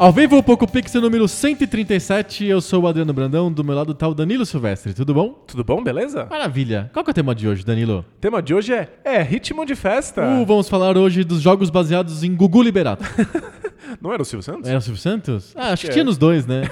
Ao 0.00 0.10
vivo, 0.10 0.42
Poco 0.42 0.66
Pixel 0.66 1.02
número 1.02 1.28
137, 1.28 2.46
eu 2.46 2.62
sou 2.62 2.84
o 2.84 2.86
Adriano 2.88 3.12
Brandão, 3.12 3.52
do 3.52 3.62
meu 3.62 3.74
lado 3.74 3.92
tá 3.92 4.08
o 4.08 4.14
Danilo 4.14 4.46
Silvestre, 4.46 4.94
tudo 4.94 5.12
bom? 5.12 5.44
Tudo 5.46 5.62
bom, 5.62 5.84
beleza? 5.84 6.24
Maravilha. 6.30 6.88
Qual 6.94 7.04
que 7.04 7.10
é 7.10 7.12
o 7.12 7.14
tema 7.14 7.34
de 7.34 7.46
hoje, 7.46 7.62
Danilo? 7.66 7.98
O 8.16 8.18
tema 8.18 8.40
de 8.42 8.54
hoje 8.54 8.72
é, 8.72 8.88
é 9.04 9.20
ritmo 9.20 9.66
de 9.66 9.74
festa. 9.74 10.22
Uh, 10.26 10.46
vamos 10.46 10.70
falar 10.70 10.96
hoje 10.96 11.22
dos 11.22 11.42
jogos 11.42 11.68
baseados 11.68 12.22
em 12.24 12.34
Gugu 12.34 12.62
Liberato. 12.62 13.04
Não 14.00 14.10
era 14.10 14.22
o 14.22 14.24
Silvio 14.24 14.42
Santos? 14.42 14.70
Era 14.70 14.78
o 14.78 14.80
Silvio 14.80 15.02
Santos? 15.02 15.52
Ah, 15.54 15.72
acho 15.72 15.82
que 15.84 15.90
É. 15.90 15.92
tinha 15.92 16.04
nos 16.04 16.16
dois, 16.16 16.46
né? 16.46 16.62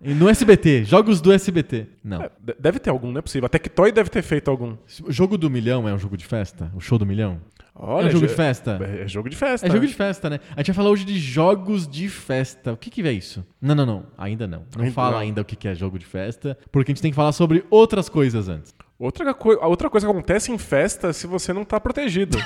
No 0.00 0.28
SBT, 0.28 0.84
jogos 0.84 1.20
do 1.20 1.32
SBT. 1.32 1.88
Não. 2.04 2.22
É, 2.22 2.30
de- 2.40 2.54
deve 2.60 2.78
ter 2.78 2.90
algum, 2.90 3.10
não 3.10 3.18
é 3.18 3.22
possível. 3.22 3.46
A 3.46 3.48
Tectoy 3.48 3.90
deve 3.90 4.08
ter 4.08 4.22
feito 4.22 4.48
algum. 4.48 4.76
O 5.04 5.10
jogo 5.10 5.36
do 5.36 5.50
milhão 5.50 5.88
é 5.88 5.92
um 5.92 5.98
jogo 5.98 6.16
de 6.16 6.24
festa? 6.24 6.70
O 6.76 6.80
show 6.80 6.96
do 6.96 7.04
milhão? 7.04 7.40
Olha, 7.78 8.06
é 8.06 8.08
um 8.08 8.10
jogo 8.12 8.26
jo- 8.26 8.30
de 8.30 8.34
festa? 8.36 8.78
É, 8.82 9.02
é 9.02 9.08
jogo 9.08 9.28
de 9.28 9.36
festa. 9.36 9.66
É 9.66 9.70
jogo 9.70 9.86
de 9.86 9.94
festa, 9.94 10.30
né? 10.30 10.40
A 10.54 10.60
gente 10.60 10.66
vai 10.68 10.74
falar 10.76 10.90
hoje 10.90 11.04
de 11.04 11.18
jogos 11.18 11.86
de 11.86 12.08
festa. 12.08 12.72
O 12.72 12.76
que, 12.76 12.88
que 12.90 13.02
é 13.06 13.12
isso? 13.12 13.44
Não, 13.60 13.74
não, 13.74 13.84
não. 13.84 14.06
Ainda 14.16 14.46
não. 14.46 14.64
Não 14.74 14.82
Ainda 14.84 14.94
fala 14.94 15.10
não. 15.12 15.18
ainda 15.18 15.40
o 15.42 15.44
que, 15.44 15.54
que 15.56 15.68
é 15.68 15.74
jogo 15.74 15.98
de 15.98 16.06
festa, 16.06 16.56
porque 16.72 16.90
a 16.90 16.94
gente 16.94 17.02
tem 17.02 17.10
que 17.10 17.16
falar 17.16 17.32
sobre 17.32 17.64
outras 17.70 18.08
coisas 18.08 18.48
antes. 18.48 18.74
Outra, 18.98 19.34
coi- 19.34 19.56
outra 19.56 19.90
coisa 19.90 20.06
que 20.06 20.10
acontece 20.10 20.50
em 20.50 20.56
festa 20.58 21.12
se 21.12 21.26
você 21.26 21.52
não 21.52 21.64
tá 21.64 21.78
protegido. 21.78 22.38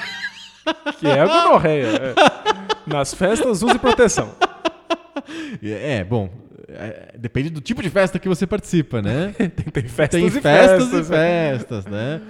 que 0.99 1.07
é 1.07 1.21
a 1.21 1.27
gonorreia. 1.27 1.87
é. 1.87 2.15
Nas 2.93 3.15
festas, 3.15 3.63
use 3.63 3.79
proteção. 3.79 4.35
É, 5.63 6.03
bom, 6.05 6.29
é, 6.69 7.15
depende 7.19 7.51
do 7.51 7.61
tipo 7.61 7.83
de 7.83 7.91
festa 7.91 8.19
que 8.19 8.29
você 8.29 8.47
participa, 8.47 9.01
né? 9.03 9.35
Tem, 9.39 9.49
tem 9.49 9.85
festas 9.85 10.21
tem 10.21 10.27
e 10.27 10.31
festas, 10.31 10.89
festas. 10.89 11.07
e 11.07 11.09
festas, 11.11 11.87
né? 11.87 12.21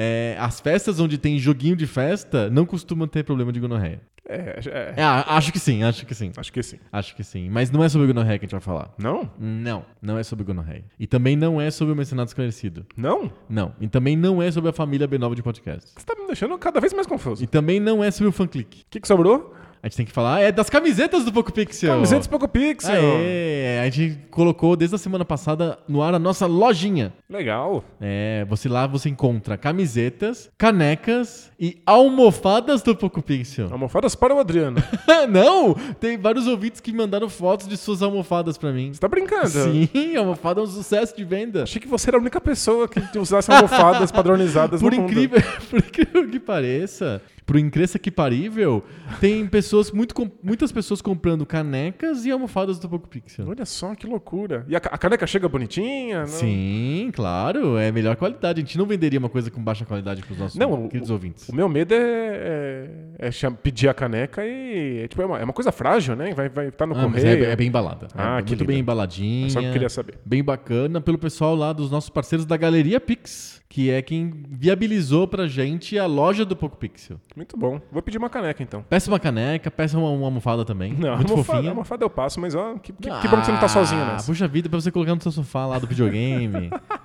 É, 0.00 0.36
as 0.38 0.60
festas 0.60 1.00
onde 1.00 1.18
tem 1.18 1.40
joguinho 1.40 1.74
de 1.74 1.84
festa 1.84 2.48
não 2.48 2.64
costumam 2.64 3.08
ter 3.08 3.24
problema 3.24 3.52
de 3.52 3.58
gonorreia. 3.58 4.00
É, 4.28 4.60
é, 4.64 4.94
É, 4.96 5.02
acho 5.02 5.50
que 5.50 5.58
sim, 5.58 5.82
acho 5.82 6.06
que 6.06 6.14
sim. 6.14 6.30
Acho 6.36 6.52
que 6.52 6.62
sim. 6.62 6.78
Acho 6.92 7.16
que 7.16 7.24
sim. 7.24 7.50
Mas 7.50 7.72
não 7.72 7.82
é 7.82 7.88
sobre 7.88 8.06
gonorreia 8.06 8.38
que 8.38 8.44
a 8.44 8.46
gente 8.46 8.52
vai 8.52 8.60
falar. 8.60 8.94
Não? 8.96 9.28
Não, 9.36 9.84
não 10.00 10.16
é 10.16 10.22
sobre 10.22 10.44
gonorreia. 10.44 10.84
E 11.00 11.06
também 11.06 11.34
não 11.34 11.60
é 11.60 11.68
sobre 11.70 11.94
o 11.94 11.96
mencionado 11.96 12.28
esclarecido. 12.28 12.86
Não? 12.96 13.32
Não. 13.48 13.74
E 13.80 13.88
também 13.88 14.16
não 14.16 14.40
é 14.40 14.52
sobre 14.52 14.70
a 14.70 14.72
família 14.72 15.08
B9 15.08 15.34
de 15.34 15.42
podcast. 15.42 15.90
Você 15.96 16.06
tá 16.06 16.14
me 16.14 16.28
deixando 16.28 16.56
cada 16.58 16.78
vez 16.78 16.92
mais 16.92 17.06
confuso. 17.06 17.42
E 17.42 17.46
também 17.48 17.80
não 17.80 18.04
é 18.04 18.10
sobre 18.12 18.28
o 18.28 18.32
FanClick. 18.32 18.82
O 18.82 18.84
que, 18.88 19.00
que 19.00 19.08
sobrou? 19.08 19.52
A 19.82 19.86
gente 19.86 19.96
tem 19.96 20.06
que 20.06 20.12
falar 20.12 20.40
é 20.40 20.50
das 20.50 20.68
camisetas 20.68 21.24
do 21.24 21.32
Poco 21.32 21.52
Pixel. 21.52 21.94
Camisetas 21.94 22.26
Poco 22.26 22.48
Pixel. 22.48 22.94
Aê, 22.94 23.80
a 23.80 23.88
gente 23.88 24.18
colocou 24.30 24.76
desde 24.76 24.96
a 24.96 24.98
semana 24.98 25.24
passada 25.24 25.78
no 25.88 26.02
ar 26.02 26.14
a 26.14 26.18
nossa 26.18 26.46
lojinha. 26.46 27.12
Legal. 27.28 27.84
É, 28.00 28.44
você 28.48 28.68
lá 28.68 28.86
você 28.86 29.08
encontra 29.08 29.56
camisetas, 29.56 30.50
canecas 30.58 31.50
e 31.58 31.80
almofadas 31.86 32.82
do 32.82 32.94
Poco 32.94 33.22
Pixel. 33.22 33.68
Almofadas 33.70 34.14
para 34.14 34.34
o 34.34 34.38
Adriano. 34.38 34.82
não, 35.28 35.74
tem 36.00 36.18
vários 36.18 36.46
ouvintes 36.46 36.80
que 36.80 36.92
mandaram 36.92 37.28
fotos 37.28 37.68
de 37.68 37.76
suas 37.76 38.02
almofadas 38.02 38.58
pra 38.58 38.72
mim. 38.72 38.92
Você 38.92 39.00
tá 39.00 39.08
brincando? 39.08 39.48
Sim, 39.48 39.88
almofada 40.16 40.60
é 40.60 40.64
um 40.64 40.66
sucesso 40.66 41.16
de 41.16 41.24
venda. 41.24 41.62
Achei 41.62 41.80
que 41.80 41.88
você 41.88 42.10
era 42.10 42.16
a 42.16 42.20
única 42.20 42.40
pessoa 42.40 42.88
que 42.88 43.18
usasse 43.18 43.50
almofadas 43.50 44.10
padronizadas 44.10 44.80
Por 44.82 44.92
no 44.92 45.00
mundo. 45.00 45.10
incrível, 45.10 45.42
por 45.70 45.78
incrível 45.78 46.28
que 46.28 46.40
pareça, 46.40 47.22
por 47.48 47.56
incrível 47.56 47.98
que 47.98 48.10
parível, 48.10 48.84
tem 49.22 49.46
pessoas, 49.46 49.90
muito, 49.90 50.14
muitas 50.42 50.70
pessoas 50.70 51.00
comprando 51.00 51.46
canecas 51.46 52.26
e 52.26 52.30
almofadas 52.30 52.78
do 52.78 52.86
Poco 52.90 53.08
Pixel. 53.08 53.48
Olha 53.48 53.64
só 53.64 53.94
que 53.94 54.06
loucura. 54.06 54.66
E 54.68 54.76
a, 54.76 54.78
a 54.78 54.98
caneca 54.98 55.26
chega 55.26 55.48
bonitinha? 55.48 56.20
Não? 56.20 56.26
Sim, 56.26 57.10
claro, 57.14 57.78
é 57.78 57.90
melhor 57.90 58.16
qualidade. 58.16 58.60
A 58.60 58.62
gente 58.62 58.76
não 58.76 58.84
venderia 58.84 59.18
uma 59.18 59.30
coisa 59.30 59.50
com 59.50 59.62
baixa 59.62 59.86
qualidade 59.86 60.20
pros 60.22 60.38
nossos 60.38 60.58
Não, 60.58 60.84
o- 60.84 60.88
queridos 60.90 61.08
ouvintes. 61.08 61.48
O 61.48 61.54
meu 61.54 61.70
medo 61.70 61.94
é, 61.94 63.16
é- 63.18 63.28
é 63.28 63.50
pedir 63.62 63.88
a 63.88 63.94
caneca 63.94 64.44
e. 64.44 65.04
É, 65.04 65.08
tipo, 65.08 65.22
é, 65.22 65.24
uma, 65.24 65.38
é 65.38 65.44
uma 65.44 65.54
coisa 65.54 65.72
frágil, 65.72 66.14
né? 66.14 66.34
Vai 66.34 66.48
estar 66.48 66.70
tá 66.72 66.86
no 66.86 66.94
Ah, 66.94 67.08
mas 67.08 67.22
correio. 67.22 67.46
é, 67.46 67.52
é 67.52 67.56
bem 67.56 67.68
embalada. 67.68 68.08
Ah, 68.14 68.40
é 68.40 68.42
que 68.42 68.48
muito 68.50 68.60
linda. 68.60 68.64
bem 68.66 68.78
embaladinha. 68.80 69.48
Só 69.48 69.60
que 69.60 69.66
eu 69.68 69.72
queria 69.72 69.88
saber. 69.88 70.18
Bem 70.22 70.44
bacana 70.44 71.00
pelo 71.00 71.16
pessoal 71.16 71.54
lá 71.54 71.72
dos 71.72 71.90
nossos 71.90 72.10
parceiros 72.10 72.44
da 72.44 72.58
Galeria 72.58 73.00
Pix, 73.00 73.57
que 73.70 73.90
é 73.90 74.00
quem 74.00 74.32
viabilizou 74.48 75.28
pra 75.28 75.46
gente 75.46 75.98
a 75.98 76.06
loja 76.06 76.44
do 76.44 76.56
Poco 76.56 76.76
Pixel. 76.76 77.20
Muito 77.36 77.56
bom. 77.56 77.80
Vou 77.92 78.00
pedir 78.00 78.16
uma 78.16 78.30
caneca 78.30 78.62
então. 78.62 78.82
Peça 78.88 79.10
uma 79.10 79.18
caneca, 79.20 79.70
peça 79.70 79.98
uma, 79.98 80.08
uma 80.10 80.24
almofada 80.26 80.64
também. 80.64 80.94
Não, 80.94 81.16
muito 81.16 81.30
almofada, 81.30 81.56
fofinha. 81.58 81.70
almofada 81.70 82.04
eu 82.04 82.10
passo, 82.10 82.40
mas 82.40 82.54
ó, 82.54 82.74
que, 82.78 82.92
que, 82.92 83.02
que 83.10 83.28
bom 83.28 83.38
que 83.40 83.44
você 83.46 83.52
não 83.52 83.60
tá 83.60 83.68
sozinho 83.68 84.00
Ah, 84.02 84.12
nessa. 84.12 84.26
Puxa 84.26 84.48
vida, 84.48 84.68
pra 84.70 84.80
você 84.80 84.90
colocar 84.90 85.14
no 85.14 85.20
seu 85.22 85.30
sofá 85.32 85.66
lá 85.66 85.78
do 85.78 85.86
videogame. 85.86 86.70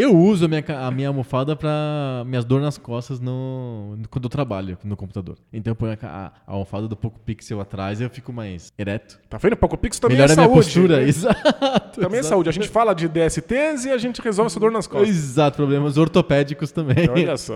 eu 0.00 0.16
uso 0.16 0.44
a 0.44 0.48
minha, 0.48 0.64
a 0.86 0.90
minha 0.90 1.08
almofada 1.08 1.54
pra 1.56 2.22
minhas 2.26 2.44
dores 2.44 2.64
nas 2.64 2.78
costas 2.78 3.20
no, 3.20 3.96
no- 3.96 4.08
quando 4.08 4.24
eu 4.24 4.30
trabalho 4.30 4.76
no 4.84 4.96
computador. 4.96 5.36
Então 5.52 5.70
eu 5.70 5.74
ponho 5.76 5.96
a, 6.02 6.32
a 6.46 6.52
almofada 6.52 6.88
do 6.88 6.96
Poco 6.96 7.18
Pixel 7.20 7.60
atrás 7.60 8.00
e 8.00 8.04
eu 8.04 8.10
fico 8.10 8.32
mais 8.32 8.72
ereto. 8.78 9.18
Tá 9.28 9.38
vendo? 9.38 9.56
Poco 9.56 9.76
Pix 9.76 9.98
também 9.98 10.16
Melhora 10.16 10.32
é 10.32 10.34
a 10.34 10.36
minha 10.36 10.48
saúde. 10.48 10.64
postura. 10.66 11.02
Exato. 11.06 12.00
Também 12.00 12.16
é 12.16 12.20
exato. 12.20 12.26
saúde. 12.28 12.48
A 12.48 12.52
gente 12.52 12.68
fala 12.68 12.92
de 12.94 13.06
DSTs 13.08 13.84
e 13.86 13.90
a 13.90 13.98
gente 13.98 14.20
resolve 14.20 14.46
essa 14.50 14.58
dor 14.58 14.70
nas 14.72 14.86
costas. 14.86 15.08
Exato, 15.10 15.56
problemas 15.56 15.96
ortopédicos 15.96 16.72
também. 16.72 17.08
Olha 17.08 17.36
só. 17.36 17.54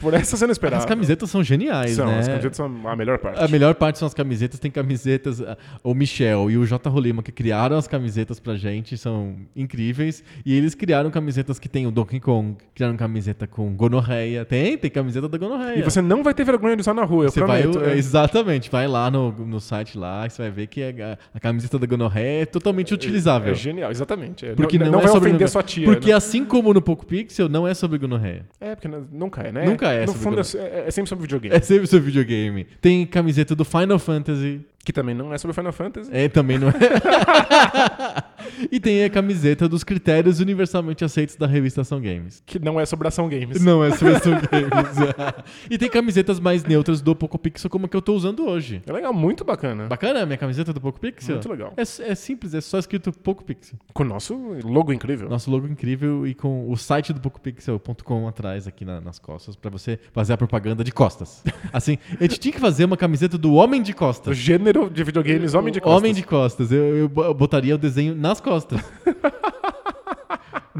Por 0.00 0.14
essa 0.14 0.36
você 0.36 0.46
não 0.46 0.52
esperava. 0.52 0.82
As 0.82 0.88
camisetas 0.88 1.30
são 1.30 1.44
geniais, 1.44 1.92
são, 1.92 2.06
né? 2.06 2.18
as 2.20 2.26
camisetas 2.28 2.56
são 2.56 2.88
a 2.88 2.96
melhor 2.96 3.18
parte. 3.18 3.42
A 3.44 3.48
melhor 3.48 3.74
parte 3.74 3.98
são 3.98 4.06
as 4.06 4.14
camisetas. 4.14 4.58
Tem 4.58 4.70
camisetas. 4.70 5.42
ah, 5.42 5.56
O 5.84 5.92
Michel 5.94 6.50
e 6.50 6.56
o 6.56 6.64
J. 6.66 6.88
Rolima 6.88 7.22
que 7.22 7.30
criaram 7.30 7.76
as 7.76 7.86
camisetas 7.86 8.40
pra 8.40 8.56
gente 8.56 8.96
são 8.96 9.36
incríveis. 9.54 10.24
E 10.44 10.54
eles 10.54 10.74
criaram 10.74 11.10
camisetas 11.10 11.19
que 11.60 11.68
tem 11.68 11.86
o 11.86 11.90
Donkey 11.90 12.20
Kong. 12.20 12.56
Criaram 12.74 12.96
camiseta 12.96 13.46
com 13.46 13.74
gonorreia. 13.74 14.44
Tem, 14.44 14.76
tem 14.78 14.90
camiseta 14.90 15.28
da 15.28 15.38
gonorreia. 15.38 15.78
E 15.78 15.82
você 15.82 16.00
não 16.00 16.22
vai 16.22 16.32
ter 16.34 16.44
vergonha 16.44 16.76
de 16.76 16.80
usar 16.80 16.94
na 16.94 17.04
rua, 17.04 17.24
eu 17.24 17.30
Você 17.30 17.40
vai, 17.40 17.62
prometo. 17.62 17.84
é. 17.90 17.96
exatamente, 17.96 18.70
vai 18.70 18.86
lá 18.86 19.10
no, 19.10 19.32
no 19.32 19.60
site 19.60 19.96
lá 19.98 20.28
você 20.28 20.42
vai 20.42 20.50
ver 20.50 20.66
que 20.66 20.82
a, 20.82 21.18
a 21.34 21.40
camiseta 21.40 21.78
da 21.78 21.86
gonorreia 21.86 22.42
é 22.42 22.46
totalmente 22.46 22.92
utilizável. 22.94 23.52
É 23.52 23.54
genial, 23.54 23.90
exatamente. 23.90 24.46
É, 24.46 24.54
Porque 24.54 24.78
não, 24.78 24.86
não 24.90 24.98
é 25.00 25.02
vai 25.02 25.12
sobre 25.12 25.28
ofender 25.30 25.48
sua 25.48 25.62
tia. 25.62 25.84
Porque 25.84 26.10
né? 26.10 26.14
assim 26.14 26.44
como 26.44 26.72
no 26.72 26.80
Poco 26.82 27.04
Pixel, 27.06 27.48
não 27.48 27.66
é 27.66 27.74
sobre 27.74 27.98
gonorreia. 27.98 28.44
É, 28.60 28.74
porque 28.74 28.88
não- 28.88 29.06
nunca 29.12 29.42
é, 29.42 29.52
né? 29.52 29.64
Nunca 29.64 29.88
é 29.88 30.06
No 30.06 30.14
fundo, 30.14 30.40
é, 30.40 30.84
é 30.86 30.90
sempre 30.90 31.08
sobre 31.08 31.22
videogame. 31.22 31.54
É 31.54 31.60
sempre 31.60 31.86
sobre 31.86 32.06
videogame. 32.06 32.66
Tem 32.80 33.06
camiseta 33.06 33.54
do 33.54 33.64
Final 33.64 33.98
Fantasy. 33.98 34.60
Que 34.84 34.92
também 34.94 35.14
não 35.14 35.32
é 35.32 35.36
sobre 35.38 35.54
Final 35.54 35.72
Fantasy. 35.72 36.10
É, 36.12 36.28
também 36.28 36.58
não 36.58 36.68
é. 36.68 36.72
e 38.72 38.80
tem 38.80 39.04
a 39.04 39.10
camiseta 39.10 39.68
dos 39.68 39.84
critérios 39.84 40.40
universalmente 40.40 41.04
aceitos 41.04 41.36
da 41.36 41.46
revista 41.46 41.82
Ação 41.82 42.00
Games. 42.00 42.42
Que 42.46 42.58
não 42.58 42.80
é 42.80 42.86
sobre 42.86 43.06
ação 43.06 43.28
games. 43.28 43.62
Não 43.62 43.84
é 43.84 43.90
sobre 43.92 44.16
Ação 44.16 44.32
Games. 44.32 44.96
e 45.70 45.76
tem 45.76 45.88
camisetas 45.90 46.40
mais 46.40 46.64
neutras 46.64 47.00
do 47.02 47.14
Poco 47.14 47.38
Pixel, 47.38 47.68
como 47.70 47.86
a 47.86 47.88
que 47.88 47.96
eu 47.96 48.02
tô 48.02 48.14
usando 48.14 48.46
hoje. 48.48 48.82
É 48.86 48.92
legal, 48.92 49.12
muito 49.12 49.44
bacana. 49.44 49.86
Bacana 49.86 50.22
a 50.22 50.26
minha 50.26 50.38
camiseta 50.38 50.72
do 50.72 50.80
Poco 50.80 50.98
Pixel? 50.98 51.34
Muito 51.36 51.48
legal. 51.50 51.74
É, 51.76 51.82
é 51.82 52.14
simples, 52.14 52.54
é 52.54 52.60
só 52.60 52.78
escrito 52.78 53.12
Poco 53.12 53.44
Pixel. 53.44 53.78
Com 53.92 54.02
o 54.02 54.06
nosso 54.06 54.34
logo 54.64 54.92
incrível. 54.92 55.28
Nosso 55.28 55.50
logo 55.50 55.66
incrível 55.66 56.26
e 56.26 56.34
com 56.34 56.70
o 56.70 56.76
site 56.76 57.12
do 57.12 57.20
PocoPixel.com 57.20 58.26
atrás 58.26 58.66
aqui 58.66 58.84
na- 58.84 59.00
nas 59.00 59.18
costas 59.18 59.56
pra 59.56 59.70
você 59.70 59.98
fazer 60.12 60.32
a 60.32 60.36
propaganda 60.36 60.82
de 60.82 60.90
costas. 60.92 61.42
Assim, 61.72 61.98
a 62.18 62.22
gente 62.22 62.38
tinha 62.40 62.52
que 62.52 62.60
fazer 62.60 62.84
uma 62.86 62.96
camiseta 62.96 63.36
do 63.36 63.54
Homem 63.54 63.82
de 63.82 63.92
O 63.92 63.94
Costas. 63.94 64.36
Gênero 64.72 64.90
de 64.90 65.04
videogames, 65.04 65.54
homem 65.54 65.72
de 65.72 65.80
costas. 65.80 65.98
Homem 65.98 66.14
de 66.14 66.22
costas. 66.22 66.72
Eu, 66.72 66.96
eu 66.96 67.08
bo- 67.08 67.34
botaria 67.34 67.74
o 67.74 67.78
desenho 67.78 68.14
nas 68.14 68.40
costas. 68.40 68.80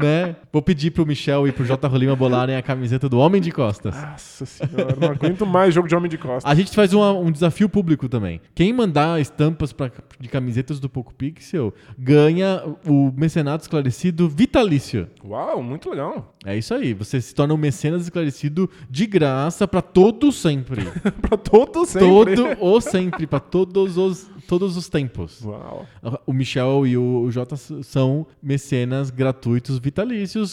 né? 0.01 0.35
Vou 0.51 0.61
pedir 0.61 0.91
pro 0.91 1.05
Michel 1.05 1.47
e 1.47 1.51
pro 1.51 1.65
J. 1.65 1.87
Rolima 1.87 2.15
bolarem 2.15 2.55
a 2.55 2.61
camiseta 2.61 3.07
do 3.07 3.17
Homem 3.19 3.41
de 3.41 3.51
Costas. 3.51 3.95
Nossa 3.95 4.45
senhora, 4.45 4.95
não 4.99 5.09
aguento 5.09 5.45
mais 5.45 5.73
jogo 5.73 5.87
de 5.87 5.95
homem 5.95 6.09
de 6.09 6.17
costas. 6.17 6.49
A 6.49 6.53
gente 6.55 6.71
faz 6.75 6.93
uma- 6.93 7.11
um 7.13 7.31
desafio 7.31 7.67
público 7.69 8.07
também. 8.09 8.41
Quem 8.55 8.73
mandar 8.73 9.19
estampas 9.21 9.71
pra, 9.73 9.91
de 10.19 10.27
camisetas 10.29 10.79
do 10.79 10.89
Poco 10.89 11.13
Pixel 11.13 11.73
ganha 11.97 12.61
o 12.85 13.11
mecenato 13.15 13.63
esclarecido 13.63 14.27
vitalício. 14.29 15.07
Uau, 15.23 15.61
muito 15.63 15.89
legal. 15.89 16.35
É 16.45 16.57
isso 16.57 16.73
aí. 16.73 16.93
Você 16.93 17.21
se 17.21 17.33
torna 17.35 17.53
um 17.53 17.57
mecenas 17.57 18.03
esclarecido 18.03 18.69
de 18.89 19.05
graça 19.05 19.67
pra 19.67 19.81
todo 19.81 20.31
sempre. 20.31 20.81
pra 21.21 21.37
todos 21.37 21.89
sempre. 21.89 22.07
todo 22.35 22.57
ou 22.59 22.81
sempre, 22.81 23.27
pra 23.27 23.39
todos 23.39 23.97
os, 23.97 24.29
todos 24.47 24.75
os 24.75 24.89
tempos. 24.89 25.43
Uau. 25.43 25.85
O 26.25 26.33
Michel 26.33 26.85
e 26.87 26.97
o 26.97 27.29
Jota 27.29 27.55
são 27.55 28.25
mecenas 28.41 29.09
gratuitos 29.09 29.77
vitalícios. 29.77 29.90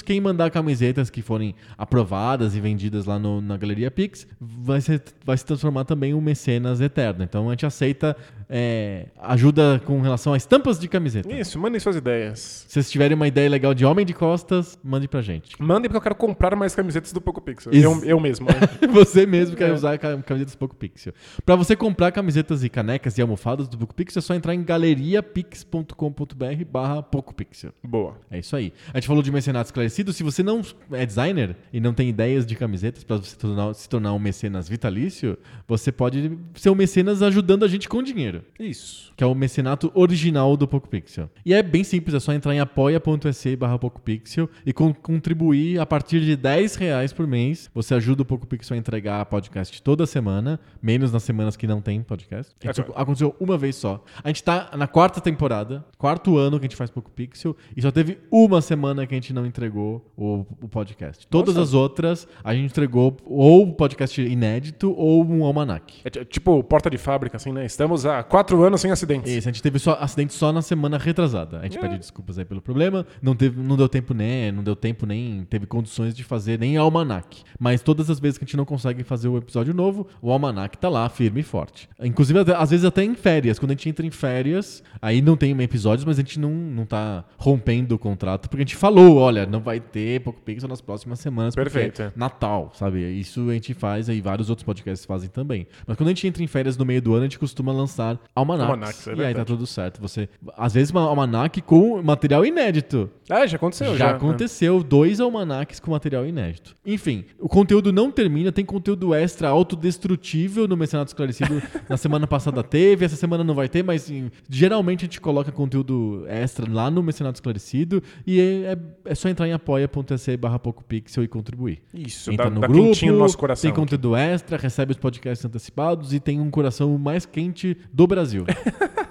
Quem 0.04 0.20
mandar 0.20 0.50
camisetas 0.50 1.10
que 1.10 1.22
forem 1.22 1.54
aprovadas 1.76 2.54
e 2.56 2.60
vendidas 2.60 3.04
lá 3.06 3.18
no- 3.18 3.40
na 3.40 3.56
Galeria 3.56 3.90
Pix 3.90 4.26
vai, 4.40 4.80
ser- 4.80 5.02
vai 5.24 5.36
se 5.36 5.44
transformar 5.44 5.84
também 5.84 6.10
em 6.10 6.14
um 6.14 6.20
mecenas 6.20 6.80
eterno. 6.80 7.22
Então 7.24 7.48
a 7.48 7.52
gente 7.52 7.66
aceita 7.66 8.16
é, 8.50 9.08
ajuda 9.20 9.78
com 9.84 10.00
relação 10.00 10.32
a 10.32 10.36
estampas 10.38 10.78
de 10.78 10.88
camiseta. 10.88 11.30
Isso, 11.30 11.58
mandem 11.58 11.78
suas 11.78 11.96
ideias. 11.96 12.64
Se 12.66 12.72
vocês 12.72 12.90
tiverem 12.90 13.14
uma 13.14 13.28
ideia 13.28 13.46
legal 13.50 13.74
de 13.74 13.84
homem 13.84 14.06
de 14.06 14.14
costas, 14.14 14.78
mande 14.82 15.06
pra 15.06 15.20
gente. 15.20 15.54
Mandem 15.60 15.82
porque 15.90 15.98
eu 15.98 16.00
quero 16.00 16.14
comprar 16.14 16.56
mais 16.56 16.74
camisetas 16.74 17.12
do 17.12 17.20
Poco 17.20 17.42
Pixel. 17.42 17.70
Eu, 17.74 18.02
eu 18.04 18.18
mesmo. 18.18 18.46
né? 18.46 18.54
Você 18.90 19.26
mesmo 19.26 19.54
quer 19.54 19.68
É. 19.68 19.72
usar 19.74 19.98
ca- 19.98 20.16
camisetas 20.22 20.54
Poco 20.54 20.74
Pixel. 20.74 21.12
Pra 21.44 21.56
você 21.56 21.76
comprar 21.76 22.10
camisetas 22.10 22.64
e 22.64 22.70
canecas 22.70 23.18
e 23.18 23.20
almofadas 23.20 23.68
do 23.68 23.76
Poco 23.76 23.94
Pixel, 23.94 24.20
é 24.20 24.22
só 24.22 24.34
entrar 24.34 24.54
em 24.54 24.64
galeriapix.com.br 24.64 26.64
barra 26.70 27.02
Poco 27.02 27.34
Pixel. 27.34 27.72
Boa. 27.84 28.16
É 28.30 28.38
isso 28.38 28.56
aí. 28.56 28.72
A 28.92 28.98
gente 28.98 29.06
falou 29.06 29.22
de 29.22 29.27
mecenato 29.32 29.66
esclarecido. 29.68 30.12
Se 30.12 30.22
você 30.22 30.42
não 30.42 30.62
é 30.92 31.04
designer 31.06 31.56
e 31.72 31.80
não 31.80 31.92
tem 31.92 32.08
ideias 32.08 32.46
de 32.46 32.54
camisetas 32.54 33.04
para 33.04 33.16
você 33.16 33.36
tornar- 33.36 33.74
se 33.74 33.88
tornar 33.88 34.12
um 34.12 34.18
mecenas 34.18 34.68
vitalício, 34.68 35.38
você 35.66 35.90
pode 35.92 36.38
ser 36.54 36.70
um 36.70 36.74
mecenas 36.74 37.22
ajudando 37.22 37.64
a 37.64 37.68
gente 37.68 37.88
com 37.88 38.02
dinheiro. 38.02 38.42
Isso. 38.58 39.12
Que 39.16 39.24
é 39.24 39.26
o 39.26 39.34
mecenato 39.34 39.90
original 39.94 40.56
do 40.56 40.66
PocoPixel. 40.68 41.30
E 41.44 41.52
é 41.54 41.62
bem 41.62 41.82
simples, 41.84 42.14
é 42.14 42.20
só 42.20 42.32
entrar 42.32 42.54
em 42.54 42.60
apoia.se 42.60 43.56
barra 43.56 43.78
PocoPixel 43.78 44.48
e 44.64 44.72
con- 44.72 44.94
contribuir 44.94 45.80
a 45.80 45.86
partir 45.86 46.20
de 46.20 46.36
10 46.36 46.74
reais 46.76 47.12
por 47.12 47.26
mês. 47.26 47.70
Você 47.74 47.94
ajuda 47.94 48.22
o 48.22 48.24
PocoPixel 48.24 48.74
a 48.74 48.78
entregar 48.78 49.24
podcast 49.26 49.82
toda 49.82 50.06
semana, 50.06 50.58
menos 50.80 51.12
nas 51.12 51.22
semanas 51.22 51.56
que 51.56 51.66
não 51.66 51.80
tem 51.80 52.02
podcast. 52.02 52.54
Isso 52.62 52.80
Agora- 52.80 53.00
aconteceu 53.02 53.34
uma 53.40 53.58
vez 53.58 53.76
só. 53.76 54.04
A 54.22 54.28
gente 54.28 54.42
tá 54.42 54.70
na 54.76 54.86
quarta 54.86 55.20
temporada, 55.20 55.84
quarto 55.96 56.36
ano 56.38 56.58
que 56.58 56.66
a 56.66 56.68
gente 56.68 56.76
faz 56.76 56.90
PocoPixel, 56.90 57.56
e 57.76 57.82
só 57.82 57.90
teve 57.90 58.18
uma 58.30 58.60
semana 58.60 59.06
que 59.08 59.14
a 59.14 59.16
gente 59.16 59.32
não 59.32 59.44
entregou 59.46 60.12
o, 60.16 60.44
o 60.62 60.68
podcast. 60.68 61.26
Todas 61.26 61.54
Nossa. 61.54 61.68
as 61.68 61.74
outras, 61.74 62.28
a 62.44 62.54
gente 62.54 62.66
entregou 62.70 63.16
ou 63.24 63.64
um 63.64 63.72
podcast 63.72 64.20
inédito 64.20 64.94
ou 64.96 65.24
um 65.24 65.44
almanac. 65.44 66.00
É 66.04 66.10
ti- 66.10 66.24
tipo 66.24 66.62
porta 66.62 66.88
de 66.90 66.98
fábrica, 66.98 67.36
assim, 67.36 67.52
né? 67.52 67.64
Estamos 67.66 68.06
há 68.06 68.22
quatro 68.22 68.62
anos 68.62 68.80
sem 68.80 68.90
acidentes. 68.90 69.32
Isso, 69.32 69.48
a 69.48 69.52
gente 69.52 69.62
teve 69.62 69.78
só 69.78 69.96
acidente 70.00 70.32
só 70.34 70.52
na 70.52 70.62
semana 70.62 70.98
retrasada. 70.98 71.58
A 71.58 71.62
gente 71.64 71.78
É. 71.78 71.80
pede 71.80 71.98
desculpas 71.98 72.38
aí 72.38 72.44
pelo 72.44 72.60
problema. 72.60 73.06
Não, 73.22 73.34
teve, 73.34 73.60
não 73.60 73.76
deu 73.76 73.88
tempo 73.88 74.12
nem, 74.14 74.52
não 74.52 74.62
deu 74.62 74.76
tempo 74.76 75.06
nem 75.06 75.44
teve 75.48 75.66
condições 75.66 76.14
de 76.14 76.22
fazer 76.24 76.58
nem 76.58 76.76
almanac. 76.76 77.42
Mas 77.58 77.80
todas 77.82 78.10
as 78.10 78.20
vezes 78.20 78.38
que 78.38 78.44
a 78.44 78.46
gente 78.46 78.56
não 78.56 78.64
consegue 78.64 79.02
fazer 79.02 79.28
o 79.28 79.36
episódio 79.36 79.72
novo, 79.74 80.06
o 80.20 80.30
almanac 80.30 80.76
tá 80.78 80.88
lá 80.88 81.08
firme 81.08 81.40
e 81.40 81.42
forte. 81.42 81.88
Inclusive 82.02 82.38
até- 82.40 82.54
às 82.54 82.70
vezes 82.70 82.84
até 82.84 83.02
em 83.04 83.14
férias, 83.14 83.58
quando 83.58 83.70
a 83.70 83.74
gente 83.74 83.88
entra 83.88 84.06
em 84.06 84.10
férias, 84.10 84.82
aí 85.00 85.20
não 85.22 85.36
tem 85.36 85.58
episódios, 85.62 86.04
mas 86.04 86.18
a 86.18 86.22
gente 86.22 86.38
não, 86.38 86.50
não 86.50 86.84
tá 86.84 87.24
rompendo 87.36 87.94
o 87.94 87.98
contrato, 87.98 88.48
porque 88.48 88.62
a 88.62 88.66
gente 88.66 88.76
falou, 88.76 88.97
olha, 89.16 89.46
não 89.46 89.60
vai 89.60 89.80
ter 89.80 90.20
Poco 90.20 90.40
Pixel 90.42 90.68
nas 90.68 90.80
próximas 90.80 91.20
semanas, 91.20 91.54
Perfeito, 91.54 92.02
é 92.02 92.06
é. 92.06 92.12
Natal, 92.16 92.70
sabe? 92.74 93.00
Isso 93.18 93.48
a 93.50 93.52
gente 93.52 93.74
faz 93.74 94.08
aí, 94.08 94.20
vários 94.20 94.48
outros 94.50 94.64
podcasts 94.64 95.04
fazem 95.06 95.28
também. 95.28 95.66
Mas 95.86 95.96
quando 95.96 96.08
a 96.08 96.10
gente 96.12 96.26
entra 96.26 96.42
em 96.42 96.46
férias 96.46 96.76
no 96.76 96.84
meio 96.84 97.00
do 97.02 97.12
ano, 97.14 97.22
a 97.22 97.24
gente 97.26 97.38
costuma 97.38 97.72
lançar 97.72 98.18
almanacs. 98.34 98.70
Almanacs, 98.70 99.08
é 99.08 99.14
e 99.14 99.24
aí 99.24 99.34
tá 99.34 99.44
tudo 99.44 99.66
certo. 99.66 100.00
Você, 100.00 100.28
às 100.56 100.74
vezes, 100.74 100.90
uma 100.90 101.02
almanac 101.02 101.60
com 101.62 102.02
material 102.02 102.44
inédito. 102.46 103.10
Ah, 103.28 103.46
já 103.46 103.56
aconteceu, 103.56 103.92
já 103.96 104.08
já. 104.08 104.10
aconteceu 104.16 104.82
dois 104.82 105.20
almanacs 105.20 105.78
com 105.80 105.90
material 105.90 106.26
inédito. 106.26 106.74
Enfim, 106.86 107.24
o 107.38 107.48
conteúdo 107.48 107.92
não 107.92 108.10
termina, 108.10 108.50
tem 108.50 108.64
conteúdo 108.64 109.14
extra 109.14 109.48
autodestrutível 109.48 110.66
no 110.68 110.76
Mecenato 110.76 111.08
Esclarecido. 111.10 111.60
Na 111.88 111.96
semana 111.96 112.26
passada 112.26 112.62
teve, 112.62 113.04
essa 113.04 113.16
semana 113.16 113.42
não 113.44 113.54
vai 113.54 113.68
ter, 113.68 113.82
mas 113.82 114.10
em- 114.10 114.30
geralmente 114.48 115.00
a 115.00 115.06
gente 115.06 115.20
coloca 115.20 115.50
conteúdo 115.52 116.24
extra 116.28 116.70
lá 116.70 116.90
no 116.90 117.02
Mecenato 117.02 117.36
Esclarecido 117.36 118.02
e 118.26 118.40
é, 118.40 118.72
é- 118.72 118.78
é 119.04 119.14
só 119.14 119.28
entrar 119.28 119.48
em 119.48 119.52
apoia.se 119.52 120.36
barra 120.36 120.58
PocoPixel 120.58 121.24
e 121.24 121.28
contribuir. 121.28 121.82
Isso, 121.92 122.30
Entra 122.30 122.46
dá, 122.46 122.50
no 122.50 122.60
dá 122.60 122.66
grupo, 122.66 123.06
no 123.06 123.18
nosso 123.18 123.38
coração. 123.38 123.70
tem 123.70 123.74
conteúdo 123.74 124.14
extra, 124.16 124.56
recebe 124.56 124.92
os 124.92 124.98
podcasts 124.98 125.44
antecipados 125.44 126.12
e 126.12 126.20
tem 126.20 126.40
um 126.40 126.50
coração 126.50 126.96
mais 126.98 127.24
quente 127.24 127.76
do 127.92 128.06
Brasil. 128.06 128.44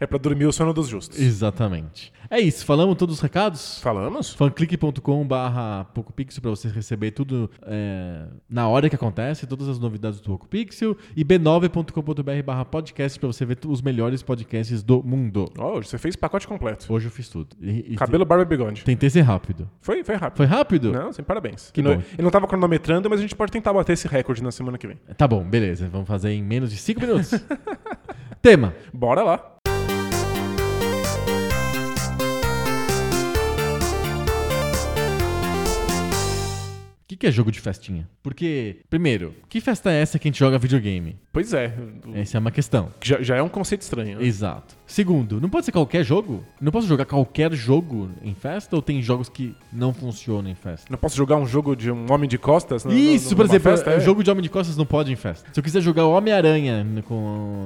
É 0.00 0.06
pra 0.06 0.18
dormir 0.18 0.46
o 0.46 0.52
sono 0.52 0.72
dos 0.72 0.88
justos. 0.88 1.18
Exatamente. 1.20 2.10
É 2.30 2.40
isso, 2.40 2.64
falamos 2.64 2.96
todos 2.96 3.16
os 3.16 3.20
recados? 3.20 3.80
Falamos? 3.80 4.32
fanclick.com 4.34 5.26
barra 5.26 5.84
PocoPixel 5.92 6.40
para 6.40 6.50
você 6.50 6.68
receber 6.68 7.10
tudo 7.10 7.50
é, 7.62 8.24
na 8.48 8.66
hora 8.68 8.88
que 8.88 8.94
acontece, 8.96 9.46
todas 9.46 9.68
as 9.68 9.78
novidades 9.78 10.20
do 10.20 10.26
PocoPixel 10.30 10.96
e 11.14 11.24
b9.com.br 11.24 12.42
barra 12.44 12.64
podcast 12.64 13.18
para 13.18 13.26
você 13.26 13.44
ver 13.44 13.58
os 13.66 13.82
melhores 13.82 14.22
podcasts 14.22 14.82
do 14.82 15.02
mundo. 15.02 15.50
Hoje 15.58 15.88
você 15.88 15.98
fez 15.98 16.16
pacote 16.16 16.46
completo. 16.48 16.90
Hoje 16.92 17.06
eu 17.08 17.10
fiz 17.10 17.28
tudo. 17.28 17.54
E- 17.60 17.92
e 17.92 17.96
Cabelo, 17.96 18.24
barba 18.24 18.44
e 18.44 18.46
bigode. 18.46 18.80
te- 18.80 18.84
Tentei 18.84 19.10
ser 19.10 19.20
rápido. 19.22 19.68
Foi, 19.82 20.02
foi 20.02 20.14
rápido. 20.14 20.36
Foi 20.38 20.46
rápido? 20.46 20.92
Não, 20.92 21.12
sem 21.12 21.24
parabéns. 21.24 21.70
Que 21.72 21.82
não- 21.82 21.96
bom. 21.96 22.02
Ele 22.14 22.22
não 22.22 22.30
tava 22.30 22.46
cronometrando, 22.46 23.10
mas 23.10 23.18
a 23.18 23.22
gente 23.22 23.34
pode 23.36 23.52
tentar 23.52 23.72
bater 23.72 23.92
esse 23.92 24.08
recorde 24.08 24.42
na 24.42 24.50
semana 24.50 24.78
que 24.78 24.86
vem. 24.86 24.96
Tá 25.16 25.28
bom, 25.28 25.44
beleza. 25.44 25.88
Vamos 25.88 26.08
fazer 26.08 26.30
em 26.30 26.42
menos 26.42 26.70
de 26.70 26.78
5 26.78 27.00
minutos. 27.00 27.32
Tema. 28.40 28.72
Bora 28.94 29.22
lá. 29.22 29.59
Que, 37.20 37.26
é 37.26 37.30
jogo 37.30 37.52
de 37.52 37.60
festinha? 37.60 38.08
Porque, 38.22 38.78
primeiro, 38.88 39.34
que 39.48 39.60
festa 39.60 39.92
é 39.92 40.00
essa 40.00 40.18
que 40.18 40.26
a 40.26 40.30
gente 40.30 40.38
joga 40.38 40.58
videogame? 40.58 41.16
Pois 41.32 41.52
é. 41.52 41.74
Essa 42.14 42.38
é 42.38 42.40
uma 42.40 42.50
questão. 42.50 42.90
Já, 43.02 43.20
já 43.22 43.36
é 43.36 43.42
um 43.42 43.48
conceito 43.48 43.82
estranho. 43.82 44.18
né? 44.18 44.24
Exato. 44.24 44.74
Segundo, 44.90 45.40
não 45.40 45.48
pode 45.48 45.66
ser 45.66 45.70
qualquer 45.72 46.02
jogo? 46.04 46.44
Não 46.60 46.72
posso 46.72 46.88
jogar 46.88 47.04
qualquer 47.04 47.52
jogo 47.52 48.10
em 48.24 48.34
festa 48.34 48.74
ou 48.74 48.82
tem 48.82 49.00
jogos 49.00 49.28
que 49.28 49.54
não 49.72 49.94
funcionam 49.94 50.50
em 50.50 50.54
festa? 50.56 50.86
Não 50.90 50.98
posso 50.98 51.16
jogar 51.16 51.36
um 51.36 51.46
jogo 51.46 51.76
de 51.76 51.92
um 51.92 52.10
homem 52.12 52.28
de 52.28 52.36
costas? 52.36 52.84
no- 52.84 52.92
Isso, 52.92 53.30
no- 53.30 53.36
por 53.36 53.44
exemplo, 53.44 53.70
festa, 53.70 53.90
é. 53.92 54.00
jogo 54.00 54.24
de 54.24 54.30
Homem 54.32 54.42
de 54.42 54.48
Costas 54.50 54.76
não 54.76 54.84
pode 54.84 55.12
em 55.12 55.16
festa. 55.16 55.48
Se 55.52 55.60
eu 55.60 55.62
quiser 55.62 55.80
jogar 55.80 56.06
Homem-Aranha 56.06 56.84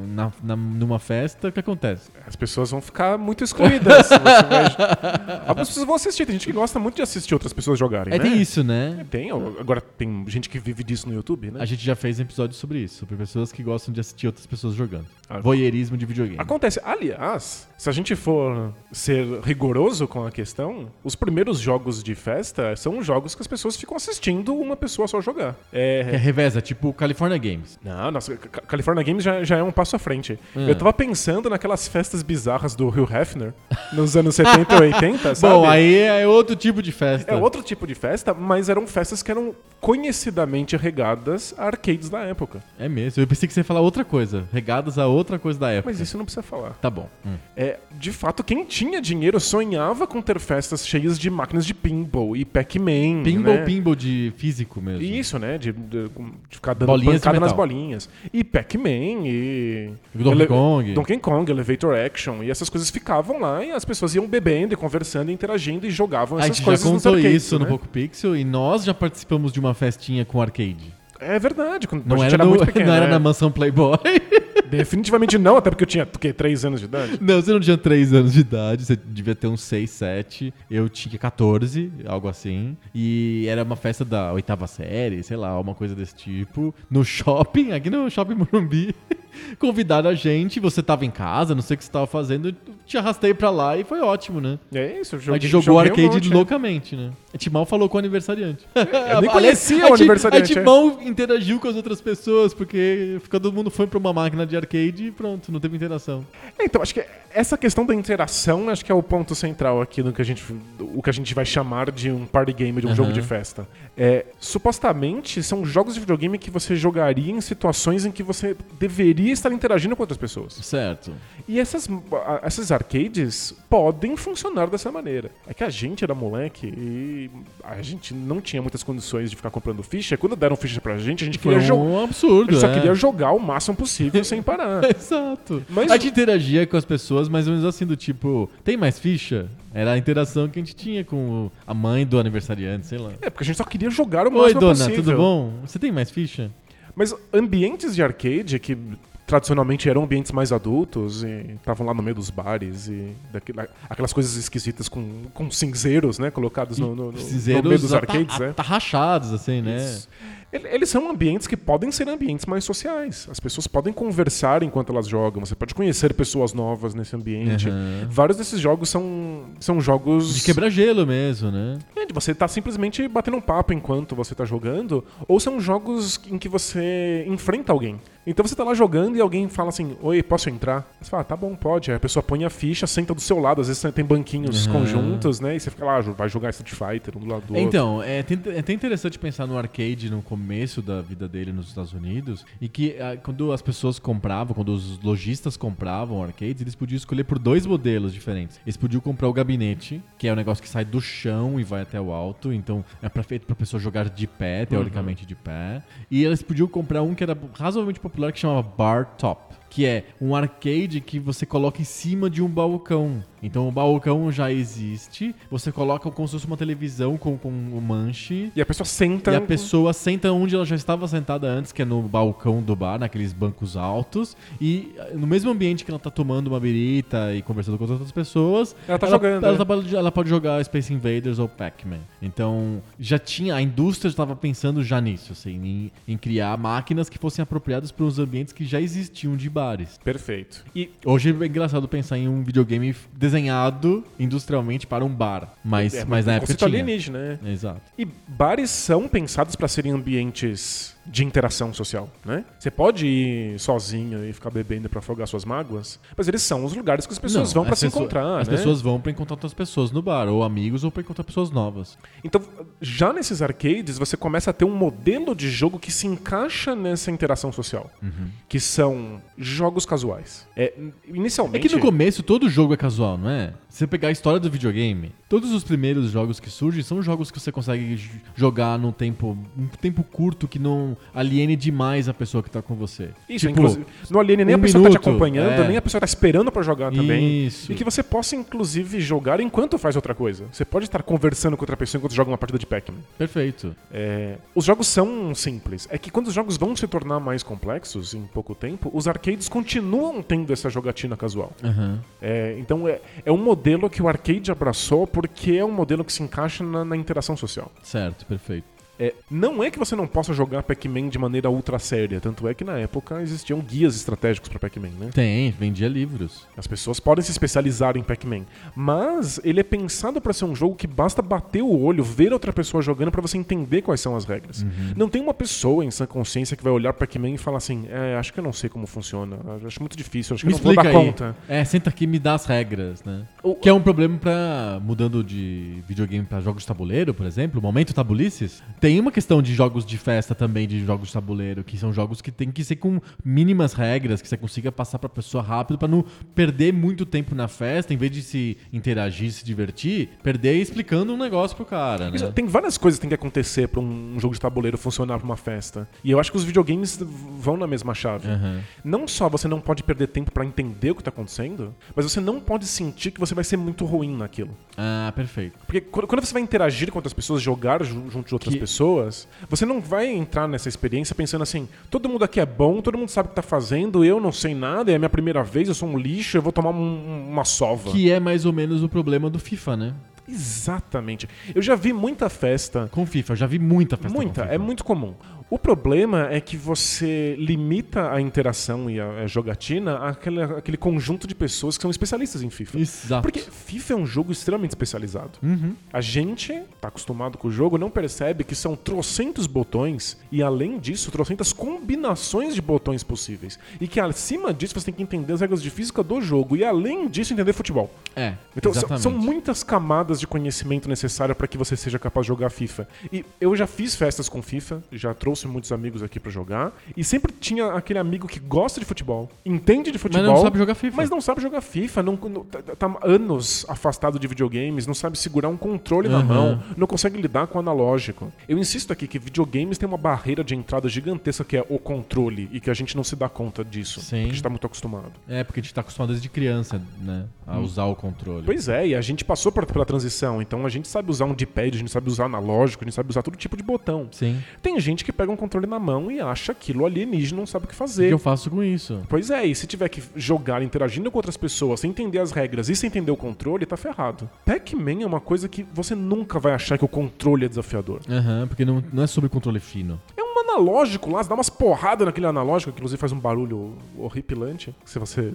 na, 0.06 0.32
na- 0.42 0.56
numa 0.56 0.98
festa, 0.98 1.48
o 1.48 1.52
que 1.52 1.60
acontece? 1.60 2.10
As 2.26 2.36
pessoas 2.36 2.70
vão 2.70 2.80
ficar 2.82 3.16
muito 3.16 3.42
excluídas. 3.42 4.04
Você 4.06 4.18
vai- 4.18 5.44
Algumas 5.46 5.68
pessoas 5.68 5.86
vão 5.86 5.94
assistir. 5.94 6.26
Tem 6.26 6.34
gente 6.34 6.46
que 6.46 6.52
gosta 6.52 6.78
muito 6.78 6.96
de 6.96 7.02
assistir 7.02 7.34
outras 7.34 7.52
pessoas 7.52 7.78
jogarem, 7.78 8.12
É, 8.14 8.18
né? 8.18 8.22
tem 8.24 8.40
isso, 8.40 8.62
né? 8.62 9.06
Tem. 9.10 9.30
Agora 9.30 9.80
tem 9.80 10.24
gente 10.28 10.48
que 10.48 10.58
vive 10.58 10.84
disso 10.84 11.08
no 11.08 11.14
YouTube, 11.14 11.50
né? 11.50 11.60
A 11.60 11.64
gente 11.64 11.84
já 11.84 11.96
fez 11.96 12.20
episódios 12.20 12.58
sobre 12.58 12.80
isso, 12.80 12.98
sobre 12.98 13.16
pessoas 13.16 13.50
que 13.50 13.62
gostam 13.62 13.92
de 13.94 14.00
assistir 14.00 14.26
outras 14.26 14.46
pessoas 14.46 14.74
jogando. 14.74 15.06
Ah, 15.28 15.40
Voyeurismo 15.40 15.96
de 15.96 16.04
videogame. 16.04 16.38
Acontece. 16.38 16.78
Aliás, 17.18 17.68
se 17.76 17.88
a 17.90 17.92
gente 17.92 18.14
for 18.14 18.72
ser 18.92 19.26
rigoroso 19.42 20.06
com 20.06 20.24
a 20.26 20.30
questão, 20.30 20.86
os 21.02 21.14
primeiros 21.14 21.58
jogos 21.58 22.02
de 22.02 22.14
festa 22.14 22.74
são 22.76 23.02
jogos 23.02 23.34
que 23.34 23.42
as 23.42 23.46
pessoas 23.46 23.76
ficam 23.76 23.96
assistindo 23.96 24.54
uma 24.54 24.76
pessoa 24.76 25.08
só 25.08 25.20
jogar. 25.20 25.54
Que 25.70 25.76
é 25.78 26.00
É. 26.12 26.16
reveza, 26.16 26.60
tipo 26.60 26.92
California 26.92 27.36
Games. 27.38 27.78
Não, 27.84 28.10
nossa, 28.10 28.36
Ca- 28.36 28.60
California 28.62 29.02
Games 29.02 29.24
já, 29.24 29.42
já 29.44 29.56
é 29.58 29.62
um 29.62 29.72
passo 29.72 29.96
à 29.96 29.98
frente. 29.98 30.38
Hum. 30.56 30.68
Eu 30.68 30.74
tava 30.76 30.92
pensando 30.92 31.50
naquelas 31.50 31.88
festas 31.88 32.22
bizarras 32.22 32.74
do 32.74 32.86
Hugh 32.88 33.08
Hefner 33.12 33.52
nos 33.92 34.16
anos 34.16 34.34
70 34.36 34.74
e 34.74 34.80
80, 34.92 35.34
sabe? 35.34 35.54
Bom, 35.54 35.68
aí 35.68 35.96
é 35.98 36.26
outro 36.26 36.54
tipo 36.56 36.80
de 36.82 36.92
festa. 36.92 37.32
É 37.32 37.36
outro 37.36 37.62
tipo 37.62 37.86
de 37.86 37.94
festa, 37.94 38.32
mas 38.32 38.68
eram 38.68 38.86
festas 38.86 39.22
que 39.22 39.30
eram 39.30 39.54
conhecidamente 39.80 40.76
regadas 40.76 41.54
a 41.56 41.66
arcades 41.66 42.08
da 42.10 42.20
época. 42.20 42.62
É 42.78 42.88
mesmo. 42.88 43.22
Eu 43.22 43.26
pensei 43.26 43.46
que 43.46 43.54
você 43.54 43.60
ia 43.60 43.64
falar 43.64 43.80
outra 43.80 44.04
coisa. 44.04 44.44
Regadas 44.52 44.98
a 44.98 45.06
outra 45.06 45.38
coisa 45.38 45.58
da 45.58 45.70
época. 45.70 45.90
Mas 45.90 46.00
isso 46.00 46.16
não 46.18 46.24
precisa 46.24 46.42
falar. 46.42 46.70
Tá 46.80 46.90
bom. 46.90 47.08
Hum. 47.24 47.36
É, 47.56 47.73
de 47.98 48.10
fato, 48.12 48.42
quem 48.42 48.64
tinha 48.64 49.00
dinheiro 49.00 49.38
sonhava 49.38 50.06
com 50.06 50.20
ter 50.20 50.38
festas 50.38 50.86
cheias 50.86 51.18
de 51.18 51.30
máquinas 51.30 51.64
de 51.64 51.72
pinball 51.72 52.36
e 52.36 52.44
Pac-Man. 52.44 53.22
Pinball, 53.22 53.54
né? 53.54 53.64
pinball 53.64 53.94
de 53.94 54.32
físico 54.36 54.80
mesmo. 54.80 55.02
Isso, 55.02 55.38
né? 55.38 55.56
De, 55.58 55.72
de- 55.72 56.08
de 56.08 56.10
ficar 56.50 56.74
dando 56.74 56.88
Bolinhas 56.88 57.20
pancada 57.20 57.40
nas 57.40 57.52
bolinhas. 57.52 58.08
E 58.32 58.42
Pac-Man 58.42 59.26
e. 59.26 59.90
Donkey 60.14 60.30
Ele- 60.40 60.46
Kong. 60.46 60.92
Donkey 60.94 61.18
Kong, 61.18 61.50
Elevator 61.50 61.94
Action. 61.96 62.42
E 62.42 62.50
essas 62.50 62.68
coisas 62.68 62.90
ficavam 62.90 63.40
lá 63.40 63.64
e 63.64 63.70
as 63.70 63.84
pessoas 63.84 64.14
iam 64.14 64.26
bebendo 64.26 64.74
e 64.74 64.76
conversando 64.76 65.30
e 65.30 65.34
interagindo 65.34 65.86
e 65.86 65.90
jogavam 65.90 66.38
A 66.38 66.42
essas 66.42 66.56
gente 66.56 66.58
já 66.60 66.64
coisas 66.64 66.90
nos 66.92 67.02
contou 67.02 67.16
arcades, 67.16 67.42
isso 67.44 67.58
no 67.58 67.64
né? 67.64 67.70
Poco 67.70 67.88
Pixel 67.88 68.36
e 68.36 68.44
nós 68.44 68.84
já 68.84 68.92
participamos 68.94 69.52
de 69.52 69.60
uma 69.60 69.74
festinha 69.74 70.24
com 70.24 70.40
arcade. 70.42 70.92
É 71.26 71.38
verdade, 71.38 71.86
quando 71.88 72.04
Não 72.06 72.16
a 72.16 72.18
gente 72.20 72.34
era, 72.34 72.42
era 72.42 72.44
no- 72.44 72.50
muito 72.50 72.66
pequeno. 72.66 72.86
não 72.86 72.94
era 72.94 73.06
né? 73.06 73.12
na 73.12 73.18
mansão 73.18 73.50
Playboy. 73.50 73.98
Definitivamente 74.70 75.38
não, 75.38 75.56
até 75.56 75.70
porque 75.70 75.84
eu 75.84 75.88
tinha, 75.88 76.04
o 76.04 76.18
quê, 76.18 76.32
3 76.32 76.64
anos 76.64 76.80
de 76.80 76.86
idade? 76.86 77.18
Não, 77.20 77.40
você 77.40 77.52
não 77.52 77.60
tinha 77.60 77.76
3 77.78 78.12
anos 78.12 78.32
de 78.32 78.40
idade, 78.40 78.84
você 78.84 78.96
devia 78.96 79.34
ter 79.34 79.46
uns 79.46 79.62
6, 79.62 79.88
7. 79.90 80.54
Eu 80.70 80.88
tinha 80.88 81.16
14, 81.18 81.92
algo 82.06 82.28
assim. 82.28 82.76
E 82.94 83.46
era 83.48 83.62
uma 83.62 83.76
festa 83.76 84.04
da 84.04 84.32
oitava 84.32 84.66
série, 84.66 85.22
sei 85.22 85.36
lá, 85.36 85.58
uma 85.60 85.74
coisa 85.74 85.94
desse 85.94 86.14
tipo. 86.14 86.74
No 86.90 87.04
shopping, 87.04 87.72
aqui 87.72 87.88
no 87.90 88.10
Shopping 88.10 88.34
Morumbi. 88.34 88.94
Convidaram 89.58 90.10
a 90.10 90.14
gente, 90.14 90.60
você 90.60 90.82
tava 90.82 91.04
em 91.04 91.10
casa, 91.10 91.54
não 91.54 91.62
sei 91.62 91.74
o 91.74 91.78
que 91.78 91.84
você 91.84 91.90
tava 91.90 92.06
fazendo, 92.06 92.54
te 92.86 92.98
arrastei 92.98 93.32
pra 93.34 93.50
lá 93.50 93.76
e 93.76 93.84
foi 93.84 94.00
ótimo, 94.00 94.40
né? 94.40 94.58
É 94.72 95.00
isso, 95.00 95.14
eu 95.14 95.18
a 95.18 95.22
joguei, 95.22 95.40
gente 95.40 95.50
jogou 95.50 95.62
joguei 95.62 95.90
um 95.90 95.90
arcade 95.90 96.14
monte, 96.14 96.32
é. 96.32 96.34
loucamente, 96.34 96.96
né? 96.96 97.10
A 97.32 97.50
mal 97.50 97.66
falou 97.66 97.88
com 97.88 97.96
o 97.96 97.98
aniversariante. 97.98 98.66
Eu 98.74 99.20
nem 99.20 99.30
conhecia 99.30 99.86
a 99.86 99.90
o 99.90 99.94
aniversariante, 99.94 100.58
A 100.58 100.60
é. 100.60 100.64
mal 100.64 101.02
interagiu 101.02 101.58
com 101.58 101.68
as 101.68 101.76
outras 101.76 102.00
pessoas, 102.00 102.54
porque 102.54 103.20
todo 103.30 103.52
mundo 103.52 103.70
foi 103.70 103.86
pra 103.86 103.98
uma 103.98 104.12
máquina 104.12 104.46
de 104.46 104.56
arcade 104.56 105.06
e 105.06 105.10
pronto, 105.10 105.50
não 105.50 105.60
teve 105.60 105.76
interação. 105.76 106.24
É, 106.58 106.64
Então, 106.64 106.82
acho 106.82 106.94
que 106.94 107.04
essa 107.34 107.58
questão 107.58 107.84
da 107.84 107.94
interação, 107.94 108.68
acho 108.70 108.84
que 108.84 108.92
é 108.92 108.94
o 108.94 109.02
ponto 109.02 109.34
central 109.34 109.82
aqui 109.82 110.02
no 110.02 110.12
que 110.12 110.22
a 110.22 110.24
gente, 110.24 110.42
o 110.80 111.02
que 111.02 111.10
a 111.10 111.12
gente 111.12 111.34
vai 111.34 111.44
chamar 111.44 111.90
de 111.90 112.10
um 112.10 112.24
party 112.24 112.52
game, 112.52 112.80
de 112.80 112.86
um 112.86 112.90
Aham. 112.90 112.96
jogo 112.96 113.12
de 113.12 113.20
festa. 113.22 113.66
É, 113.96 114.24
supostamente, 114.40 115.42
são 115.42 115.64
jogos 115.64 115.94
de 115.94 116.00
videogame 116.00 116.38
que 116.38 116.50
você 116.50 116.74
jogaria 116.74 117.30
em 117.32 117.40
situações 117.40 118.04
em 118.06 118.10
que 118.10 118.22
você 118.22 118.56
deveria 118.78 119.32
estar 119.32 119.52
interagindo 119.52 119.94
com 119.96 120.02
outras 120.02 120.16
pessoas. 120.16 120.54
Certo. 120.54 121.12
E 121.48 121.60
essas, 121.60 121.88
a- 122.12 122.40
essas 122.42 122.72
arcades 122.72 123.54
podem 123.68 124.16
funcionar 124.16 124.68
dessa 124.68 124.90
maneira. 124.90 125.30
É 125.46 125.52
que 125.52 125.62
a 125.64 125.68
gente 125.70 126.02
era 126.04 126.14
moleque 126.14 126.72
e 126.76 127.30
a 127.62 127.82
gente 127.82 128.14
não 128.14 128.40
tinha 128.40 128.62
muitas 128.62 128.82
condições 128.82 129.30
de 129.30 129.36
ficar 129.36 129.50
comprando 129.50 129.82
ficha. 129.82 130.16
Quando 130.16 130.34
deram 130.36 130.56
ficha 130.56 130.80
pra 130.80 130.96
gente, 130.98 131.22
a 131.22 131.26
gente 131.26 131.38
Foi 131.38 131.52
queria 131.54 131.66
jogar. 131.68 131.82
um 131.82 132.00
A 132.00 132.04
absurdo, 132.04 132.52
gente 132.52 132.60
só 132.60 132.68
é. 132.68 132.74
queria 132.74 132.94
jogar 132.94 133.32
o 133.32 133.38
máximo 133.38 133.76
possível 133.76 134.24
sem 134.24 134.42
parar. 134.42 134.82
Exato. 134.96 135.62
Mas 135.68 135.90
a 135.90 135.94
gente 135.96 136.08
interagia 136.08 136.66
com 136.66 136.76
as 136.76 136.84
pessoas 136.84 137.23
mais 137.28 137.46
ou 137.46 137.52
menos 137.54 137.66
assim, 137.66 137.84
do 137.86 137.96
tipo, 137.96 138.50
tem 138.64 138.76
mais 138.76 138.98
ficha? 138.98 139.46
Era 139.72 139.92
a 139.92 139.98
interação 139.98 140.48
que 140.48 140.58
a 140.58 140.62
gente 140.62 140.74
tinha 140.76 141.04
com 141.04 141.50
a 141.66 141.74
mãe 141.74 142.06
do 142.06 142.18
aniversariante, 142.18 142.86
sei 142.86 142.98
lá. 142.98 143.10
É, 143.20 143.30
porque 143.30 143.44
a 143.44 143.46
gente 143.46 143.56
só 143.56 143.64
queria 143.64 143.90
jogar 143.90 144.26
o 144.26 144.30
Oi, 144.32 144.38
máximo 144.40 144.60
dona, 144.60 144.74
possível. 144.74 144.96
tudo 145.04 145.16
bom? 145.16 145.52
Você 145.66 145.78
tem 145.78 145.90
mais 145.92 146.10
ficha? 146.10 146.50
Mas 146.94 147.14
ambientes 147.32 147.94
de 147.94 148.02
arcade 148.02 148.58
que 148.60 148.78
tradicionalmente 149.26 149.88
eram 149.88 150.04
ambientes 150.04 150.30
mais 150.32 150.52
adultos 150.52 151.24
e 151.24 151.54
estavam 151.56 151.86
lá 151.86 151.94
no 151.94 152.02
meio 152.02 152.14
dos 152.14 152.28
bares 152.28 152.88
e 152.88 153.08
daquela- 153.32 153.66
aquelas 153.88 154.12
coisas 154.12 154.36
esquisitas 154.36 154.86
com, 154.86 155.22
com 155.32 155.50
cinzeiros, 155.50 156.18
né, 156.18 156.30
colocados 156.30 156.78
no, 156.78 156.94
no, 156.94 157.10
no- 157.10 157.12
no 157.12 157.62
meio 157.68 157.78
dos 157.80 157.94
arcades, 157.94 158.38
né? 158.38 158.50
atarrachados, 158.50 159.32
assim, 159.32 159.62
né? 159.62 159.76
Isso. 159.78 160.08
Ele- 160.54 160.68
Eles 160.68 160.88
são 160.88 161.10
ambientes 161.10 161.46
que 161.46 161.56
podem 161.56 161.90
ser 161.90 162.08
ambientes 162.08 162.46
mais 162.46 162.64
sociais. 162.64 163.26
As 163.30 163.40
pessoas 163.40 163.66
podem 163.66 163.92
conversar 163.92 164.62
enquanto 164.62 164.92
elas 164.92 165.08
jogam. 165.08 165.44
Você 165.44 165.54
pode 165.54 165.74
conhecer 165.74 166.14
pessoas 166.14 166.52
novas 166.54 166.94
nesse 166.94 167.16
ambiente. 167.16 167.68
Aham. 167.68 168.06
Vários 168.08 168.36
desses 168.38 168.60
jogos 168.60 168.88
são, 168.88 169.46
são 169.58 169.80
jogos 169.80 170.34
De 170.36 170.42
quebra-gelo 170.42 171.04
mesmo, 171.06 171.50
né? 171.50 171.78
É, 171.96 172.06
de 172.06 172.12
você 172.14 172.34
tá 172.34 172.46
simplesmente 172.46 173.06
batendo 173.08 173.36
um 173.36 173.40
papo 173.40 173.72
enquanto 173.72 174.14
você 174.14 174.34
tá 174.34 174.44
jogando, 174.44 175.04
ou 175.26 175.40
são 175.40 175.58
jogos 175.60 176.20
em 176.30 176.38
que 176.38 176.48
você 176.48 177.24
enfrenta 177.26 177.72
alguém. 177.72 178.00
Então 178.26 178.46
você 178.46 178.54
tá 178.54 178.64
lá 178.64 178.74
jogando 178.74 179.16
e 179.16 179.20
alguém 179.20 179.48
fala 179.48 179.68
assim, 179.68 179.96
oi, 180.02 180.22
posso 180.22 180.48
entrar? 180.48 180.88
Você 181.00 181.10
fala, 181.10 181.24
tá 181.24 181.36
bom, 181.36 181.54
pode. 181.54 181.90
Aí 181.90 181.96
a 181.96 182.00
pessoa 182.00 182.22
põe 182.22 182.44
a 182.44 182.50
ficha, 182.50 182.86
senta 182.86 183.14
do 183.14 183.20
seu 183.20 183.38
lado, 183.38 183.60
às 183.60 183.68
vezes 183.68 183.82
tem 183.94 184.04
banquinhos 184.04 184.66
Uhum. 184.66 184.72
conjuntos, 184.72 185.40
né? 185.40 185.56
E 185.56 185.60
você 185.60 185.70
fica 185.70 185.84
lá, 185.84 186.00
vai 186.00 186.28
jogar 186.28 186.50
Street 186.50 186.70
Fighter 186.72 187.16
um 187.16 187.20
do 187.20 187.26
lado 187.26 187.46
do 187.46 187.54
outro. 187.54 187.68
Então, 187.68 188.02
é, 188.02 188.24
é 188.54 188.58
até 188.58 188.72
interessante 188.72 189.18
pensar 189.18 189.46
no 189.46 189.58
arcade 189.58 190.10
no 190.10 190.22
começo 190.22 190.80
da 190.80 191.00
vida 191.02 191.28
dele 191.28 191.52
nos 191.52 191.68
Estados 191.68 191.92
Unidos 191.92 192.44
e 192.60 192.68
que 192.68 192.96
ah, 193.00 193.16
quando 193.22 193.52
as 193.52 193.60
pessoas 193.60 193.98
compravam, 193.98 194.54
quando 194.54 194.70
os 194.70 194.98
lojistas 195.02 195.56
compravam 195.56 196.22
arcades, 196.22 196.62
eles 196.62 196.74
podiam 196.74 196.96
escolher 196.96 197.24
por 197.24 197.38
dois 197.38 197.66
modelos 197.66 198.12
diferentes. 198.12 198.58
Eles 198.64 198.76
podiam 198.76 199.00
comprar 199.00 199.28
o 199.28 199.32
gabinete, 199.32 200.02
que 200.18 200.26
é 200.28 200.32
um 200.32 200.36
negócio 200.36 200.62
que 200.62 200.68
sai 200.68 200.84
do 200.84 201.00
chão 201.00 201.60
e 201.60 201.64
vai 201.64 201.82
até 201.82 202.00
o 202.00 202.12
alto, 202.12 202.52
então 202.52 202.84
é 203.02 203.08
pra, 203.08 203.22
feito 203.22 203.46
pra 203.46 203.54
pessoa 203.54 203.80
jogar 203.80 204.08
de 204.08 204.26
pé, 204.26 204.64
teoricamente 204.64 205.26
de 205.26 205.34
pé. 205.34 205.82
E 206.10 206.24
eles 206.24 206.42
podiam 206.42 206.66
comprar 206.66 207.02
um 207.02 207.14
que 207.14 207.22
era 207.22 207.36
razoavelmente 207.54 208.00
popular 208.00 208.13
que 208.32 208.40
chamava 208.40 208.62
Bar 208.62 209.16
Top. 209.16 209.54
Que 209.68 209.86
é 209.86 210.04
um 210.20 210.36
arcade 210.36 211.00
que 211.00 211.18
você 211.18 211.44
coloca 211.44 211.80
em 211.80 211.84
cima 211.84 212.30
de 212.30 212.42
um 212.42 212.48
balcão. 212.48 213.24
Então 213.44 213.68
o 213.68 213.70
balcão 213.70 214.32
já 214.32 214.50
existe, 214.50 215.34
você 215.50 215.70
coloca 215.70 216.10
como 216.10 216.26
se 216.26 216.32
fosse 216.32 216.46
uma 216.46 216.56
televisão 216.56 217.16
com, 217.16 217.36
com 217.36 217.48
um 217.50 217.80
manche. 217.80 218.50
E 218.56 218.60
a 218.60 218.66
pessoa 218.66 218.86
senta. 218.86 219.32
E 219.32 219.36
a 219.36 219.40
pessoa 219.40 219.92
senta 219.92 220.32
onde 220.32 220.54
ela 220.54 220.64
já 220.64 220.74
estava 220.74 221.06
sentada 221.06 221.46
antes, 221.46 221.70
que 221.70 221.82
é 221.82 221.84
no 221.84 222.02
balcão 222.02 222.62
do 222.62 222.74
bar, 222.74 222.98
naqueles 222.98 223.32
bancos 223.32 223.76
altos. 223.76 224.36
E 224.60 224.92
eh, 224.96 225.12
no 225.14 225.26
mesmo 225.26 225.50
ambiente 225.50 225.84
que 225.84 225.90
ela 225.90 226.00
tá 226.00 226.10
tomando 226.10 226.48
uma 226.48 226.58
birita 226.58 227.34
e 227.34 227.42
conversando 227.42 227.76
com 227.78 227.84
as 227.84 227.90
outras 227.90 228.10
pessoas, 228.12 228.74
Ela 228.88 228.98
tá 228.98 229.06
jogando, 229.08 229.44
Ela, 229.44 229.52
né? 229.58 229.64
tá- 229.64 229.96
ela 229.98 230.10
pode 230.12 230.28
jogar 230.28 230.64
Space 230.64 230.92
Invaders 230.92 231.38
ou 231.38 231.48
Pac-Man. 231.48 232.00
Então, 232.22 232.82
já 232.98 233.18
tinha. 233.18 233.54
A 233.54 233.62
indústria 233.62 234.08
estava 234.08 234.34
pensando 234.34 234.82
já 234.82 235.00
nisso, 235.00 235.32
assim, 235.32 235.90
em, 236.06 236.12
em 236.14 236.16
criar 236.16 236.56
máquinas 236.56 237.08
que 237.08 237.18
fossem 237.18 237.42
apropriadas 237.42 237.92
para 237.92 238.04
os 238.04 238.18
ambientes 238.18 238.52
que 238.52 238.64
já 238.64 238.80
existiam 238.80 239.36
de 239.36 239.50
bares. 239.50 239.98
Perfeito. 240.02 240.64
E 240.74 240.90
Hoje 241.04 241.30
é 241.38 241.46
engraçado 241.46 241.86
pensar 241.86 242.16
em 242.18 242.26
um 242.28 242.42
videogame 242.42 242.90
f- 242.90 243.08
desenhado 243.34 244.04
industrialmente 244.18 244.86
para 244.86 245.04
um 245.04 245.08
bar. 245.08 245.52
Mas, 245.64 245.94
é, 245.94 246.04
mas 246.04 246.26
na 246.26 246.34
época 246.34 246.54
tinha. 246.54 246.68
alienígena, 246.68 247.38
né? 247.42 247.52
Exato. 247.52 247.82
E 247.98 248.04
bares 248.28 248.70
são 248.70 249.08
pensados 249.08 249.56
para 249.56 249.66
serem 249.66 249.92
ambientes 249.92 250.93
de 251.06 251.24
interação 251.24 251.72
social, 251.74 252.08
né? 252.24 252.44
Você 252.58 252.70
pode 252.70 253.06
ir 253.06 253.58
sozinho 253.58 254.24
e 254.24 254.32
ficar 254.32 254.50
bebendo 254.50 254.88
para 254.88 254.98
afogar 255.00 255.26
suas 255.28 255.44
mágoas, 255.44 255.98
mas 256.16 256.28
eles 256.28 256.42
são 256.42 256.64
os 256.64 256.74
lugares 256.74 257.06
que 257.06 257.12
as 257.12 257.18
pessoas 257.18 257.48
Não, 257.52 257.62
vão 257.62 257.64
para 257.66 257.76
se 257.76 257.86
encontrar, 257.86 258.40
As 258.40 258.48
né? 258.48 258.56
pessoas 258.56 258.80
vão 258.80 259.00
para 259.00 259.10
encontrar 259.12 259.34
outras 259.34 259.52
pessoas 259.54 259.90
no 259.90 260.00
bar, 260.00 260.28
ou 260.28 260.42
amigos, 260.42 260.82
ou 260.84 260.90
para 260.90 261.02
encontrar 261.02 261.24
pessoas 261.24 261.50
novas. 261.50 261.98
Então, 262.22 262.40
já 262.80 263.12
nesses 263.12 263.42
arcades, 263.42 263.98
você 263.98 264.16
começa 264.16 264.50
a 264.50 264.52
ter 264.52 264.64
um 264.64 264.74
modelo 264.74 265.34
de 265.34 265.50
jogo 265.50 265.78
que 265.78 265.92
se 265.92 266.06
encaixa 266.06 266.74
nessa 266.74 267.10
interação 267.10 267.52
social, 267.52 267.90
Uhum. 268.02 268.28
que 268.48 268.58
são 268.58 269.20
jogos 269.36 269.84
casuais. 269.84 270.46
É, 270.56 270.64
É 270.64 270.82
inicialmente, 271.06 271.68
que 271.68 271.74
no 271.74 271.80
começo 271.82 272.22
todo 272.22 272.48
jogo 272.48 272.72
é 272.74 272.76
casual, 272.76 273.18
não 273.18 273.28
é? 273.30 273.52
Se 273.74 273.80
você 273.80 273.86
pegar 273.88 274.06
a 274.06 274.12
história 274.12 274.38
do 274.38 274.48
videogame, 274.48 275.10
todos 275.28 275.50
os 275.50 275.64
primeiros 275.64 276.12
jogos 276.12 276.38
que 276.38 276.48
surgem 276.48 276.80
são 276.80 277.02
jogos 277.02 277.32
que 277.32 277.40
você 277.40 277.50
consegue 277.50 278.00
jogar 278.36 278.78
num 278.78 278.92
tempo, 278.92 279.36
um 279.58 279.66
tempo 279.66 280.04
curto 280.04 280.46
que 280.46 280.60
não 280.60 280.96
aliene 281.12 281.56
demais 281.56 282.08
a 282.08 282.14
pessoa 282.14 282.40
que 282.40 282.48
tá 282.48 282.62
com 282.62 282.76
você. 282.76 283.08
Isso, 283.28 283.48
tipo, 283.48 283.58
inclusive, 283.58 283.84
no 284.08 284.20
Alien 284.20 284.44
nem 284.44 284.54
um 284.54 284.58
a 284.58 284.60
pessoa 284.60 284.84
tá 284.84 284.88
minuto, 284.90 285.02
te 285.02 285.08
acompanhando, 285.08 285.50
é. 285.50 285.66
nem 285.66 285.76
a 285.76 285.82
pessoa 285.82 286.00
tá 286.00 286.04
esperando 286.04 286.52
pra 286.52 286.62
jogar 286.62 286.92
também. 286.92 287.46
Isso. 287.46 287.72
E 287.72 287.74
que 287.74 287.82
você 287.82 288.00
possa, 288.00 288.36
inclusive, 288.36 289.00
jogar 289.00 289.40
enquanto 289.40 289.76
faz 289.76 289.96
outra 289.96 290.14
coisa. 290.14 290.44
Você 290.52 290.64
pode 290.64 290.84
estar 290.84 291.02
conversando 291.02 291.56
com 291.56 291.64
outra 291.64 291.76
pessoa 291.76 291.98
enquanto 291.98 292.14
joga 292.14 292.30
uma 292.30 292.38
partida 292.38 292.60
de 292.60 292.66
Pac-Man. 292.66 292.98
Perfeito. 293.18 293.74
É, 293.92 294.36
os 294.54 294.64
jogos 294.64 294.86
são 294.86 295.34
simples. 295.34 295.88
É 295.90 295.98
que 295.98 296.12
quando 296.12 296.28
os 296.28 296.34
jogos 296.34 296.56
vão 296.56 296.76
se 296.76 296.86
tornar 296.86 297.18
mais 297.18 297.42
complexos 297.42 298.14
em 298.14 298.22
pouco 298.22 298.54
tempo, 298.54 298.88
os 298.94 299.08
arcades 299.08 299.48
continuam 299.48 300.22
tendo 300.22 300.52
essa 300.52 300.70
jogatina 300.70 301.16
casual. 301.16 301.52
Aham. 301.64 301.98
É, 302.22 302.54
então 302.56 302.86
é, 302.86 303.00
é 303.26 303.32
um 303.32 303.36
modelo 303.36 303.63
que 303.88 304.02
o 304.02 304.08
arcade 304.08 304.52
abraçou 304.52 305.06
porque 305.06 305.52
é 305.52 305.64
um 305.64 305.72
modelo 305.72 306.04
que 306.04 306.12
se 306.12 306.22
encaixa 306.22 306.62
na, 306.62 306.84
na 306.84 306.96
interação 306.96 307.34
social. 307.34 307.72
Certo, 307.82 308.26
perfeito. 308.26 308.73
É, 308.98 309.12
não 309.30 309.62
é 309.62 309.70
que 309.70 309.78
você 309.78 309.96
não 309.96 310.06
possa 310.06 310.32
jogar 310.32 310.62
Pac-Man 310.62 311.08
de 311.08 311.18
maneira 311.18 311.50
ultra 311.50 311.78
séria, 311.78 312.20
tanto 312.20 312.46
é 312.46 312.54
que 312.54 312.62
na 312.62 312.78
época 312.78 313.20
existiam 313.22 313.58
guias 313.60 313.96
estratégicos 313.96 314.48
para 314.48 314.58
Pac-Man, 314.58 314.90
né? 315.00 315.10
Tem, 315.12 315.50
vendia 315.50 315.88
livros. 315.88 316.46
As 316.56 316.66
pessoas 316.66 317.00
podem 317.00 317.24
se 317.24 317.30
especializar 317.32 317.96
em 317.96 318.02
Pac-Man, 318.02 318.42
mas 318.74 319.40
ele 319.42 319.60
é 319.60 319.62
pensado 319.64 320.20
para 320.20 320.32
ser 320.32 320.44
um 320.44 320.54
jogo 320.54 320.76
que 320.76 320.86
basta 320.86 321.20
bater 321.22 321.62
o 321.62 321.80
olho, 321.80 322.04
ver 322.04 322.32
outra 322.32 322.52
pessoa 322.52 322.82
jogando 322.82 323.10
para 323.10 323.20
você 323.22 323.36
entender 323.36 323.82
quais 323.82 324.00
são 324.00 324.14
as 324.14 324.24
regras. 324.24 324.62
Uhum. 324.62 324.92
Não 324.96 325.08
tem 325.08 325.20
uma 325.22 325.34
pessoa 325.34 325.84
em 325.84 325.90
sã 325.90 326.06
consciência 326.06 326.56
que 326.56 326.62
vai 326.62 326.72
olhar 326.72 326.92
Pac-Man 326.92 327.30
e 327.30 327.38
falar 327.38 327.58
assim: 327.58 327.86
é, 327.88 328.16
acho 328.16 328.32
que 328.32 328.38
eu 328.38 328.44
não 328.44 328.52
sei 328.52 328.68
como 328.70 328.86
funciona, 328.86 329.36
acho 329.66 329.80
muito 329.80 329.96
difícil, 329.96 330.34
acho 330.34 330.44
que 330.44 330.48
Me 330.52 330.54
eu 330.54 330.58
não 330.58 330.64
vou 330.64 330.74
dar 330.74 330.86
aí. 330.86 330.92
conta. 330.92 331.36
É, 331.48 331.64
senta 331.64 331.90
aqui 331.90 332.04
e 332.04 332.06
me 332.06 332.18
dá 332.18 332.34
as 332.34 332.44
regras, 332.46 333.02
né? 333.04 333.22
O- 333.42 333.54
Que 333.54 333.68
é 333.68 333.72
um 333.72 333.80
problema 333.82 334.18
pra. 334.18 334.78
mudando 334.82 335.24
de 335.24 335.82
videogame 335.88 336.24
pra 336.24 336.40
jogos 336.40 336.62
de 336.62 336.68
tabuleiro, 336.68 337.12
por 337.14 337.26
exemplo, 337.26 337.60
momento 337.60 337.92
tabulices. 337.94 338.62
Tem 338.84 339.00
uma 339.00 339.10
questão 339.10 339.40
de 339.40 339.54
jogos 339.54 339.82
de 339.86 339.96
festa 339.96 340.34
também, 340.34 340.68
de 340.68 340.84
jogos 340.84 341.06
de 341.08 341.14
tabuleiro, 341.14 341.64
que 341.64 341.78
são 341.78 341.90
jogos 341.90 342.20
que 342.20 342.30
tem 342.30 342.50
que 342.52 342.62
ser 342.62 342.76
com 342.76 343.00
mínimas 343.24 343.72
regras, 343.72 344.20
que 344.20 344.28
você 344.28 344.36
consiga 344.36 344.70
passar 344.70 344.98
pra 344.98 345.08
pessoa 345.08 345.42
rápido 345.42 345.78
pra 345.78 345.88
não 345.88 346.04
perder 346.34 346.70
muito 346.70 347.06
tempo 347.06 347.34
na 347.34 347.48
festa, 347.48 347.94
em 347.94 347.96
vez 347.96 348.12
de 348.12 348.20
se 348.22 348.58
interagir, 348.70 349.32
se 349.32 349.42
divertir, 349.42 350.10
perder 350.22 350.60
explicando 350.60 351.14
um 351.14 351.16
negócio 351.16 351.56
pro 351.56 351.64
cara, 351.64 352.10
né? 352.10 352.18
Tem 352.34 352.44
várias 352.46 352.76
coisas 352.76 352.98
que 352.98 353.00
tem 353.04 353.08
que 353.08 353.14
acontecer 353.14 353.68
pra 353.68 353.80
um 353.80 354.20
jogo 354.20 354.34
de 354.34 354.40
tabuleiro 354.40 354.76
funcionar 354.76 355.16
pra 355.16 355.24
uma 355.24 355.36
festa. 355.38 355.88
E 356.04 356.10
eu 356.10 356.20
acho 356.20 356.30
que 356.30 356.36
os 356.36 356.44
videogames 356.44 356.98
vão 357.40 357.56
na 357.56 357.66
mesma 357.66 357.94
chave. 357.94 358.28
Aham. 358.28 358.60
Não 358.84 359.08
só 359.08 359.30
você 359.30 359.48
não 359.48 359.62
pode 359.62 359.82
perder 359.82 360.08
tempo 360.08 360.30
pra 360.30 360.44
entender 360.44 360.90
o 360.90 360.94
que 360.94 361.02
tá 361.02 361.08
acontecendo, 361.08 361.74
mas 361.96 362.04
você 362.04 362.20
não 362.20 362.38
pode 362.38 362.66
sentir 362.66 363.12
que 363.12 363.18
você 363.18 363.34
vai 363.34 363.44
ser 363.44 363.56
muito 363.56 363.86
ruim 363.86 364.14
naquilo. 364.14 364.50
Ah, 364.76 365.10
perfeito. 365.16 365.58
Porque 365.66 365.80
quando 365.80 366.20
você 366.22 366.34
vai 366.34 366.42
interagir 366.42 366.92
com 366.92 366.98
outras 366.98 367.14
pessoas, 367.14 367.40
jogar 367.40 367.82
ju- 367.82 368.10
junto 368.10 368.28
de 368.28 368.34
outras 368.34 368.52
Que, 368.52 368.60
pessoas. 368.60 368.73
Pessoas, 368.74 369.28
você 369.48 369.64
não 369.64 369.80
vai 369.80 370.08
entrar 370.08 370.48
nessa 370.48 370.68
experiência 370.68 371.14
pensando 371.14 371.42
assim: 371.42 371.68
todo 371.90 372.08
mundo 372.08 372.24
aqui 372.24 372.40
é 372.40 372.46
bom, 372.46 372.80
todo 372.80 372.98
mundo 372.98 373.08
sabe 373.08 373.26
o 373.26 373.30
que 373.30 373.36
tá 373.36 373.42
fazendo, 373.42 374.04
eu 374.04 374.20
não 374.20 374.32
sei 374.32 374.54
nada, 374.54 374.90
é 374.90 374.96
a 374.96 374.98
minha 374.98 375.08
primeira 375.08 375.42
vez, 375.44 375.68
eu 375.68 375.74
sou 375.74 375.88
um 375.88 375.96
lixo, 375.96 376.36
eu 376.36 376.42
vou 376.42 376.52
tomar 376.52 376.70
um- 376.70 377.28
uma 377.30 377.44
sova. 377.44 377.90
Que 377.92 378.10
é 378.10 378.18
mais 378.18 378.44
ou 378.44 378.52
menos 378.52 378.82
o 378.82 378.88
problema 378.88 379.30
do 379.30 379.38
FIFA, 379.38 379.76
né? 379.76 379.94
Exatamente. 380.26 381.28
Eu 381.54 381.60
já 381.62 381.74
vi 381.74 381.92
muita 381.92 382.28
festa. 382.30 382.88
Com 382.90 383.04
FIFA, 383.04 383.32
eu 383.32 383.36
já 383.36 383.46
vi 383.46 383.58
muita 383.58 383.96
festa 383.96 384.16
Muita, 384.16 384.42
é 384.42 384.56
muito 384.58 384.82
comum. 384.82 385.14
O 385.50 385.58
problema 385.58 386.28
é 386.32 386.40
que 386.40 386.56
você 386.56 387.36
limita 387.38 388.10
a 388.12 388.20
interação 388.20 388.90
e 388.90 388.98
a, 388.98 389.08
a 389.22 389.26
jogatina 389.26 389.98
àquele, 390.08 390.42
àquele 390.42 390.76
conjunto 390.76 391.26
de 391.26 391.34
pessoas 391.34 391.76
que 391.76 391.82
são 391.82 391.90
especialistas 391.90 392.42
em 392.42 392.50
FIFA. 392.50 392.78
Exato. 392.78 393.22
Porque 393.22 393.40
FIFA 393.40 393.92
é 393.92 393.96
um 393.96 394.06
jogo 394.06 394.32
extremamente 394.32 394.70
especializado. 394.70 395.38
Uhum. 395.42 395.74
A 395.92 396.00
gente 396.00 396.62
tá 396.80 396.88
acostumado 396.88 397.38
com 397.38 397.48
o 397.48 397.52
jogo, 397.52 397.78
não 397.78 397.90
percebe 397.90 398.42
que 398.42 398.54
são 398.54 398.74
trocentos 398.74 399.46
botões 399.46 400.16
e 400.32 400.42
além 400.42 400.78
disso, 400.78 401.10
trocentas 401.12 401.52
combinações 401.52 402.54
de 402.54 402.62
botões 402.62 403.02
possíveis. 403.04 403.58
E 403.80 403.86
que 403.86 404.00
acima 404.00 404.52
disso 404.52 404.74
você 404.74 404.86
tem 404.86 404.94
que 404.94 405.02
entender 405.02 405.34
as 405.34 405.40
regras 405.40 405.62
de 405.62 405.70
física 405.70 406.02
do 406.02 406.20
jogo 406.20 406.56
e 406.56 406.64
além 406.64 407.06
disso 407.06 407.32
entender 407.32 407.52
futebol. 407.52 407.92
É, 408.16 408.34
Então 408.56 408.72
são, 408.72 408.80
exatamente. 408.80 409.02
são 409.02 409.12
muitas 409.12 409.62
camadas 409.62 410.18
de 410.18 410.26
conhecimento 410.26 410.88
necessário 410.88 411.34
para 411.34 411.46
que 411.46 411.58
você 411.58 411.76
seja 411.76 411.98
capaz 411.98 412.24
de 412.24 412.28
jogar 412.28 412.50
FIFA. 412.50 412.88
E 413.12 413.24
eu 413.40 413.54
já 413.54 413.66
fiz 413.66 413.94
festas 413.94 414.28
com 414.28 414.42
FIFA, 414.42 414.82
já 414.90 415.12
trouxe 415.12 415.33
muitos 415.42 415.72
amigos 415.72 416.02
aqui 416.02 416.20
para 416.20 416.30
jogar 416.30 416.72
e 416.96 417.02
sempre 417.02 417.32
tinha 417.32 417.72
aquele 417.72 417.98
amigo 417.98 418.26
que 418.28 418.38
gosta 418.38 418.78
de 418.78 418.86
futebol, 418.86 419.30
entende 419.44 419.90
de 419.90 419.98
futebol, 419.98 420.24
não 420.26 420.36
sabe 420.42 420.58
jogar 420.58 420.74
FIFA. 420.74 420.96
mas 420.96 421.10
não 421.10 421.20
sabe 421.20 421.40
jogar 421.42 421.60
FIFA, 421.60 422.02
não, 422.02 422.16
não- 422.16 422.44
tá, 422.44 422.60
tá 422.76 422.96
anos 423.02 423.64
afastado 423.68 424.18
de 424.18 424.26
videogames, 424.26 424.86
não 424.86 424.94
sabe 424.94 425.18
segurar 425.18 425.48
um 425.48 425.56
controle 425.56 426.08
na 426.08 426.18
Aham. 426.18 426.24
mão, 426.34 426.62
não 426.76 426.86
consegue 426.86 427.20
lidar 427.20 427.46
com 427.46 427.58
o 427.58 427.60
analógico. 427.60 428.32
Eu 428.48 428.58
insisto 428.58 428.92
aqui 428.92 429.06
que 429.08 429.18
videogames 429.18 429.78
tem 429.78 429.88
uma 429.88 429.98
barreira 429.98 430.44
de 430.44 430.54
entrada 430.54 430.88
gigantesca 430.88 431.44
que 431.44 431.56
é 431.56 431.64
o 431.68 431.78
controle 431.78 432.48
e 432.52 432.60
que 432.60 432.70
a 432.70 432.74
gente 432.74 432.96
não 432.96 433.02
se 433.04 433.16
dá 433.16 433.28
conta 433.28 433.64
disso, 433.64 434.00
Sim. 434.00 434.06
porque 434.16 434.16
a 434.16 434.32
gente 434.32 434.42
tá 434.42 434.50
muito 434.50 434.66
acostumado. 434.66 435.12
É, 435.28 435.42
porque 435.44 435.60
a 435.60 435.62
gente 435.62 435.74
tá 435.74 435.80
acostumado 435.80 436.10
desde 436.10 436.28
criança, 436.28 436.80
né? 437.00 437.24
A 437.46 437.58
usar 437.58 437.84
o 437.84 437.94
controle. 437.94 438.42
Hum. 438.42 438.46
Pois 438.46 438.68
é, 438.68 438.88
e 438.88 438.94
a 438.94 439.00
gente 439.00 439.24
passou 439.24 439.50
por- 439.52 439.66
pela 439.66 439.84
transição, 439.84 440.40
então 440.40 440.64
a 440.64 440.68
gente 440.68 440.88
sabe 440.88 441.10
usar 441.10 441.24
um 441.26 441.34
D-pad, 441.34 441.76
a 441.76 441.78
gente 441.78 441.90
sabe 441.90 442.08
usar 442.08 442.24
analógico, 442.26 442.84
a 442.84 442.86
gente 442.86 442.94
sabe 442.94 443.10
usar 443.10 443.22
todo 443.22 443.36
tipo 443.36 443.56
de 443.56 443.62
botão. 443.62 444.08
Sim. 444.12 444.42
Tem 444.62 444.78
gente 444.80 445.04
que 445.04 445.12
pega 445.12 445.23
um 445.32 445.36
controle 445.36 445.66
na 445.66 445.78
mão 445.78 446.10
e 446.10 446.20
acha 446.20 446.52
aquilo 446.52 446.84
alienígena, 446.86 447.40
não 447.40 447.46
sabe 447.46 447.64
o 447.64 447.68
que 447.68 447.72
O 447.72 447.76
que 447.76 447.78
fazer. 447.78 448.10
eu 448.12 448.18
faço 448.18 448.50
com 448.50 448.62
isso? 448.62 449.00
Pois 449.08 449.30
é, 449.30 449.44
e 449.46 449.54
se 449.54 449.66
tiver 449.66 449.88
que 449.88 450.02
jogar 450.16 450.62
interagindo 450.62 451.10
com 451.10 451.18
outras 451.18 451.36
pessoas, 451.36 451.80
sem 451.80 451.90
entender 451.90 452.18
as 452.18 452.30
regras 452.30 452.68
e 452.68 452.76
sem 452.76 452.88
entender 452.88 453.10
o 453.10 453.16
controle, 453.16 453.66
tá 453.66 453.76
ferrado. 453.76 454.28
Pac-Man 454.44 455.02
é 455.02 455.06
uma 455.06 455.20
coisa 455.20 455.48
que 455.48 455.64
você 455.72 455.94
nunca 455.94 456.38
vai 456.38 456.52
achar 456.52 456.78
que 456.78 456.84
o 456.84 456.88
controle 456.88 457.44
é 457.46 457.48
desafiador. 457.48 458.00
Aham, 458.08 458.46
porque 458.46 458.64
não, 458.64 458.82
não 458.92 459.02
é 459.02 459.06
sobre 459.06 459.28
controle 459.30 459.60
fino. 459.60 460.00
É 460.16 460.22
um 460.22 460.38
analógico 460.50 461.10
lá, 461.10 461.22
você 461.22 461.28
dá 461.28 461.34
umas 461.34 461.50
porradas 461.50 462.06
naquele 462.06 462.26
analógico, 462.26 462.70
que 462.70 462.78
inclusive 462.78 462.98
faz 463.00 463.12
um 463.12 463.18
barulho 463.18 463.74
horripilante, 463.98 464.74
se 464.84 464.98
você 464.98 465.32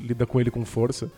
lida 0.00 0.26
com 0.26 0.40
ele 0.40 0.50
com 0.50 0.64
força. 0.64 1.10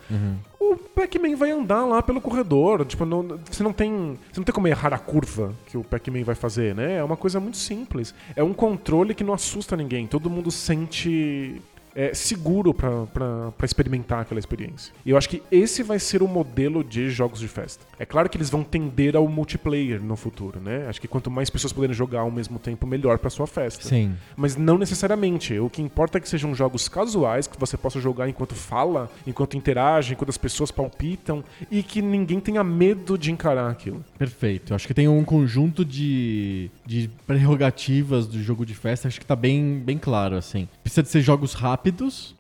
O 0.61 0.77
Pac-Man 1.01 1.37
vai 1.37 1.51
andar 1.53 1.85
lá 1.85 2.03
pelo 2.03 2.21
corredor, 2.21 2.85
tipo, 2.85 3.05
não- 3.05 3.39
você 3.49 3.63
não 3.63 3.73
tem, 3.73 4.19
você 4.33 4.41
não 4.41 4.45
tem 4.45 4.53
como 4.53 4.67
errar 4.67 4.93
a 4.93 4.99
curva 4.99 5.55
que 5.67 5.77
o 5.79 5.85
Pac-Man 5.85 6.25
vai 6.25 6.35
fazer, 6.35 6.75
né? 6.75 6.97
É 6.97 7.05
uma 7.05 7.17
coisa 7.17 7.39
muito 7.39 7.57
simples. 7.57 8.15
É 8.35 8.43
um 8.43 8.53
controle 8.53 9.15
que 9.15 9.23
não 9.23 9.33
assusta 9.33 9.77
ninguém. 9.77 10.07
Todo 10.07 10.29
mundo 10.29 10.51
sente 10.51 11.61
é, 11.99 12.15
seguro 12.15 12.73
pra 12.73 13.53
experimentar 13.65 14.21
aquela 14.21 14.39
experiência. 14.39 14.95
E 15.05 15.11
eu 15.11 15.17
acho 15.17 15.29
que 15.29 15.43
esse 15.51 15.83
vai 15.83 15.99
ser 15.99 16.23
o 16.23 16.29
modelo 16.29 16.85
de 16.85 17.11
jogos 17.11 17.41
de 17.41 17.49
festa. 17.49 17.85
É 17.99 18.07
claro 18.07 18.29
que 18.29 18.37
eles 18.37 18.49
vão 18.49 18.63
tender 18.63 19.17
ao 19.17 19.27
multiplayer 19.27 20.01
no 20.01 20.15
futuro, 20.15 20.61
né? 20.61 20.87
Acho 20.89 21.01
que 21.01 21.09
quanto 21.09 21.29
mais 21.29 21.51
pessoas 21.51 21.73
puderem 21.73 21.97
jogar 21.97 22.21
ao 22.21 22.31
mesmo 22.31 22.61
tempo, 22.61 22.87
melhor 22.87 23.19
pra 23.19 23.29
sua 23.29 23.49
festa. 23.49 23.83
Sim. 23.83 24.15
Mas 24.37 24.55
não 24.55 24.79
necessariamente. 24.79 25.59
O 25.59 25.69
que 25.69 25.83
importa 25.83 26.19
é 26.19 26.21
que 26.21 26.29
sejam 26.29 26.55
jogos 26.55 26.89
casuais, 26.89 27.49
que 27.49 27.59
você 27.59 27.77
possa 27.77 28.01
jogar 28.01 28.29
enquanto 28.29 28.55
fala, 28.55 29.11
enquanto 29.27 29.57
interage, 29.57 30.13
enquanto 30.13 30.31
as 30.31 30.39
pessoas 30.39 30.71
palpitam 30.71 31.43
e 31.69 31.83
que 31.83 32.01
ninguém 32.01 32.39
tenha 32.39 32.63
medo 32.63 33.19
de 33.19 33.33
encarar 33.33 33.69
aquilo. 33.69 34.05
Perfeito. 34.17 34.73
Eu 34.73 34.77
acho 34.77 34.87
que 34.87 34.95
tem 34.95 35.09
um 35.09 35.25
conjunto 35.25 35.85
de, 35.85 36.71
de 36.87 37.11
prerrogativas 37.27 38.29
do 38.29 38.41
jogo 38.41 38.65
de 38.65 38.75
festa, 38.77 39.09
acho 39.09 39.19
que 39.19 39.27
tá 39.27 39.35
bem, 39.35 39.81
bem 39.81 39.99
claro, 39.99 40.37
assim. 40.37 40.69
Precisa 40.85 41.03
de 41.03 41.09
ser 41.09 41.23
jogos 41.23 41.55
rápidos, 41.55 41.88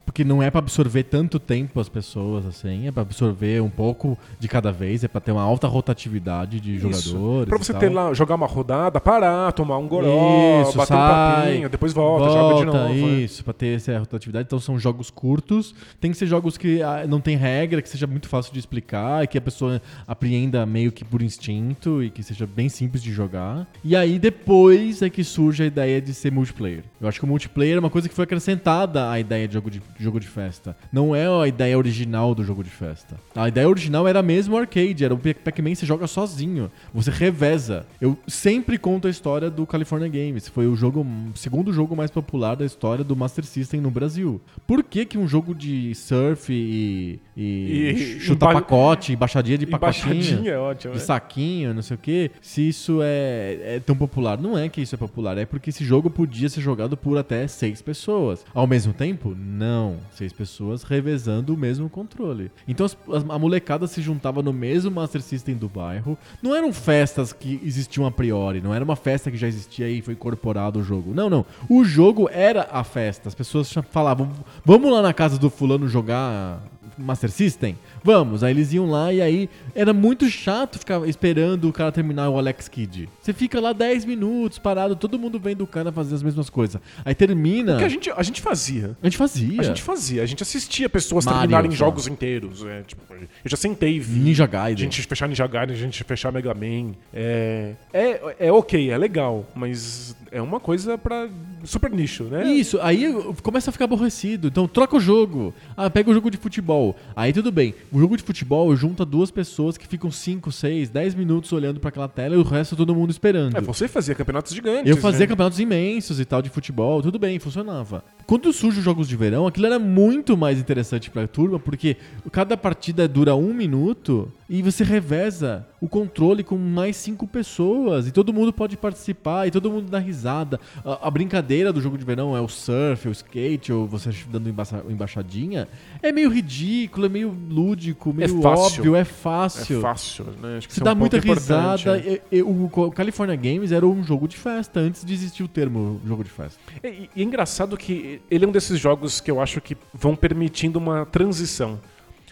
porque 0.08 0.24
não 0.24 0.42
é 0.42 0.50
pra 0.50 0.60
absorver 0.60 1.02
tanto 1.02 1.38
tempo 1.38 1.78
as 1.78 1.88
pessoas, 1.88 2.46
assim. 2.46 2.88
É 2.88 2.90
pra 2.90 3.02
absorver 3.02 3.60
um 3.60 3.68
pouco 3.68 4.16
de 4.40 4.48
cada 4.48 4.72
vez, 4.72 5.04
é 5.04 5.08
pra 5.08 5.20
ter 5.20 5.32
uma 5.32 5.42
alta 5.42 5.68
rotatividade 5.68 6.58
de 6.60 6.78
jogadores. 6.78 7.46
Pra 7.46 7.56
e 7.56 7.58
você 7.58 7.74
ter 7.74 7.90
lá, 7.90 8.14
jogar 8.14 8.36
uma 8.36 8.46
rodada, 8.46 8.98
parar, 9.00 9.52
tomar 9.52 9.76
um 9.76 9.86
goró, 9.86 10.62
Isso, 10.62 10.78
bater 10.78 10.94
um 10.94 10.96
sai, 10.96 11.44
papinho, 11.44 11.68
depois 11.68 11.92
volta, 11.92 12.30
joga 12.32 12.54
de 12.56 12.64
novo. 12.64 12.78
né? 12.78 12.94
Isso, 13.20 13.44
pra 13.44 13.52
ter 13.52 13.76
essa 13.76 13.98
rotatividade. 13.98 14.46
Então 14.46 14.58
são 14.58 14.78
jogos 14.78 15.10
curtos. 15.10 15.74
Tem 16.00 16.10
que 16.10 16.16
ser 16.16 16.26
jogos 16.26 16.56
que 16.56 16.82
ah, 16.82 17.04
não 17.06 17.20
tem 17.20 17.36
regra, 17.36 17.82
que 17.82 17.88
seja 17.88 18.06
muito 18.06 18.28
fácil 18.28 18.50
de 18.50 18.58
explicar 18.58 19.24
e 19.24 19.26
que 19.26 19.36
a 19.36 19.42
pessoa 19.42 19.80
apreenda 20.06 20.64
meio 20.64 20.90
que 20.90 21.04
por 21.04 21.20
instinto 21.20 22.02
e 22.02 22.08
que 22.08 22.22
seja 22.22 22.46
bem 22.46 22.70
simples 22.70 23.02
de 23.02 23.12
jogar. 23.12 23.66
E 23.84 23.94
aí 23.94 24.18
depois 24.18 25.02
é 25.02 25.10
que 25.10 25.22
surge 25.22 25.62
a 25.62 25.66
ideia 25.66 26.00
de 26.00 26.14
ser 26.14 26.32
multiplayer. 26.32 26.82
Eu 26.98 27.06
acho 27.06 27.20
que 27.20 27.26
o 27.26 27.28
multiplayer 27.28 27.76
é 27.76 27.78
uma 27.78 27.90
coisa 27.90 28.08
que 28.08 28.14
foi 28.14 28.24
acrescentada 28.24 29.10
à 29.10 29.20
ideia 29.20 29.37
de 29.46 29.54
jogo 29.54 29.70
de, 29.70 29.82
jogo 29.98 30.18
de 30.18 30.26
festa. 30.26 30.76
Não 30.92 31.14
é 31.14 31.26
a 31.28 31.46
ideia 31.46 31.76
original 31.78 32.34
do 32.34 32.42
jogo 32.44 32.64
de 32.64 32.70
festa. 32.70 33.16
A 33.34 33.48
ideia 33.48 33.68
original 33.68 34.08
era 34.08 34.22
mesmo 34.22 34.54
o 34.54 34.58
arcade, 34.58 35.04
era 35.04 35.14
o 35.14 35.18
Pac- 35.18 35.38
Pac-Man 35.44 35.74
você 35.74 35.86
joga 35.86 36.06
sozinho, 36.06 36.70
você 36.92 37.10
reveza. 37.10 37.86
Eu 38.00 38.18
sempre 38.26 38.78
conto 38.78 39.06
a 39.06 39.10
história 39.10 39.50
do 39.50 39.66
California 39.66 40.08
Games, 40.08 40.48
foi 40.48 40.66
o 40.66 40.74
jogo, 40.74 41.06
segundo 41.34 41.72
jogo 41.72 41.94
mais 41.94 42.10
popular 42.10 42.56
da 42.56 42.64
história 42.64 43.04
do 43.04 43.14
Master 43.14 43.44
System 43.44 43.80
no 43.80 43.90
Brasil. 43.90 44.40
Por 44.66 44.82
que 44.82 45.04
que 45.04 45.18
um 45.18 45.28
jogo 45.28 45.54
de 45.54 45.94
surf 45.94 46.52
e, 46.52 47.20
e, 47.36 47.90
E- 48.16 48.20
chutar 48.20 48.46
ba- 48.46 48.60
pacote, 48.60 49.14
baixadinha 49.16 49.58
de 49.58 49.66
pacotinho, 49.66 50.12
Embaixadinha 50.14 50.52
é 50.52 50.58
ótimo. 50.58 50.92
de 50.94 50.98
né? 50.98 51.04
saquinho, 51.04 51.74
não 51.74 51.82
sei 51.82 51.94
o 51.96 51.98
que, 51.98 52.30
se 52.40 52.66
isso 52.68 53.00
é, 53.02 53.76
é 53.76 53.80
tão 53.84 53.96
popular. 53.96 54.38
Não 54.38 54.56
é 54.56 54.68
que 54.68 54.80
isso 54.80 54.94
é 54.94 54.98
popular, 54.98 55.36
é 55.38 55.44
porque 55.46 55.70
esse 55.70 55.84
jogo 55.84 56.08
podia 56.10 56.48
ser 56.48 56.60
jogado 56.60 56.96
por 56.96 57.16
até 57.18 57.46
seis 57.46 57.82
pessoas. 57.82 58.44
Ao 58.54 58.66
mesmo 58.66 58.92
tempo, 58.92 59.17
não. 59.36 59.96
Seis 60.14 60.32
pessoas 60.32 60.82
revezando 60.82 61.54
o 61.54 61.56
mesmo 61.56 61.88
controle. 61.88 62.50
Então 62.66 62.84
as- 62.86 62.96
a 63.28 63.38
molecada 63.38 63.86
se 63.86 64.00
juntava 64.02 64.42
no 64.42 64.52
mesmo 64.52 64.90
Master 64.90 65.20
System 65.22 65.56
do 65.56 65.68
bairro. 65.68 66.16
Não 66.42 66.54
eram 66.54 66.72
festas 66.72 67.32
que 67.32 67.60
existiam 67.64 68.06
a 68.06 68.10
priori, 68.10 68.60
não 68.60 68.74
era 68.74 68.84
uma 68.84 68.96
festa 68.96 69.30
que 69.30 69.36
já 69.36 69.48
existia 69.48 69.88
e 69.88 70.00
foi 70.02 70.14
incorporado 70.14 70.78
o 70.78 70.84
jogo. 70.84 71.12
Não, 71.14 71.28
não. 71.30 71.44
O 71.68 71.84
jogo 71.84 72.28
era 72.32 72.68
a 72.70 72.84
festa. 72.84 73.28
As 73.28 73.34
pessoas 73.34 73.72
falavam, 73.90 74.30
vamos 74.64 74.90
lá 74.92 75.02
na 75.02 75.12
casa 75.12 75.38
do 75.38 75.50
fulano 75.50 75.88
jogar 75.88 76.62
Master 76.96 77.30
System? 77.30 77.78
Vamos. 78.02 78.42
Aí 78.42 78.52
eles 78.52 78.72
iam 78.72 78.88
lá 78.90 79.12
e 79.12 79.20
aí 79.20 79.50
era 79.74 79.92
muito 79.92 80.28
chato 80.28 80.78
ficar 80.78 81.06
esperando 81.08 81.68
o 81.68 81.72
cara 81.72 81.90
terminar 81.92 82.28
o 82.30 82.38
Alex 82.38 82.68
Kidd. 82.68 83.08
Você 83.20 83.32
fica 83.32 83.60
lá 83.60 83.72
10 83.72 84.04
minutos 84.04 84.58
parado, 84.58 84.96
todo 84.96 85.18
mundo 85.18 85.38
vendo 85.38 85.62
o 85.62 85.66
cara 85.66 85.92
fazer 85.92 86.14
as 86.14 86.22
mesmas 86.22 86.48
coisas. 86.50 86.80
Aí 87.04 87.14
termina. 87.14 87.72
Porque 87.72 87.84
a 87.84 87.88
gente, 87.88 88.10
a 88.10 88.22
gente 88.22 88.40
fazia. 88.40 88.96
A 89.02 89.06
gente 89.06 89.16
fazia. 89.16 89.60
A 89.60 89.64
gente 89.64 89.82
fazia, 89.82 90.22
a 90.22 90.26
gente 90.26 90.42
assistia 90.42 90.88
pessoas 90.88 91.24
Mario, 91.24 91.40
terminarem 91.40 91.70
só. 91.70 91.76
jogos 91.76 92.06
inteiros. 92.06 92.64
é, 92.64 92.82
tipo, 92.82 93.02
eu 93.12 93.26
já 93.50 93.56
sentei 93.56 93.96
e 93.96 94.00
vi. 94.00 94.18
Ninja 94.20 94.44
A 94.44 94.46
Gaiden. 94.46 94.84
gente 94.90 95.02
fechar 95.06 95.28
Ninja 95.28 95.46
Gaiden, 95.46 95.74
a 95.76 95.78
gente 95.78 96.02
fechar 96.04 96.32
Mega 96.32 96.54
Man. 96.54 96.92
É, 97.12 97.74
é, 97.92 98.36
é 98.48 98.52
ok, 98.52 98.90
é 98.90 98.96
legal, 98.98 99.46
mas 99.54 100.16
é 100.30 100.40
uma 100.40 100.60
coisa 100.60 100.96
pra 100.98 101.28
super 101.64 101.90
nicho, 101.90 102.24
né? 102.24 102.46
Isso, 102.52 102.78
aí 102.80 103.12
começa 103.42 103.70
a 103.70 103.72
ficar 103.72 103.84
aborrecido. 103.86 104.48
Então 104.48 104.66
troca 104.68 104.96
o 104.96 105.00
jogo. 105.00 105.52
Ah, 105.76 105.90
pega 105.90 106.10
o 106.10 106.14
jogo 106.14 106.30
de 106.30 106.36
futebol. 106.36 106.96
Aí 107.16 107.32
tudo 107.32 107.50
bem. 107.50 107.74
O 107.92 107.98
jogo 107.98 108.16
de 108.16 108.22
futebol 108.22 108.74
junta 108.76 109.04
duas 109.04 109.30
pessoas 109.30 109.76
que 109.76 109.86
ficam 109.86 110.10
5, 110.10 110.50
6, 110.50 110.90
10 110.90 111.14
minutos 111.14 111.52
olhando 111.52 111.80
pra 111.80 111.88
aquela 111.88 112.08
tela 112.08 112.34
e 112.34 112.38
o 112.38 112.42
resto 112.42 112.76
todo 112.76 112.94
mundo 112.94 113.10
esperando. 113.10 113.56
É, 113.56 113.60
você 113.60 113.88
fazia 113.88 114.14
campeonatos 114.14 114.54
gigantes. 114.54 114.90
Eu 114.90 114.96
fazia 114.96 115.20
né? 115.20 115.26
campeonatos 115.26 115.58
imensos 115.58 116.20
e 116.20 116.24
tal 116.24 116.42
de 116.42 116.50
futebol, 116.50 117.02
tudo 117.02 117.18
bem, 117.18 117.38
funcionava. 117.38 118.04
Quando 118.26 118.52
surge 118.52 118.78
os 118.78 118.84
jogos 118.84 119.08
de 119.08 119.16
verão, 119.16 119.46
aquilo 119.46 119.66
era 119.66 119.78
muito 119.78 120.36
mais 120.36 120.58
interessante 120.58 121.10
pra 121.10 121.26
turma, 121.26 121.58
porque 121.58 121.96
cada 122.30 122.56
partida 122.56 123.08
dura 123.08 123.34
um 123.34 123.54
minuto 123.54 124.30
e 124.48 124.62
você 124.62 124.82
reveza 124.82 125.66
o 125.80 125.86
controle 125.88 126.42
com 126.42 126.56
mais 126.56 126.96
cinco 126.96 127.26
pessoas 127.26 128.06
e 128.08 128.10
todo 128.10 128.32
mundo 128.32 128.50
pode 128.52 128.76
participar 128.78 129.46
e 129.46 129.50
todo 129.50 129.70
mundo 129.70 129.90
dá 129.90 129.98
risada. 129.98 130.58
A, 130.84 131.08
a 131.08 131.10
brincadeira 131.10 131.70
do 131.72 131.80
jogo 131.82 131.98
de 131.98 132.04
verão 132.04 132.34
é 132.36 132.40
o 132.40 132.48
surf, 132.48 133.06
o 133.08 133.12
skate, 133.12 133.70
ou 133.72 133.86
você 133.86 134.10
dando 134.30 134.48
embaça- 134.48 134.82
embaixadinha. 134.88 135.68
É 136.02 136.10
meio 136.10 136.30
ridículo, 136.30 137.06
é 137.06 137.08
meio 137.10 137.28
lúdico, 137.50 138.12
meio 138.12 138.40
fácil. 138.40 138.64
óbvio, 138.78 138.96
é 138.96 139.00
É 139.00 139.04
fácil. 139.04 139.80
fácil, 139.82 140.24
né? 140.42 140.56
Acho 140.58 140.68
que 140.68 140.74
Você 140.74 140.80
é 140.80 140.84
dá 140.84 140.92
um 140.92 140.96
muita 140.96 141.18
risada. 141.18 141.98
é. 141.98 142.20
E- 142.32 142.38
e 142.38 142.42
o 142.42 142.70
California 142.90 143.36
Games 143.36 143.70
era 143.70 143.86
um 143.86 144.02
jogo 144.02 144.26
de 144.26 144.36
festa 144.38 144.80
antes 144.80 145.04
de 145.04 145.12
existir 145.12 145.42
o 145.42 145.48
termo 145.48 146.00
jogo 146.06 146.24
de 146.24 146.30
festa. 146.30 146.58
E, 146.82 147.10
e 147.14 147.20
é 147.20 147.24
engraçado 147.24 147.76
que 147.76 148.22
ele 148.30 148.44
é 148.44 148.48
um 148.48 148.52
desses 148.52 148.80
jogos 148.80 149.20
que 149.20 149.30
eu 149.30 149.40
acho 149.42 149.60
que 149.60 149.76
vão 149.92 150.16
permitindo 150.16 150.78
uma 150.78 151.04
transição. 151.04 151.78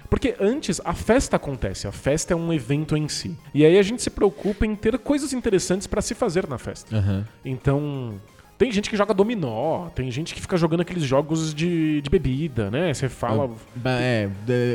Porque 0.08 0.34
antes 0.40 0.80
a 0.84 0.92
festa 0.92 1.36
acontece, 1.36 1.86
a 1.86 1.92
festa 1.92 2.32
é 2.32 2.36
um 2.36 2.52
evento 2.52 2.96
em 2.96 3.08
si. 3.08 3.36
E 3.54 3.64
aí 3.64 3.78
a 3.78 3.82
gente 3.82 4.02
se 4.02 4.10
preocupa 4.10 4.64
em 4.66 4.74
ter 4.74 4.98
coisas 4.98 5.32
interessantes 5.32 5.86
pra 5.86 6.00
se 6.00 6.14
fazer 6.14 6.48
na 6.48 6.58
festa. 6.58 6.96
Aham. 6.96 7.24
Então, 7.44 8.14
tem 8.58 8.70
gente 8.72 8.88
que 8.88 8.96
joga 8.96 9.12
dominó, 9.12 9.88
tem 9.94 10.10
gente 10.10 10.34
que 10.34 10.40
fica 10.40 10.56
jogando 10.56 10.80
aqueles 10.80 11.02
jogos 11.02 11.54
de, 11.54 12.00
de 12.00 12.08
bebida, 12.10 12.70
né? 12.70 12.92
Você 12.94 13.08
fala. 13.08 13.50
Ba- 13.74 14.00
É, 14.00 14.28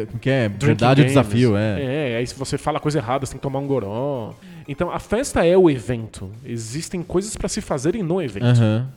como 0.08 0.20
que 0.20 0.30
é? 0.30 0.50
Verdade 0.50 1.02
ou 1.02 1.08
games. 1.08 1.12
desafio, 1.28 1.58
é. 1.58 2.14
É, 2.14 2.18
aí 2.18 2.28
se 2.28 2.36
você 2.36 2.58
fala 2.58 2.80
coisa 2.80 3.00
errada, 3.00 3.26
você 3.26 3.32
tem 3.32 3.40
que 3.40 3.44
tomar 3.44 3.60
um 3.60 3.68
goró. 3.68 4.34
Então 4.68 4.92
a 4.92 5.00
festa 5.00 5.46
é 5.46 5.58
o 5.58 5.70
evento. 5.70 6.30
Existem 6.46 7.02
coisas 7.02 7.36
pra 7.36 7.50
se 7.50 7.60
fazerem 7.62 8.04
no 8.04 8.22
evento. 8.22 8.46
Aham. 8.46 8.88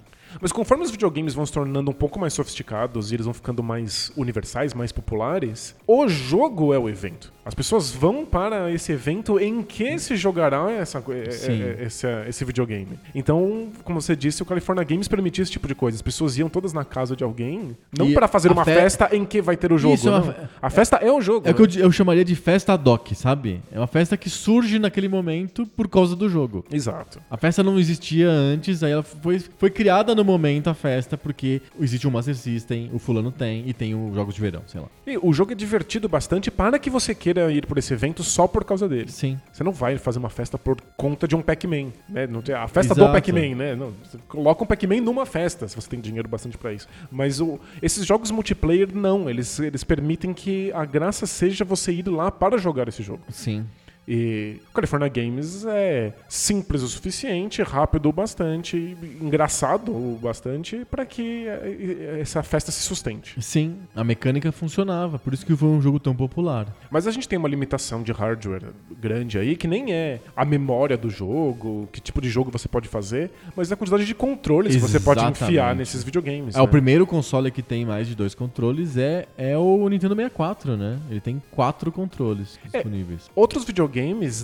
Mas 0.40 0.53
conforme 0.53 0.85
os 0.85 0.90
videogames 0.90 1.35
vão 1.35 1.44
se 1.47 1.53
tornando 1.53 1.90
um 1.90 1.94
pouco 1.94 2.18
mais 2.18 2.33
sofisticados 2.33 3.11
e 3.11 3.14
eles 3.14 3.25
vão 3.25 3.35
ficando 3.35 3.62
mais 3.62 4.12
universais, 4.16 4.75
mais 4.75 4.92
populares, 4.92 5.75
o 5.87 6.09
jogo 6.09 6.73
é 6.73 6.79
o 6.79 6.88
evento. 6.88 7.33
As 7.44 7.54
pessoas 7.54 7.90
vão 7.90 8.24
para 8.24 8.70
esse 8.72 8.90
evento 8.92 9.38
em 9.38 9.62
que 9.62 9.98
se 9.98 10.16
jogará 10.16 10.70
essa, 10.70 11.02
é- 11.11 11.30
Sim. 11.30 11.62
é- 11.62 11.85
esse, 11.85 12.07
esse 12.28 12.44
videogame. 12.44 12.98
Então, 13.14 13.68
como 13.85 14.00
você 14.00 14.16
disse, 14.16 14.42
o 14.42 14.46
California 14.46 14.83
Games 14.85 15.09
permitia 15.09 15.42
esse 15.42 15.52
tipo 15.52 15.68
de 15.68 15.74
coisa. 15.74 15.94
As 15.96 16.02
pessoas 16.02 16.38
iam 16.38 16.48
todas 16.48 16.72
na 16.72 16.85
casa 16.85 17.14
de 17.14 17.22
alguém, 17.22 17.76
não 17.96 18.09
E 18.09 18.14
para 18.14 18.26
fazer 18.28 18.50
uma 18.50 18.64
fe- 18.64 18.74
festa 18.74 19.09
em 19.14 19.24
que 19.24 19.42
vai 19.42 19.57
ter 19.57 19.72
o 19.72 19.78
jogo. 19.78 19.94
Isso, 19.94 20.09
é 20.09 20.22
fe- 20.22 20.35
A 20.62 20.70
festa 20.70 20.96
é 20.96 21.12
o 21.12 21.20
jogo. 21.20 21.46
É 21.46 21.50
o 21.50 21.54
que 21.54 21.62
eu, 21.62 21.66
né? 21.66 21.72
eu 21.87 21.92
chamaria 21.92 22.24
de 22.24 22.35
festa 22.35 22.72
ad 22.74 22.88
hoc, 22.88 23.12
sabe? 23.14 23.61
É 23.70 23.78
uma 23.78 23.87
festa 23.87 24.16
que 24.16 24.30
surge 24.30 24.78
naquele 24.78 25.09
momento 25.09 25.66
por 25.66 25.87
causa 25.88 26.16
do 26.16 26.28
jogo. 26.28 26.64
Exato. 26.72 27.20
A 27.30 27.37
festa 27.37 27.62
não 27.62 27.78
existia 27.78 28.28
antes, 28.30 28.83
aí 28.83 28.92
ela 28.92 29.02
foi, 29.02 29.38
foi 29.59 29.70
criada 29.70 30.14
no 30.14 30.24
momento 30.24 30.68
a 30.70 30.74
festa, 30.74 31.16
porque 31.18 31.61
existe 31.80 32.07
o 32.07 32.11
Master 32.11 32.35
System, 32.35 32.90
o 32.92 32.98
fulano 32.98 33.30
tem, 33.30 33.64
e 33.68 33.72
tem 33.74 33.94
os 33.94 34.14
jogos 34.14 34.35
de 34.35 34.40
verão, 34.40 34.62
sei 34.66 34.80
lá. 34.80 34.87
E 35.07 35.18
o 35.20 35.33
jogo 35.33 35.52
é 35.52 35.54
divertido 35.54 36.09
bastante 36.09 36.50
para 36.50 36.78
que 36.78 36.88
você 36.88 37.14
queira 37.14 37.34
ir 37.51 37.66
por 37.66 37.79
esse 37.79 37.92
evento 37.92 38.23
só 38.23 38.47
por 38.47 38.64
causa 38.64 38.88
dele. 38.88 39.11
Sim. 39.11 39.38
Você 39.53 39.62
não 39.64 39.73
vai 39.73 39.99
fazer 39.99 40.18
uma 40.18 40.31
festa 40.31 40.57
por 40.59 40.77
conta 40.97 41.27
de 41.29 41.35
um 41.37 41.42
Pac-Man, 41.42 41.92
né? 42.09 42.29
A 42.57 42.68
festa 42.68 42.94
do 42.94 43.01
Exato. 43.03 43.12
Pac-Man, 43.12 43.55
né? 43.57 43.75
Não, 43.75 43.92
você 44.03 44.18
coloca 44.29 44.62
um 44.64 44.66
Pac-Man 44.66 45.01
numa 45.01 45.27
festa, 45.27 45.66
se 45.68 45.77
você 45.77 45.88
tem 45.88 46.01
dinheiro 46.01 46.29
bastante 46.29 46.57
pra 46.59 46.73
isso. 46.73 46.88
Mas 47.11 47.40
o- 47.40 47.59
esses 47.83 48.05
jogos 48.07 48.31
multiplayer, 48.31 48.88
não. 48.94 49.29
Eles, 49.29 49.59
eles 49.61 49.85
permitem 49.85 50.33
que 50.33 50.73
a 50.73 50.85
graça 50.85 51.27
seja 51.27 51.64
você 51.64 51.92
ir 51.92 52.09
lá 52.09 52.31
para 52.31 52.57
jogar 52.59 52.88
esse 52.88 53.03
jogo. 53.03 53.23
Sim. 53.29 53.64
E 54.07 54.61
o 54.71 54.75
California 54.75 55.09
Games 55.09 55.64
é 55.67 56.12
simples 56.29 56.83
o 56.83 56.88
suficiente, 56.88 57.62
rápido 57.62 58.09
o 58.09 58.12
bastante, 58.12 58.97
engraçado 59.21 59.90
o 59.93 60.19
bastante, 60.23 60.85
para 60.90 61.07
que 61.07 61.47
eh, 61.47 62.19
essa 62.21 62.43
festa 62.43 62.71
se 62.71 62.81
sustente. 62.81 63.40
Sim, 63.43 63.79
a 63.95 64.05
mecânica 64.05 64.53
funcionava, 64.53 65.19
por 65.19 65.33
isso 65.33 65.45
que 65.45 65.57
foi 65.57 65.69
um 65.69 65.81
jogo 65.81 65.99
tão 65.99 66.14
popular. 66.14 66.67
Mas 66.90 67.07
a 67.07 67.11
gente 67.11 67.29
tem 67.29 67.38
uma 67.38 67.49
limitação 67.49 68.03
de 68.03 68.12
hardware 68.12 68.64
grande 69.01 69.38
aí, 69.38 69.57
que 69.57 69.67
nem 69.67 69.93
é 69.93 70.21
a 70.37 70.45
memória 70.45 70.97
do 70.97 71.09
jogo, 71.09 71.88
que 71.90 72.01
tipo 72.01 72.21
de 72.21 72.29
jogo 72.29 72.51
você 72.51 72.69
pode 72.69 72.88
fazer, 72.88 73.31
mas 73.57 73.73
a 73.73 73.77
quantidade 73.77 74.05
de 74.05 74.14
controles 74.14 74.75
que 74.75 74.81
você 74.81 75.01
pode 75.01 75.21
Exatamente. 75.21 75.45
enfiar 75.45 75.75
nesses 75.75 76.03
videogames. 76.03 76.55
É, 76.55 76.61
o 76.61 76.64
né? 76.64 76.71
primeiro 76.71 77.07
console 77.07 77.51
que 77.51 77.62
tem 77.62 77.87
mais 77.87 78.07
de 78.07 78.14
dois 78.14 78.35
controles 78.35 78.97
é, 78.97 79.27
é 79.38 79.57
o 79.57 79.88
Nintendo 79.88 80.14
64, 80.14 80.77
né? 80.77 80.99
Ele 81.11 81.21
tem 81.21 81.43
quatro 81.51 81.90
controles 81.90 82.59
É, 82.64 82.79
disponíveis. 82.79 83.31
Outros 83.35 83.64
videogames 83.64 83.93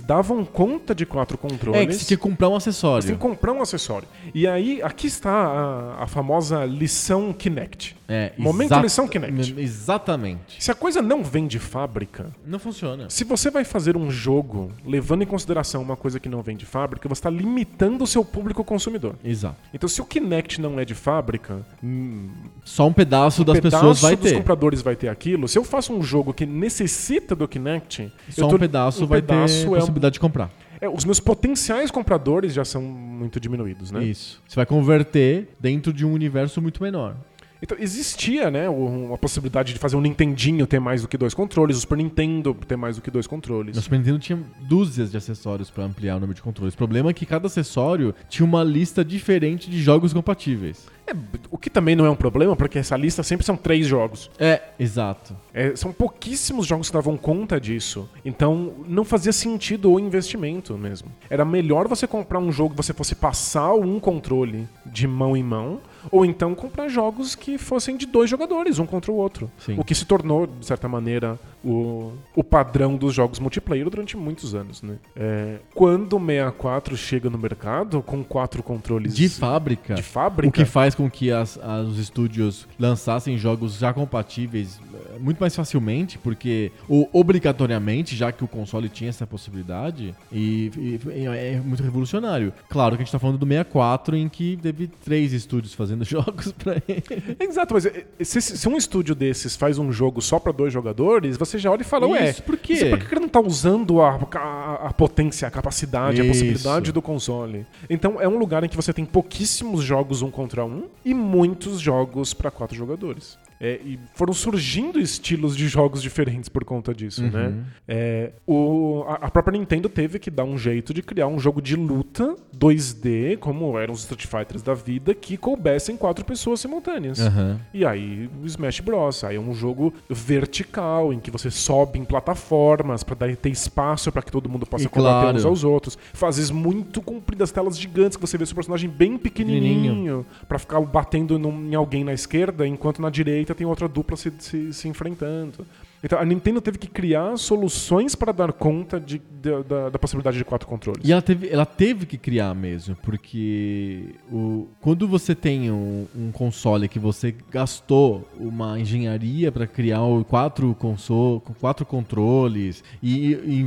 davam 0.01 0.43
conta 0.45 0.93
de 0.95 1.05
quatro 1.05 1.35
É, 1.35 1.47
que 1.47 1.47
controles. 1.53 1.95
você 1.97 2.05
tinha 2.05 2.17
que 2.17 2.23
comprar 2.23 2.49
um 2.49 2.53
Você 2.53 2.65
tem 2.65 2.69
acessório. 2.71 3.03
que 3.07 3.15
comprar 3.17 3.53
um 3.53 3.61
acessório. 3.61 4.07
E 4.33 4.47
aí, 4.47 4.81
aqui 4.81 5.07
está 5.07 5.31
a, 5.31 6.03
a 6.03 6.07
famosa 6.07 6.65
lição 6.65 7.33
Kinect. 7.33 7.95
É, 8.13 8.33
Momento 8.37 8.67
exata- 8.67 8.81
lição 8.81 9.07
Kinect. 9.07 9.55
Exatamente. 9.57 10.61
Se 10.63 10.69
a 10.69 10.75
coisa 10.75 11.01
não 11.01 11.23
vem 11.23 11.47
de 11.47 11.59
fábrica, 11.59 12.31
Não 12.45 12.59
funciona. 12.59 13.09
se 13.09 13.23
você 13.23 13.49
vai 13.49 13.63
fazer 13.63 13.95
um 13.95 14.11
jogo 14.11 14.71
levando 14.85 15.21
em 15.21 15.25
consideração 15.25 15.81
uma 15.81 15.95
coisa 15.95 16.19
que 16.19 16.27
não 16.27 16.41
vem 16.41 16.57
de 16.57 16.65
fábrica, 16.65 17.07
você 17.07 17.19
está 17.19 17.29
limitando 17.29 18.03
o 18.03 18.07
seu 18.07 18.25
público 18.25 18.63
consumidor. 18.63 19.15
Exato. 19.23 19.55
Então, 19.73 19.87
se 19.87 20.01
o 20.01 20.05
Kinect 20.05 20.59
não 20.59 20.79
é 20.79 20.83
de 20.85 20.93
fábrica, 20.95 21.65
hum, 21.83 22.29
Só 22.65 22.87
um 22.87 22.93
pedaço 22.93 23.43
das 23.45 23.59
pedaço 23.59 23.77
pessoas 23.77 24.01
vai 24.01 24.15
dos 24.15 24.29
ter. 24.31 24.37
compradores 24.37 24.81
vai 24.81 24.95
ter 24.95 25.07
aquilo. 25.07 25.47
Se 25.47 25.57
eu 25.57 25.63
faço 25.63 25.93
um 25.93 26.01
jogo 26.03 26.33
que 26.33 26.45
necessita 26.45 27.35
do 27.35 27.47
Kinect, 27.47 28.11
Só 28.29 28.47
tô- 28.47 28.55
um 28.55 28.59
pedaço 28.59 29.03
um 29.03 29.07
vai 29.07 29.21
pedaço 29.21 29.53
ter 29.61 29.65
é 29.65 29.69
um- 29.69 29.75
possibilidade 29.75 30.13
de 30.13 30.19
comprar. 30.19 30.51
é, 30.81 30.89
os 30.89 31.05
meus 31.05 31.19
potenciais 31.19 31.91
compradores 31.91 32.53
já 32.53 32.65
são 32.65 32.81
muito 32.81 33.39
diminuídos, 33.39 33.91
né? 33.91 34.03
Isso. 34.03 34.41
Você 34.47 34.55
vai 34.55 34.65
converter 34.65 35.49
dentro 35.59 35.93
de 35.93 36.03
um 36.05 36.11
universo 36.11 36.59
muito 36.61 36.81
menor. 36.81 37.15
Então, 37.61 37.77
existia, 37.79 38.49
né, 38.49 38.67
uma 38.67 39.17
possibilidade 39.17 39.73
de 39.73 39.79
fazer 39.79 39.95
um 39.95 40.01
Nintendinho 40.01 40.65
ter 40.65 40.79
mais 40.79 41.03
do 41.03 41.07
que 41.07 41.17
dois 41.17 41.33
controles, 41.33 41.77
o 41.77 41.81
Super 41.81 41.97
Nintendo 41.97 42.55
ter 42.67 42.75
mais 42.75 42.95
do 42.95 43.01
que 43.01 43.11
dois 43.11 43.27
controles. 43.27 43.75
No 43.75 43.81
Super 43.81 43.99
Nintendo 43.99 44.19
tinha 44.19 44.39
dúzias 44.61 45.11
de 45.11 45.17
acessórios 45.17 45.69
pra 45.69 45.83
ampliar 45.83 46.15
o 46.15 46.19
número 46.19 46.33
de 46.33 46.41
controles. 46.41 46.73
O 46.73 46.77
problema 46.77 47.11
é 47.11 47.13
que 47.13 47.25
cada 47.25 47.47
acessório 47.47 48.15
tinha 48.27 48.45
uma 48.45 48.63
lista 48.63 49.05
diferente 49.05 49.69
de 49.69 49.81
jogos 49.81 50.11
compatíveis. 50.11 50.87
É, 51.05 51.13
o 51.49 51.57
que 51.57 51.69
também 51.69 51.95
não 51.95 52.05
é 52.05 52.09
um 52.09 52.15
problema, 52.15 52.55
porque 52.55 52.79
essa 52.79 52.95
lista 52.95 53.21
sempre 53.21 53.45
são 53.45 53.57
três 53.57 53.85
jogos. 53.85 54.29
É, 54.39 54.61
exato. 54.79 55.35
É, 55.53 55.75
são 55.75 55.91
pouquíssimos 55.91 56.65
jogos 56.65 56.87
que 56.87 56.93
davam 56.93 57.17
conta 57.17 57.59
disso. 57.59 58.09
Então, 58.23 58.73
não 58.87 59.03
fazia 59.03 59.33
sentido 59.33 59.91
o 59.91 59.99
investimento 59.99 60.77
mesmo. 60.77 61.11
Era 61.29 61.43
melhor 61.43 61.87
você 61.87 62.07
comprar 62.07 62.39
um 62.39 62.51
jogo 62.51 62.71
que 62.71 62.77
você 62.77 62.93
fosse 62.93 63.13
passar 63.13 63.73
um 63.73 63.99
controle 63.99 64.67
de 64.85 65.07
mão 65.07 65.35
em 65.35 65.43
mão, 65.43 65.79
ou 66.11 66.25
então 66.25 66.55
comprar 66.55 66.87
jogos 66.87 67.35
que 67.35 67.57
fossem 67.57 67.97
de 67.97 68.05
dois 68.05 68.29
jogadores, 68.29 68.79
um 68.79 68.85
contra 68.85 69.11
o 69.11 69.15
outro. 69.15 69.51
Sim. 69.59 69.75
O 69.77 69.83
que 69.83 69.93
se 69.93 70.05
tornou, 70.05 70.47
de 70.47 70.65
certa 70.65 70.87
maneira, 70.87 71.39
o, 71.63 72.13
o 72.35 72.43
padrão 72.43 72.95
dos 72.95 73.13
jogos 73.13 73.39
multiplayer 73.39 73.89
durante 73.89 74.15
muitos 74.17 74.55
anos. 74.55 74.81
Né? 74.81 74.95
É, 75.15 75.57
quando 75.75 76.15
o 76.17 76.19
64 76.19 76.95
chega 76.97 77.29
no 77.29 77.37
mercado 77.37 78.01
com 78.01 78.23
quatro 78.23 78.63
controles 78.63 79.13
De 79.15 79.27
fábrica, 79.29 79.93
de 79.95 80.03
fábrica, 80.03 80.49
o 80.49 80.51
que 80.51 80.65
faz 80.65 80.95
com 80.95 81.09
que 81.09 81.31
as, 81.31 81.57
as- 81.57 81.87
os 81.87 81.99
estúdios 81.99 82.67
lançassem 82.79 83.37
jogos 83.37 83.75
já 83.75 83.93
compatíveis 83.93 84.79
muito 85.19 85.39
mais 85.39 85.55
facilmente, 85.55 86.17
porque 86.17 86.71
ou, 86.87 87.09
obrigatoriamente, 87.13 88.15
já 88.15 88.31
que 88.31 88.43
o 88.43 88.47
console 88.47 88.87
tinha 88.89 89.09
essa 89.09 89.25
possibilidade, 89.27 90.13
e, 90.31 90.71
e- 90.77 90.99
e 91.21 91.25
é 91.27 91.61
muito 91.63 91.83
revolucionário. 91.83 92.53
Claro 92.69 92.95
que 92.95 93.01
a 93.01 93.05
gente 93.05 93.11
tá 93.11 93.19
falando 93.19 93.37
do 93.37 93.45
64, 93.45 94.15
em 94.15 94.29
que 94.29 94.57
teve 94.61 94.87
três 94.87 95.33
estúdios 95.33 95.73
fazendo 95.73 96.03
jogos 96.05 96.51
pra 96.51 96.75
ele. 96.87 97.03
Exato, 97.39 97.73
mas 97.73 97.85
eh, 97.85 98.05
se, 98.21 98.41
se 98.41 98.69
um 98.69 98.77
estúdio 98.77 99.15
desses 99.15 99.55
faz 99.55 99.77
um 99.77 99.91
jogo 99.91 100.21
só 100.21 100.39
pra 100.39 100.51
dois 100.51 100.71
jogadores, 100.71 101.37
você 101.37 101.57
já 101.57 101.71
olha 101.71 101.81
e 101.81 101.85
fala, 101.85 102.07
ué, 102.07 102.29
Isso, 102.29 102.43
por 102.43 102.57
quê? 102.57 102.73
isso 102.73 102.89
por 102.89 102.99
que 102.99 103.13
ele 103.13 103.21
não 103.21 103.29
tá 103.29 103.39
usando 103.41 104.01
a, 104.01 104.11
a, 104.35 104.87
a 104.89 104.93
potência, 104.93 105.47
a 105.47 105.51
capacidade, 105.51 106.21
a 106.21 106.23
Isso. 106.23 106.33
possibilidade 106.33 106.91
do 106.91 107.01
console? 107.01 107.65
Então 107.89 108.19
é 108.21 108.27
um 108.27 108.37
lugar 108.37 108.63
em 108.63 108.69
que 108.69 108.75
você 108.75 108.93
tem 108.93 109.05
pouquíssimos 109.05 109.83
jogos 109.83 110.21
um 110.21 110.29
contra 110.31 110.63
um 110.65 110.85
e 111.03 111.13
muitos 111.13 111.79
jogos 111.79 112.33
pra 112.33 112.51
quatro 112.51 112.75
jogadores. 112.75 113.37
É, 113.63 113.79
e 113.85 113.99
foram 114.15 114.33
surgindo 114.33 114.99
estilos 114.99 115.55
de 115.55 115.67
jogos 115.67 116.01
diferentes 116.01 116.49
por 116.49 116.65
conta 116.65 116.95
disso, 116.95 117.21
né? 117.21 117.49
Uhum. 117.49 117.63
É, 117.87 118.31
o, 118.47 119.03
a, 119.07 119.27
a 119.27 119.29
própria 119.29 119.55
Nintendo 119.55 119.87
teve 119.87 120.17
que 120.17 120.31
dar 120.31 120.45
um 120.45 120.57
jeito 120.57 120.91
de 120.95 121.03
criar 121.03 121.27
um 121.27 121.37
jogo 121.39 121.61
de 121.61 121.75
luta 121.75 122.35
2D, 122.57 123.37
como 123.37 123.77
eram 123.77 123.93
os 123.93 123.99
Street 123.99 124.25
Fighters 124.25 124.63
da 124.63 124.73
vida, 124.73 125.13
que 125.13 125.37
coubessem 125.37 125.95
quatro 125.95 126.25
pessoas 126.25 126.59
simultâneas. 126.59 127.19
Aham. 127.19 127.59
E 127.71 127.85
aí 127.85 128.27
o 128.41 128.47
Smash 128.47 128.79
Bros. 128.79 129.23
Aí 129.23 129.35
é 129.35 129.39
um 129.39 129.53
jogo 129.53 129.93
vertical, 130.09 131.13
em 131.13 131.19
que 131.19 131.29
você 131.29 131.51
sobe 131.51 131.99
em 131.99 132.03
plataformas 132.05 133.03
pra 133.03 133.13
dar, 133.15 133.35
ter 133.35 133.49
espaço 133.49 134.11
pra 134.11 134.23
que 134.23 134.31
todo 134.31 134.49
mundo 134.49 134.65
possa 134.65 134.85
E 134.85 134.89
combater 134.89 135.21
claro. 135.21 135.37
uns 135.37 135.45
aos 135.45 135.63
outros. 135.63 135.97
Fases 136.13 136.49
muito 136.49 137.01
compridas, 137.01 137.51
telas 137.51 137.77
gigantes, 137.77 138.17
que 138.17 138.21
você 138.25 138.37
vê 138.37 138.45
seu 138.45 138.55
personagem 138.55 138.89
bem 138.89 139.17
pequenininho, 139.17 140.25
pra 140.47 140.57
ficar 140.57 140.79
batendo 140.81 141.37
num- 141.37 141.69
em 141.69 141.75
alguém 141.75 142.03
na 142.03 142.13
esquerda, 142.13 142.65
enquanto 142.67 143.01
na 143.01 143.09
direita 143.11 143.50
tem 143.55 143.65
outra 143.67 143.87
dupla 143.87 144.15
se, 144.17 144.31
se, 144.39 144.73
se 144.73 144.87
enfrentando. 144.87 145.65
Então 146.03 146.17
a 146.17 146.25
Nintendo 146.25 146.59
teve 146.59 146.79
que 146.79 146.87
criar 146.87 147.37
soluções 147.37 148.15
para 148.15 148.31
dar 148.31 148.51
conta 148.51 148.99
de- 148.99 149.21
da- 149.39 149.61
da, 149.61 149.89
da 149.89 149.99
possibilidade 149.99 150.35
de 150.35 150.43
quatro 150.43 150.67
controles. 150.67 151.07
E 151.07 151.11
ela 151.11 151.21
teve, 151.21 151.47
ela 151.49 151.65
teve 151.65 152.07
que 152.07 152.17
criar 152.17 152.55
mesmo, 152.55 152.95
porque 153.03 154.15
o, 154.31 154.67
quando 154.81 155.07
você 155.07 155.35
tem 155.35 155.69
um, 155.71 156.07
um 156.15 156.31
console 156.31 156.87
que 156.87 156.97
você 156.97 157.35
gastou 157.51 158.27
uma 158.39 158.79
engenharia 158.79 159.51
para 159.51 159.67
criar 159.67 159.99
quatro, 160.27 160.73
console, 160.73 161.39
quatro 161.59 161.85
controles 161.85 162.83
e, 163.01 163.33
e 163.33 163.61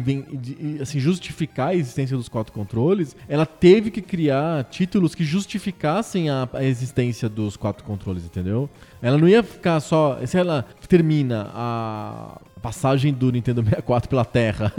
e, 0.58 0.82
assim, 0.82 0.98
justificar 0.98 1.68
a 1.68 1.74
existência 1.76 2.16
dos 2.16 2.28
quatro 2.28 2.52
controles, 2.52 3.14
ela 3.28 3.46
teve 3.46 3.92
que 3.92 4.02
criar 4.02 4.64
títulos 4.64 5.14
que 5.14 5.22
justificassem 5.22 6.30
a, 6.30 6.48
a 6.52 6.64
existência 6.64 7.28
dos 7.28 7.56
quatro 7.56 7.84
controles, 7.84 8.24
entendeu? 8.24 8.68
Ela 9.04 9.18
não 9.18 9.28
ia 9.28 9.42
ficar 9.42 9.78
só. 9.80 10.18
Se 10.24 10.38
ela 10.38 10.64
termina 10.88 11.50
a 11.52 12.40
passagem 12.64 13.12
do 13.12 13.30
Nintendo 13.30 13.62
64 13.62 14.08
pela 14.08 14.24
Terra 14.24 14.72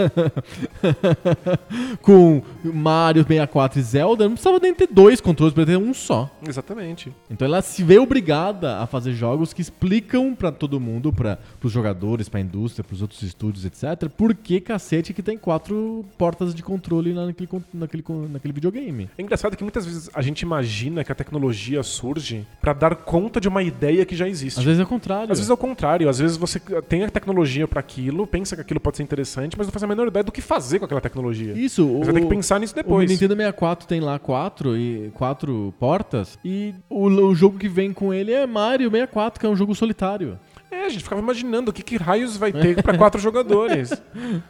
com 2.02 2.42
Mario 2.64 3.22
64 3.22 3.80
e 3.80 3.84
Zelda, 3.84 4.24
não 4.24 4.32
precisava 4.32 4.60
nem 4.60 4.74
ter 4.74 4.88
dois 4.92 5.22
controles, 5.22 5.54
para 5.54 5.68
ter 5.68 5.78
um 5.78 5.94
só. 5.94 6.28
Exatamente. 6.48 7.14
Então 7.30 7.46
ela 7.46 7.62
se 7.62 7.84
vê 7.84 8.00
obrigada 8.00 8.80
a 8.80 8.88
fazer 8.88 9.14
jogos 9.14 9.54
que 9.54 9.62
explicam 9.62 10.34
pra 10.34 10.52
todo 10.52 10.80
mundo, 10.80 11.14
para 11.14 11.38
os 11.62 11.72
jogadores, 11.72 12.28
pra 12.28 12.40
indústria, 12.40 12.84
pros 12.84 13.04
outros 13.04 13.22
estúdios, 13.22 13.66
etc. 13.66 14.10
Por 14.10 14.34
que 14.34 14.60
cacete 14.60 15.14
que 15.14 15.22
tem 15.22 15.38
quatro 15.38 16.04
portas 16.18 16.56
de 16.56 16.64
controle 16.64 17.14
naquele, 17.14 17.48
naquele, 17.72 18.04
naquele 18.32 18.54
videogame. 18.54 19.12
É 19.16 19.22
engraçado 19.22 19.56
que 19.56 19.64
muitas 19.64 19.86
vezes 19.86 20.10
a 20.12 20.24
gente 20.24 20.42
imagina 20.42 21.04
que 21.04 21.12
a 21.12 21.16
tecnologia 21.16 21.84
surge 21.84 22.48
pra 22.60 22.74
dar 22.74 22.96
conta 22.96 23.40
de 23.40 23.48
uma 23.48 23.62
ideia 23.62 24.04
que 24.08 24.16
já 24.16 24.28
existe. 24.28 24.58
Às 24.58 24.66
vezes 24.66 24.80
é 24.80 24.84
o 24.84 24.88
contrário. 24.88 25.32
Às 25.32 25.38
vezes 25.38 25.52
é 25.52 25.54
o 25.54 25.58
contrário, 25.58 26.10
às 26.10 26.18
vezes 26.18 26.36
você 26.36 26.60
tem 26.90 27.04
a 27.04 27.10
tecnologia 27.10 27.68
pra 27.76 27.82
aquilo, 27.82 28.26
pensa 28.26 28.56
que 28.56 28.62
aquilo 28.62 28.80
pode 28.80 28.96
ser 28.96 29.04
interessante, 29.04 29.58
mas 29.58 29.68
não 29.68 29.72
faz 29.72 29.84
a 29.84 29.88
menor 29.88 30.08
ideia 30.08 30.24
do 30.24 30.32
que 30.32 30.40
fazer 30.40 30.80
com 30.80 30.86
aquela 30.86 31.02
tecnologia. 31.02 31.52
Isso, 31.54 31.86
Você 32.00 32.06
vai 32.06 32.14
ter 32.22 32.22
que 32.22 32.34
pensar 32.34 32.58
nisso 32.58 32.72
O 32.74 32.76
depois. 32.78 33.10
Nintendo 33.12 33.36
64 33.36 33.86
tem 33.86 34.00
lá 34.00 34.18
quatro, 34.18 34.78
e, 34.78 35.12
quatro 35.14 35.74
portas 35.78 36.40
e 36.44 36.74
o, 36.90 37.08
o 37.08 37.36
jogo 37.36 37.58
que 37.60 37.68
vem 37.68 37.92
com 37.92 38.14
ele 38.14 38.32
é 38.32 38.48
Mario 38.48 38.90
64, 38.90 39.40
que 39.42 39.46
é 39.46 39.50
um 39.50 39.56
jogo 39.58 39.76
solitário. 39.76 40.40
É, 40.72 40.86
a 40.86 40.90
gente 40.90 41.04
ficava 41.04 41.22
imaginando 41.22 41.70
o 41.72 41.74
que, 41.74 41.82
que 41.84 41.96
raios 41.96 42.36
vai 42.38 42.52
ter 42.52 42.82
pra 42.82 42.98
quatro 42.98 43.20
jogadores. 43.22 43.92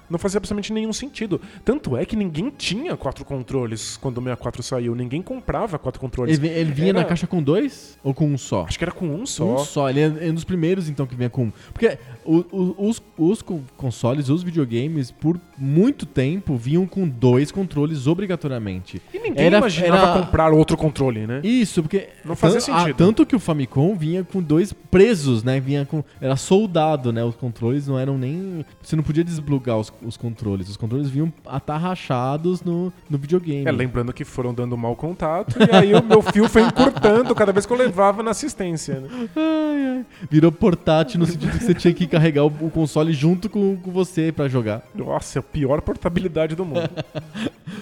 Não 0.10 0.18
fazia 0.18 0.38
absolutamente 0.38 0.72
nenhum 0.74 0.94
sentido. 0.94 1.40
Tanto 1.64 1.96
é 1.96 2.06
que 2.06 2.16
ninguém 2.16 2.50
tinha 2.50 2.96
quatro 2.98 3.24
controles 3.26 3.98
quando 3.98 4.18
o 4.18 4.22
64 4.22 4.64
saiu. 4.64 4.96
Ninguém 4.96 5.22
comprava 5.22 5.78
quatro 5.78 6.00
controles. 6.00 6.38
Ele, 6.40 6.48
ele 6.48 6.72
vinha 6.72 6.90
Era- 6.90 7.00
na 7.00 7.06
caixa 7.06 7.28
com 7.28 7.44
dois 7.44 7.98
ou 8.04 8.14
com 8.14 8.28
um 8.28 8.38
só? 8.38 8.64
Acho 8.68 8.78
que 8.78 8.84
era 8.84 8.92
com 8.92 9.08
um 9.08 9.26
só. 9.26 9.56
Um 9.56 9.58
só, 9.60 9.90
ele 9.90 10.00
é, 10.00 10.28
é 10.28 10.32
um 10.32 10.34
dos 10.34 10.44
primeiros 10.44 10.90
então 10.90 11.06
que 11.06 11.16
vinha 11.16 11.30
com. 11.30 11.52
Porque 11.72 11.98
o- 12.26 12.46
o- 12.52 12.88
os, 12.90 13.02
os 13.18 13.42
con- 13.42 13.62
consoles, 13.78 14.30
os 14.30 14.44
videogames, 14.44 15.12
por 15.12 15.40
muito 15.58 16.06
tempo 16.06 16.56
vinham 16.58 16.86
com 16.86 17.08
dois 17.08 17.52
controles 17.52 18.08
obrigatoriamente. 18.08 19.02
E 19.14 19.20
ninguém 19.20 19.46
Era- 19.46 19.58
imaginava 19.60 20.12
era- 20.12 20.26
comprar 20.26 20.52
outro 20.52 20.76
controle, 20.76 21.26
né? 21.28 21.42
Isso, 21.44 21.82
porque. 21.82 22.10
Não 22.24 22.36
fazia 22.36 22.58
ah, 22.58 22.62
sentido. 22.62 22.96
tanto 22.98 23.26
que 23.26 23.36
o 23.36 23.40
Famicom 23.40 23.96
vinha 23.96 24.24
com 24.24 24.42
dois 24.42 24.74
presos, 24.74 25.44
né? 25.44 25.60
Vinha 25.60 25.86
com. 25.86 26.04
Era 26.20 26.36
soldado, 26.36 27.14
né? 27.14 27.24
Os 27.24 27.36
controles 27.36 27.88
não 27.88 27.98
eram 27.98 28.18
nem. 28.18 28.66
Você 28.82 28.96
não 28.96 29.04
podia 29.04 29.24
desblogar 29.24 29.78
os, 29.78 29.94
os 30.04 30.18
controles. 30.18 30.70
Os 30.70 30.78
controles 30.78 31.10
vinham 31.10 31.32
atarrachados 31.46 32.62
no, 32.64 32.92
no 33.10 33.18
videogame. 33.18 33.68
É, 33.68 33.72
lembrando 33.72 34.14
que 34.14 34.24
foram 34.24 34.54
dando 34.54 34.78
mau 34.78 34.96
contato, 34.96 35.56
e 35.60 35.76
aí 35.76 35.94
o 35.94 36.04
meu 36.04 36.22
fio 36.22 36.48
foi 36.50 36.64
encurtando 36.64 37.34
cada 37.36 37.52
vez 37.52 37.66
que 37.66 37.74
eu 37.74 37.78
levava 37.78 38.24
na 38.24 38.32
assistência. 38.32 39.00
Né? 39.02 39.10
Ai, 39.36 39.86
ai. 39.98 40.06
Virou 40.30 40.52
portátil 40.52 41.20
no 41.20 41.26
sentido 41.26 41.58
que 41.58 41.64
você 41.64 41.74
tinha 41.74 41.94
que 41.94 42.08
carregar 42.16 42.46
o, 42.46 42.48
o 42.48 42.72
console 42.72 43.12
junto 43.12 43.50
com, 43.50 43.76
com 43.76 43.92
você 43.92 44.32
pra 44.32 44.48
jogar. 44.48 44.82
Nossa, 44.96 45.38
é 45.38 45.42
a 45.42 45.44
pior 45.44 45.82
portabilidade 45.82 46.56
do 46.56 46.64
mundo. 46.64 46.90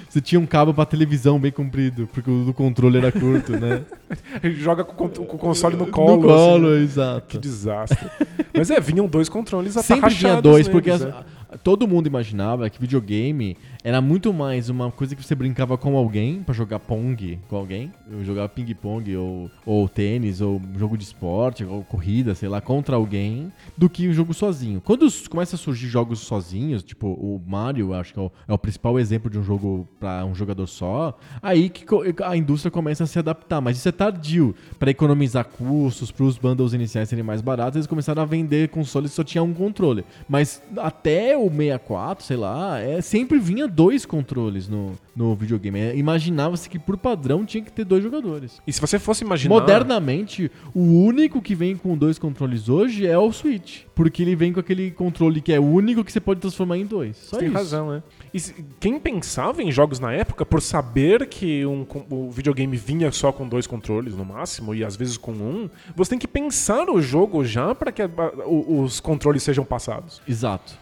Você 0.09 0.21
tinha 0.21 0.39
um 0.39 0.45
cabo 0.45 0.73
pra 0.73 0.85
televisão 0.85 1.39
bem 1.39 1.51
comprido, 1.51 2.07
porque 2.13 2.29
o 2.29 2.45
do 2.45 2.53
controle 2.53 2.99
era 2.99 3.11
curto, 3.11 3.51
né? 3.53 3.81
Joga 4.57 4.83
com, 4.83 5.09
com 5.09 5.23
o 5.23 5.39
console 5.39 5.75
no 5.75 5.87
colo. 5.87 6.17
No 6.21 6.27
colo, 6.27 6.67
assim, 6.67 6.77
né? 6.77 6.83
exato. 6.83 7.27
Que 7.27 7.37
desastre. 7.39 8.07
Mas 8.55 8.69
é, 8.69 8.79
vinham 8.79 9.07
dois 9.07 9.27
controles 9.27 9.73
Sempre 9.73 10.13
tinha 10.13 10.39
dois, 10.41 10.67
porque 10.67 10.91
neles, 10.91 11.05
as- 11.07 11.13
né? 11.15 11.21
Todo 11.57 11.87
mundo 11.87 12.07
imaginava 12.07 12.69
que 12.69 12.79
videogame 12.79 13.57
era 13.83 14.01
muito 14.01 14.33
mais 14.33 14.69
uma 14.69 14.91
coisa 14.91 15.15
que 15.15 15.23
você 15.23 15.35
brincava 15.35 15.77
com 15.77 15.97
alguém 15.97 16.41
pra 16.41 16.53
jogar 16.53 16.79
pong 16.79 17.39
com 17.47 17.55
alguém, 17.55 17.91
jogar 18.23 18.49
ping-pong 18.49 19.15
ou, 19.15 19.51
ou 19.65 19.89
tênis 19.89 20.41
ou 20.41 20.61
jogo 20.77 20.97
de 20.97 21.03
esporte 21.03 21.63
ou 21.63 21.83
corrida, 21.83 22.33
sei 22.33 22.49
lá, 22.49 22.61
contra 22.61 22.95
alguém, 22.95 23.51
do 23.77 23.89
que 23.89 24.07
um 24.07 24.13
jogo 24.13 24.33
sozinho. 24.33 24.81
Quando 24.81 25.07
começa 25.29 25.55
a 25.55 25.59
surgir 25.59 25.87
jogos 25.87 26.19
sozinhos, 26.19 26.83
tipo 26.83 27.07
o 27.07 27.41
Mario, 27.45 27.93
acho 27.93 28.13
que 28.13 28.19
é 28.19 28.23
o, 28.23 28.31
é 28.47 28.53
o 28.53 28.57
principal 28.57 28.99
exemplo 28.99 29.29
de 29.29 29.37
um 29.37 29.43
jogo 29.43 29.87
pra 29.99 30.25
um 30.25 30.33
jogador 30.33 30.67
só, 30.67 31.17
aí 31.41 31.69
que 31.69 31.85
a 32.23 32.35
indústria 32.37 32.71
começa 32.71 33.03
a 33.03 33.07
se 33.07 33.19
adaptar, 33.19 33.61
mas 33.61 33.77
isso 33.77 33.89
é 33.89 33.91
tardio 33.91 34.55
Pra 34.79 34.91
economizar 34.91 35.45
custos, 35.45 36.11
para 36.11 36.25
os 36.25 36.37
bundles 36.37 36.73
iniciais 36.73 37.09
serem 37.09 37.23
mais 37.23 37.41
baratos, 37.41 37.75
eles 37.77 37.87
começaram 37.87 38.21
a 38.21 38.25
vender 38.25 38.69
consoles 38.69 39.11
que 39.11 39.15
só 39.15 39.23
tinha 39.23 39.43
um 39.43 39.53
controle. 39.53 40.03
Mas 40.27 40.61
até 40.77 41.37
o 41.45 41.49
64, 41.49 42.25
sei 42.25 42.37
lá, 42.37 42.79
é, 42.79 43.01
sempre 43.01 43.39
vinha 43.39 43.67
dois 43.67 44.05
controles 44.05 44.67
no, 44.67 44.93
no 45.15 45.35
videogame. 45.35 45.79
É, 45.79 45.95
Imaginava-se 45.95 46.69
que 46.69 46.79
por 46.79 46.97
padrão 46.97 47.45
tinha 47.45 47.63
que 47.63 47.71
ter 47.71 47.85
dois 47.85 48.03
jogadores. 48.03 48.61
E 48.65 48.73
se 48.73 48.79
você 48.79 48.97
fosse 48.99 49.23
imaginar... 49.23 49.53
Modernamente, 49.53 50.51
o 50.73 50.81
único 50.81 51.41
que 51.41 51.55
vem 51.55 51.75
com 51.75 51.97
dois 51.97 52.17
controles 52.17 52.69
hoje 52.69 53.05
é 53.05 53.17
o 53.17 53.31
Switch. 53.31 53.83
Porque 53.95 54.21
ele 54.21 54.35
vem 54.35 54.51
com 54.53 54.59
aquele 54.59 54.91
controle 54.91 55.41
que 55.41 55.53
é 55.53 55.59
o 55.59 55.65
único 55.65 56.03
que 56.03 56.11
você 56.11 56.19
pode 56.19 56.39
transformar 56.39 56.77
em 56.77 56.85
dois. 56.85 57.17
Só 57.17 57.37
Tem 57.37 57.47
isso. 57.47 57.57
razão, 57.57 57.91
né? 57.91 58.03
E 58.33 58.39
quem 58.79 58.99
pensava 58.99 59.61
em 59.61 59.71
jogos 59.71 59.99
na 59.99 60.11
época, 60.11 60.43
por 60.45 60.59
saber 60.61 61.27
que 61.27 61.65
um, 61.65 61.85
o 62.09 62.31
videogame 62.31 62.75
vinha 62.75 63.11
só 63.11 63.31
com 63.31 63.47
dois 63.47 63.67
controles 63.67 64.15
no 64.15 64.25
máximo, 64.25 64.73
e 64.73 64.83
às 64.83 64.95
vezes 64.95 65.17
com 65.17 65.31
um, 65.33 65.69
você 65.95 66.09
tem 66.11 66.19
que 66.19 66.27
pensar 66.27 66.89
o 66.89 66.99
jogo 67.01 67.45
já 67.45 67.75
para 67.75 67.91
que 67.91 68.01
a- 68.01 68.05
a- 68.05 68.47
os 68.47 68.99
controles 68.99 69.43
sejam 69.43 69.63
passados. 69.63 70.21
Exato. 70.27 70.73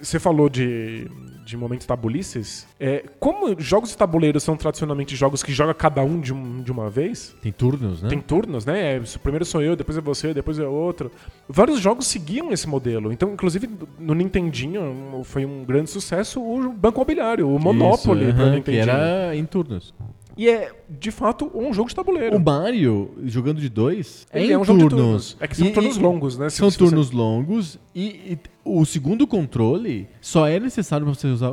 Você 0.00 0.20
falou 0.20 0.48
de, 0.48 1.10
de 1.50 1.56
momentos 1.56 1.86
tabulices. 1.86 2.66
É, 2.78 3.04
como 3.18 3.54
jogos 3.60 3.90
de 3.90 3.96
tabuleiro 3.96 4.38
são 4.40 4.56
tradicionalmente 4.56 5.14
jogos 5.16 5.42
que 5.42 5.52
joga 5.52 5.74
cada 5.74 6.02
um 6.02 6.20
de, 6.20 6.32
um- 6.32 6.62
de 6.62 6.72
uma 6.72 6.88
vez, 6.88 7.34
Tem 7.42 7.52
turnos, 7.52 8.00
né? 8.02 8.08
tem 8.08 8.20
turnos, 8.20 8.64
né? 8.64 8.96
É, 8.96 9.00
Primeiro 9.22 9.44
sou 9.44 9.60
eu, 9.60 9.76
depois 9.76 9.98
é 9.98 10.00
você, 10.00 10.32
depois 10.32 10.58
é 10.58 10.66
outro. 10.66 11.10
Vários 11.48 11.80
jogos 11.80 12.06
seguiam 12.06 12.52
esse 12.52 12.66
modelo. 12.68 13.12
Então, 13.12 13.32
inclusive, 13.32 13.68
no 13.98 14.14
Nintendinho 14.14 15.20
foi 15.24 15.44
um 15.44 15.64
grande 15.64 15.90
sucesso 15.90 16.40
o 16.40 16.72
Banco 16.72 16.98
Imobiliário, 16.98 17.48
o 17.48 17.58
Monopoly 17.58 18.28
Isso, 18.30 18.36
aham, 18.40 18.50
que 18.50 18.56
Nintendinho. 18.56 18.82
era 18.90 19.36
em 19.36 19.44
turnos. 19.44 19.92
E 20.36 20.48
é, 20.48 20.72
de 20.88 21.10
fato, 21.10 21.50
um 21.54 21.72
jogo 21.72 21.88
de 21.88 21.94
tabuleiro. 21.94 22.36
O 22.36 22.40
Mario, 22.40 23.10
jogando 23.24 23.60
de 23.60 23.68
dois, 23.68 24.26
é 24.32 24.42
Ele 24.42 24.52
em 24.52 24.54
é 24.54 24.58
um 24.58 24.64
jogo 24.64 24.78
de 24.78 24.88
turnos. 24.88 25.04
turnos. 25.04 25.36
É 25.40 25.46
que 25.48 25.56
são 25.56 25.66
E- 25.66 25.72
turnos 25.72 25.96
e- 25.96 26.00
longos, 26.00 26.38
né? 26.38 26.48
São 26.48 26.70
se 26.70 26.78
você- 26.78 26.84
turnos 26.84 27.10
longos 27.10 27.78
e, 27.94 28.02
e 28.32 28.38
o 28.64 28.84
segundo 28.84 29.26
controle 29.26 30.08
só 30.20 30.46
é 30.46 30.58
necessário 30.60 31.04
pra 31.04 31.14
você 31.14 31.26
usar, 31.26 31.52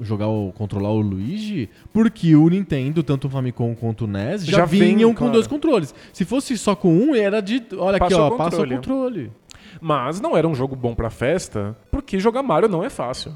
jogar 0.00 0.28
ou 0.28 0.52
controlar 0.52 0.90
o 0.90 1.00
Luigi, 1.00 1.68
porque 1.92 2.34
o 2.36 2.48
Nintendo, 2.48 3.02
tanto 3.02 3.26
o 3.26 3.30
Famicom 3.30 3.74
quanto 3.74 4.04
o 4.04 4.06
NES, 4.06 4.44
já, 4.46 4.58
Já 4.58 4.64
vem, 4.64 4.94
vinham 4.96 5.10
com 5.10 5.16
claro. 5.18 5.32
dois 5.34 5.46
controles. 5.46 5.94
Se 6.12 6.24
fosse 6.24 6.56
só 6.56 6.74
com 6.74 6.92
um, 6.94 7.14
era 7.14 7.40
de, 7.40 7.62
olha 7.76 7.96
aqui, 7.96 8.08
Passa 8.14 8.20
o 8.22 8.26
ó, 8.26 8.30
passa 8.36 8.62
o 8.62 8.68
controle. 8.68 9.30
Mas 9.80 10.20
não 10.20 10.36
era 10.36 10.46
um 10.46 10.54
jogo 10.54 10.76
bom 10.76 10.94
pra 10.94 11.10
festa, 11.10 11.76
porque 12.02 12.18
jogar 12.18 12.42
Mario 12.42 12.68
não 12.68 12.84
é 12.84 12.90
fácil. 12.90 13.32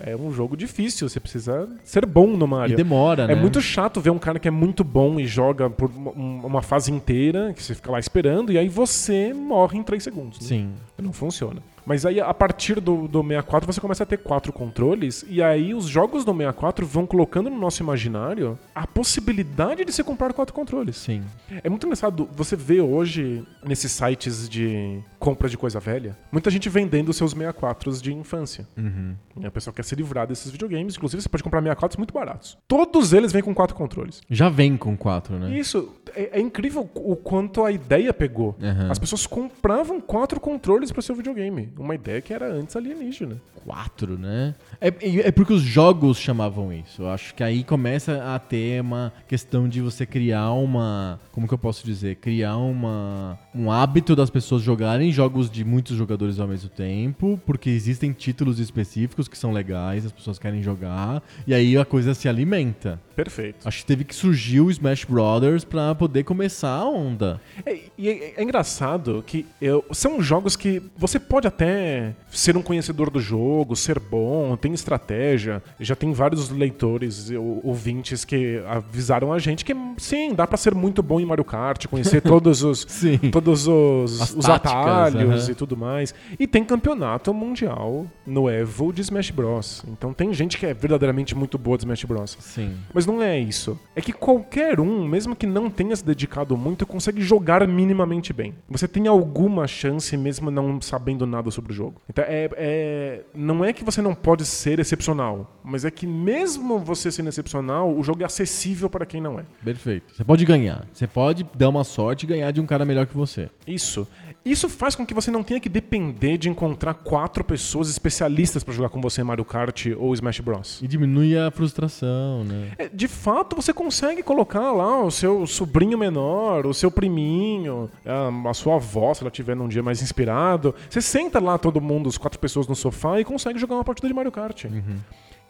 É 0.00 0.14
um 0.14 0.30
jogo 0.30 0.56
difícil, 0.56 1.08
você 1.08 1.18
precisa 1.18 1.68
ser 1.82 2.04
bom 2.04 2.26
no 2.26 2.44
E 2.44 2.48
Mario. 2.48 2.76
demora, 2.76 3.26
né? 3.26 3.32
É 3.32 3.36
muito 3.36 3.60
chato 3.60 4.00
ver 4.00 4.10
um 4.10 4.18
cara 4.18 4.38
que 4.38 4.46
é 4.48 4.50
muito 4.50 4.84
bom 4.84 5.18
e 5.18 5.26
joga 5.26 5.70
por 5.70 5.90
uma, 5.90 6.10
uma 6.46 6.62
fase 6.62 6.92
inteira, 6.92 7.52
que 7.54 7.62
você 7.62 7.74
fica 7.74 7.90
lá 7.90 7.98
esperando, 7.98 8.52
e 8.52 8.58
aí 8.58 8.68
você 8.68 9.32
morre 9.32 9.78
em 9.78 9.82
3 9.82 10.02
segundos. 10.02 10.40
né? 10.40 10.46
Sim. 10.46 10.72
Não 11.00 11.12
funciona. 11.12 11.62
Mas 11.86 12.06
aí, 12.06 12.20
a 12.20 12.32
partir 12.32 12.80
do, 12.80 13.06
do 13.06 13.22
64, 13.22 13.72
você 13.72 13.80
começa 13.80 14.02
a 14.02 14.06
ter 14.06 14.18
quatro 14.18 14.52
controles, 14.52 15.24
e 15.28 15.42
aí 15.42 15.74
os 15.74 15.86
jogos 15.86 16.24
do 16.24 16.32
64 16.32 16.86
vão 16.86 17.06
colocando 17.06 17.50
no 17.50 17.58
nosso 17.58 17.82
imaginário 17.82 18.58
a 18.74 18.86
possibilidade 18.86 19.84
de 19.84 19.92
se 19.92 20.02
comprar 20.02 20.32
quatro 20.32 20.54
controles. 20.54 20.96
Sim. 20.96 21.22
É 21.62 21.68
muito 21.68 21.86
engraçado, 21.86 22.28
você 22.34 22.56
vê 22.56 22.80
hoje 22.80 23.44
nesses 23.62 23.92
sites 23.92 24.48
de 24.48 25.00
compra 25.18 25.48
de 25.48 25.56
coisa 25.56 25.80
velha, 25.80 26.16
muita 26.30 26.50
gente 26.50 26.68
vendendo 26.68 27.12
seus 27.12 27.32
64 27.32 27.92
de 28.00 28.12
infância. 28.12 28.66
Uhum. 28.76 29.14
A 29.42 29.50
pessoa 29.50 29.72
quer 29.74 29.84
se 29.84 29.94
livrar 29.94 30.26
desses 30.26 30.50
videogames, 30.50 30.96
inclusive 30.96 31.22
você 31.22 31.28
pode 31.28 31.42
comprar 31.42 31.60
64 31.60 31.98
muito 31.98 32.14
baratos. 32.14 32.58
Todos 32.68 33.12
eles 33.12 33.32
vêm 33.32 33.42
com 33.42 33.54
quatro 33.54 33.74
controles. 33.74 34.22
Já 34.30 34.48
vem 34.48 34.76
com 34.76 34.96
quatro, 34.96 35.38
né? 35.38 35.56
Isso, 35.58 35.92
é, 36.14 36.38
é 36.38 36.40
incrível 36.40 36.88
o 36.94 37.16
quanto 37.16 37.64
a 37.64 37.72
ideia 37.72 38.12
pegou. 38.12 38.56
Aham. 38.62 38.90
As 38.90 38.98
pessoas 38.98 39.26
compravam 39.26 40.00
quatro 40.00 40.38
controles 40.40 40.92
para 40.92 41.02
seu 41.02 41.14
videogame. 41.14 41.72
Uma 41.76 41.94
ideia 41.94 42.20
que 42.20 42.32
era 42.32 42.46
antes 42.52 42.76
alienígena. 42.76 43.40
Quatro, 43.64 44.18
né? 44.18 44.54
É, 44.80 44.88
é 45.26 45.32
porque 45.32 45.52
os 45.54 45.62
jogos 45.62 46.18
chamavam 46.18 46.70
isso. 46.72 47.02
Eu 47.02 47.08
acho 47.10 47.34
que 47.34 47.42
aí 47.42 47.64
começa 47.64 48.22
a 48.34 48.38
ter 48.38 48.80
uma 48.82 49.10
questão 49.26 49.66
de 49.68 49.80
você 49.80 50.04
criar 50.04 50.50
uma. 50.52 51.18
Como 51.32 51.48
que 51.48 51.54
eu 51.54 51.58
posso 51.58 51.84
dizer? 51.84 52.16
Criar 52.16 52.58
uma, 52.58 53.38
um 53.54 53.72
hábito 53.72 54.14
das 54.14 54.28
pessoas 54.28 54.60
jogarem 54.62 55.10
jogos 55.10 55.50
de 55.50 55.64
muitos 55.64 55.96
jogadores 55.96 56.38
ao 56.38 56.46
mesmo 56.46 56.68
tempo, 56.68 57.40
porque 57.46 57.70
existem 57.70 58.12
títulos 58.12 58.58
específicos 58.60 59.28
que 59.28 59.38
são 59.38 59.50
legais, 59.50 60.04
as 60.04 60.12
pessoas 60.12 60.38
querem 60.38 60.62
jogar, 60.62 61.22
e 61.46 61.54
aí 61.54 61.76
a 61.78 61.84
coisa 61.86 62.12
se 62.12 62.28
alimenta. 62.28 63.00
Perfeito. 63.16 63.66
Acho 63.66 63.78
que 63.78 63.86
teve 63.86 64.04
que 64.04 64.14
surgir 64.14 64.60
o 64.60 64.70
Smash 64.70 65.04
Brothers 65.04 65.64
pra 65.64 65.94
poder 65.94 66.24
começar 66.24 66.68
a 66.76 66.84
onda. 66.88 67.40
É, 67.64 67.78
e 67.96 68.08
é, 68.08 68.34
é 68.36 68.42
engraçado 68.42 69.24
que 69.26 69.46
eu- 69.62 69.84
são 69.92 70.20
jogos 70.20 70.54
que 70.56 70.82
você 70.98 71.18
pode 71.18 71.46
até 71.46 71.63
até 71.64 72.14
ser 72.30 72.56
um 72.56 72.62
conhecedor 72.62 73.10
do 73.10 73.20
jogo, 73.20 73.74
ser 73.74 73.98
bom, 73.98 74.56
tem 74.56 74.72
estratégia. 74.74 75.62
Já 75.80 75.94
tem 75.96 76.12
vários 76.12 76.50
leitores, 76.50 77.30
ou- 77.30 77.60
ouvintes 77.64 78.24
que 78.24 78.60
avisaram 78.68 79.32
a 79.32 79.38
gente 79.38 79.64
que 79.64 79.74
sim, 79.96 80.34
dá 80.34 80.46
pra 80.46 80.56
ser 80.56 80.74
muito 80.74 81.02
bom 81.02 81.18
em 81.20 81.24
Mario 81.26 81.44
Kart, 81.44 81.86
conhecer 81.86 82.20
todos 82.22 82.62
os 82.62 82.84
Sim. 82.88 83.18
todos 83.30 83.66
os, 83.66 84.34
os 84.34 84.44
táticas, 84.46 84.72
atalhos 84.72 85.42
aham. 85.44 85.52
e 85.52 85.54
tudo 85.54 85.76
mais. 85.76 86.14
E 86.38 86.46
tem 86.46 86.64
campeonato 86.64 87.32
mundial 87.32 88.06
no 88.26 88.48
Evo 88.50 88.92
de 88.92 89.00
Smash 89.00 89.30
Bros. 89.30 89.82
Então 89.88 90.12
tem 90.12 90.32
gente 90.34 90.58
que 90.58 90.66
é 90.66 90.74
verdadeiramente 90.74 91.34
muito 91.34 91.56
boa 91.56 91.76
de 91.78 91.84
Smash 91.84 92.04
Bros. 92.04 92.36
Sim. 92.40 92.74
Mas 92.92 93.06
não 93.06 93.22
é 93.22 93.38
isso. 93.38 93.78
É 93.96 94.00
que 94.00 94.12
qualquer 94.12 94.80
um, 94.80 95.06
mesmo 95.06 95.34
que 95.34 95.46
não 95.46 95.70
tenha 95.70 95.94
se 95.96 96.04
dedicado 96.04 96.56
muito, 96.56 96.86
consegue 96.86 97.22
jogar 97.22 97.66
minimamente 97.66 98.32
bem. 98.32 98.54
Você 98.68 98.86
tem 98.88 99.06
alguma 99.06 99.66
chance 99.66 100.16
mesmo 100.16 100.50
não 100.50 100.80
sabendo 100.80 101.26
nada 101.26 101.50
sobre 101.54 101.72
o 101.72 101.74
jogo. 101.74 102.00
Então 102.08 102.24
é, 102.26 102.48
é- 102.56 103.20
não 103.34 103.64
é 103.64 103.72
que 103.72 103.84
você 103.84 104.02
não 104.02 104.14
pode 104.14 104.44
ser 104.44 104.78
excepcional, 104.78 105.58
mas 105.64 105.84
é 105.84 105.90
que 105.90 106.06
mesmo 106.06 106.78
você 106.78 107.10
sendo 107.10 107.28
excepcional, 107.28 107.94
o 107.94 108.02
jogo 108.02 108.22
é 108.22 108.26
acessível 108.26 108.90
para 108.90 109.06
quem 109.06 109.20
não 109.20 109.38
é. 109.38 109.44
Perfeito. 109.64 110.14
Você 110.14 110.24
pode 110.24 110.44
ganhar. 110.44 110.86
Você 110.92 111.06
pode 111.06 111.46
dar 111.56 111.68
uma 111.68 111.84
sorte 111.84 112.24
e 112.24 112.26
ganhar 112.26 112.50
de 112.50 112.60
um 112.60 112.66
cara 112.66 112.84
melhor 112.84 113.06
que 113.06 113.16
você. 113.16 113.48
Isso. 113.66 114.06
Isso 114.44 114.68
faz 114.68 114.94
com 114.94 115.06
que 115.06 115.14
você 115.14 115.30
não 115.30 115.42
tenha 115.42 115.58
que 115.58 115.70
depender 115.70 116.36
de 116.36 116.50
encontrar 116.50 116.92
quatro 116.92 117.42
pessoas 117.42 117.88
especialistas 117.88 118.62
para 118.62 118.74
jogar 118.74 118.90
com 118.90 119.00
você 119.00 119.22
em 119.22 119.24
Mario 119.24 119.44
Kart 119.44 119.86
ou 119.96 120.12
Smash 120.12 120.40
Bros. 120.40 120.80
E 120.82 120.86
diminui 120.86 121.36
a 121.38 121.50
frustração, 121.50 122.44
né? 122.44 122.72
É, 122.76 122.88
De 122.88 123.08
fato, 123.08 123.56
você 123.56 123.72
consegue 123.72 124.22
colocar 124.22 124.70
lá 124.72 125.02
o 125.02 125.10
seu 125.10 125.46
sobrinho 125.46 125.96
menor, 125.96 126.66
o 126.66 126.74
seu 126.74 126.90
priminho, 126.90 127.90
a, 128.04 128.50
a 128.50 128.54
sua 128.54 128.74
avó, 128.76 129.14
se 129.14 129.22
ela 129.22 129.30
tiver 129.30 129.56
num 129.56 129.66
dia 129.68 129.82
mais 129.82 130.02
inspirado. 130.02 130.74
Você 130.90 131.00
senta 131.00 131.40
lá 131.40 131.56
todo 131.56 131.80
mundo, 131.80 132.08
as 132.08 132.18
quatro 132.18 132.38
pessoas 132.38 132.68
no 132.68 132.76
sofá 132.76 133.18
e 133.18 133.24
consegue 133.24 133.58
jogar 133.58 133.76
uma 133.76 133.84
partida 133.84 134.08
de 134.08 134.14
Mario 134.14 134.30
Kart. 134.32 134.66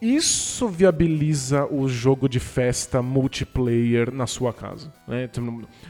Isso 0.05 0.69
viabiliza 0.69 1.64
o 1.67 1.88
jogo 1.88 2.29
de 2.29 2.38
festa 2.38 3.01
multiplayer 3.01 4.12
na 4.12 4.27
sua 4.27 4.53
casa. 4.53 4.93
né? 5.09 5.27
Tu 5.29 5.40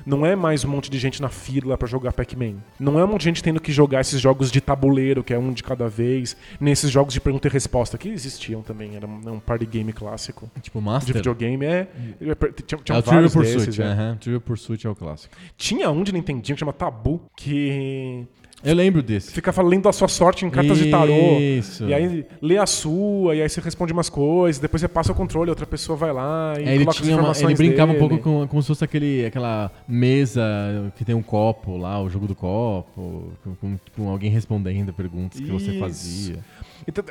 não- 0.06 0.24
é 0.24 0.36
mais 0.36 0.64
um 0.64 0.68
monte 0.68 0.88
de 0.90 0.98
gente 0.98 1.20
na 1.20 1.28
fila 1.28 1.76
pra 1.76 1.88
jogar 1.88 2.12
Pac-Man. 2.12 2.54
Não 2.78 2.98
é 2.98 3.04
um 3.04 3.08
monte 3.08 3.20
de 3.20 3.24
gente 3.26 3.42
tendo 3.42 3.60
que 3.60 3.72
jogar 3.72 4.00
esses 4.00 4.20
jogos 4.20 4.50
de 4.52 4.60
tabuleiro, 4.60 5.24
que 5.24 5.34
é 5.34 5.38
um 5.38 5.52
de 5.52 5.62
cada 5.62 5.88
vez, 5.88 6.36
nesses 6.60 6.90
jogos 6.90 7.12
de 7.12 7.20
pergunta 7.20 7.48
e 7.48 7.50
resposta, 7.50 7.98
que 7.98 8.08
existiam 8.08 8.62
também, 8.62 8.94
era 8.96 9.06
um 9.06 9.40
party 9.40 9.66
game 9.66 9.92
clássico 9.92 10.50
Tipo, 10.62 10.78
de 10.78 10.84
Master. 10.84 11.14
videogame 11.14 11.64
é. 11.66 11.88
Tinha, 12.66 12.80
tinha 12.82 12.96
É 12.96 12.98
o 12.98 13.02
Trivial 13.02 13.02
vários 13.02 13.32
Pursuit, 13.32 13.56
desses, 13.66 13.78
é. 13.80 13.84
aham. 13.84 14.16
Trivial 14.20 14.40
Pursuit 14.40 14.86
é 14.86 14.90
o 14.90 14.94
clássico. 14.94 15.34
Tinha 15.56 15.90
um 15.90 16.02
de 16.04 16.12
Nintendinho 16.12 16.54
que 16.54 16.60
chama 16.60 16.72
Tabu, 16.72 17.20
que 17.36 18.26
Eu 18.64 18.74
lembro 18.74 19.02
desse. 19.02 19.30
ficava 19.32 19.62
lendo 19.62 19.88
a 19.88 19.92
sua 19.92 20.08
sorte 20.08 20.44
em 20.46 20.50
cartas 20.50 20.78
de 20.78 20.90
tarô. 20.90 21.38
Isso. 21.38 21.84
E 21.86 21.92
aí 21.94 22.24
lê 22.40 22.56
a 22.56 22.66
sua, 22.66 23.36
e 23.36 23.42
aí 23.42 23.48
você 23.48 23.60
responde 23.60 23.92
umas 23.92 24.08
coisas, 24.08 24.60
depois 24.60 24.80
você 24.80 24.88
passa 24.88 25.12
o 25.12 25.14
controle, 25.14 25.50
outra 25.50 25.66
pessoa 25.66 25.96
vai 25.96 26.12
lá 26.12 26.54
e 26.58 26.64
É, 26.64 26.74
ele, 26.74 26.86
tinha 26.86 27.16
uma- 27.16 27.32
ele 27.36 27.54
brincava 27.54 27.92
um 27.92 27.94
dele. 27.94 28.08
pouco 28.08 28.18
com, 28.24 28.46
como 28.48 28.62
se 28.62 28.68
fosse 28.68 28.82
aquele, 28.84 29.26
aquela 29.26 29.70
mesa 29.86 30.42
que 30.96 31.04
tem 31.04 31.14
um 31.14 31.22
copo 31.22 31.76
lá, 31.76 32.00
o 32.02 32.08
jogo 32.08 32.26
do 32.26 32.34
copo, 32.34 33.32
com, 33.60 33.76
com- 33.96 34.08
alguém 34.08 34.30
respondendo 34.30 34.92
perguntas 34.92 35.40
que 35.40 35.46
você 35.50 35.70
Isso. 35.70 35.80
fazia. 35.80 36.38
Então, 36.86 37.02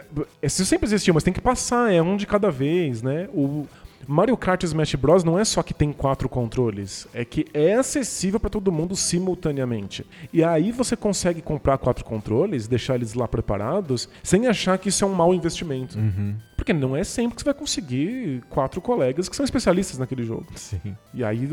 isso 0.42 0.64
sempre 0.66 0.86
existiu, 0.88 1.14
mas 1.14 1.24
tem 1.24 1.34
que 1.34 1.42
passar, 1.42 1.92
é 1.92 2.02
um 2.02 2.16
de 2.16 2.28
cada 2.28 2.52
vez, 2.52 3.02
né? 3.02 3.28
O 3.34 3.66
Mario 4.08 4.38
Kart 4.38 4.64
e 4.64 4.66
Smash 4.66 4.96
Bros. 4.96 5.24
não 5.24 5.38
é 5.38 5.46
só 5.46 5.64
que 5.64 5.74
tem 5.74 5.92
quatro 5.92 6.28
controles, 6.28 7.08
é 7.14 7.24
que 7.24 7.46
é 7.54 7.74
acessível 7.76 8.40
para 8.40 8.50
todo 8.50 8.72
mundo 8.72 8.96
simultaneamente. 8.96 10.06
E 10.32 10.44
aí 10.44 10.72
você 10.72 10.96
consegue 10.96 11.42
comprar 11.42 11.78
quatro 11.78 12.04
controles, 12.04 12.68
deixar 12.68 12.96
eles 12.96 13.14
lá 13.14 13.28
preparados, 13.28 14.10
sem 14.22 14.48
achar 14.48 14.78
que 14.78 14.90
isso 14.90 15.04
é 15.04 15.08
um 15.08 15.14
mau 15.14 15.34
investimento. 15.34 15.98
Uhum. 15.98 16.36
Porque 16.56 16.72
não 16.72 16.96
é 16.96 17.04
sempre 17.04 17.36
que 17.36 17.42
você 17.42 17.46
vai 17.46 17.54
conseguir 17.54 18.42
quatro 18.50 18.80
colegas 18.80 19.28
que 19.28 19.36
são 19.36 19.44
especialistas 19.44 19.98
naquele 19.98 20.24
jogo. 20.24 20.46
Sim. 20.56 20.96
E 21.14 21.22
aí, 21.22 21.50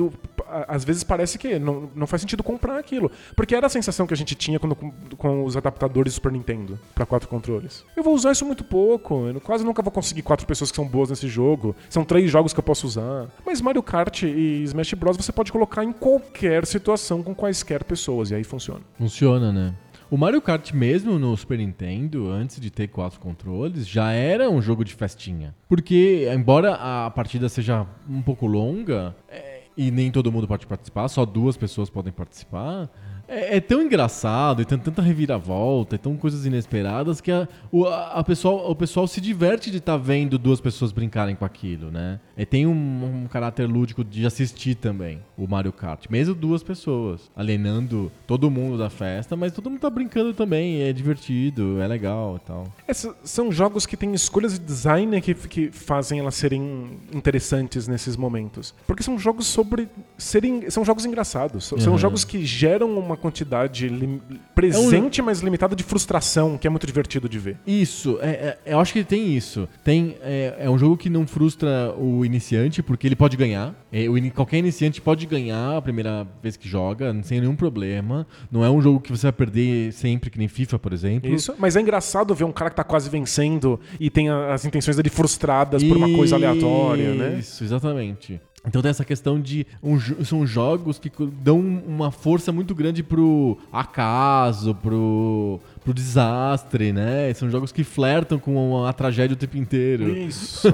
às 0.68 0.84
vezes 0.84 1.02
parece 1.02 1.36
que 1.36 1.58
não, 1.58 1.90
não 1.96 2.06
faz 2.06 2.22
sentido 2.22 2.44
comprar 2.44 2.78
aquilo. 2.78 3.10
Porque 3.34 3.56
era 3.56 3.66
a 3.66 3.68
sensação 3.68 4.06
que 4.06 4.14
a 4.14 4.16
gente 4.16 4.36
tinha 4.36 4.60
quando, 4.60 4.76
com, 4.76 4.92
com 5.16 5.44
os 5.44 5.56
adaptadores 5.56 6.12
do 6.12 6.14
Super 6.14 6.30
Nintendo 6.30 6.78
para 6.94 7.04
quatro 7.04 7.28
controles. 7.28 7.84
Eu 7.96 8.04
vou 8.04 8.14
usar 8.14 8.30
isso 8.30 8.46
muito 8.46 8.62
pouco. 8.62 9.26
Eu 9.26 9.40
quase 9.40 9.64
nunca 9.64 9.82
vou 9.82 9.90
conseguir 9.90 10.22
quatro 10.22 10.46
pessoas 10.46 10.70
que 10.70 10.76
são 10.76 10.86
boas 10.86 11.10
nesse 11.10 11.26
jogo. 11.26 11.74
São 11.88 12.04
três 12.04 12.30
jogos 12.30 12.39
que 12.48 12.58
eu 12.58 12.64
posso 12.64 12.86
usar. 12.86 13.28
Mas 13.44 13.60
Mario 13.60 13.82
Kart 13.82 14.22
e 14.22 14.62
Smash 14.64 14.94
Bros. 14.94 15.16
você 15.16 15.32
pode 15.32 15.52
colocar 15.52 15.84
em 15.84 15.92
qualquer 15.92 16.66
situação 16.66 17.22
com 17.22 17.34
quaisquer 17.34 17.84
pessoas. 17.84 18.30
E 18.30 18.34
aí 18.34 18.44
funciona. 18.44 18.80
Funciona, 18.98 19.52
né? 19.52 19.74
O 20.10 20.16
Mario 20.16 20.42
Kart 20.42 20.72
mesmo 20.72 21.20
no 21.20 21.36
Super 21.36 21.58
Nintendo, 21.58 22.30
antes 22.30 22.60
de 22.60 22.68
ter 22.68 22.88
quatro 22.88 23.20
controles, 23.20 23.86
já 23.86 24.10
era 24.10 24.50
um 24.50 24.60
jogo 24.60 24.84
de 24.84 24.92
festinha. 24.92 25.54
Porque, 25.68 26.28
embora 26.34 26.74
a 26.74 27.10
partida 27.10 27.48
seja 27.48 27.86
um 28.08 28.20
pouco 28.20 28.44
longa, 28.44 29.14
é, 29.28 29.60
e 29.76 29.90
nem 29.92 30.10
todo 30.10 30.32
mundo 30.32 30.48
pode 30.48 30.66
participar, 30.66 31.06
só 31.06 31.24
duas 31.24 31.56
pessoas 31.56 31.88
podem 31.88 32.12
participar, 32.12 32.90
é, 33.30 33.56
é 33.56 33.60
tão 33.60 33.80
engraçado 33.82 34.60
e 34.60 34.64
tem 34.64 34.76
tanta 34.78 35.00
reviravolta, 35.02 35.94
e 35.94 35.98
tão 35.98 36.16
coisas 36.16 36.44
inesperadas 36.44 37.20
que 37.20 37.30
a, 37.30 37.48
o, 37.70 37.86
a, 37.86 38.22
pessoal, 38.24 38.70
o 38.70 38.74
pessoal 38.74 39.06
se 39.06 39.20
diverte 39.20 39.70
de 39.70 39.78
estar 39.78 39.96
vendo 39.96 40.38
duas 40.38 40.60
pessoas 40.60 40.92
brincarem 40.92 41.34
com 41.36 41.44
aquilo, 41.44 41.90
né? 41.90 42.18
E 42.36 42.44
tem 42.44 42.66
um, 42.66 43.22
um 43.24 43.26
caráter 43.28 43.66
lúdico 43.66 44.02
de 44.04 44.26
assistir 44.26 44.74
também 44.74 45.20
o 45.36 45.46
Mario 45.46 45.72
Kart, 45.72 46.06
mesmo 46.10 46.34
duas 46.34 46.62
pessoas, 46.62 47.30
alienando 47.36 48.10
todo 48.26 48.50
mundo 48.50 48.76
da 48.76 48.90
festa, 48.90 49.36
mas 49.36 49.52
todo 49.52 49.70
mundo 49.70 49.80
tá 49.80 49.90
brincando 49.90 50.34
também, 50.34 50.82
é 50.82 50.92
divertido, 50.92 51.80
é 51.80 51.86
legal 51.86 52.36
e 52.42 52.46
tal. 52.46 52.66
Esses 52.88 53.10
são 53.24 53.52
jogos 53.52 53.86
que 53.86 53.96
têm 53.96 54.12
escolhas 54.14 54.54
de 54.54 54.64
design 54.64 55.20
que, 55.20 55.34
que 55.34 55.70
fazem 55.70 56.18
elas 56.18 56.34
serem 56.34 56.98
interessantes 57.12 57.86
nesses 57.86 58.16
momentos. 58.16 58.74
Porque 58.86 59.02
são 59.02 59.18
jogos 59.18 59.46
sobre 59.46 59.88
serem. 60.18 60.68
São 60.70 60.84
jogos 60.84 61.04
engraçados. 61.04 61.64
São- 61.64 61.78
São 61.78 61.92
Uhum. 61.92 61.98
jogos 61.98 62.24
que 62.24 62.44
geram 62.44 62.98
uma 62.98 63.16
quantidade 63.20 63.88
lim- 63.88 64.20
presente, 64.54 65.22
mas 65.22 65.40
limitada 65.40 65.76
de 65.76 65.82
frustração, 65.82 66.58
que 66.58 66.66
é 66.66 66.70
muito 66.70 66.86
divertido 66.86 67.28
de 67.28 67.38
ver. 67.38 67.56
Isso, 67.66 68.18
é, 68.20 68.30
é- 68.30 68.72
eu 68.74 68.80
acho 68.80 68.92
que 68.92 69.04
tem 69.04 69.34
isso. 69.36 69.68
Tem, 69.84 70.16
é, 70.22 70.56
é 70.60 70.70
um 70.70 70.78
jogo 70.78 70.96
que 70.96 71.08
não 71.08 71.26
frustra 71.26 71.94
o 71.96 72.24
iniciante, 72.24 72.82
porque 72.82 73.06
ele 73.06 73.16
pode 73.16 73.36
ganhar. 73.36 73.74
É, 73.92 74.08
o 74.08 74.30
qualquer 74.32 74.58
iniciante 74.58 75.00
pode 75.00 75.26
ganhar 75.26 75.76
a 75.76 75.82
primeira 75.82 76.26
vez 76.42 76.56
que 76.56 76.68
joga, 76.68 77.14
sem 77.22 77.40
nenhum 77.40 77.56
problema. 77.56 78.26
Não 78.50 78.64
é 78.64 78.70
um 78.70 78.80
jogo 78.80 79.00
que 79.00 79.10
você 79.10 79.22
vai 79.26 79.32
perder 79.32 79.92
sempre, 79.92 80.30
que 80.30 80.38
nem 80.38 80.48
FIFA, 80.48 80.78
por 80.78 80.92
exemplo. 80.92 81.32
Isso. 81.32 81.54
Mas 81.58 81.76
é 81.76 81.80
engraçado 81.80 82.34
ver 82.34 82.44
um 82.44 82.52
cara 82.52 82.70
que 82.70 82.76
tá 82.76 82.84
quase 82.84 83.08
vencendo 83.10 83.80
e 83.98 84.08
tem 84.10 84.28
as 84.28 84.64
intenções 84.64 84.96
dele 84.96 85.10
frustradas 85.10 85.82
por 85.82 85.96
uma 85.96 86.08
coisa 86.14 86.36
aleatória, 86.36 87.14
né? 87.14 87.36
Isso, 87.38 87.64
exatamente. 87.64 88.40
Então 88.66 88.82
tem 88.82 88.90
essa 88.90 89.04
questão 89.04 89.40
de 89.40 89.66
um 89.82 89.98
são 90.24 90.46
jogos 90.46 90.98
que 90.98 91.10
dão 91.42 91.58
uma 91.58 92.10
força 92.10 92.52
muito 92.52 92.74
grande 92.74 93.02
pro 93.02 93.56
acaso, 93.72 94.74
pro, 94.74 95.58
pro 95.84 95.94
desastre, 95.94 96.92
né? 96.92 97.32
São 97.34 97.50
jogos 97.50 97.72
que 97.72 97.82
flertam 97.84 98.38
com 98.38 98.84
a, 98.84 98.92
tragédia 98.92 99.34
o 99.34 99.36
tempo 99.36 99.56
inteiro. 99.56 100.08
Isso. 100.08 100.68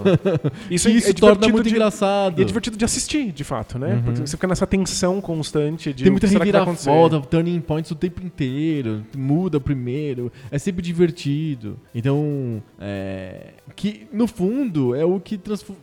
Isso, 0.70 0.88
Isso 0.90 1.10
é 1.10 1.12
torna 1.12 1.34
divertido 1.36 1.52
muito 1.52 1.68
de- 1.68 1.74
engraçado. 1.74 2.38
E 2.38 2.42
é 2.42 2.44
divertido 2.44 2.76
de 2.76 2.84
assistir, 2.84 3.30
de 3.32 3.44
fato, 3.44 3.78
né? 3.78 4.00
Porque 4.04 4.20
você 4.20 4.36
fica 4.36 4.46
nessa 4.48 4.66
tensão 4.66 5.20
constante 5.20 5.92
de 5.92 6.02
Tem 6.04 6.10
muita 6.10 6.26
reviravolta, 6.26 7.20
turning 7.20 7.60
points 7.60 7.90
o 7.90 7.94
tempo 7.94 8.24
inteiro, 8.24 9.04
muda 9.16 9.60
primeiro, 9.60 10.32
é 10.50 10.58
sempre 10.58 10.82
divertido. 10.82 11.78
Então, 11.94 12.62
é, 12.80 13.52
que 13.74 14.06
no 14.12 14.26
fundo 14.26 14.94
é 14.94 15.04
o 15.04 15.20
que 15.20 15.38
transforma, 15.38 15.80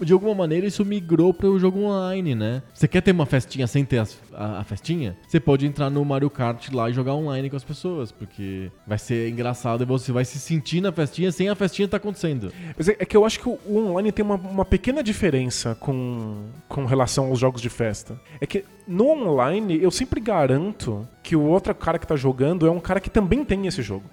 de 0.00 0.12
alguma 0.12 0.34
maneira 0.34 0.66
isso 0.66 0.84
migrou 0.84 1.34
para 1.34 1.48
o 1.48 1.58
jogo 1.58 1.80
online, 1.80 2.34
né? 2.34 2.62
Você 2.72 2.88
quer 2.88 3.00
ter 3.02 3.10
uma 3.12 3.26
festinha 3.26 3.66
sem 3.66 3.84
ter 3.84 3.98
as- 3.98 4.18
a, 4.32 4.60
a 4.60 4.64
festinha? 4.64 5.16
Você 5.28 5.38
pode 5.38 5.66
entrar 5.66 5.90
no 5.90 6.04
Mario 6.04 6.30
Kart 6.30 6.70
lá 6.72 6.88
e 6.88 6.92
jogar 6.92 7.14
online 7.14 7.50
com 7.50 7.56
as 7.56 7.64
pessoas, 7.64 8.10
porque 8.10 8.53
vai 8.86 8.98
ser 8.98 9.28
engraçado 9.28 9.82
e 9.82 9.86
você 9.86 10.12
vai 10.12 10.24
se 10.24 10.38
sentir 10.38 10.80
na 10.80 10.92
festinha 10.92 11.30
sem 11.32 11.48
a 11.48 11.54
festinha 11.54 11.86
estar 11.86 11.96
acontecendo. 11.96 12.52
Mas 12.76 12.88
é, 12.88 12.96
é 12.98 13.04
que 13.04 13.16
eu 13.16 13.24
acho 13.24 13.40
que 13.40 13.48
o, 13.48 13.58
o 13.66 13.78
online 13.78 14.12
tem 14.12 14.24
uma, 14.24 14.36
uma 14.36 14.64
pequena 14.64 15.02
diferença 15.02 15.74
com, 15.74 16.44
com 16.68 16.84
relação 16.84 17.26
aos 17.26 17.38
jogos 17.38 17.60
de 17.60 17.68
festa. 17.68 18.20
É 18.40 18.46
que 18.46 18.64
no 18.86 19.08
online 19.08 19.80
eu 19.82 19.90
sempre 19.90 20.20
garanto 20.20 21.06
que 21.22 21.34
o 21.34 21.40
outro 21.42 21.74
cara 21.74 21.98
que 21.98 22.06
tá 22.06 22.16
jogando 22.16 22.66
é 22.66 22.70
um 22.70 22.78
cara 22.78 23.00
que 23.00 23.08
também 23.08 23.42
tem 23.46 23.66
esse 23.66 23.80
jogo. 23.80 24.04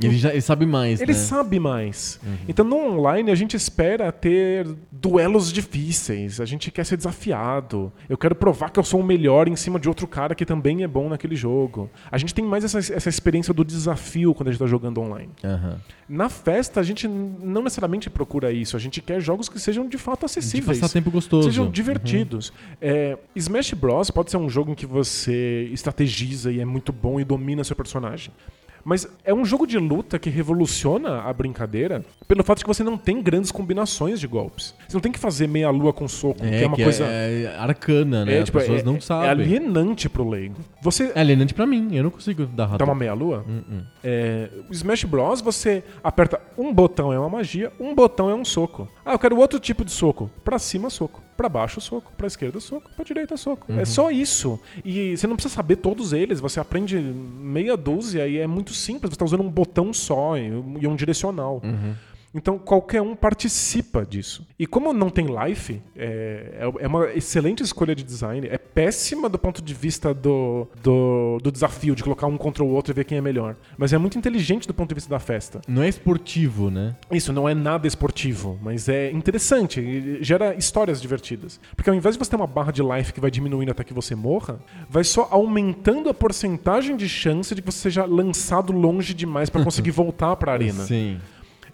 E 0.00 0.06
ele 0.06 0.16
já 0.16 0.30
ele 0.30 0.40
sabe 0.40 0.64
mais, 0.64 1.00
Ele 1.02 1.12
né? 1.12 1.18
sabe 1.18 1.60
mais. 1.60 2.18
Então 2.48 2.64
no 2.64 2.76
online 2.76 3.30
a 3.30 3.34
gente 3.34 3.54
espera 3.56 4.10
ter 4.10 4.66
duelos 4.90 5.52
difíceis, 5.52 6.40
a 6.40 6.46
gente 6.46 6.70
quer 6.70 6.84
ser 6.86 6.96
desafiado. 6.96 7.92
Eu 8.08 8.16
quero 8.16 8.34
provar 8.34 8.70
que 8.70 8.78
eu 8.80 8.84
sou 8.84 9.00
o 9.00 9.04
melhor 9.04 9.48
em 9.48 9.56
cima 9.56 9.78
de 9.78 9.86
outro 9.86 10.06
cara 10.08 10.34
que 10.34 10.46
também 10.46 10.82
é 10.82 10.88
bom 10.88 11.10
naquele 11.10 11.36
jogo. 11.36 11.90
A 12.10 12.16
gente 12.16 12.32
tem 12.34 12.44
mais 12.44 12.64
essa, 12.64 12.78
essa 12.78 13.08
experiência 13.10 13.52
do 13.52 13.62
desafio 13.64 14.32
quando 14.34 14.48
a 14.48 14.52
gente 14.52 14.60
tá 14.60 14.66
jogando 14.66 15.00
online. 15.02 15.30
Aham. 15.44 15.78
Na 16.08 16.28
festa, 16.28 16.80
a 16.80 16.82
gente 16.82 17.08
não 17.08 17.62
necessariamente 17.62 18.10
procura 18.10 18.52
isso. 18.52 18.76
A 18.76 18.80
gente 18.80 19.00
quer 19.00 19.20
jogos 19.20 19.48
que 19.48 19.58
sejam 19.58 19.88
de 19.88 19.96
fato 19.96 20.20
De 20.20 20.26
acessíveis. 20.26 20.78
passar 20.78 20.92
tempo 20.92 21.10
gostoso. 21.10 21.48
Sejam 21.48 21.70
divertidos. 21.70 22.52
É, 22.80 23.16
Smash 23.34 23.72
Bros. 23.72 24.10
pode 24.10 24.30
ser 24.30 24.36
um 24.36 24.48
jogo 24.48 24.70
em 24.72 24.74
que 24.74 24.86
você 24.86 25.68
estrategiza 25.72 26.52
e 26.52 26.60
é 26.60 26.64
muito 26.64 26.92
bom 26.92 27.18
e 27.18 27.24
domina 27.24 27.64
seu 27.64 27.74
personagem. 27.76 28.32
Mas 28.84 29.08
é 29.24 29.32
um 29.32 29.44
jogo 29.44 29.66
de 29.66 29.78
luta 29.78 30.18
que 30.18 30.28
revoluciona 30.28 31.22
a 31.22 31.32
brincadeira 31.32 32.04
pelo 32.28 32.44
fato 32.44 32.58
de 32.58 32.64
que 32.64 32.68
você 32.68 32.84
não 32.84 32.96
tem 32.98 33.22
grandes 33.22 33.50
combinações 33.50 34.20
de 34.20 34.26
golpes. 34.26 34.74
Você 34.86 34.94
não 34.94 35.00
tem 35.00 35.10
que 35.10 35.18
fazer 35.18 35.46
meia 35.46 35.70
lua 35.70 35.92
com 35.92 36.06
soco, 36.06 36.40
que 36.40 36.46
é 36.54 36.66
uma 36.66 36.76
coisa. 36.76 37.04
é 37.06 37.56
arcana, 37.58 38.24
né? 38.24 38.34
é, 38.34 38.38
As 38.40 38.44
tipo, 38.44 38.58
pessoas 38.58 38.80
é- 38.80 38.84
não 38.84 38.96
é 38.96 39.00
sabem. 39.00 39.30
alienante 39.30 40.08
pro 40.08 40.28
leigo. 40.28 40.56
Você 40.82 41.10
É 41.14 41.20
alienante 41.20 41.54
pra 41.54 41.66
mim, 41.66 41.88
eu 41.96 42.02
não 42.04 42.10
consigo 42.10 42.44
dar 42.46 42.66
rato. 42.66 42.78
dá 42.78 42.84
uma 42.84 42.94
meia 42.94 43.14
lua? 43.14 43.44
Hum, 43.48 43.62
hum. 43.70 43.80
É, 44.02 44.50
o 44.68 44.72
Smash 44.72 45.04
Bros, 45.04 45.40
você 45.40 45.82
aperta 46.02 46.38
um 46.58 46.72
botão 46.72 47.12
é 47.12 47.18
uma 47.18 47.28
magia, 47.30 47.72
um 47.80 47.94
botão 47.94 48.28
é 48.28 48.34
um 48.34 48.44
soco. 48.44 48.86
Ah, 49.04 49.12
eu 49.12 49.18
quero 49.18 49.36
outro 49.38 49.58
tipo 49.58 49.84
de 49.84 49.90
soco. 49.92 50.30
Pra 50.44 50.58
cima, 50.58 50.90
soco. 50.90 51.22
Pra 51.36 51.48
baixo, 51.48 51.80
soco. 51.80 52.12
Pra 52.16 52.26
esquerda, 52.26 52.60
soco. 52.60 52.90
Pra 52.94 53.04
direita, 53.04 53.36
soco. 53.36 53.72
É 53.72 53.84
só 53.84 54.10
isso. 54.10 54.58
E 54.84 55.16
você 55.16 55.26
não 55.26 55.34
precisa 55.36 55.54
saber 55.54 55.76
todos 55.76 56.12
eles. 56.12 56.40
Você 56.40 56.60
aprende 56.60 56.96
meia 56.98 57.76
dúzia 57.76 58.26
e 58.28 58.38
é 58.38 58.46
muito 58.46 58.72
simples. 58.72 59.10
Você 59.10 59.16
tá 59.18 59.24
usando 59.24 59.42
um 59.42 59.50
botão 59.50 59.92
só 59.92 60.36
e 60.38 60.44
e 60.80 60.86
um 60.86 60.94
direcional. 60.96 61.60
Então 62.34 62.58
qualquer 62.58 63.00
um 63.00 63.14
participa 63.14 64.04
disso. 64.04 64.46
E 64.58 64.66
como 64.66 64.92
não 64.92 65.08
tem 65.08 65.26
life, 65.26 65.80
é, 65.96 66.68
é 66.80 66.86
uma 66.86 67.12
excelente 67.12 67.62
escolha 67.62 67.94
de 67.94 68.02
design. 68.02 68.48
É 68.48 68.58
péssima 68.58 69.28
do 69.28 69.38
ponto 69.38 69.62
de 69.62 69.72
vista 69.72 70.12
do, 70.12 70.66
do, 70.82 71.38
do 71.42 71.52
desafio 71.52 71.94
de 71.94 72.02
colocar 72.02 72.26
um 72.26 72.36
contra 72.36 72.64
o 72.64 72.68
outro 72.68 72.92
e 72.92 72.94
ver 72.94 73.04
quem 73.04 73.18
é 73.18 73.20
melhor. 73.20 73.56
Mas 73.78 73.92
é 73.92 73.98
muito 73.98 74.18
inteligente 74.18 74.66
do 74.66 74.74
ponto 74.74 74.88
de 74.88 74.96
vista 74.96 75.10
da 75.10 75.20
festa. 75.20 75.60
Não 75.68 75.82
é 75.82 75.88
esportivo, 75.88 76.70
né? 76.70 76.96
Isso 77.10 77.32
não 77.32 77.48
é 77.48 77.54
nada 77.54 77.86
esportivo, 77.86 78.58
mas 78.60 78.88
é 78.88 79.10
interessante, 79.12 80.18
gera 80.20 80.54
histórias 80.54 81.00
divertidas. 81.00 81.60
Porque 81.76 81.88
ao 81.88 81.94
invés 81.96 82.16
de 82.16 82.18
você 82.18 82.30
ter 82.30 82.36
uma 82.36 82.46
barra 82.46 82.72
de 82.72 82.82
life 82.82 83.12
que 83.12 83.20
vai 83.20 83.30
diminuindo 83.30 83.70
até 83.70 83.84
que 83.84 83.94
você 83.94 84.14
morra, 84.14 84.58
vai 84.88 85.04
só 85.04 85.28
aumentando 85.30 86.08
a 86.08 86.14
porcentagem 86.14 86.96
de 86.96 87.08
chance 87.08 87.54
de 87.54 87.62
que 87.62 87.70
você 87.70 87.78
seja 87.78 88.04
lançado 88.04 88.72
longe 88.72 89.14
demais 89.14 89.48
pra 89.48 89.62
conseguir 89.64 89.92
voltar 89.92 90.34
pra 90.36 90.52
arena. 90.52 90.84
Sim. 90.84 91.20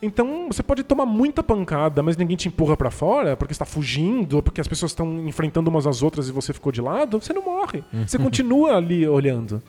Então 0.03 0.49
você 0.49 0.63
pode 0.63 0.83
tomar 0.83 1.05
muita 1.05 1.43
pancada, 1.43 2.03
mas 2.03 2.17
ninguém 2.17 2.37
te 2.37 2.49
empurra 2.49 2.77
pra 2.77 2.91
fora 2.91 3.37
porque 3.37 3.53
está 3.53 3.65
fugindo, 3.65 4.35
ou 4.35 4.43
porque 4.43 4.61
as 4.61 4.69
pessoas 4.69 4.93
estão 4.93 5.27
enfrentando 5.27 5.69
umas 5.69 5.87
às 5.87 6.03
outras 6.03 6.29
e 6.29 6.33
você 6.33 6.53
ficou 6.53 6.73
de 6.73 6.81
lado, 6.81 7.21
você 7.21 7.33
não 7.33 7.45
morre. 7.45 7.85
Você 8.07 8.17
continua 8.19 8.77
ali 8.77 9.07
olhando. 9.07 9.63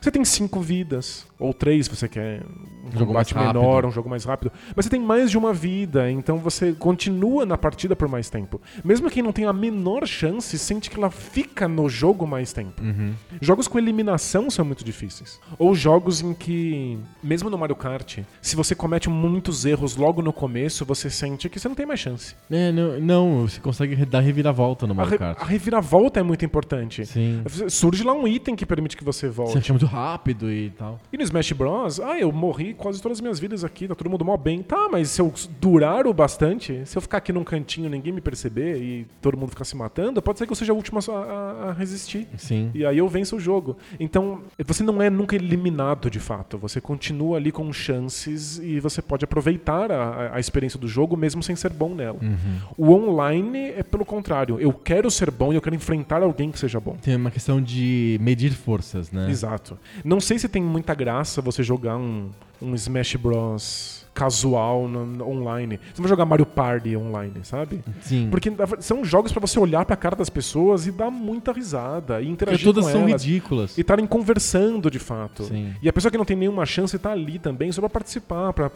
Você 0.00 0.10
tem 0.10 0.24
cinco 0.24 0.60
vidas, 0.60 1.26
ou 1.38 1.52
três 1.52 1.86
se 1.86 1.94
você 1.94 2.08
quer 2.08 2.42
um 2.96 2.98
Jogo 3.00 3.12
combate 3.12 3.34
rápido. 3.34 3.60
menor, 3.60 3.86
um 3.86 3.90
jogo 3.90 4.08
mais 4.08 4.24
rápido. 4.24 4.52
Mas 4.74 4.84
você 4.84 4.90
tem 4.90 5.00
mais 5.00 5.30
de 5.30 5.38
uma 5.38 5.52
vida, 5.52 6.10
então 6.10 6.38
você 6.38 6.72
continua 6.72 7.44
na 7.46 7.56
partida 7.58 7.94
por 7.96 8.08
mais 8.08 8.28
tempo. 8.30 8.60
Mesmo 8.84 9.10
quem 9.10 9.22
não 9.22 9.32
tem 9.32 9.44
a 9.46 9.52
menor 9.52 10.06
chance, 10.06 10.58
sente 10.58 10.90
que 10.90 10.96
ela 10.96 11.10
fica 11.10 11.66
no 11.68 11.88
jogo 11.88 12.26
mais 12.26 12.52
tempo. 12.52 12.82
Uhum. 12.82 13.12
Jogos 13.40 13.66
com 13.68 13.78
eliminação 13.78 14.50
são 14.50 14.64
muito 14.64 14.84
difíceis. 14.84 15.40
Ou 15.58 15.74
jogos 15.74 16.20
em 16.20 16.32
que, 16.34 16.98
mesmo 17.22 17.48
no 17.50 17.58
Mario 17.58 17.76
Kart, 17.76 18.18
se 18.40 18.56
você 18.56 18.74
comete 18.74 19.08
muitos 19.08 19.64
erros 19.64 19.96
logo 19.96 20.22
no 20.22 20.32
começo, 20.32 20.84
você 20.84 21.08
sente 21.10 21.48
que 21.48 21.58
você 21.58 21.68
não 21.68 21.74
tem 21.74 21.86
mais 21.86 22.00
chance. 22.00 22.34
É, 22.50 22.72
não, 22.72 23.00
não, 23.00 23.48
você 23.48 23.60
consegue 23.60 23.96
dar 24.06 24.20
reviravolta 24.20 24.86
no 24.86 24.92
A, 24.92 24.96
Mario 24.96 25.10
re- 25.12 25.18
Kart. 25.18 25.38
a 25.40 25.44
reviravolta 25.44 26.20
é 26.20 26.22
muito 26.22 26.44
importante. 26.44 27.04
Sim. 27.06 27.42
Surge 27.68 28.02
lá 28.04 28.12
um 28.12 28.26
item 28.26 28.54
que 28.56 28.64
permite 28.66 28.96
que 28.96 29.04
você 29.04 29.20
Você 29.20 29.28
volte. 29.28 29.58
acha 29.58 29.72
muito 29.72 29.86
rápido 29.86 30.50
e 30.50 30.70
tal. 30.70 30.98
E 31.12 31.16
no 31.16 31.22
Smash 31.22 31.52
Bros, 31.52 32.00
ah, 32.00 32.18
eu 32.18 32.32
morri 32.32 32.72
quase 32.80 33.00
todas 33.00 33.18
as 33.18 33.20
minhas 33.22 33.38
vidas 33.38 33.62
aqui, 33.64 33.86
tá 33.86 33.94
todo 33.94 34.10
mundo 34.10 34.24
mó 34.24 34.36
bem. 34.36 34.62
Tá, 34.62 34.88
mas 34.90 35.10
se 35.10 35.20
eu 35.20 35.32
durar 35.60 36.06
o 36.06 36.12
bastante, 36.14 36.82
se 36.84 36.96
eu 36.96 37.02
ficar 37.02 37.18
aqui 37.18 37.32
num 37.32 37.44
cantinho 37.44 37.88
ninguém 37.88 38.12
me 38.12 38.20
perceber 38.20 38.76
e 38.82 39.06
todo 39.20 39.36
mundo 39.36 39.50
ficar 39.50 39.64
se 39.64 39.76
matando, 39.76 40.20
pode 40.22 40.38
ser 40.38 40.46
que 40.46 40.52
eu 40.52 40.56
seja 40.56 40.72
o 40.72 40.76
último 40.76 40.98
a, 40.98 41.12
a- 41.12 41.68
a 41.70 41.72
resistir. 41.72 42.26
Sim. 42.36 42.70
E 42.74 42.84
aí 42.84 42.98
eu 42.98 43.08
venço 43.08 43.36
o 43.36 43.40
jogo. 43.40 43.76
Então, 43.98 44.40
você 44.66 44.82
não 44.82 45.00
é 45.02 45.08
nunca 45.10 45.36
eliminado 45.36 46.10
de 46.10 46.18
fato. 46.18 46.58
Você 46.58 46.80
continua 46.80 47.36
ali 47.36 47.52
com 47.52 47.72
chances 47.72 48.58
e 48.58 48.80
você 48.80 49.02
pode 49.02 49.24
aproveitar 49.24 49.90
a, 49.92 50.34
a 50.36 50.40
experiência 50.40 50.78
do 50.78 50.88
jogo 50.88 51.16
mesmo 51.16 51.42
sem 51.42 51.54
ser 51.56 51.70
bom 51.72 51.94
nela. 51.94 52.18
O 52.76 52.92
online 52.92 53.70
é 53.76 53.82
pelo 53.82 54.04
contrário. 54.04 54.58
Eu 54.60 54.72
quero 54.72 55.10
ser 55.10 55.30
bom 55.30 55.52
e 55.52 55.56
eu 55.56 55.62
quero 55.62 55.74
enfrentar 55.76 56.22
alguém 56.22 56.50
que 56.50 56.58
seja 56.58 56.80
bom. 56.80 56.96
Tem 57.02 57.16
uma 57.16 57.30
questão 57.30 57.60
de 57.60 58.18
medir 58.20 58.52
forças, 58.52 59.10
né? 59.12 59.28
Exato. 59.30 59.78
Não 60.04 60.20
sei 60.20 60.38
se 60.38 60.48
tem 60.48 60.62
muita 60.62 60.94
graça 60.94 61.40
você 61.42 61.62
jogar 61.62 61.96
um, 61.96 62.30
um 62.60 62.76
Smash 62.76 63.16
Bros. 63.16 63.99
Casual 64.20 64.86
no- 64.86 65.26
online. 65.26 65.78
Você 65.78 66.00
não 66.00 66.02
vai 66.02 66.08
jogar 66.10 66.26
Mario 66.26 66.44
Party 66.46 66.94
online, 66.96 67.32
sabe? 67.42 67.80
Sim. 68.02 68.28
Porque 68.30 68.52
são 68.80 69.02
jogos 69.04 69.32
pra 69.32 69.40
você 69.40 69.58
olhar 69.58 69.84
pra 69.86 69.96
cara 69.96 70.14
das 70.14 70.28
pessoas 70.28 70.86
e 70.86 70.92
dar 70.92 71.10
muita 71.10 71.52
risada 71.52 72.14
e 72.20 72.24
Porque 72.26 72.32
interagir 72.32 72.64
todas 72.66 72.84
com 72.84 72.90
são 72.92 73.08
elas. 73.08 73.24
ridículas. 73.24 73.78
E 73.78 73.80
estarem 73.80 74.06
conversando 74.06 74.90
de 74.90 74.98
fato. 74.98 75.44
Sim. 75.44 75.72
E 75.82 75.88
a 75.88 75.92
pessoa 75.92 76.10
que 76.12 76.18
não 76.18 76.24
tem 76.24 76.36
nenhuma 76.36 76.66
chance 76.66 76.98
tá 76.98 77.12
ali 77.12 77.38
também 77.38 77.72
só 77.72 77.80
pra 77.80 77.88
participar, 77.88 78.52
pra 78.52 78.68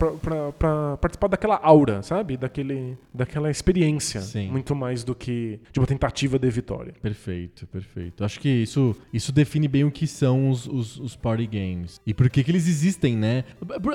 participar 1.00 1.28
daquela 1.28 1.58
aura, 1.62 2.02
sabe? 2.02 2.36
Daquele, 2.36 2.96
daquela 3.12 3.50
experiência. 3.50 4.20
Sim. 4.20 4.48
Muito 4.50 4.74
mais 4.74 5.04
do 5.04 5.14
que 5.14 5.60
de 5.72 5.80
uma 5.80 5.86
tentativa 5.86 6.38
de 6.38 6.50
vitória. 6.50 6.94
Perfeito, 7.02 7.66
perfeito. 7.66 8.24
Acho 8.24 8.40
que 8.40 8.48
isso, 8.48 8.96
isso 9.12 9.32
define 9.32 9.68
bem 9.68 9.84
o 9.84 9.90
que 9.90 10.06
são 10.06 10.48
os, 10.50 10.66
os, 10.66 10.98
os 10.98 11.16
party 11.16 11.46
games. 11.46 12.00
E 12.06 12.14
por 12.14 12.28
que, 12.30 12.42
que 12.42 12.50
eles 12.50 12.66
existem, 12.68 13.16
né? 13.16 13.44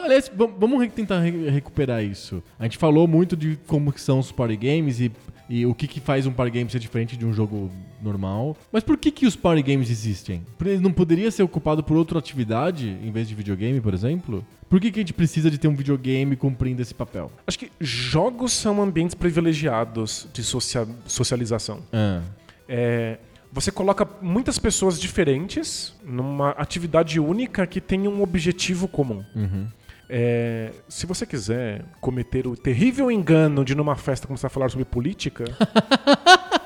Aliás, 0.04 0.32
vam- 0.36 0.54
vamos 0.58 0.88
tentar 0.93 1.20
re- 1.20 1.38
recuperar 1.47 2.03
isso. 2.03 2.41
A 2.57 2.63
gente 2.63 2.77
falou 2.77 3.07
muito 3.07 3.37
de 3.37 3.57
como 3.67 3.91
que 3.93 4.01
são 4.01 4.19
os 4.19 4.31
party 4.31 4.55
games 4.57 4.99
e, 4.99 5.11
e 5.49 5.65
o 5.65 5.73
que, 5.73 5.87
que 5.87 5.99
faz 5.99 6.25
um 6.25 6.31
party 6.31 6.51
game 6.51 6.69
ser 6.69 6.79
diferente 6.79 7.15
de 7.15 7.25
um 7.25 7.31
jogo 7.33 7.71
normal. 8.01 8.57
Mas 8.71 8.83
por 8.83 8.97
que, 8.97 9.11
que 9.11 9.25
os 9.25 9.35
party 9.35 9.61
games 9.63 9.89
existem? 9.89 10.41
Ele 10.65 10.79
não 10.79 10.91
poderia 10.91 11.29
ser 11.31 11.43
ocupado 11.43 11.83
por 11.83 11.95
outra 11.97 12.19
atividade 12.19 12.87
em 13.03 13.11
vez 13.11 13.27
de 13.27 13.35
videogame, 13.35 13.79
por 13.81 13.93
exemplo? 13.93 14.45
Por 14.69 14.79
que, 14.79 14.91
que 14.91 14.99
a 14.99 15.01
gente 15.01 15.13
precisa 15.13 15.49
de 15.49 15.57
ter 15.57 15.67
um 15.67 15.75
videogame 15.75 16.35
cumprindo 16.35 16.81
esse 16.81 16.93
papel? 16.93 17.31
Acho 17.47 17.57
que 17.57 17.71
jogos 17.79 18.51
são 18.53 18.81
ambientes 18.81 19.15
privilegiados 19.15 20.27
de 20.33 20.43
socia- 20.43 20.87
socialização. 21.05 21.79
Ah, 21.91 22.21
É, 22.67 23.17
você 23.51 23.71
coloca 23.71 24.07
muitas 24.21 24.59
pessoas 24.59 24.99
diferentes 25.01 25.95
numa 26.05 26.51
atividade 26.51 27.19
única 27.19 27.65
que 27.65 27.81
tem 27.81 28.07
um 28.07 28.21
objetivo 28.21 28.87
comum. 28.87 29.23
uhum. 29.35 29.65
É, 30.10 30.72
se 30.88 31.05
você 31.05 31.26
quiser 31.26 31.86
cometer 32.01 32.47
o 32.47 32.57
terrível 32.57 33.12
engano 33.12 33.64
de 33.64 33.76
numa 33.76 33.95
festa 33.95 34.26
começar 34.26 34.47
a 34.47 34.49
falar 34.49 34.70
sobre 34.70 34.86
política, 34.86 35.45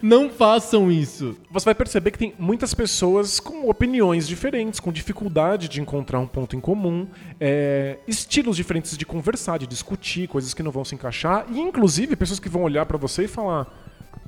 Não 0.00 0.30
façam 0.30 0.90
isso! 0.90 1.36
você 1.50 1.64
vai 1.66 1.74
perceber 1.74 2.10
que 2.12 2.18
tem 2.18 2.34
muitas 2.38 2.72
pessoas 2.72 3.40
com 3.40 3.68
opiniões 3.68 4.26
diferentes, 4.26 4.80
com 4.80 4.92
dificuldade 4.92 5.68
de 5.68 5.80
encontrar 5.80 6.20
um 6.20 6.26
ponto 6.26 6.56
em 6.56 6.60
comum, 6.60 7.06
é, 7.40 7.98
estilos 8.06 8.56
diferentes 8.56 8.96
de 8.96 9.04
conversar, 9.04 9.58
de 9.58 9.66
discutir, 9.66 10.28
coisas 10.28 10.54
que 10.54 10.62
não 10.62 10.70
vão 10.70 10.84
se 10.84 10.94
encaixar, 10.94 11.46
e 11.50 11.60
inclusive 11.60 12.16
pessoas 12.16 12.38
que 12.38 12.48
vão 12.48 12.62
olhar 12.62 12.86
pra 12.86 12.96
você 12.96 13.24
e 13.24 13.28
falar: 13.28 13.66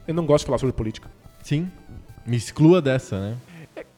Eu 0.06 0.14
não 0.14 0.26
gosto 0.26 0.44
de 0.44 0.46
falar 0.46 0.58
sobre 0.58 0.74
política. 0.74 1.08
Sim. 1.42 1.70
Me 2.26 2.36
exclua 2.36 2.80
dessa, 2.80 3.20
né? 3.20 3.36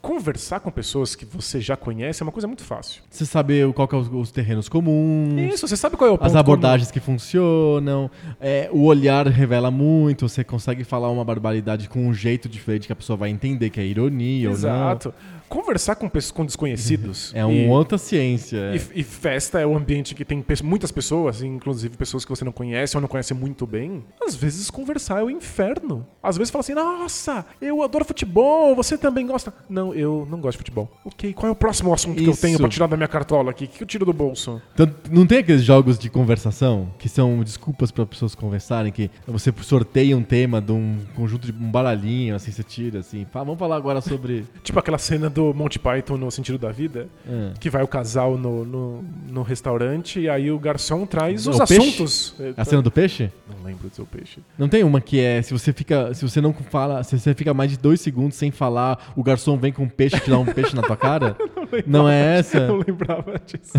Conversar 0.06 0.60
com 0.60 0.70
pessoas 0.70 1.16
que 1.16 1.24
você 1.24 1.60
já 1.60 1.76
conhece 1.76 2.22
é 2.22 2.24
uma 2.24 2.30
coisa 2.30 2.46
muito 2.46 2.62
fácil. 2.62 3.02
Você 3.10 3.26
saber 3.26 3.72
qual 3.72 3.88
que 3.88 3.94
é 3.96 3.98
os, 3.98 4.06
os 4.06 4.30
terrenos 4.30 4.68
comuns, 4.68 5.52
Isso, 5.52 5.66
você 5.66 5.76
sabe 5.76 5.96
qual 5.96 6.08
é 6.08 6.12
o 6.12 6.16
ponto 6.16 6.28
as 6.28 6.36
abordagens 6.36 6.92
que 6.92 7.00
funcionam, 7.00 8.08
é, 8.40 8.68
o 8.72 8.84
olhar 8.84 9.26
revela 9.26 9.68
muito, 9.68 10.28
você 10.28 10.44
consegue 10.44 10.84
falar 10.84 11.10
uma 11.10 11.24
barbaridade 11.24 11.88
com 11.88 12.06
um 12.06 12.14
jeito 12.14 12.48
diferente 12.48 12.86
que 12.86 12.92
a 12.92 12.96
pessoa 12.96 13.16
vai 13.16 13.30
entender 13.30 13.68
que 13.68 13.80
é 13.80 13.84
ironia 13.84 14.46
comum. 14.46 14.56
Exato. 14.56 15.12
Conversar 15.48 15.96
com, 15.96 16.08
pessoas, 16.08 16.30
com 16.32 16.44
desconhecidos. 16.44 17.32
É 17.34 17.44
uma 17.44 17.74
outra 17.74 17.98
ciência. 17.98 18.56
é. 18.58 18.76
E, 18.76 19.00
e 19.00 19.02
festa 19.02 19.60
é 19.60 19.66
o 19.66 19.76
ambiente 19.76 20.14
que 20.14 20.24
tem 20.24 20.42
pe- 20.42 20.62
muitas 20.62 20.90
pessoas, 20.90 21.42
inclusive 21.42 21.96
pessoas 21.96 22.24
que 22.24 22.30
você 22.30 22.44
não 22.44 22.52
conhece 22.52 22.96
ou 22.96 23.00
não 23.00 23.08
conhece 23.08 23.32
muito 23.34 23.66
bem. 23.66 24.04
Às 24.24 24.34
vezes 24.34 24.70
conversar 24.70 25.20
é 25.20 25.24
o 25.24 25.30
inferno. 25.30 26.06
Às 26.22 26.36
vezes 26.36 26.50
fala 26.50 26.60
assim: 26.60 26.74
Nossa, 26.74 27.46
eu 27.60 27.82
adoro 27.82 28.04
futebol, 28.04 28.74
você 28.74 28.96
também 28.98 29.26
gosta. 29.26 29.52
Não, 29.68 29.94
eu 29.94 30.26
não 30.30 30.40
gosto 30.40 30.52
de 30.52 30.58
futebol. 30.58 30.90
Ok, 31.04 31.32
qual 31.32 31.48
é 31.48 31.52
o 31.52 31.56
próximo 31.56 31.92
assunto 31.92 32.16
que 32.22 32.26
eu 32.26 32.32
Isso. 32.32 32.40
tenho 32.42 32.58
pra 32.58 32.68
tirar 32.68 32.86
da 32.86 32.96
minha 32.96 33.08
cartola 33.08 33.50
aqui? 33.50 33.64
O 33.64 33.68
que 33.68 33.82
eu 33.82 33.86
tiro 33.86 34.04
do 34.04 34.12
bolso? 34.12 34.60
Então, 34.74 34.92
não 35.10 35.26
tem 35.26 35.38
aqueles 35.38 35.62
jogos 35.62 35.98
de 35.98 36.10
conversação 36.10 36.88
que 36.98 37.08
são 37.08 37.42
desculpas 37.42 37.90
para 37.90 38.04
pessoas 38.06 38.34
conversarem, 38.34 38.90
que 38.92 39.10
você 39.26 39.52
sorteia 39.62 40.16
um 40.16 40.22
tema 40.22 40.60
de 40.60 40.72
um 40.72 40.98
conjunto 41.14 41.50
de 41.50 41.52
um 41.52 41.70
baralhinho, 41.70 42.34
assim, 42.34 42.50
você 42.50 42.62
tira, 42.62 43.00
assim, 43.00 43.26
vamos 43.32 43.58
falar 43.58 43.76
agora 43.76 44.00
sobre. 44.00 44.44
Tipo 44.62 44.78
aquela 44.78 44.98
cena 44.98 45.30
do 45.36 45.52
Monty 45.52 45.78
Python 45.78 46.16
no 46.16 46.30
sentido 46.30 46.56
da 46.56 46.72
vida, 46.72 47.08
Ah. 47.28 47.52
que 47.60 47.68
vai 47.68 47.82
o 47.82 47.86
casal 47.86 48.38
no, 48.38 48.64
no, 48.64 49.04
no 49.28 49.42
restaurante 49.42 50.18
e 50.18 50.30
aí 50.30 50.50
o 50.50 50.58
garçom 50.58 51.04
traz 51.04 51.46
É 51.46 51.50
os 51.50 51.56
o 51.56 51.66
peixe? 51.66 51.74
assuntos. 51.88 52.34
A 52.56 52.64
cena 52.64 52.80
do 52.80 52.90
peixe? 52.90 53.30
Não 53.46 53.62
lembro 53.62 53.88
do 53.90 53.94
seu 53.94 54.06
peixe. 54.06 54.40
Não 54.58 54.66
tem 54.66 54.82
uma 54.82 54.98
que 54.98 55.20
é, 55.20 55.42
se 55.42 55.52
você 55.52 55.74
fica, 55.74 56.14
se 56.14 56.22
você 56.26 56.40
não 56.40 56.54
fala, 56.54 57.04
se 57.04 57.18
você 57.18 57.34
fica 57.34 57.52
mais 57.52 57.70
de 57.70 57.76
dois 57.76 58.00
segundos 58.00 58.36
sem 58.38 58.50
falar, 58.50 59.12
o 59.14 59.22
garçom 59.22 59.58
vem 59.58 59.72
com 59.72 59.82
um 59.82 59.88
peixe 59.90 60.16
e 60.16 60.20
te 60.20 60.30
dá 60.30 60.38
um 60.38 60.46
peixe 60.46 60.74
na 60.74 60.82
tua 60.82 60.96
cara? 60.96 61.36
Não 61.86 62.08
é 62.08 62.38
essa? 62.38 62.58
Eu 62.58 62.68
não 62.68 62.76
lembrava 62.78 63.40
disso. 63.44 63.72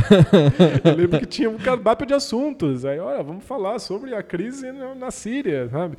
eu 0.83 0.93
lembro 0.93 1.19
que 1.19 1.25
tinha 1.25 1.49
um 1.49 1.57
cardápio 1.57 2.05
de 2.05 2.13
assuntos. 2.13 2.83
Aí, 2.83 2.99
olha, 2.99 3.23
vamos 3.23 3.45
falar 3.45 3.79
sobre 3.79 4.13
a 4.13 4.21
crise 4.21 4.71
na, 4.73 5.09
Síria, 5.09 5.69
sabe? 5.69 5.97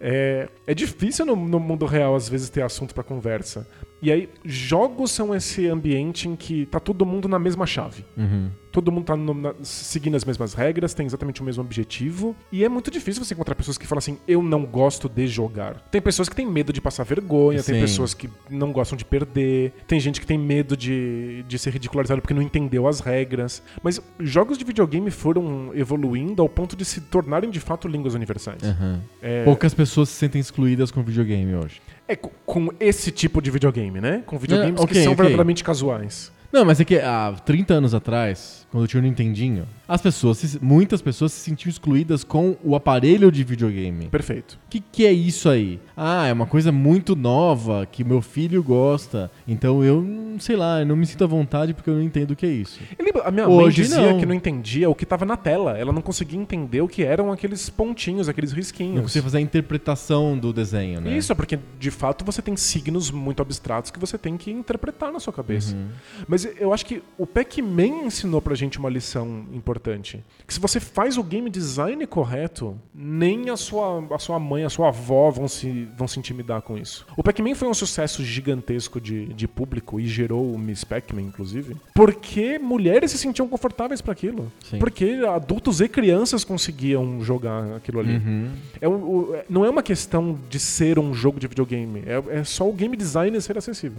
É, 0.00 0.48
é 0.64 0.72
difícil 0.74 1.26
no, 1.26 1.34
no 1.34 1.58
mundo 1.58 1.86
real, 1.86 2.14
às 2.14 2.28
vezes, 2.28 2.48
ter 2.48 2.62
assunto 2.62 2.94
pra 2.94 3.02
conversa. 3.02 3.66
E 4.04 4.12
aí, 4.12 4.28
jogos 4.44 5.10
são 5.12 5.34
esse 5.34 5.66
ambiente 5.66 6.28
em 6.28 6.36
que 6.36 6.66
tá 6.66 6.78
todo 6.78 7.06
mundo 7.06 7.26
na 7.26 7.38
mesma 7.38 7.64
chave. 7.66 8.04
Uhum. 8.16 8.50
Todo 8.70 8.90
mundo 8.90 9.04
tá 9.04 9.16
no- 9.16 9.32
na- 9.32 9.54
seguindo 9.62 10.16
as 10.16 10.24
mesmas 10.24 10.52
regras, 10.52 10.92
tem 10.92 11.06
exatamente 11.06 11.40
o 11.40 11.44
mesmo 11.44 11.62
objetivo. 11.62 12.34
E 12.50 12.64
é 12.64 12.68
muito 12.68 12.90
difícil 12.90 13.24
você 13.24 13.32
encontrar 13.32 13.54
pessoas 13.54 13.78
que 13.78 13.86
falam 13.86 14.00
assim: 14.00 14.18
eu 14.26 14.42
não 14.42 14.66
gosto 14.66 15.08
de 15.08 15.26
jogar. 15.28 15.80
Tem 15.92 16.02
pessoas 16.02 16.28
que 16.28 16.34
têm 16.34 16.44
medo 16.44 16.72
de 16.72 16.80
passar 16.80 17.04
vergonha, 17.04 17.62
tem 17.62 17.76
Sim. 17.76 17.80
pessoas 17.80 18.12
que 18.12 18.28
não 18.50 18.72
gostam 18.72 18.96
de 18.98 19.04
perder, 19.04 19.72
tem 19.86 19.98
gente 20.00 20.20
que 20.20 20.26
tem 20.26 20.36
medo 20.36 20.76
de, 20.76 21.44
de 21.46 21.58
ser 21.58 21.70
ridicularizado 21.72 22.20
porque 22.20 22.34
não 22.34 22.42
entendeu 22.42 22.86
as 22.88 22.98
regras. 23.00 23.62
Mas 23.82 24.02
jogos 24.18 24.58
de 24.58 24.64
videogame 24.64 25.10
foram 25.10 25.70
evoluindo 25.72 26.42
ao 26.42 26.48
ponto 26.48 26.74
de 26.76 26.84
se 26.84 27.00
tornarem 27.00 27.50
de 27.50 27.60
fato 27.60 27.86
línguas 27.88 28.12
universais. 28.14 28.62
Aham. 28.62 29.00
É, 29.22 29.44
Poucas 29.44 29.72
pessoas 29.72 30.08
se 30.08 30.16
sentem 30.16 30.40
excluídas 30.40 30.90
com 30.90 31.00
videogame 31.02 31.54
hoje. 31.54 31.80
É 32.08 32.16
co- 32.16 32.30
com 32.44 32.68
esse 32.78 33.10
tipo 33.10 33.40
de 33.40 33.50
videogame, 33.50 34.00
né? 34.00 34.22
Com 34.26 34.36
videogames 34.38 34.80
É, 34.82 34.86
que 34.86 34.94
são 34.94 35.04
ok. 35.12 35.14
verdadeiramente 35.16 35.62
casuais. 35.64 36.30
Não, 36.52 36.64
mas 36.64 36.80
é 36.80 36.84
que 36.84 36.98
há 36.98 37.34
30 37.44 37.74
anos 37.74 37.94
atrás, 37.94 38.63
quando 38.74 38.84
eu 38.84 38.88
tinha 38.88 39.00
o 39.00 39.04
Nintendinho, 39.04 39.68
as 39.86 40.02
pessoas, 40.02 40.38
se- 40.38 40.58
muitas 40.60 41.00
pessoas 41.00 41.32
se 41.32 41.38
sentiam 41.38 41.70
excluídas 41.70 42.24
com 42.24 42.56
o 42.64 42.74
aparelho 42.74 43.30
de 43.30 43.44
videogame. 43.44 44.06
Perfeito. 44.06 44.58
O 44.66 44.68
que, 44.68 44.80
que 44.80 45.06
é 45.06 45.12
isso 45.12 45.48
aí? 45.48 45.78
Ah, 45.96 46.26
é 46.26 46.32
uma 46.32 46.44
coisa 46.46 46.72
muito 46.72 47.14
nova 47.14 47.86
que 47.86 48.02
meu 48.02 48.20
filho 48.20 48.60
gosta. 48.64 49.30
Então 49.46 49.84
eu, 49.84 50.04
sei 50.40 50.56
lá, 50.56 50.80
eu 50.80 50.86
não 50.86 50.96
me 50.96 51.06
sinto 51.06 51.22
à 51.22 51.26
vontade 51.28 51.72
porque 51.72 51.88
eu 51.88 51.94
não 51.94 52.02
entendo 52.02 52.32
o 52.32 52.36
que 52.36 52.44
é 52.44 52.50
isso. 52.50 52.80
Ele- 52.98 53.12
a 53.24 53.30
minha 53.30 53.48
Hoje 53.48 53.62
mãe 53.62 53.70
dizia 53.88 54.10
não. 54.12 54.18
que 54.18 54.26
não 54.26 54.34
entendia 54.34 54.90
o 54.90 54.94
que 54.94 55.04
estava 55.04 55.24
na 55.24 55.36
tela. 55.36 55.78
Ela 55.78 55.92
não 55.92 56.02
conseguia 56.02 56.40
entender 56.40 56.80
o 56.80 56.88
que 56.88 57.04
eram 57.04 57.30
aqueles 57.30 57.70
pontinhos, 57.70 58.28
aqueles 58.28 58.50
risquinhos. 58.50 58.96
Não 58.96 59.02
consigo 59.02 59.22
fazer 59.22 59.38
a 59.38 59.40
interpretação 59.40 60.36
do 60.36 60.52
desenho, 60.52 61.00
né? 61.00 61.16
Isso, 61.16 61.30
é 61.30 61.34
porque 61.36 61.60
de 61.78 61.90
fato 61.92 62.24
você 62.24 62.42
tem 62.42 62.56
signos 62.56 63.10
muito 63.12 63.40
abstratos 63.40 63.92
que 63.92 64.00
você 64.00 64.18
tem 64.18 64.36
que 64.36 64.50
interpretar 64.50 65.12
na 65.12 65.20
sua 65.20 65.32
cabeça. 65.32 65.76
Uhum. 65.76 65.88
Mas 66.26 66.44
eu 66.58 66.72
acho 66.74 66.84
que 66.86 67.00
o 67.16 67.24
Pac-Man 67.26 68.06
ensinou 68.06 68.40
pra 68.42 68.54
gente 68.54 68.63
uma 68.78 68.88
lição 68.88 69.44
importante. 69.52 70.22
Que 70.46 70.54
se 70.54 70.60
você 70.60 70.78
faz 70.80 71.16
o 71.16 71.22
game 71.22 71.48
design 71.50 72.06
correto, 72.06 72.76
nem 72.94 73.50
a 73.50 73.56
sua, 73.56 74.04
a 74.14 74.18
sua 74.18 74.38
mãe, 74.38 74.64
a 74.64 74.70
sua 74.70 74.88
avó 74.88 75.30
vão 75.30 75.46
se, 75.48 75.88
vão 75.96 76.06
se 76.08 76.18
intimidar 76.18 76.62
com 76.62 76.76
isso. 76.76 77.06
O 77.16 77.22
Pac-Man 77.22 77.54
foi 77.54 77.68
um 77.68 77.74
sucesso 77.74 78.22
gigantesco 78.24 79.00
de, 79.00 79.26
de 79.34 79.46
público 79.48 79.98
e 80.00 80.06
gerou 80.06 80.52
o 80.52 80.58
Miss 80.58 80.84
Pac-Man, 80.84 81.22
inclusive, 81.22 81.76
porque 81.94 82.58
mulheres 82.58 83.10
se 83.10 83.18
sentiam 83.18 83.48
confortáveis 83.48 84.00
pra 84.00 84.12
aquilo. 84.12 84.50
Sim. 84.68 84.78
Porque 84.78 85.20
adultos 85.28 85.80
e 85.80 85.88
crianças 85.88 86.44
conseguiam 86.44 87.22
jogar 87.22 87.76
aquilo 87.76 88.00
ali. 88.00 88.16
Uhum. 88.16 88.50
É 88.80 88.88
um- 88.88 89.02
o- 89.02 89.36
não 89.48 89.64
é 89.64 89.70
uma 89.70 89.82
questão 89.82 90.38
de 90.48 90.58
ser 90.58 90.98
um 90.98 91.12
jogo 91.14 91.38
de 91.40 91.46
videogame, 91.46 92.02
é, 92.06 92.38
é 92.40 92.44
só 92.44 92.68
o 92.68 92.72
game 92.72 92.96
design 92.96 93.40
ser 93.40 93.56
acessível. 93.58 93.98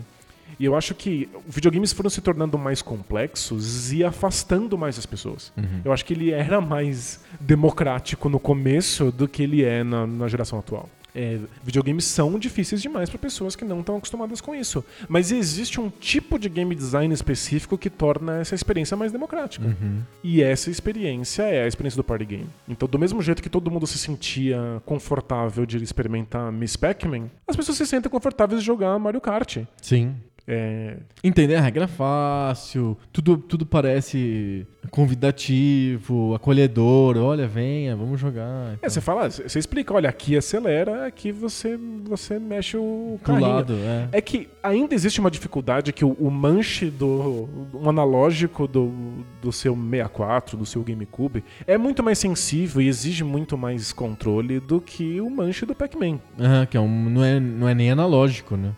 E 0.59 0.65
eu 0.65 0.75
acho 0.75 0.93
que 0.95 1.29
videogames 1.47 1.91
foram 1.91 2.09
se 2.09 2.21
tornando 2.21 2.57
mais 2.57 2.81
complexos 2.81 3.91
e 3.91 4.03
afastando 4.03 4.77
mais 4.77 4.97
as 4.97 5.05
pessoas. 5.05 5.51
Uhum. 5.57 5.81
Eu 5.83 5.93
acho 5.93 6.05
que 6.05 6.13
ele 6.13 6.31
era 6.31 6.61
mais 6.61 7.19
democrático 7.39 8.29
no 8.29 8.39
começo 8.39 9.11
do 9.11 9.27
que 9.27 9.43
ele 9.43 9.63
é 9.63 9.83
na, 9.83 10.07
na 10.07 10.27
geração 10.27 10.59
atual. 10.59 10.89
É, 11.15 11.39
videogames 11.63 12.03
são 12.03 12.37
difíceis 12.37 12.81
demais 12.81 13.09
para 13.09 13.17
pessoas 13.17 13.55
que 13.55 13.63
não 13.63 13.79
estão 13.79 13.95
acostumadas 13.95 14.41
com 14.41 14.53
isso. 14.53 14.83
Mas 15.07 15.31
existe 15.31 15.79
um 15.79 15.89
tipo 15.89 16.37
de 16.37 16.49
game 16.49 16.75
design 16.75 17.13
específico 17.13 17.77
que 17.77 17.89
torna 17.89 18.41
essa 18.41 18.53
experiência 18.53 18.97
mais 18.97 19.13
democrática. 19.13 19.65
Uhum. 19.65 20.01
E 20.21 20.43
essa 20.43 20.69
experiência 20.69 21.43
é 21.43 21.63
a 21.63 21.67
experiência 21.67 21.95
do 21.95 22.03
party 22.03 22.25
game. 22.25 22.47
Então, 22.67 22.85
do 22.85 22.99
mesmo 22.99 23.21
jeito 23.21 23.41
que 23.41 23.49
todo 23.49 23.71
mundo 23.71 23.87
se 23.87 23.97
sentia 23.97 24.81
confortável 24.85 25.65
de 25.65 25.81
experimentar 25.81 26.51
Miss 26.51 26.75
Pac-Man, 26.75 27.29
as 27.47 27.55
pessoas 27.55 27.77
se 27.77 27.85
sentem 27.85 28.11
confortáveis 28.11 28.59
de 28.59 28.65
jogar 28.65 28.99
Mario 28.99 29.21
Kart. 29.21 29.59
Sim. 29.81 30.15
É, 30.47 30.97
Entender 31.23 31.55
a 31.55 31.61
regra 31.61 31.85
é 31.85 31.87
fácil, 31.87 32.97
tudo, 33.11 33.37
tudo 33.37 33.65
parece 33.65 34.67
convidativo, 34.91 36.35
acolhedor. 36.35 37.17
Olha, 37.17 37.47
venha, 37.47 37.95
vamos 37.95 38.19
jogar. 38.19 38.77
é, 38.81 38.87
você 38.89 39.01
fala, 39.01 39.29
você 39.29 39.57
explica, 39.57 39.93
olha, 39.93 40.09
aqui 40.09 40.37
acelera, 40.37 41.07
aqui 41.07 41.31
você, 41.31 41.77
você 42.03 42.37
mexe 42.37 42.77
o 42.77 43.19
carrinho. 43.23 43.47
lado, 43.47 43.73
é. 43.73 44.09
É 44.11 44.21
que 44.21 44.47
ainda 44.61 44.93
existe 44.93 45.19
uma 45.19 45.31
dificuldade 45.31 45.91
que 45.91 46.05
o, 46.05 46.11
o 46.11 46.29
manche 46.29 46.91
do 46.91 47.49
um 47.73 47.89
analógico 47.89 48.67
do, 48.67 48.93
do 49.41 49.51
seu 49.51 49.75
64, 49.75 50.57
do 50.57 50.65
seu 50.65 50.83
GameCube, 50.83 51.43
é 51.65 51.77
muito 51.77 52.03
mais 52.03 52.19
sensível 52.19 52.81
e 52.81 52.87
exige 52.87 53.23
muito 53.23 53.57
mais 53.57 53.91
controle 53.91 54.59
do 54.59 54.79
que 54.79 55.19
o 55.19 55.29
manche 55.29 55.65
do 55.65 55.73
Pac-Man. 55.73 56.19
Aham, 56.39 56.65
que 56.65 56.77
é 56.77 56.79
um, 56.79 57.09
não, 57.09 57.23
é, 57.23 57.39
não 57.39 57.67
é 57.67 57.73
nem 57.73 57.91
analógico, 57.91 58.55
né? 58.55 58.71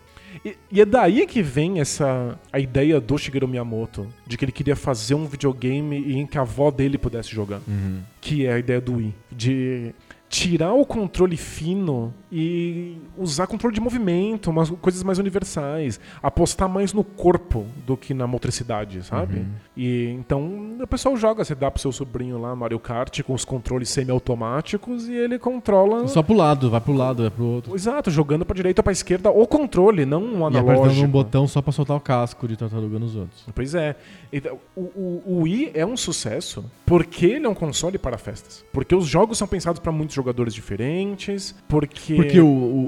E, 0.44 0.56
e 0.70 0.80
é 0.80 0.84
daí 0.84 1.26
que 1.26 1.42
vem 1.42 1.80
essa 1.80 2.38
a 2.52 2.58
ideia 2.58 3.00
do 3.00 3.16
Shigeru 3.18 3.48
Miyamoto 3.48 4.06
de 4.26 4.36
que 4.36 4.44
ele 4.44 4.52
queria 4.52 4.76
fazer 4.76 5.14
um 5.14 5.26
videogame 5.26 6.14
em 6.14 6.26
que 6.26 6.38
a 6.38 6.42
avó 6.42 6.70
dele 6.70 6.96
pudesse 6.98 7.30
jogar, 7.30 7.60
Uhum. 7.66 8.00
que 8.20 8.46
é 8.46 8.52
a 8.54 8.58
ideia 8.58 8.80
do 8.80 8.94
Wii, 8.96 9.14
de 9.32 9.94
tirar 10.28 10.74
o 10.74 10.84
controle 10.84 11.38
fino 11.38 12.12
e 12.30 12.98
usar 13.16 13.46
controle 13.46 13.74
de 13.74 13.80
movimento, 13.80 14.50
umas 14.50 14.68
coisas 14.68 15.02
mais 15.02 15.18
universais, 15.18 15.98
apostar 16.22 16.68
mais 16.68 16.92
no 16.92 17.02
corpo 17.02 17.66
do 17.86 17.96
que 17.96 18.12
na 18.12 18.26
motricidade, 18.26 19.02
sabe? 19.04 19.38
Uhum. 19.38 19.46
E 19.80 20.10
então 20.18 20.76
o 20.80 20.86
pessoal 20.88 21.16
joga, 21.16 21.44
você 21.44 21.54
dá 21.54 21.70
pro 21.70 21.80
seu 21.80 21.92
sobrinho 21.92 22.36
lá 22.40 22.54
Mario 22.56 22.80
Kart 22.80 23.22
com 23.22 23.32
os 23.32 23.44
controles 23.44 23.88
semi-automáticos 23.90 25.08
e 25.08 25.14
ele 25.14 25.38
controla 25.38 26.08
Só 26.08 26.20
pro 26.22 26.34
lado, 26.34 26.68
vai 26.68 26.80
pro 26.80 26.92
lado, 26.92 27.22
vai 27.22 27.30
pro 27.30 27.44
outro. 27.44 27.74
Exato, 27.76 28.10
jogando 28.10 28.44
pra 28.44 28.56
direita 28.56 28.80
ou 28.80 28.84
pra 28.84 28.92
esquerda 28.92 29.30
o 29.30 29.46
controle, 29.46 30.04
não 30.04 30.20
um 30.22 30.40
E 30.40 30.44
apertando 30.48 30.70
analógico. 30.70 31.06
um 31.06 31.08
botão 31.10 31.46
só 31.46 31.62
pra 31.62 31.70
soltar 31.70 31.96
o 31.96 32.00
casco 32.00 32.48
de 32.48 32.56
tartaruga 32.56 32.98
nos 32.98 33.14
outros. 33.14 33.44
Pois 33.54 33.72
é. 33.74 33.94
Então, 34.32 34.58
o, 34.76 34.80
o, 34.80 35.22
o 35.26 35.40
Wii 35.42 35.70
é 35.74 35.86
um 35.86 35.96
sucesso 35.96 36.64
porque 36.84 37.26
ele 37.26 37.46
é 37.46 37.48
um 37.48 37.54
console 37.54 37.98
para 37.98 38.18
festas. 38.18 38.64
Porque 38.72 38.94
os 38.94 39.06
jogos 39.06 39.38
são 39.38 39.46
pensados 39.46 39.78
para 39.80 39.92
muitos 39.92 40.14
jogadores 40.16 40.52
diferentes, 40.52 41.54
porque... 41.68 42.14
Porque 42.16 42.40
o, 42.40 42.46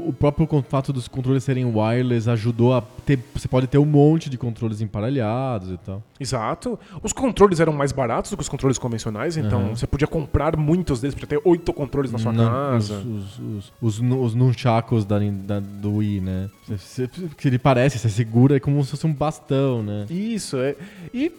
o- 0.08 0.12
próprio 0.18 0.46
fato 0.68 0.92
dos 0.92 1.06
controles 1.08 1.44
serem 1.44 1.64
wireless 1.64 2.28
ajudou 2.28 2.74
a 2.74 2.82
ter. 3.06 3.18
Você 3.34 3.46
pode 3.48 3.66
ter 3.68 3.78
um 3.78 3.84
monte 3.86 4.28
de 4.28 4.36
controles 4.36 4.80
emparelhados 4.80 5.70
e 5.70 5.76
tal. 5.78 6.02
Exato. 6.18 6.78
Os 7.02 7.12
controles 7.12 7.60
eram 7.60 7.72
mais 7.72 7.92
baratos 7.92 8.30
do 8.30 8.36
que 8.36 8.42
os 8.42 8.48
controles 8.48 8.78
convencionais, 8.78 9.36
então 9.36 9.60
Uhum. 9.68 9.76
você 9.76 9.86
podia 9.86 10.06
comprar 10.08 10.56
muitos 10.56 11.00
deles, 11.00 11.14
podia 11.14 11.28
ter 11.28 11.40
oito 11.44 11.72
controles 11.72 12.10
na 12.12 12.18
sua 12.18 12.32
Não, 12.32 12.44
casa. 12.50 12.94
Os, 12.98 13.04
os, 13.06 13.38
os, 13.38 13.72
os, 13.80 14.00
nu- 14.00 14.22
os 14.22 14.34
nunchakos 14.34 15.04
da, 15.04 15.18
da- 15.18 15.60
do 15.60 15.96
Wii, 15.96 16.20
né? 16.20 16.50
Você, 16.68 17.06
você- 17.06 17.28
que 17.36 17.48
ele 17.48 17.58
parece, 17.58 17.98
você 17.98 18.08
segura 18.08 18.56
é 18.56 18.60
como 18.60 18.82
se 18.84 18.90
fosse 18.92 19.06
um 19.06 19.12
bastão, 19.12 19.82
né? 19.82 20.06
Isso, 20.10 20.56
é. 20.56 20.76
E 21.12 21.30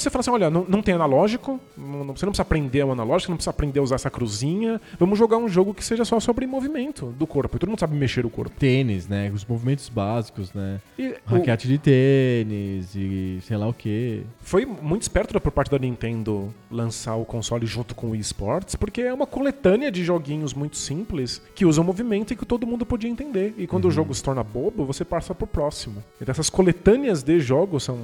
você 0.00 0.10
falar 0.10 0.20
assim, 0.20 0.30
olha, 0.30 0.50
não, 0.50 0.64
não 0.68 0.82
tem 0.82 0.94
analógico, 0.94 1.60
não- 1.76 2.04
você 2.14 2.24
não 2.26 2.32
precisa 2.32 2.42
aprender 2.42 2.84
o 2.84 2.92
analógico, 2.92 3.30
não 3.30 3.36
precisa 3.36 3.50
aprender 3.50 3.80
a 3.80 3.82
usar 3.82 3.94
essa 3.96 4.10
cruzinha, 4.10 4.80
vamos 4.98 5.18
jogar 5.18 5.36
um 5.38 5.48
jogo 5.48 5.72
que 5.74 5.84
seja 5.84 6.04
só 6.04 6.18
sobre 6.20 6.46
movimento 6.46 7.06
do 7.18 7.26
corpo. 7.26 7.56
E 7.56 7.58
todo 7.58 7.68
mundo 7.70 7.80
sabe 7.80 7.96
mexer 7.96 8.24
o 8.26 8.30
corpo. 8.30 8.54
Tênis, 8.58 9.06
né? 9.08 9.30
Os 9.34 9.44
movimentos 9.44 9.88
básicos, 9.88 10.52
né? 10.52 10.80
E 10.98 11.08
o- 11.08 11.14
Raquete 11.26 11.66
de 11.68 11.78
tênis 11.78 12.94
e 12.94 13.38
sei 13.42 13.56
lá 13.56 13.68
o 13.68 13.72
quê. 13.74 14.22
foi 14.40 14.64
muito 14.66 15.02
esperto 15.02 15.38
por 15.40 15.50
parte 15.52 15.70
da 15.70 15.78
Nintendo 15.78 16.52
lançar 16.70 17.16
o 17.16 17.24
console 17.24 17.66
junto 17.66 17.94
com 17.94 18.08
o 18.08 18.10
Wii 18.10 18.20
Sports, 18.20 18.74
porque 18.76 19.00
é 19.02 19.12
uma 19.14 19.26
coletânea 19.26 19.90
de 19.90 20.04
joguinhos 20.04 20.52
muito 20.54 20.76
simples 20.76 21.40
que 21.54 21.64
usam 21.64 21.84
movimento 21.84 22.32
e 22.32 22.36
que 22.36 22.44
todo 22.46 22.66
mundo 22.66 22.84
podia 22.84 23.08
entender. 23.10 23.54
E 23.56 23.66
quando 23.66 23.86
o 23.86 23.90
jogo 23.90 24.14
se 24.14 24.22
torna 24.22 24.42
bobo, 24.42 24.84
você 24.84 25.04
passa 25.04 25.34
pro 25.34 25.46
próximo. 25.46 26.02
Então 26.20 26.32
essas 26.32 26.50
coletâneas 26.50 27.22
de 27.22 27.40
jogos 27.40 27.84
são 27.84 27.98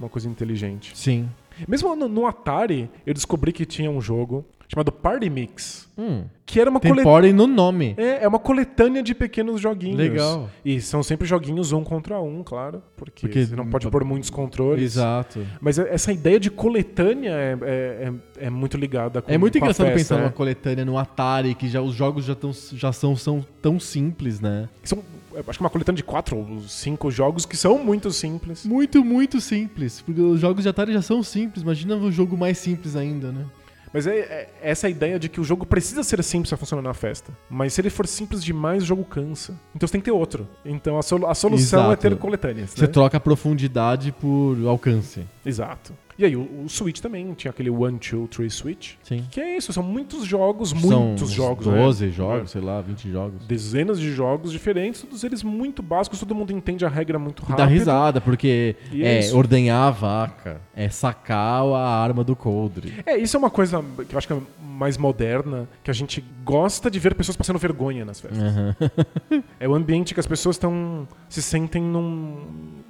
uma 0.00 0.08
coisa 0.08 0.28
inteligente. 0.28 0.96
Sim. 0.96 1.28
Mesmo 1.68 1.94
no, 1.94 2.08
no 2.08 2.26
Atari, 2.26 2.90
eu 3.06 3.12
descobri 3.12 3.52
que 3.52 3.66
tinha 3.66 3.90
um 3.90 4.00
jogo 4.00 4.44
chamado 4.72 4.92
Party 4.92 5.28
Mix, 5.28 5.88
Hum. 5.98 6.22
que 6.46 6.60
era 6.60 6.70
uma 6.70 6.78
Tem 6.78 6.92
coletânea. 6.92 7.12
party 7.20 7.32
no 7.32 7.46
nome. 7.48 7.94
É, 7.98 8.22
é 8.22 8.28
uma 8.28 8.38
coletânea 8.38 9.02
de 9.02 9.14
pequenos 9.14 9.60
joguinhos. 9.60 9.98
Legal. 9.98 10.48
E 10.64 10.80
são 10.80 11.02
sempre 11.02 11.26
joguinhos 11.26 11.72
um 11.72 11.82
contra 11.82 12.20
um, 12.20 12.42
claro. 12.44 12.80
Porque, 12.96 13.22
Porque- 13.26 13.46
você 13.46 13.56
não 13.56 13.66
pode 13.68 13.90
pôr 13.90 14.04
muitos 14.04 14.30
controles. 14.30 14.84
Exato. 14.94 15.44
Mas 15.60 15.76
essa 15.78 16.12
ideia 16.12 16.38
de 16.38 16.50
coletânea 16.50 17.32
é, 17.32 17.58
é, 17.62 18.12
é- 18.38 18.46
é 18.46 18.50
muito 18.50 18.76
ligada 18.76 19.20
com 19.20 19.30
É 19.32 19.36
muito 19.36 19.54
com 19.58 19.64
engraçado 19.64 19.86
festa, 19.88 19.98
pensar 19.98 20.14
né? 20.16 20.22
numa 20.22 20.32
coletânea 20.32 20.84
no 20.84 20.96
Atari, 20.96 21.54
que 21.56 21.68
já, 21.68 21.82
os 21.82 21.94
jogos 21.94 22.24
já, 22.24 22.36
tão, 22.36 22.52
já 22.72 22.92
são, 22.92 23.16
são 23.16 23.44
tão 23.60 23.80
simples, 23.80 24.40
né? 24.40 24.68
São, 24.84 25.00
acho 25.48 25.58
que 25.58 25.64
uma 25.64 25.70
coletânea 25.70 25.96
de 25.96 26.04
quatro 26.04 26.36
ou 26.36 26.60
cinco 26.60 27.10
jogos 27.10 27.44
que 27.44 27.56
são 27.56 27.76
muito 27.84 28.10
simples. 28.12 28.64
Muito, 28.64 29.04
muito 29.04 29.40
simples. 29.40 30.00
Porque 30.00 30.20
os 30.20 30.40
jogos 30.40 30.62
de 30.62 30.68
Atari 30.68 30.92
já 30.92 31.02
são 31.02 31.22
simples. 31.24 31.62
Imagina 31.64 31.96
um 31.96 32.10
jogo 32.12 32.36
mais 32.36 32.56
simples 32.56 32.94
ainda, 32.94 33.32
né? 33.32 33.44
Mas 33.92 34.06
é, 34.06 34.18
é 34.18 34.48
essa 34.62 34.88
ideia 34.88 35.18
de 35.18 35.28
que 35.28 35.40
o 35.40 35.44
jogo 35.44 35.66
precisa 35.66 36.02
ser 36.02 36.22
simples 36.22 36.48
pra 36.50 36.56
funcionar 36.58 36.82
na 36.82 36.94
festa. 36.94 37.32
Mas 37.48 37.72
se 37.72 37.80
ele 37.80 37.90
for 37.90 38.06
simples 38.06 38.42
demais, 38.42 38.82
o 38.84 38.86
jogo 38.86 39.04
cansa. 39.04 39.58
Então 39.74 39.86
você 39.86 39.92
tem 39.92 40.00
que 40.00 40.04
ter 40.04 40.10
outro. 40.12 40.46
Então 40.64 40.98
a, 40.98 41.02
solu- 41.02 41.26
a 41.26 41.34
solução 41.34 41.80
Exato. 41.80 41.92
é 41.92 41.96
ter 42.10 42.16
coletâneas. 42.16 42.70
Você 42.70 42.82
né? 42.82 42.86
troca 42.86 43.16
a 43.16 43.20
profundidade 43.20 44.12
por 44.12 44.56
alcance. 44.66 45.26
Exato. 45.44 45.92
E 46.20 46.24
aí, 46.26 46.36
o, 46.36 46.64
o 46.64 46.68
Switch 46.68 47.00
também 47.00 47.32
tinha 47.32 47.50
aquele 47.50 47.70
One, 47.70 47.98
Two, 47.98 48.28
Three 48.28 48.50
Switch. 48.50 48.92
Sim. 49.02 49.24
Que 49.30 49.40
é 49.40 49.56
isso, 49.56 49.72
são 49.72 49.82
muitos 49.82 50.26
jogos, 50.26 50.70
São 50.70 50.78
muitos 51.06 51.30
jogos. 51.30 51.64
12 51.64 52.04
né? 52.06 52.12
jogos, 52.12 52.50
sei 52.50 52.60
lá, 52.60 52.80
20 52.82 53.10
jogos. 53.10 53.46
Dezenas 53.46 53.98
de 53.98 54.12
jogos 54.12 54.52
diferentes, 54.52 55.00
todos 55.00 55.24
eles 55.24 55.42
muito 55.42 55.82
básicos, 55.82 56.18
todo 56.20 56.34
mundo 56.34 56.52
entende 56.52 56.84
a 56.84 56.88
regra 56.88 57.18
muito 57.18 57.40
E 57.40 57.46
rápido. 57.46 57.56
dá 57.56 57.64
risada, 57.64 58.20
porque 58.20 58.76
E 58.92 59.02
é 59.02 59.26
é, 59.26 59.32
ordenhar 59.34 59.88
a 59.88 59.90
vaca, 59.90 60.60
é 60.74 60.88
sacar 60.90 61.62
a 61.64 62.02
arma 62.02 62.22
do 62.22 62.36
coldre. 62.36 62.92
É, 63.06 63.16
isso 63.16 63.36
é 63.36 63.38
uma 63.38 63.50
coisa 63.50 63.82
que 64.06 64.14
eu 64.14 64.18
acho 64.18 64.26
que 64.26 64.32
é 64.34 64.38
mais 64.62 64.96
moderna, 64.98 65.68
que 65.82 65.90
a 65.90 65.94
gente 65.94 66.24
gosta 66.44 66.90
de 66.90 66.98
ver 66.98 67.14
pessoas 67.14 67.36
passando 67.36 67.58
vergonha 67.58 68.04
nas 68.04 68.20
festas. 68.20 68.40
É 69.58 69.68
o 69.68 69.74
ambiente 69.74 70.14
que 70.14 70.20
as 70.20 70.26
pessoas 70.26 70.56
estão 70.56 71.06
se 71.28 71.42
sentem 71.42 71.82
num, 71.82 72.38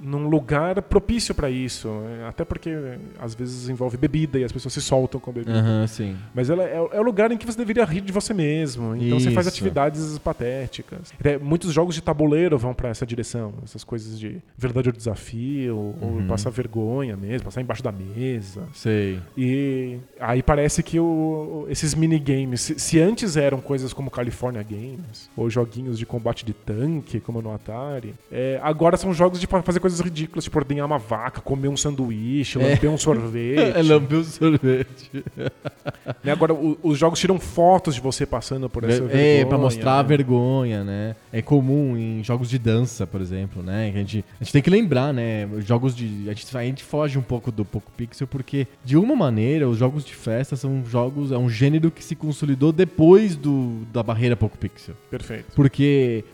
num 0.00 0.28
lugar 0.28 0.80
propício 0.82 1.34
pra 1.34 1.50
isso. 1.50 1.88
É, 2.22 2.28
Até 2.28 2.44
porque 2.44 2.70
às 3.20 3.34
vezes 3.34 3.68
envolve 3.68 3.96
bebida 3.96 4.38
e 4.38 4.44
as 4.44 4.52
pessoas 4.52 4.72
se 4.74 4.80
soltam 4.80 5.20
com 5.20 5.32
bebida. 5.32 5.58
Aham, 5.58 5.86
sim. 5.86 6.16
Mas 6.34 6.48
ela 6.50 6.62
é, 6.64 6.76
é 6.92 7.00
o 7.00 7.02
lugar 7.02 7.30
em 7.32 7.36
que 7.36 7.46
você 7.46 7.58
deveria 7.58 7.84
rir 7.84 8.00
de 8.00 8.12
você 8.12 8.32
mesmo. 8.34 8.94
Então 8.96 9.18
você 9.20 9.30
faz 9.30 9.46
Isso. 9.46 9.54
atividades 9.56 10.18
patéticas. 10.18 11.12
É, 11.22 11.38
muitos 11.38 11.72
jogos 11.72 11.94
de 11.94 12.00
tabuleiro 12.02 12.56
vão 12.58 12.72
pra 12.74 12.88
essa 12.88 13.04
direção. 13.06 13.52
Essas 13.64 13.84
coisas 13.84 14.18
de 14.18 14.38
verdade 14.56 14.88
ou 14.88 14.92
desafio, 14.92 15.76
ou 15.76 16.08
Uhum. 16.10 16.26
passar 16.26 16.50
vergonha 16.50 17.16
mesmo, 17.16 17.44
passar 17.44 17.60
embaixo 17.60 17.82
da 17.82 17.92
mesa. 17.92 18.62
Sei. 18.72 19.20
E 19.36 19.98
aí 20.18 20.42
parece 20.42 20.82
que 20.82 20.98
o- 20.98 21.66
esses 21.68 21.94
minigames, 21.94 22.60
se, 22.60 22.78
se 22.78 23.00
antes 23.00 23.36
eram 23.36 23.60
coisas 23.60 23.92
como 23.92 24.10
California 24.10 24.62
Games, 24.62 25.28
ou 25.36 25.48
joguinhos 25.50 25.98
de 25.98 26.06
combate 26.06 26.44
de 26.44 26.52
tanque, 26.52 27.20
como 27.20 27.40
no 27.42 27.52
Atari, 27.52 28.14
é, 28.30 28.58
agora 28.62 28.96
são 28.96 29.12
jogos 29.12 29.40
de 29.40 29.46
fa- 29.46 29.62
fazer 29.62 29.80
coisas 29.80 30.00
ridículas, 30.00 30.44
tipo 30.44 30.58
ordenhar 30.58 30.86
uma 30.86 30.98
vaca, 30.98 31.40
comer 31.40 31.68
um 31.68 31.76
sanduíche, 31.76 32.58
lamber 32.58 32.90
um 32.90 32.98
sorvete. 33.16 33.60
É 33.78 33.82
lamber 33.82 34.18
o 34.18 34.24
sorvete. 34.24 35.10
né? 36.24 36.32
Agora, 36.32 36.52
o- 36.54 36.78
os 36.82 36.98
jogos 36.98 37.18
tiram 37.18 37.38
fotos 37.38 37.94
de 37.94 38.00
você 38.00 38.26
passando 38.26 38.68
por 38.68 38.84
essa 38.84 39.00
vergonha. 39.02 39.22
É, 39.22 39.44
pra 39.44 39.58
mostrar 39.58 39.98
a 39.98 40.02
né? 40.02 40.08
vergonha, 40.08 40.84
né? 40.84 41.16
É 41.32 41.40
comum 41.42 41.96
em 41.96 42.22
jogos 42.24 42.48
de 42.48 42.58
dança, 42.58 43.06
por 43.06 43.20
exemplo, 43.20 43.62
né? 43.62 43.90
A, 43.94 43.98
gente, 43.98 44.24
a 44.40 44.44
gente 44.44 44.52
tem 44.52 44.62
que 44.62 44.70
lembrar, 44.70 45.12
né? 45.12 45.48
Jogos 45.60 45.94
de. 45.94 46.28
A 46.28 46.32
gente, 46.34 46.56
a 46.56 46.62
gente 46.62 46.82
foge 46.84 47.18
um 47.18 47.22
pouco 47.22 47.50
do 47.52 47.64
Poco 47.64 47.90
Pixel, 47.96 48.26
porque, 48.26 48.66
de 48.84 48.96
uma 48.96 49.14
maneira, 49.16 49.68
os 49.68 49.78
jogos 49.78 50.04
de 50.04 50.14
festa 50.14 50.56
são 50.56 50.84
jogos. 50.86 51.32
É 51.32 51.38
um 51.38 51.48
gênero 51.48 51.90
que 51.90 52.02
se 52.04 52.14
consolidou 52.14 52.72
depois 52.72 53.36
do, 53.36 53.82
da 53.92 54.02
barreira 54.02 54.36
Poco 54.36 54.58
Pixel. 54.58 54.94
Perfeito. 55.10 55.46
Porque 55.54 56.24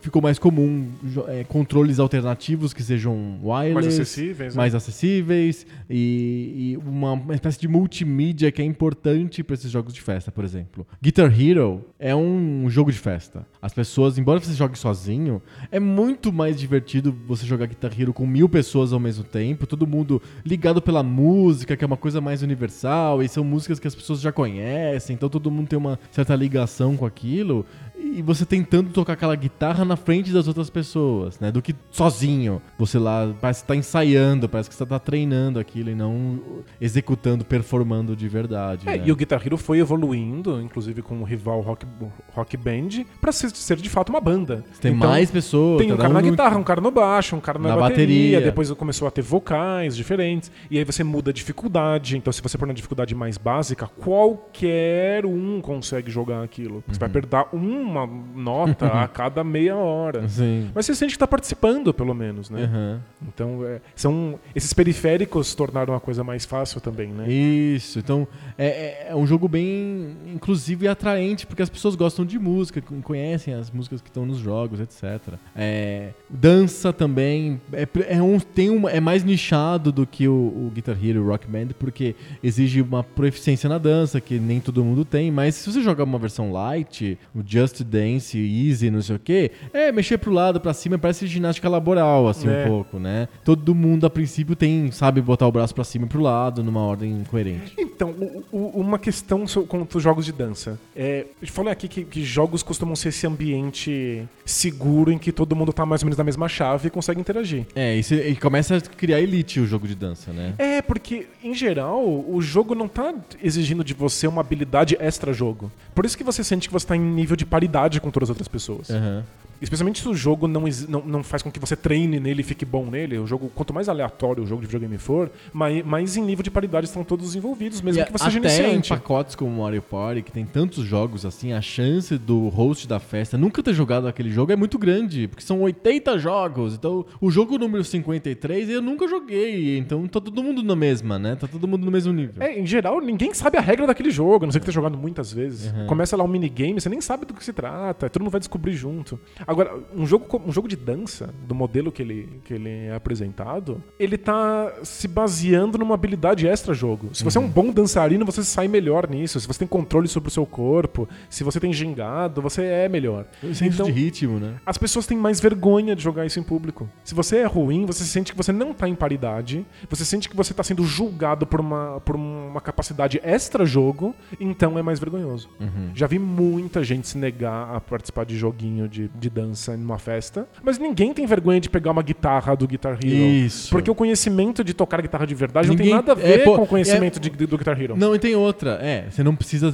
ficou 0.00 0.20
mais 0.22 0.38
comum 0.38 0.88
é, 1.28 1.44
controles 1.44 1.98
alternativos 1.98 2.72
que 2.72 2.82
sejam 2.82 3.38
wireless, 3.42 3.74
Mais 3.74 3.86
acessíveis, 3.86 4.54
né? 4.54 4.58
mais 4.58 4.74
acessíveis 4.74 5.66
e, 5.88 6.25
e 6.26 6.76
uma, 6.76 7.12
uma 7.12 7.34
espécie 7.34 7.60
de 7.60 7.68
multimídia 7.68 8.50
que 8.50 8.60
é 8.60 8.64
importante 8.64 9.42
para 9.42 9.54
esses 9.54 9.70
jogos 9.70 9.92
de 9.92 10.00
festa, 10.00 10.30
por 10.30 10.44
exemplo. 10.44 10.86
Guitar 11.00 11.32
Hero 11.40 11.84
é 11.98 12.14
um 12.14 12.68
jogo 12.68 12.90
de 12.90 12.98
festa. 12.98 13.46
As 13.60 13.72
pessoas, 13.72 14.18
embora 14.18 14.40
você 14.40 14.52
jogue 14.52 14.78
sozinho, 14.78 15.42
é 15.70 15.80
muito 15.80 16.32
mais 16.32 16.58
divertido 16.58 17.14
você 17.26 17.46
jogar 17.46 17.66
Guitar 17.66 17.92
Hero 17.98 18.12
com 18.12 18.26
mil 18.26 18.48
pessoas 18.48 18.92
ao 18.92 19.00
mesmo 19.00 19.24
tempo, 19.24 19.66
todo 19.66 19.86
mundo 19.86 20.20
ligado 20.44 20.80
pela 20.80 21.02
música, 21.02 21.76
que 21.76 21.84
é 21.84 21.86
uma 21.86 21.96
coisa 21.96 22.20
mais 22.20 22.42
universal, 22.42 23.22
e 23.22 23.28
são 23.28 23.44
músicas 23.44 23.78
que 23.78 23.86
as 23.86 23.94
pessoas 23.94 24.20
já 24.20 24.32
conhecem, 24.32 25.14
então 25.14 25.28
todo 25.28 25.50
mundo 25.50 25.68
tem 25.68 25.78
uma 25.78 25.98
certa 26.10 26.34
ligação 26.34 26.96
com 26.96 27.06
aquilo. 27.06 27.64
E 27.98 28.22
você 28.22 28.44
tentando 28.46 28.90
tocar 28.90 29.14
aquela 29.14 29.34
guitarra 29.34 29.84
na 29.84 29.96
frente 29.96 30.32
das 30.32 30.46
outras 30.48 30.70
pessoas, 30.70 31.38
né? 31.40 31.50
Do 31.50 31.60
que 31.60 31.74
sozinho. 31.90 32.62
Você 32.78 32.98
lá 32.98 33.34
parece 33.40 33.62
que 33.62 33.68
tá 33.68 33.76
ensaiando, 33.76 34.48
parece 34.48 34.68
que 34.70 34.74
você 34.76 34.86
tá 34.86 34.98
treinando 34.98 35.58
aquilo 35.58 35.90
e 35.90 35.94
não 35.94 36.40
executando, 36.80 37.44
performando 37.44 38.14
de 38.16 38.28
verdade. 38.28 38.88
É, 38.88 38.96
né? 38.98 39.02
e 39.06 39.12
o 39.12 39.16
Guitar 39.16 39.44
Hero 39.44 39.56
foi 39.56 39.78
evoluindo, 39.78 40.60
inclusive 40.60 41.02
com 41.02 41.20
o 41.20 41.24
rival 41.24 41.60
Rock, 41.60 41.86
rock 42.32 42.56
Band, 42.56 43.04
pra 43.20 43.32
ser, 43.32 43.50
ser 43.50 43.76
de 43.76 43.88
fato 43.88 44.10
uma 44.10 44.20
banda. 44.20 44.64
Tem 44.80 44.92
Então, 44.92 45.08
mais 45.08 45.30
pessoas. 45.30 45.78
Tem 45.78 45.86
um 45.88 45.96
cada 45.96 46.02
cara 46.08 46.14
na 46.14 46.20
guitarra, 46.30 46.56
um 46.58 46.64
cara 46.64 46.80
no 46.80 46.90
baixo, 46.90 47.36
um 47.36 47.40
cara 47.40 47.58
na, 47.58 47.70
Na 47.70 47.76
bateria, 47.76 48.06
bateria. 48.06 48.40
Depois 48.40 48.70
começou 48.72 49.08
a 49.08 49.10
ter 49.10 49.22
vocais 49.22 49.96
diferentes. 49.96 50.50
E 50.70 50.78
aí 50.78 50.84
você 50.84 51.02
muda 51.02 51.30
a 51.30 51.34
dificuldade. 51.34 52.16
Então, 52.16 52.32
se 52.32 52.40
você 52.42 52.56
pôr 52.58 52.66
na 52.66 52.74
dificuldade 52.74 53.14
mais 53.14 53.36
básica, 53.38 53.86
qualquer 53.86 55.24
um 55.26 55.60
consegue 55.60 56.10
jogar 56.10 56.42
aquilo. 56.42 56.82
Você 56.86 56.92
Uhum. 56.94 56.98
vai 57.00 57.08
apertar 57.08 57.48
uma 57.86 58.06
nota 58.06 58.86
a 58.86 59.08
cada 59.08 59.42
meia 59.44 59.76
hora. 59.76 60.28
Sim. 60.28 60.70
Mas 60.74 60.86
você 60.86 60.94
sente 60.94 61.12
que 61.12 61.18
tá 61.18 61.26
participando, 61.26 61.92
pelo 61.94 62.14
menos, 62.14 62.50
né? 62.50 62.64
Aham. 62.64 63.00
Então, 63.28 63.64
é, 63.64 63.80
são 63.94 64.38
esses 64.54 64.72
periféricos 64.72 65.54
tornaram 65.54 65.94
a 65.94 66.00
coisa 66.00 66.22
mais 66.24 66.44
fácil 66.44 66.80
também, 66.80 67.08
né? 67.08 67.28
Isso, 67.30 67.98
então 67.98 68.26
é, 68.58 68.66
é- 68.66 69.06
é 69.10 69.16
um 69.16 69.26
jogo 69.26 69.48
bem 69.48 70.16
inclusive 70.34 70.86
e 70.86 70.88
atraente, 70.88 71.46
porque 71.46 71.62
as 71.62 71.70
pessoas 71.70 71.94
gostam 71.94 72.24
de 72.24 72.38
música, 72.38 72.80
con- 72.80 73.00
conhecem 73.02 73.54
as 73.54 73.70
músicas 73.70 74.00
que 74.00 74.08
estão 74.08 74.26
nos 74.26 74.38
jogos, 74.38 74.80
etc. 74.80 75.34
É, 75.54 76.10
dança 76.28 76.92
também 76.92 77.60
é, 77.72 77.86
é 78.08 78.22
um, 78.22 78.38
tem 78.38 78.70
uma, 78.70 78.90
é 78.90 79.00
mais 79.00 79.24
nichado 79.24 79.90
do 79.92 80.06
que 80.06 80.26
o, 80.28 80.32
o 80.32 80.70
Guitar 80.74 80.96
Hero 80.96 81.18
e 81.18 81.22
o 81.22 81.26
Rock 81.28 81.46
Band, 81.46 81.68
porque 81.78 82.14
exige 82.42 82.80
uma 82.82 83.02
proficiência 83.02 83.68
na 83.68 83.78
dança, 83.78 84.20
que 84.20 84.38
nem 84.38 84.60
todo 84.60 84.84
mundo 84.84 85.04
tem, 85.04 85.30
mas 85.30 85.54
se 85.54 85.70
você 85.72 85.80
jogar 85.82 86.04
uma 86.04 86.18
versão 86.18 86.52
light, 86.52 87.18
o 87.34 87.40
Just 87.46 87.75
Dance, 87.84 88.38
Easy, 88.38 88.90
não 88.90 89.02
sei 89.02 89.16
o 89.16 89.18
que, 89.18 89.50
é 89.72 89.90
mexer 89.92 90.18
pro 90.18 90.32
lado, 90.32 90.60
pra 90.60 90.72
cima, 90.74 90.98
parece 90.98 91.26
ginástica 91.26 91.68
laboral, 91.68 92.28
assim, 92.28 92.48
É. 92.48 92.64
um 92.64 92.68
pouco, 92.68 92.98
né? 92.98 93.28
Todo 93.44 93.74
mundo, 93.74 94.06
a 94.06 94.10
princípio, 94.10 94.54
tem, 94.56 94.90
sabe, 94.90 95.20
botar 95.20 95.46
o 95.46 95.52
braço 95.52 95.74
pra 95.74 95.84
cima 95.84 96.06
e 96.06 96.08
pro 96.08 96.20
lado, 96.20 96.62
numa 96.62 96.80
ordem 96.80 97.22
coerente. 97.30 97.74
Então, 97.78 98.10
o- 98.10 98.44
o- 98.52 98.80
uma 98.80 98.98
questão 98.98 99.44
quanto 99.68 99.98
jogos 100.00 100.24
de 100.24 100.32
dança. 100.32 100.78
É, 100.94 101.26
eu 101.40 101.48
falei 101.48 101.72
aqui 101.72 101.88
que, 101.88 102.04
que 102.04 102.22
jogos 102.24 102.62
costumam 102.62 102.94
ser 102.96 103.08
esse 103.08 103.26
ambiente 103.26 104.26
seguro 104.44 105.10
em 105.10 105.18
que 105.18 105.32
todo 105.32 105.54
mundo 105.56 105.72
tá 105.72 105.84
mais 105.84 106.02
ou 106.02 106.06
menos 106.06 106.18
na 106.18 106.24
mesma 106.24 106.48
chave 106.48 106.88
e 106.88 106.90
consegue 106.90 107.20
interagir. 107.20 107.66
É, 107.74 107.96
e, 107.96 108.02
cê- 108.02 108.28
e 108.28 108.36
começa 108.36 108.76
a 108.76 108.80
criar 108.80 109.20
elite 109.20 109.60
o 109.60 109.66
jogo 109.66 109.86
de 109.88 109.94
dança, 109.94 110.32
né? 110.32 110.54
É, 110.58 110.82
porque, 110.82 111.26
em 111.42 111.54
geral, 111.54 112.04
o 112.06 112.40
jogo 112.40 112.74
não 112.74 112.88
tá 112.88 113.14
exigindo 113.42 113.82
de 113.82 113.94
você 113.94 114.26
uma 114.26 114.40
habilidade 114.40 114.96
extra-jogo. 115.00 115.70
Por 115.94 116.04
isso 116.04 116.16
que 116.16 116.24
você 116.24 116.44
sente 116.44 116.68
que 116.68 116.72
você 116.72 116.86
tá 116.86 116.96
em 116.96 117.00
nível 117.00 117.36
de 117.36 117.44
paridade 117.46 117.65
com 118.00 118.10
todas 118.10 118.26
as 118.26 118.30
outras 118.30 118.48
pessoas. 118.48 118.90
Aham. 118.90 119.24
Especialmente 119.60 120.00
se 120.02 120.08
o 120.08 120.14
jogo 120.14 120.46
não, 120.46 120.64
não, 120.88 121.02
não 121.04 121.22
faz 121.22 121.42
com 121.42 121.50
que 121.50 121.58
você 121.58 121.76
treine 121.76 122.20
nele 122.20 122.40
e 122.40 122.44
fique 122.44 122.64
bom 122.64 122.86
nele. 122.86 123.18
O 123.18 123.26
jogo, 123.26 123.50
quanto 123.54 123.72
mais 123.72 123.88
aleatório 123.88 124.42
o 124.42 124.46
jogo 124.46 124.60
de 124.60 124.66
videogame 124.66 124.98
for, 124.98 125.30
mais, 125.52 125.84
mais 125.84 126.16
em 126.16 126.22
nível 126.22 126.42
de 126.42 126.50
paridade 126.50 126.86
estão 126.86 127.04
todos 127.04 127.34
envolvidos, 127.34 127.80
mesmo 127.80 128.02
E 128.02 128.04
que 128.04 128.12
você 128.12 128.24
seja 128.24 128.38
até 128.38 128.48
em 128.48 128.74
iniciante. 128.74 128.88
pacotes 128.90 129.34
como 129.34 129.62
Mario 129.62 129.82
Party, 129.82 130.22
que 130.22 130.32
tem 130.32 130.44
tantos 130.44 130.84
jogos 130.84 131.24
assim, 131.24 131.52
a 131.52 131.60
chance 131.60 132.16
do 132.18 132.48
host 132.48 132.86
da 132.86 132.98
festa 132.98 133.36
nunca 133.38 133.62
ter 133.62 133.72
jogado 133.74 134.06
aquele 134.06 134.30
jogo 134.30 134.52
é 134.52 134.56
muito 134.56 134.78
grande, 134.78 135.28
porque 135.28 135.42
são 135.42 135.60
80 135.62 136.18
jogos. 136.18 136.74
Então, 136.74 137.04
o 137.20 137.30
jogo 137.30 137.58
número 137.58 137.84
53 137.84 138.68
eu 138.68 138.82
nunca 138.82 139.08
joguei, 139.08 139.78
então 139.78 140.06
tá 140.06 140.20
todo 140.20 140.42
mundo 140.42 140.62
na 140.62 140.76
mesma, 140.76 141.18
né? 141.18 141.34
Tá 141.36 141.46
todo 141.46 141.66
mundo 141.66 141.84
no 141.84 141.90
mesmo 141.90 142.12
nível. 142.12 142.42
É, 142.42 142.58
em 142.58 142.66
geral, 142.66 143.00
ninguém 143.00 143.32
sabe 143.34 143.58
a 143.58 143.60
regra 143.60 143.86
daquele 143.86 144.10
jogo, 144.10 144.44
a 144.44 144.46
não 144.46 144.52
ser 144.52 144.60
que 144.60 144.66
tenha 144.66 144.74
jogado 144.74 144.96
muitas 144.96 145.32
vezes. 145.32 145.72
Começa 145.86 146.16
lá 146.16 146.24
um 146.24 146.28
minigame, 146.28 146.80
você 146.80 146.88
nem 146.88 147.00
sabe 147.00 147.24
do 147.26 147.34
que 147.34 147.44
se 147.44 147.52
trata, 147.52 148.08
todo 148.10 148.22
mundo 148.22 148.32
vai 148.32 148.40
descobrir 148.40 148.72
junto. 148.72 149.18
Agora, 149.46 149.78
um 149.94 150.06
jogo, 150.06 150.42
um 150.44 150.52
jogo 150.52 150.66
de 150.68 150.76
dança, 150.76 151.32
do 151.46 151.54
modelo 151.54 151.92
que 151.92 152.02
ele, 152.02 152.40
que 152.44 152.54
ele 152.54 152.68
é 152.68 152.94
apresentado, 152.94 153.82
ele 153.98 154.18
tá 154.18 154.72
se 154.82 155.06
baseando 155.06 155.78
numa 155.78 155.94
habilidade 155.94 156.46
extra-jogo. 156.46 157.10
Se 157.12 157.22
você 157.22 157.38
é 157.38 157.40
um 157.40 157.48
bom 157.48 157.70
dançarino, 157.72 158.24
você 158.24 158.42
sai 158.42 158.66
melhor 158.66 159.08
nisso. 159.08 159.38
Se 159.38 159.46
você 159.46 159.60
tem 159.60 159.68
controle 159.68 160.08
sobre 160.08 160.28
o 160.28 160.32
seu 160.32 160.44
corpo, 160.44 161.08
se 161.30 161.44
você 161.44 161.60
tem 161.60 161.72
gingado, 161.72 162.42
você 162.42 162.62
é 162.62 162.88
melhor. 162.88 163.26
Senso 163.40 163.64
Então, 163.64 163.86
de 163.86 163.92
ritmo, 163.92 164.38
né? 164.40 164.56
as 164.66 164.76
pessoas 164.76 165.06
têm 165.06 165.16
mais 165.16 165.40
vergonha 165.40 165.94
de 165.94 166.02
jogar 166.02 166.26
isso 166.26 166.40
em 166.40 166.42
público. 166.42 166.88
Se 167.04 167.14
você 167.14 167.38
é 167.38 167.46
ruim, 167.46 167.86
você 167.86 168.04
sente 168.04 168.32
que 168.32 168.36
você 168.36 168.52
não 168.52 168.74
tá 168.74 168.88
em 168.88 168.94
paridade, 168.94 169.64
você 169.88 170.04
sente 170.04 170.28
que 170.28 170.36
você 170.36 170.52
tá 170.52 170.62
sendo 170.62 170.84
julgado 170.84 171.46
por 171.46 171.60
uma, 171.60 172.00
por 172.00 172.16
uma 172.16 172.60
capacidade 172.60 173.20
extra-jogo, 173.22 174.14
então 174.40 174.78
é 174.78 174.82
mais 174.82 174.98
vergonhoso. 174.98 175.48
Uhum. 175.60 175.90
Já 175.94 176.06
vi 176.06 176.18
muita 176.18 176.82
gente 176.82 177.06
se 177.08 177.16
negar 177.16 177.74
a 177.74 177.80
participar 177.80 178.24
de 178.24 178.36
joguinho 178.36 178.88
de, 178.88 179.08
de 179.08 179.30
dança 179.36 179.76
numa 179.76 179.98
festa, 179.98 180.48
mas 180.64 180.78
ninguém 180.78 181.12
tem 181.12 181.26
vergonha 181.26 181.60
de 181.60 181.68
pegar 181.68 181.90
uma 181.90 182.02
guitarra 182.02 182.56
do 182.56 182.66
Guitar 182.66 182.94
Hero. 183.04 183.06
Isso. 183.14 183.68
Porque 183.70 183.90
o 183.90 183.94
conhecimento 183.94 184.64
de 184.64 184.72
tocar 184.72 185.02
guitarra 185.02 185.26
de 185.26 185.34
verdade 185.34 185.68
Ninguém- 185.68 185.90
não 185.92 186.02
tem 186.02 186.08
nada 186.08 186.20
a 186.20 186.24
é, 186.26 186.38
ver 186.38 186.44
pô, 186.44 186.56
com 186.56 186.62
o 186.62 186.66
conhecimento 186.66 187.20
de- 187.20 187.28
do 187.30 187.58
Guitar 187.58 187.78
Hero. 187.80 187.96
Não, 187.96 188.14
e 188.14 188.18
tem 188.18 188.34
outra. 188.34 188.78
É, 188.80 189.04
você 189.10 189.22
não 189.22 189.36
precisa. 189.36 189.70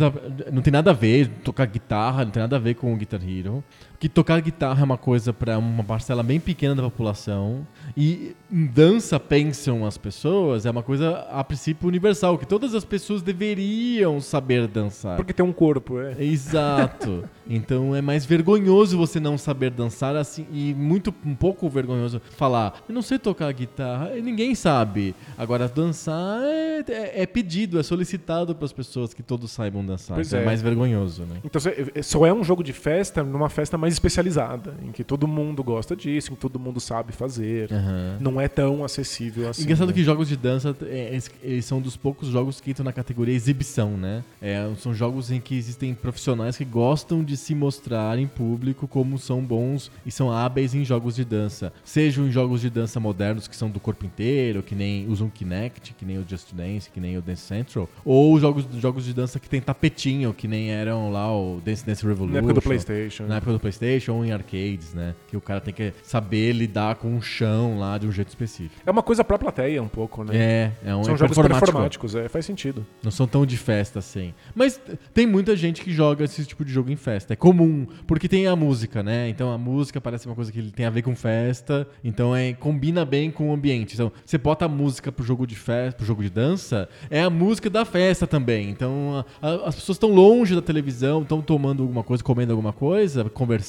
Não 0.53 0.63
tem 0.63 0.73
nada 0.73 0.91
a 0.91 0.95
ver 0.95 1.29
tocar 1.45 1.67
guitarra, 1.67 2.25
não 2.25 2.33
tem 2.33 2.41
nada 2.41 2.57
a 2.57 2.59
ver 2.59 2.75
com 2.75 2.93
o 2.93 2.97
Guitar 2.97 3.21
Hero. 3.27 3.63
Que 4.03 4.09
tocar 4.09 4.41
guitarra 4.41 4.81
é 4.81 4.85
uma 4.85 4.99
coisa 4.99 5.33
pra 5.33 5.57
uma 5.57 5.85
parcela 5.85 6.25
bem 6.25 6.41
pequena 6.41 6.75
da 6.75 6.83
população. 6.83 7.65
E 7.97 8.35
dança 8.51 9.21
pensam 9.21 9.87
as 9.87 9.97
pessoas, 9.97 10.67
é 10.67 10.71
uma 10.73 10.83
coisa 10.83 11.21
a 11.31 11.45
princípio 11.45 11.87
universal, 11.87 12.37
que 12.37 12.45
todas 12.45 12.75
as 12.75 12.85
pessoas 12.85 13.23
deveriam 13.23 14.21
saber 14.21 14.67
dançar. 14.67 15.15
Porque 15.17 15.33
tem 15.33 15.47
um 15.47 15.53
corpo, 15.53 16.01
é. 16.01 16.17
Exato. 16.21 17.23
Então 17.45 17.95
é 17.95 18.01
mais 18.01 18.25
vergonhoso 18.25 18.97
você 18.97 19.19
não 19.19 19.37
saber 19.37 19.71
dançar 19.71 20.15
assim 20.15 20.47
e 20.53 20.73
muito 20.75 21.13
um 21.27 21.35
pouco 21.35 21.69
vergonhoso 21.69 22.23
falar, 22.37 22.81
eu 22.89 22.95
não 22.95 23.03
sei 23.03 23.19
tocar 23.19 23.53
guitarra, 23.53 24.17
e 24.17 24.23
ninguém 24.23 24.55
sabe. 24.55 25.13
Agora 25.37 25.67
dançar 25.69 26.41
é, 26.45 26.85
é- 26.89 27.23
é 27.23 27.27
pedido, 27.27 27.81
é 27.81 27.83
solicitado 27.83 28.55
para 28.55 28.65
as 28.65 28.73
pessoas 28.73 29.13
que 29.13 29.25
todos 29.25 29.51
saibam 29.51 29.85
dançar. 29.85 30.15
Pois 30.15 30.29
Então 30.29 30.39
é. 30.39 30.43
é. 30.43 30.47
mais 30.47 30.63
vergonhoso, 30.63 31.25
né? 31.25 31.39
Então 31.45 31.61
cê- 31.61 32.01
só 32.01 32.25
é 32.25 32.33
um 32.33 32.45
jogo 32.45 32.63
de 32.63 32.73
festa 32.73 33.25
numa 33.25 33.49
festa 33.51 33.77
mais 33.77 33.92
especializada, 33.93 34.75
em 34.83 34.91
que 34.91 35.05
todo 35.05 35.27
mundo 35.27 35.63
gosta 35.63 35.95
disso, 35.95 36.33
em 36.33 36.35
que 36.35 36.41
todo 36.41 36.59
mundo 36.59 36.81
sabe 36.81 37.13
fazer. 37.13 37.73
Aham. 37.73 38.19
Não 38.21 38.41
é 38.41 38.49
tão 38.49 38.85
acessível 38.85 39.49
assim. 39.49 39.63
Engraçado 39.63 39.89
né? 39.89 39.95
que 39.95 40.05
jogos 40.05 40.29
de 40.29 40.37
dança, 40.37 40.77
é, 40.83 41.09
eles, 41.13 41.31
eles 41.43 41.65
são 41.65 41.81
dos 41.81 41.97
poucos 41.97 42.29
jogos 42.29 42.61
que 42.61 42.71
entram 42.71 42.85
na 42.85 42.93
categoria 42.93 43.35
exibição, 43.35 43.97
né? 43.97 44.25
É, 44.41 44.69
são 44.79 44.95
jogos 44.95 45.31
em 45.31 45.41
que 45.41 45.57
existem 45.57 45.95
profissionais 45.95 46.57
que 46.57 46.65
gostam 46.65 47.23
de 47.23 47.37
se 47.37 47.55
mostrar 47.55 48.19
em 48.19 48.27
público 48.27 48.89
como 48.89 49.19
são 49.19 49.41
bons 49.43 49.91
e 50.05 50.11
são 50.11 50.31
hábeis 50.31 50.75
em 50.75 50.85
jogos 50.85 51.15
de 51.15 51.25
dança. 51.25 51.73
Sejam 51.85 52.27
em 52.27 52.31
jogos 52.31 52.61
de 52.61 52.71
dança 52.71 52.99
modernos 52.99 53.47
que 53.47 53.57
são 53.57 53.71
do 53.71 53.81
corpo 53.81 54.05
inteiro, 54.07 54.63
que 54.63 54.75
nem 54.75 55.09
usam 55.09 55.29
Kinect, 55.29 55.95
que 55.95 56.05
nem 56.05 56.19
o 56.19 56.25
Just 56.29 56.53
Dance, 56.53 56.91
que 56.91 57.01
nem 57.01 57.17
o 57.17 57.23
Dance 57.23 57.43
Central, 57.43 57.89
ou 58.05 58.39
jogos, 58.39 58.67
jogos 58.81 59.05
de 59.05 59.13
dança 59.13 59.39
que 59.39 59.49
tem 59.49 59.61
tapetinho, 59.61 60.33
que 60.33 60.49
nem 60.49 60.71
eram 60.71 61.11
lá 61.11 61.31
o 61.35 61.61
Dance 61.65 61.85
Dance 61.85 62.07
Revolution. 62.07 62.33
Na 62.33 62.39
época 62.39 62.55
do 62.55 62.63
PlayStation. 62.63 63.25
Na 63.25 63.37
época 63.37 63.53
do 63.53 63.61
PlayStation 63.61 63.82
ou 64.09 64.25
em 64.25 64.33
arcades, 64.33 64.95
né? 64.95 65.15
Que 65.29 65.37
o 65.37 65.41
cara 65.41 65.61
tem 65.61 65.73
que 65.75 65.93
saber 66.03 66.53
lidar 66.53 66.97
com 66.97 67.17
o 67.17 67.23
chão 67.23 67.79
lá 67.79 67.99
de 67.99 68.07
um 68.07 68.13
jeito 68.13 68.29
específico. 68.29 68.81
É 68.87 68.91
uma 68.91 69.03
coisa 69.03 69.25
pra 69.25 69.39
plateia 69.39 69.83
um 69.83 69.89
pouco, 69.89 70.25
né? 70.25 70.37
É, 70.37 70.73
é 70.85 70.95
um 70.97 71.05
São 71.05 71.15
é 71.15 71.19
jogos 71.19 71.37
performático. 71.37 71.65
performáticos, 71.67 72.15
é, 72.15 72.29
faz 72.29 72.45
sentido. 72.47 72.87
Não 73.03 73.11
são 73.11 73.27
tão 73.27 73.45
de 73.45 73.57
festa 73.57 73.99
assim. 73.99 74.33
Mas 74.55 74.81
tem 75.13 75.27
muita 75.27 75.57
gente 75.57 75.83
que 75.83 75.93
joga 75.93 76.25
esse 76.25 76.45
tipo 76.45 76.65
de 76.65 76.73
jogo 76.73 76.91
em 76.91 76.97
festa. 76.97 77.33
É 77.33 77.37
comum, 77.37 77.87
porque 78.07 78.29
tem 78.29 78.47
a 78.47 78.55
música, 78.57 79.03
né? 79.03 79.29
Então 79.29 79.53
a 79.53 79.59
música 79.59 80.01
parece 80.01 80.27
uma 80.27 80.35
coisa 80.35 80.53
que 80.53 80.63
tem 80.71 80.87
a 80.87 80.91
ver 80.91 81.03
com 81.03 81.15
festa. 81.17 81.87
Então 82.05 82.35
é 82.35 82.53
combina 82.53 83.05
bem 83.05 83.31
com 83.31 83.51
o 83.51 83.53
ambiente. 83.53 83.95
Então 83.95 84.13
você 84.25 84.39
bota 84.39 84.65
a 84.65 84.69
música 84.69 85.11
pro 85.11 85.25
jogo 85.25 85.47
de 85.47 85.57
festa, 85.57 85.97
pro 85.99 86.07
jogo 86.07 86.23
de 86.23 86.31
dança, 86.31 86.89
é 87.11 87.23
a 87.23 87.31
música 87.31 87.69
da 87.69 87.85
festa 87.85 88.27
também. 88.27 88.71
Então 88.71 89.25
a- 89.43 89.49
a- 89.49 89.69
as 89.69 89.75
pessoas 89.75 89.97
estão 89.97 90.11
longe 90.11 90.55
da 90.55 90.63
televisão, 90.63 91.23
estão 91.23 91.41
tomando 91.43 91.83
alguma 91.83 92.03
coisa, 92.03 92.23
comendo 92.23 92.53
alguma 92.53 92.73
coisa, 92.73 93.25
conversando. 93.31 93.62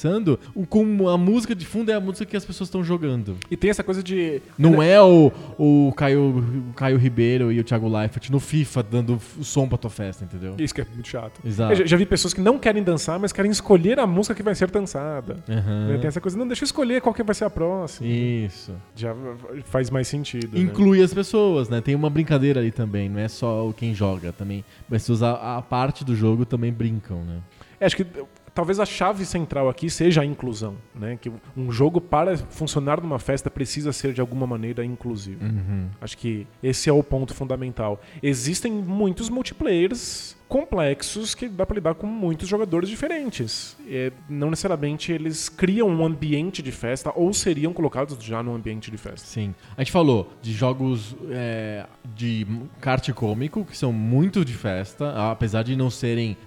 O, 0.55 0.65
com 0.65 1.07
a 1.07 1.17
música 1.17 1.53
de 1.55 1.65
fundo 1.65 1.91
é 1.91 1.95
a 1.95 1.99
música 1.99 2.25
que 2.25 2.35
as 2.35 2.45
pessoas 2.45 2.67
estão 2.67 2.83
jogando. 2.83 3.37
E 3.49 3.55
tem 3.57 3.69
essa 3.69 3.83
coisa 3.83 4.01
de. 4.03 4.41
Não 4.57 4.81
é 4.81 5.01
o, 5.01 5.31
o, 5.57 5.93
Caio, 5.95 6.43
o 6.69 6.73
Caio 6.73 6.97
Ribeiro 6.97 7.51
e 7.51 7.59
o 7.59 7.63
Thiago 7.63 7.87
Leifert 7.87 8.29
no 8.29 8.39
FIFA 8.39 8.83
dando 8.83 9.19
o 9.37 9.43
som 9.43 9.67
pra 9.67 9.77
tua 9.77 9.89
festa, 9.89 10.23
entendeu? 10.23 10.55
Isso 10.57 10.73
que 10.73 10.81
é 10.81 10.85
muito 10.93 11.07
chato. 11.07 11.39
Exato. 11.45 11.75
Já, 11.75 11.85
já 11.85 11.97
vi 11.97 12.05
pessoas 12.05 12.33
que 12.33 12.41
não 12.41 12.57
querem 12.57 12.83
dançar, 12.83 13.19
mas 13.19 13.31
querem 13.31 13.51
escolher 13.51 13.99
a 13.99 14.07
música 14.07 14.35
que 14.35 14.43
vai 14.43 14.55
ser 14.55 14.69
dançada. 14.69 15.37
Né, 15.47 15.97
Tem 15.99 16.07
essa 16.07 16.21
coisa, 16.21 16.37
não, 16.37 16.47
deixa 16.47 16.63
eu 16.63 16.65
escolher 16.65 17.01
qual 17.01 17.13
que 17.13 17.23
vai 17.23 17.35
ser 17.35 17.45
a 17.45 17.49
próxima. 17.49 18.07
Isso. 18.07 18.73
Já 18.95 19.15
faz 19.65 19.89
mais 19.89 20.07
sentido. 20.07 20.55
né? 20.57 20.61
Inclui 20.61 21.01
as 21.01 21.13
pessoas, 21.13 21.69
né? 21.69 21.81
Tem 21.81 21.95
uma 21.95 22.09
brincadeira 22.09 22.59
ali 22.59 22.71
também, 22.71 23.09
não 23.09 23.19
é 23.19 23.27
só 23.27 23.71
quem 23.75 23.93
joga, 23.93 24.31
também. 24.31 24.63
As 24.83 24.87
pessoas, 24.89 25.23
a, 25.23 25.57
a 25.57 25.61
parte 25.61 26.03
do 26.03 26.15
jogo 26.15 26.45
também 26.45 26.71
brincam, 26.71 27.23
né? 27.23 27.39
É, 27.79 27.85
acho 27.85 27.97
que 27.97 28.05
talvez 28.53 28.79
a 28.79 28.85
chave 28.85 29.25
central 29.25 29.69
aqui 29.69 29.89
seja 29.89 30.21
a 30.21 30.25
inclusão, 30.25 30.75
né? 30.93 31.17
Que 31.19 31.31
um 31.55 31.71
jogo 31.71 31.99
para 31.99 32.37
funcionar 32.37 33.01
numa 33.01 33.19
festa 33.19 33.49
precisa 33.49 33.91
ser 33.91 34.13
de 34.13 34.21
alguma 34.21 34.45
maneira 34.45 34.85
inclusivo. 34.85 35.43
Uhum. 35.43 35.89
Acho 35.99 36.17
que 36.17 36.47
esse 36.61 36.89
é 36.89 36.93
o 36.93 37.03
ponto 37.03 37.33
fundamental. 37.33 38.01
Existem 38.21 38.71
muitos 38.71 39.29
multiplayers 39.29 40.35
complexos 40.53 41.33
que 41.33 41.49
dá 41.49 41.65
pra 41.65 41.73
lidar 41.73 41.95
com 41.95 42.05
muitos 42.05 42.47
jogadores 42.47 42.87
diferentes. 42.87 43.75
É, 43.89 44.11
não 44.29 44.51
necessariamente 44.51 45.11
eles 45.11 45.49
criam 45.49 45.89
um 45.89 46.05
ambiente 46.05 46.61
de 46.61 46.71
festa 46.71 47.11
ou 47.15 47.33
seriam 47.33 47.73
colocados 47.73 48.23
já 48.23 48.43
num 48.43 48.53
ambiente 48.53 48.91
de 48.91 48.97
festa. 48.97 49.25
Sim. 49.25 49.55
A 49.75 49.81
gente 49.81 49.91
falou 49.91 50.31
de 50.43 50.53
jogos 50.53 51.15
é, 51.31 51.87
de 52.13 52.45
kart 52.79 53.09
cômico, 53.13 53.65
que 53.65 53.75
são 53.75 53.91
muito 53.91 54.45
de 54.45 54.53
festa, 54.53 55.31
apesar 55.31 55.63
de 55.63 55.75
não 55.75 55.89
serem 55.89 56.37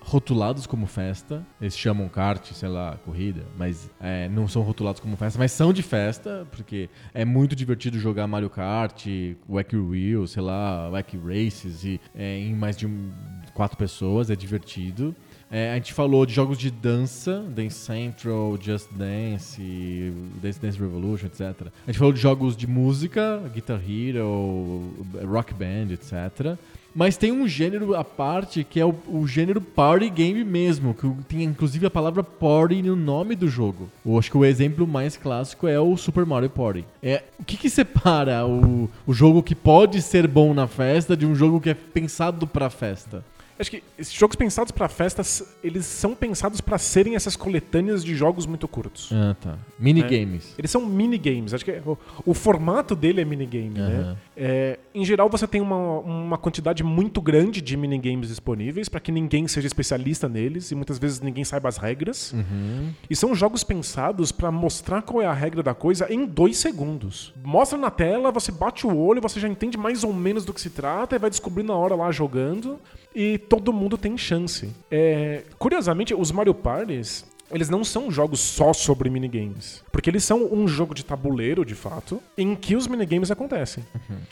rotulados 0.00 0.66
como 0.66 0.86
festa. 0.86 1.44
Eles 1.60 1.76
chamam 1.76 2.08
kart, 2.08 2.52
sei 2.52 2.68
lá, 2.68 2.96
corrida, 3.04 3.42
mas 3.56 3.90
é, 4.00 4.28
não 4.28 4.48
são 4.48 4.62
rotulados 4.62 5.00
como 5.00 5.16
festa, 5.16 5.38
mas 5.38 5.52
são 5.52 5.72
de 5.72 5.82
festa, 5.82 6.46
porque 6.50 6.88
é 7.14 7.24
muito 7.24 7.54
divertido 7.54 7.98
jogar 7.98 8.26
Mario 8.26 8.50
Kart, 8.50 9.06
Wacky 9.48 9.76
Wheel, 9.76 10.26
sei 10.26 10.42
lá, 10.42 10.88
Wacky 10.90 11.18
Races, 11.18 11.84
e, 11.84 12.00
é, 12.14 12.38
em 12.38 12.54
mais 12.54 12.76
de 12.76 12.86
um- 12.86 13.10
quatro 13.54 13.76
pessoas, 13.76 14.30
é 14.30 14.36
divertido. 14.36 15.14
É, 15.50 15.72
a 15.72 15.74
gente 15.74 15.92
falou 15.92 16.24
de 16.24 16.32
jogos 16.32 16.56
de 16.56 16.70
dança, 16.70 17.40
Dance 17.54 17.74
Central, 17.76 18.56
Just 18.60 18.88
Dance, 18.92 20.12
Dance 20.40 20.60
Dance 20.60 20.78
Revolution, 20.78 21.26
etc. 21.26 21.66
A 21.86 21.90
gente 21.90 21.98
falou 21.98 22.12
de 22.12 22.20
jogos 22.20 22.56
de 22.56 22.66
música, 22.68 23.42
Guitar 23.52 23.80
Hero, 23.88 24.94
Rock 25.26 25.52
Band, 25.52 25.92
etc. 25.92 26.56
Mas 26.94 27.16
tem 27.16 27.30
um 27.30 27.46
gênero 27.46 27.94
à 27.94 28.02
parte 28.02 28.64
que 28.64 28.80
é 28.80 28.84
o, 28.84 28.94
o 29.08 29.26
gênero 29.26 29.60
party 29.60 30.10
game 30.10 30.44
mesmo, 30.44 30.94
que 30.94 31.08
tem 31.28 31.44
inclusive 31.44 31.86
a 31.86 31.90
palavra 31.90 32.22
party 32.22 32.82
no 32.82 32.96
nome 32.96 33.36
do 33.36 33.48
jogo. 33.48 33.88
Eu 34.04 34.18
acho 34.18 34.30
que 34.30 34.36
o 34.36 34.44
exemplo 34.44 34.86
mais 34.86 35.16
clássico 35.16 35.68
é 35.68 35.78
o 35.78 35.96
Super 35.96 36.26
Mario 36.26 36.50
Party. 36.50 36.84
É, 37.02 37.22
o 37.38 37.44
que, 37.44 37.56
que 37.56 37.70
separa 37.70 38.46
o, 38.46 38.90
o 39.06 39.12
jogo 39.12 39.42
que 39.42 39.54
pode 39.54 40.02
ser 40.02 40.26
bom 40.26 40.52
na 40.52 40.66
festa 40.66 41.16
de 41.16 41.24
um 41.26 41.34
jogo 41.34 41.60
que 41.60 41.70
é 41.70 41.74
pensado 41.74 42.46
pra 42.46 42.68
festa? 42.70 43.24
Acho 43.60 43.70
que 43.70 43.82
esses 43.98 44.12
jogos 44.14 44.36
pensados 44.36 44.72
pra 44.72 44.88
festas, 44.88 45.44
eles 45.62 45.84
são 45.84 46.14
pensados 46.14 46.60
pra 46.62 46.78
serem 46.78 47.14
essas 47.14 47.36
coletâneas 47.36 48.02
de 48.02 48.14
jogos 48.14 48.46
muito 48.46 48.66
curtos. 48.66 49.10
Ah, 49.12 49.36
tá. 49.38 49.58
Minigames. 49.78 50.54
Eles 50.58 50.70
são 50.70 50.86
minigames. 50.86 51.52
Acho 51.52 51.64
que 51.64 51.70
é- 51.72 51.82
o, 51.84 51.98
o 52.24 52.32
formato 52.34 52.96
dele 52.96 53.20
é 53.20 53.24
minigame, 53.24 53.68
né? 53.78 53.96
Aham. 54.00 54.16
É, 54.36 54.78
em 54.94 55.04
geral, 55.04 55.28
você 55.28 55.46
tem 55.46 55.60
uma, 55.60 55.76
uma 55.98 56.38
quantidade 56.38 56.82
muito 56.82 57.20
grande 57.20 57.60
de 57.60 57.76
minigames 57.76 58.28
disponíveis 58.28 58.88
para 58.88 58.98
que 59.00 59.12
ninguém 59.12 59.46
seja 59.46 59.66
especialista 59.66 60.26
neles 60.28 60.70
e 60.70 60.74
muitas 60.74 60.98
vezes 60.98 61.20
ninguém 61.20 61.44
saiba 61.44 61.68
as 61.68 61.76
regras. 61.76 62.32
Uhum. 62.32 62.90
E 63.10 63.14
são 63.14 63.34
jogos 63.34 63.62
pensados 63.62 64.32
para 64.32 64.50
mostrar 64.50 65.02
qual 65.02 65.20
é 65.20 65.26
a 65.26 65.34
regra 65.34 65.62
da 65.62 65.74
coisa 65.74 66.10
em 66.10 66.24
dois 66.24 66.56
segundos. 66.56 67.34
Mostra 67.44 67.76
na 67.76 67.90
tela, 67.90 68.30
você 68.32 68.50
bate 68.50 68.86
o 68.86 68.96
olho, 68.96 69.20
você 69.20 69.38
já 69.38 69.48
entende 69.48 69.76
mais 69.76 70.02
ou 70.02 70.14
menos 70.14 70.46
do 70.46 70.54
que 70.54 70.60
se 70.60 70.70
trata 70.70 71.16
e 71.16 71.18
vai 71.18 71.28
descobrir 71.28 71.62
na 71.62 71.74
hora 71.74 71.94
lá 71.94 72.10
jogando. 72.10 72.78
E 73.14 73.38
todo 73.38 73.72
mundo 73.72 73.98
tem 73.98 74.16
chance. 74.16 74.70
É, 74.90 75.42
curiosamente, 75.58 76.14
os 76.14 76.30
Mario 76.30 76.54
Parties. 76.54 77.24
Eles 77.50 77.68
não 77.68 77.82
são 77.84 78.10
jogos 78.10 78.40
só 78.40 78.72
sobre 78.72 79.10
minigames. 79.10 79.82
Porque 79.90 80.08
eles 80.08 80.22
são 80.24 80.48
um 80.52 80.68
jogo 80.68 80.94
de 80.94 81.04
tabuleiro, 81.04 81.64
de 81.64 81.74
fato, 81.74 82.20
em 82.38 82.54
que 82.54 82.76
os 82.76 82.86
minigames 82.86 83.30
acontecem. 83.30 83.84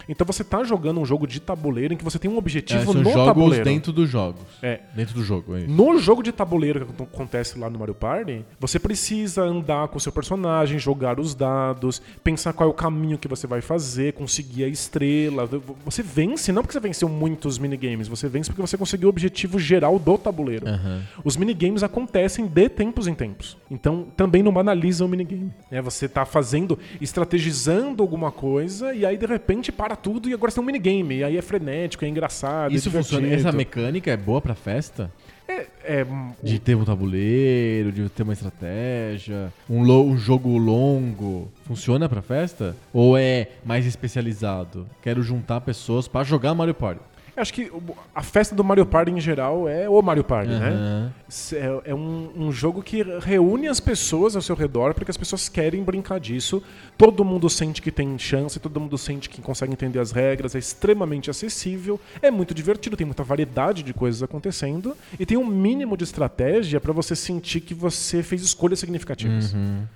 Então 0.08 0.26
você 0.26 0.44
tá 0.44 0.62
jogando 0.64 1.00
um 1.00 1.04
jogo 1.04 1.26
de 1.26 1.40
tabuleiro 1.40 1.94
em 1.94 1.96
que 1.96 2.04
você 2.04 2.18
tem 2.18 2.30
um 2.30 2.34
É, 2.34 2.38
objetivo 2.38 2.84
são 2.92 2.94
no 2.94 3.10
jogos 3.10 3.24
tabuleiro. 3.26 3.64
dentro 3.64 3.92
dos 3.92 4.08
jogos. 4.08 4.42
É. 4.62 4.80
Dentro 4.94 5.14
do 5.14 5.24
jogo, 5.24 5.56
é 5.56 5.60
isso. 5.60 5.70
No 5.70 5.98
jogo 5.98 6.22
de 6.22 6.30
tabuleiro 6.32 6.86
que 6.86 7.02
acontece 7.02 7.58
lá 7.58 7.68
no 7.68 7.78
Mario 7.78 7.94
Party, 7.94 8.44
você 8.60 8.78
precisa 8.78 9.42
andar 9.42 9.88
com 9.88 9.98
o 9.98 10.00
seu 10.00 10.12
personagem, 10.12 10.78
jogar 10.78 11.18
os 11.18 11.34
dados, 11.34 12.00
pensar 12.22 12.52
qual 12.52 12.68
é 12.68 12.70
o 12.70 12.74
caminho 12.74 13.18
que 13.18 13.26
você 13.28 13.46
vai 13.46 13.60
fazer, 13.60 14.12
conseguir 14.12 14.64
a 14.64 14.68
estrela. 14.68 15.48
Você 15.84 16.02
vence 16.02 16.52
não 16.52 16.62
porque 16.62 16.72
você 16.72 16.80
venceu 16.80 17.08
muitos 17.08 17.58
minigames, 17.58 18.06
você 18.06 18.28
vence 18.28 18.48
porque 18.50 18.62
você 18.62 18.76
conseguiu 18.78 19.08
o 19.08 19.10
objetivo 19.10 19.58
geral 19.58 19.98
do 19.98 20.16
tabuleiro. 20.16 20.68
Aham. 20.68 21.02
Os 21.24 21.36
minigames 21.36 21.82
acontecem 21.82 22.46
de 22.46 22.68
tempos 22.68 23.07
em 23.08 23.14
tempos. 23.14 23.56
Então 23.70 24.06
também 24.16 24.42
não 24.42 24.52
banaliza 24.52 25.04
o 25.04 25.08
minigame. 25.08 25.52
É, 25.70 25.80
você 25.82 26.08
tá 26.08 26.24
fazendo, 26.24 26.78
estrategizando 27.00 28.02
alguma 28.02 28.30
coisa 28.30 28.94
e 28.94 29.04
aí 29.04 29.16
de 29.16 29.26
repente 29.26 29.70
para 29.72 29.96
tudo 29.96 30.28
e 30.28 30.34
agora 30.34 30.50
você 30.50 30.56
tem 30.56 30.62
um 30.62 30.66
minigame. 30.66 31.16
E 31.18 31.24
aí 31.24 31.36
é 31.36 31.42
frenético, 31.42 32.04
é 32.04 32.08
engraçado. 32.08 32.72
Isso 32.74 32.88
é 32.88 32.92
funciona. 32.92 33.26
Essa 33.28 33.52
mecânica 33.52 34.10
é 34.10 34.16
boa 34.16 34.40
pra 34.40 34.54
festa? 34.54 35.10
É, 35.50 35.66
é, 35.82 36.06
De 36.42 36.58
ter 36.58 36.74
um 36.74 36.84
tabuleiro, 36.84 37.90
de 37.90 38.08
ter 38.10 38.22
uma 38.22 38.34
estratégia, 38.34 39.50
um, 39.68 39.82
lo- 39.82 40.04
um 40.04 40.16
jogo 40.18 40.56
longo. 40.58 41.50
Funciona 41.64 42.06
pra 42.08 42.20
festa? 42.20 42.76
Ou 42.92 43.16
é 43.16 43.48
mais 43.64 43.86
especializado? 43.86 44.86
Quero 45.02 45.22
juntar 45.22 45.60
pessoas 45.62 46.06
pra 46.06 46.22
jogar 46.22 46.54
Mario 46.54 46.74
Party. 46.74 47.00
Acho 47.38 47.52
que 47.52 47.70
a 48.14 48.22
festa 48.22 48.54
do 48.54 48.64
Mario 48.64 48.86
Party 48.86 49.12
em 49.12 49.20
geral 49.20 49.68
é 49.68 49.88
o 49.88 50.00
Mario 50.02 50.24
Party, 50.24 50.50
né? 50.50 50.68
Aham. 50.68 51.12
É, 51.52 51.90
é 51.90 51.94
um, 51.94 52.30
um 52.36 52.52
jogo 52.52 52.82
que 52.82 53.02
reúne 53.20 53.68
as 53.68 53.80
pessoas 53.80 54.34
ao 54.34 54.42
seu 54.42 54.56
redor 54.56 54.94
porque 54.94 55.10
as 55.10 55.16
pessoas 55.16 55.48
querem 55.48 55.82
brincar 55.82 56.18
disso. 56.18 56.62
Todo 56.96 57.24
mundo 57.24 57.48
sente 57.50 57.82
que 57.82 57.90
tem 57.90 58.18
chance, 58.18 58.58
todo 58.58 58.80
mundo 58.80 58.96
sente 58.96 59.28
que 59.28 59.40
consegue 59.40 59.72
entender 59.72 59.98
as 59.98 60.10
regras, 60.10 60.54
é 60.54 60.58
extremamente 60.58 61.30
acessível, 61.30 62.00
é 62.20 62.30
muito 62.30 62.54
divertido, 62.54 62.96
tem 62.96 63.06
muita 63.06 63.22
variedade 63.22 63.82
de 63.82 63.92
coisas 63.92 64.22
acontecendo 64.22 64.96
e 65.18 65.26
tem 65.26 65.36
um 65.36 65.46
mínimo 65.46 65.96
de 65.96 66.04
estratégia 66.04 66.80
pra 66.80 66.92
você 66.92 67.14
sentir 67.14 67.60
que 67.60 67.74
você 67.74 68.22
fez 68.22 68.42
escolhas 68.42 68.78
significativas. 68.78 69.54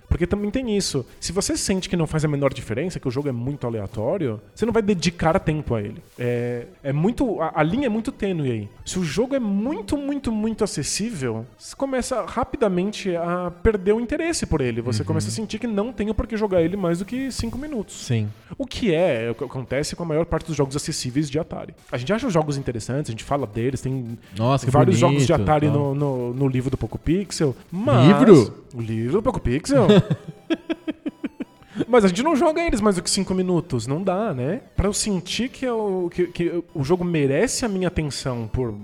Porque 0.08 0.26
também 0.26 0.50
tem 0.50 0.76
isso. 0.76 1.06
Se 1.18 1.32
você 1.32 1.56
sente 1.56 1.88
que 1.88 1.96
não 1.96 2.06
faz 2.06 2.24
a 2.24 2.28
menor 2.28 2.52
diferença, 2.52 3.00
que 3.00 3.08
o 3.08 3.10
jogo 3.10 3.28
é 3.28 3.32
muito 3.32 3.66
aleatório, 3.66 4.40
você 4.54 4.66
não 4.66 4.72
vai 4.72 4.82
dedicar 4.82 5.38
tempo 5.40 5.74
a 5.74 5.80
ele. 5.82 6.02
É, 6.18 6.66
é 6.82 6.92
muito 6.92 7.31
a, 7.40 7.60
a 7.60 7.62
linha 7.62 7.86
é 7.86 7.88
muito 7.88 8.10
tênue 8.10 8.50
aí. 8.50 8.68
Se 8.84 8.98
o 8.98 9.04
jogo 9.04 9.34
é 9.34 9.38
muito, 9.38 9.96
muito, 9.96 10.32
muito 10.32 10.64
acessível, 10.64 11.46
você 11.56 11.74
começa 11.74 12.24
rapidamente 12.26 13.14
a 13.16 13.52
perder 13.62 13.92
o 13.92 14.00
interesse 14.00 14.46
por 14.46 14.60
ele. 14.60 14.80
Você 14.80 15.04
começa 15.04 15.28
a 15.28 15.30
sentir 15.30 15.58
que 15.58 15.66
não 15.66 15.92
tem 15.92 16.12
por 16.12 16.26
que 16.26 16.36
jogar 16.36 16.62
ele 16.62 16.76
mais 16.76 16.98
do 16.98 17.04
que 17.04 17.30
5 17.30 17.56
minutos. 17.58 18.06
Sim. 18.06 18.28
O 18.58 18.66
que 18.66 18.94
é 18.94 19.30
o 19.30 19.34
que 19.34 19.44
acontece 19.44 19.96
com 19.96 20.02
a 20.02 20.06
maior 20.06 20.26
parte 20.26 20.46
dos 20.46 20.56
jogos 20.56 20.76
acessíveis 20.76 21.30
de 21.30 21.38
Atari. 21.38 21.74
A 21.90 21.96
gente 21.96 22.12
acha 22.12 22.26
os 22.26 22.32
jogos 22.32 22.56
interessantes, 22.56 23.10
a 23.10 23.12
gente 23.12 23.24
fala 23.24 23.46
deles, 23.46 23.80
tem 23.80 24.18
Nossa, 24.36 24.70
vários 24.70 25.00
bonito, 25.00 25.20
jogos 25.20 25.26
de 25.26 25.32
Atari 25.32 25.68
no, 25.68 25.94
no, 25.94 26.34
no 26.34 26.48
livro 26.48 26.70
do 26.70 26.76
Poco 26.76 26.98
Pixel. 26.98 27.56
Mas... 27.70 28.08
Livro? 28.08 28.64
O 28.74 28.80
livro 28.80 29.12
do 29.12 29.22
Poco 29.22 29.40
Pixel. 29.40 29.86
Mas 31.88 32.04
a 32.04 32.08
gente 32.08 32.22
não 32.22 32.36
joga 32.36 32.64
eles 32.64 32.80
mais 32.80 32.96
do 32.96 33.02
que 33.02 33.10
5 33.10 33.32
minutos. 33.34 33.86
Não 33.86 34.02
dá, 34.02 34.32
né? 34.34 34.60
Pra 34.76 34.88
eu 34.88 34.92
sentir 34.92 35.48
que, 35.48 35.64
eu, 35.64 36.10
que, 36.12 36.26
que 36.28 36.64
o 36.74 36.84
jogo 36.84 37.04
merece 37.04 37.64
a 37.64 37.68
minha 37.68 37.88
atenção 37.88 38.48
por 38.52 38.74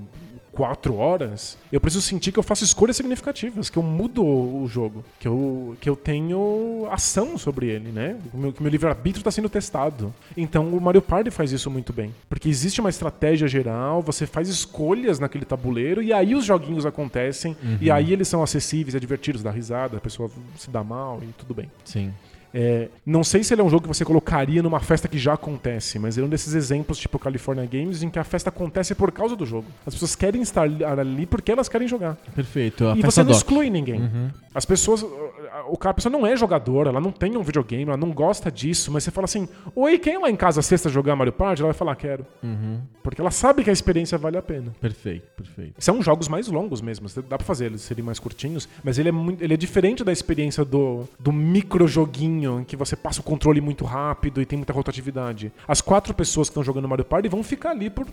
4 0.59 0.97
horas, 0.97 1.57
eu 1.71 1.81
preciso 1.81 2.03
sentir 2.03 2.33
que 2.33 2.39
eu 2.39 2.43
faço 2.43 2.65
escolhas 2.65 2.97
significativas, 2.97 3.71
que 3.71 3.77
eu 3.77 3.83
mudo 3.83 4.27
o 4.27 4.67
jogo, 4.67 5.05
que 5.21 5.29
eu, 5.29 5.77
que 5.81 5.89
eu 5.89 5.95
tenho 5.95 6.89
ação 6.91 7.39
sobre 7.39 7.69
ele, 7.69 7.93
né? 7.93 8.17
Que 8.29 8.37
o 8.37 8.41
meu, 8.41 8.53
que 8.53 8.61
meu 8.61 8.69
livre-arbítrio 8.69 9.21
está 9.21 9.31
sendo 9.31 9.49
testado. 9.49 10.13
Então 10.37 10.67
o 10.67 10.81
Mario 10.81 11.01
Party 11.01 11.31
faz 11.31 11.53
isso 11.53 11.71
muito 11.71 11.93
bem. 11.93 12.13
Porque 12.29 12.49
existe 12.49 12.81
uma 12.81 12.91
estratégia 12.91 13.47
geral, 13.47 14.03
você 14.03 14.27
faz 14.27 14.49
escolhas 14.49 15.21
naquele 15.21 15.45
tabuleiro 15.45 16.03
e 16.03 16.13
aí 16.13 16.35
os 16.35 16.45
joguinhos 16.45 16.85
acontecem 16.85 17.57
e 17.81 17.89
aí 17.89 18.13
eles 18.13 18.27
são 18.27 18.43
acessíveis, 18.43 18.97
é 18.97 18.99
divertidos, 18.99 19.45
dá 19.45 19.53
risada, 19.53 19.99
a 19.99 20.01
pessoa 20.01 20.29
se 20.57 20.69
dá 20.71 20.83
mal 20.83 21.21
e 21.23 21.27
tudo 21.35 21.55
bem. 21.55 21.71
Sim. 21.85 22.13
É, 22.53 22.89
não 23.05 23.23
sei 23.23 23.45
se 23.45 23.53
ele 23.55 23.61
é 23.61 23.65
um 23.65 23.71
jogo 23.71 23.83
que 23.83 23.89
você 23.89 24.05
colocaria 24.05 24.63
numa 24.63 24.81
festa 24.81 25.07
que 25.09 25.19
já 25.19 25.35
acontece, 25.35 25.99
mas 25.99 26.17
ele 26.17 26.25
é 26.25 26.27
um 26.27 26.31
desses 26.31 26.55
exemplos, 26.55 26.99
tipo 26.99 27.19
California 27.19 27.67
Games, 27.67 28.03
em 28.03 28.11
que 28.11 28.19
a 28.19 28.25
festa 28.25 28.49
acontece 28.49 28.95
por 28.95 29.13
causa 29.13 29.37
do 29.37 29.45
jogo. 29.45 29.67
As 29.87 29.95
pessoas 29.95 30.15
querem 30.15 30.43
estar 30.43 30.63
ali 30.63 31.27
porque 31.27 31.53
elas 31.53 31.69
querem 31.69 31.87
jogar. 31.87 32.17
Perfeito. 32.35 32.87
A 32.87 32.97
e 32.97 33.03
você 33.03 33.21
não 33.21 33.29
doc. 33.29 33.37
exclui 33.37 33.71
ninguém. 33.71 34.11
As 34.55 34.65
pessoas. 34.65 35.05
O 35.69 35.77
cara, 35.77 35.91
a 35.91 35.95
pessoa 35.95 36.13
não 36.13 36.27
é 36.27 36.37
jogadora, 36.37 36.91
ela 36.91 37.01
não 37.01 37.13
tem 37.13 37.37
um 37.37 37.43
videogame, 37.43 37.85
ela 37.85 37.97
não 37.97 38.11
gosta 38.11 38.51
disso, 38.51 38.91
mas 38.91 39.05
você 39.05 39.11
fala 39.11 39.27
assim: 39.27 39.49
Oi, 39.75 39.99
quem 39.99 40.19
lá 40.19 40.31
em 40.31 40.37
casa 40.37 40.63
sexta 40.63 40.89
jogar 40.89 41.15
Mario 41.17 41.33
Party? 41.33 41.63
Ela 41.63 41.73
vai 41.73 41.79
falar: 41.79 41.95
Quero. 41.97 42.25
Uhum. 42.43 42.81
Porque 43.03 43.21
ela 43.21 43.31
sabe 43.31 43.65
que 43.65 43.71
a 43.71 43.73
experiência 43.73 44.19
vale 44.19 44.37
a 44.37 44.43
pena. 44.43 44.75
Perfeito, 44.81 45.27
perfeito. 45.37 45.75
São 45.79 46.03
jogos 46.03 46.29
mais 46.29 46.49
longos 46.49 46.81
mesmo, 46.81 47.09
dá 47.29 47.39
pra 47.39 47.47
fazer 47.47 47.67
eles 47.67 47.81
serem 47.83 48.05
mais 48.05 48.19
curtinhos, 48.19 48.69
mas 48.85 48.99
ele 48.99 49.09
é, 49.09 49.13
muito, 49.13 49.43
ele 49.43 49.55
é 49.55 49.57
diferente 49.57 50.05
da 50.05 50.13
experiência 50.13 50.65
do, 50.65 51.09
do 51.19 51.33
micro 51.33 51.89
joguinho 51.89 52.38
em 52.45 52.65
que 52.65 52.77
você 52.77 52.97
passa 52.97 53.21
o 53.21 53.25
controle 53.25 53.61
muito 53.61 53.85
rápido 53.85 54.41
e 54.41 54.47
tem 54.47 54.57
muita 54.57 54.73
rotatividade. 54.73 55.53
As 55.67 55.81
quatro 55.81 56.15
pessoas 56.15 56.49
que 56.49 56.53
estão 56.53 56.63
jogando 56.63 56.89
Mario 56.89 57.05
Party 57.05 57.29
vão 57.29 57.43
ficar 57.43 57.71
ali 57.71 57.91
por 57.91 58.07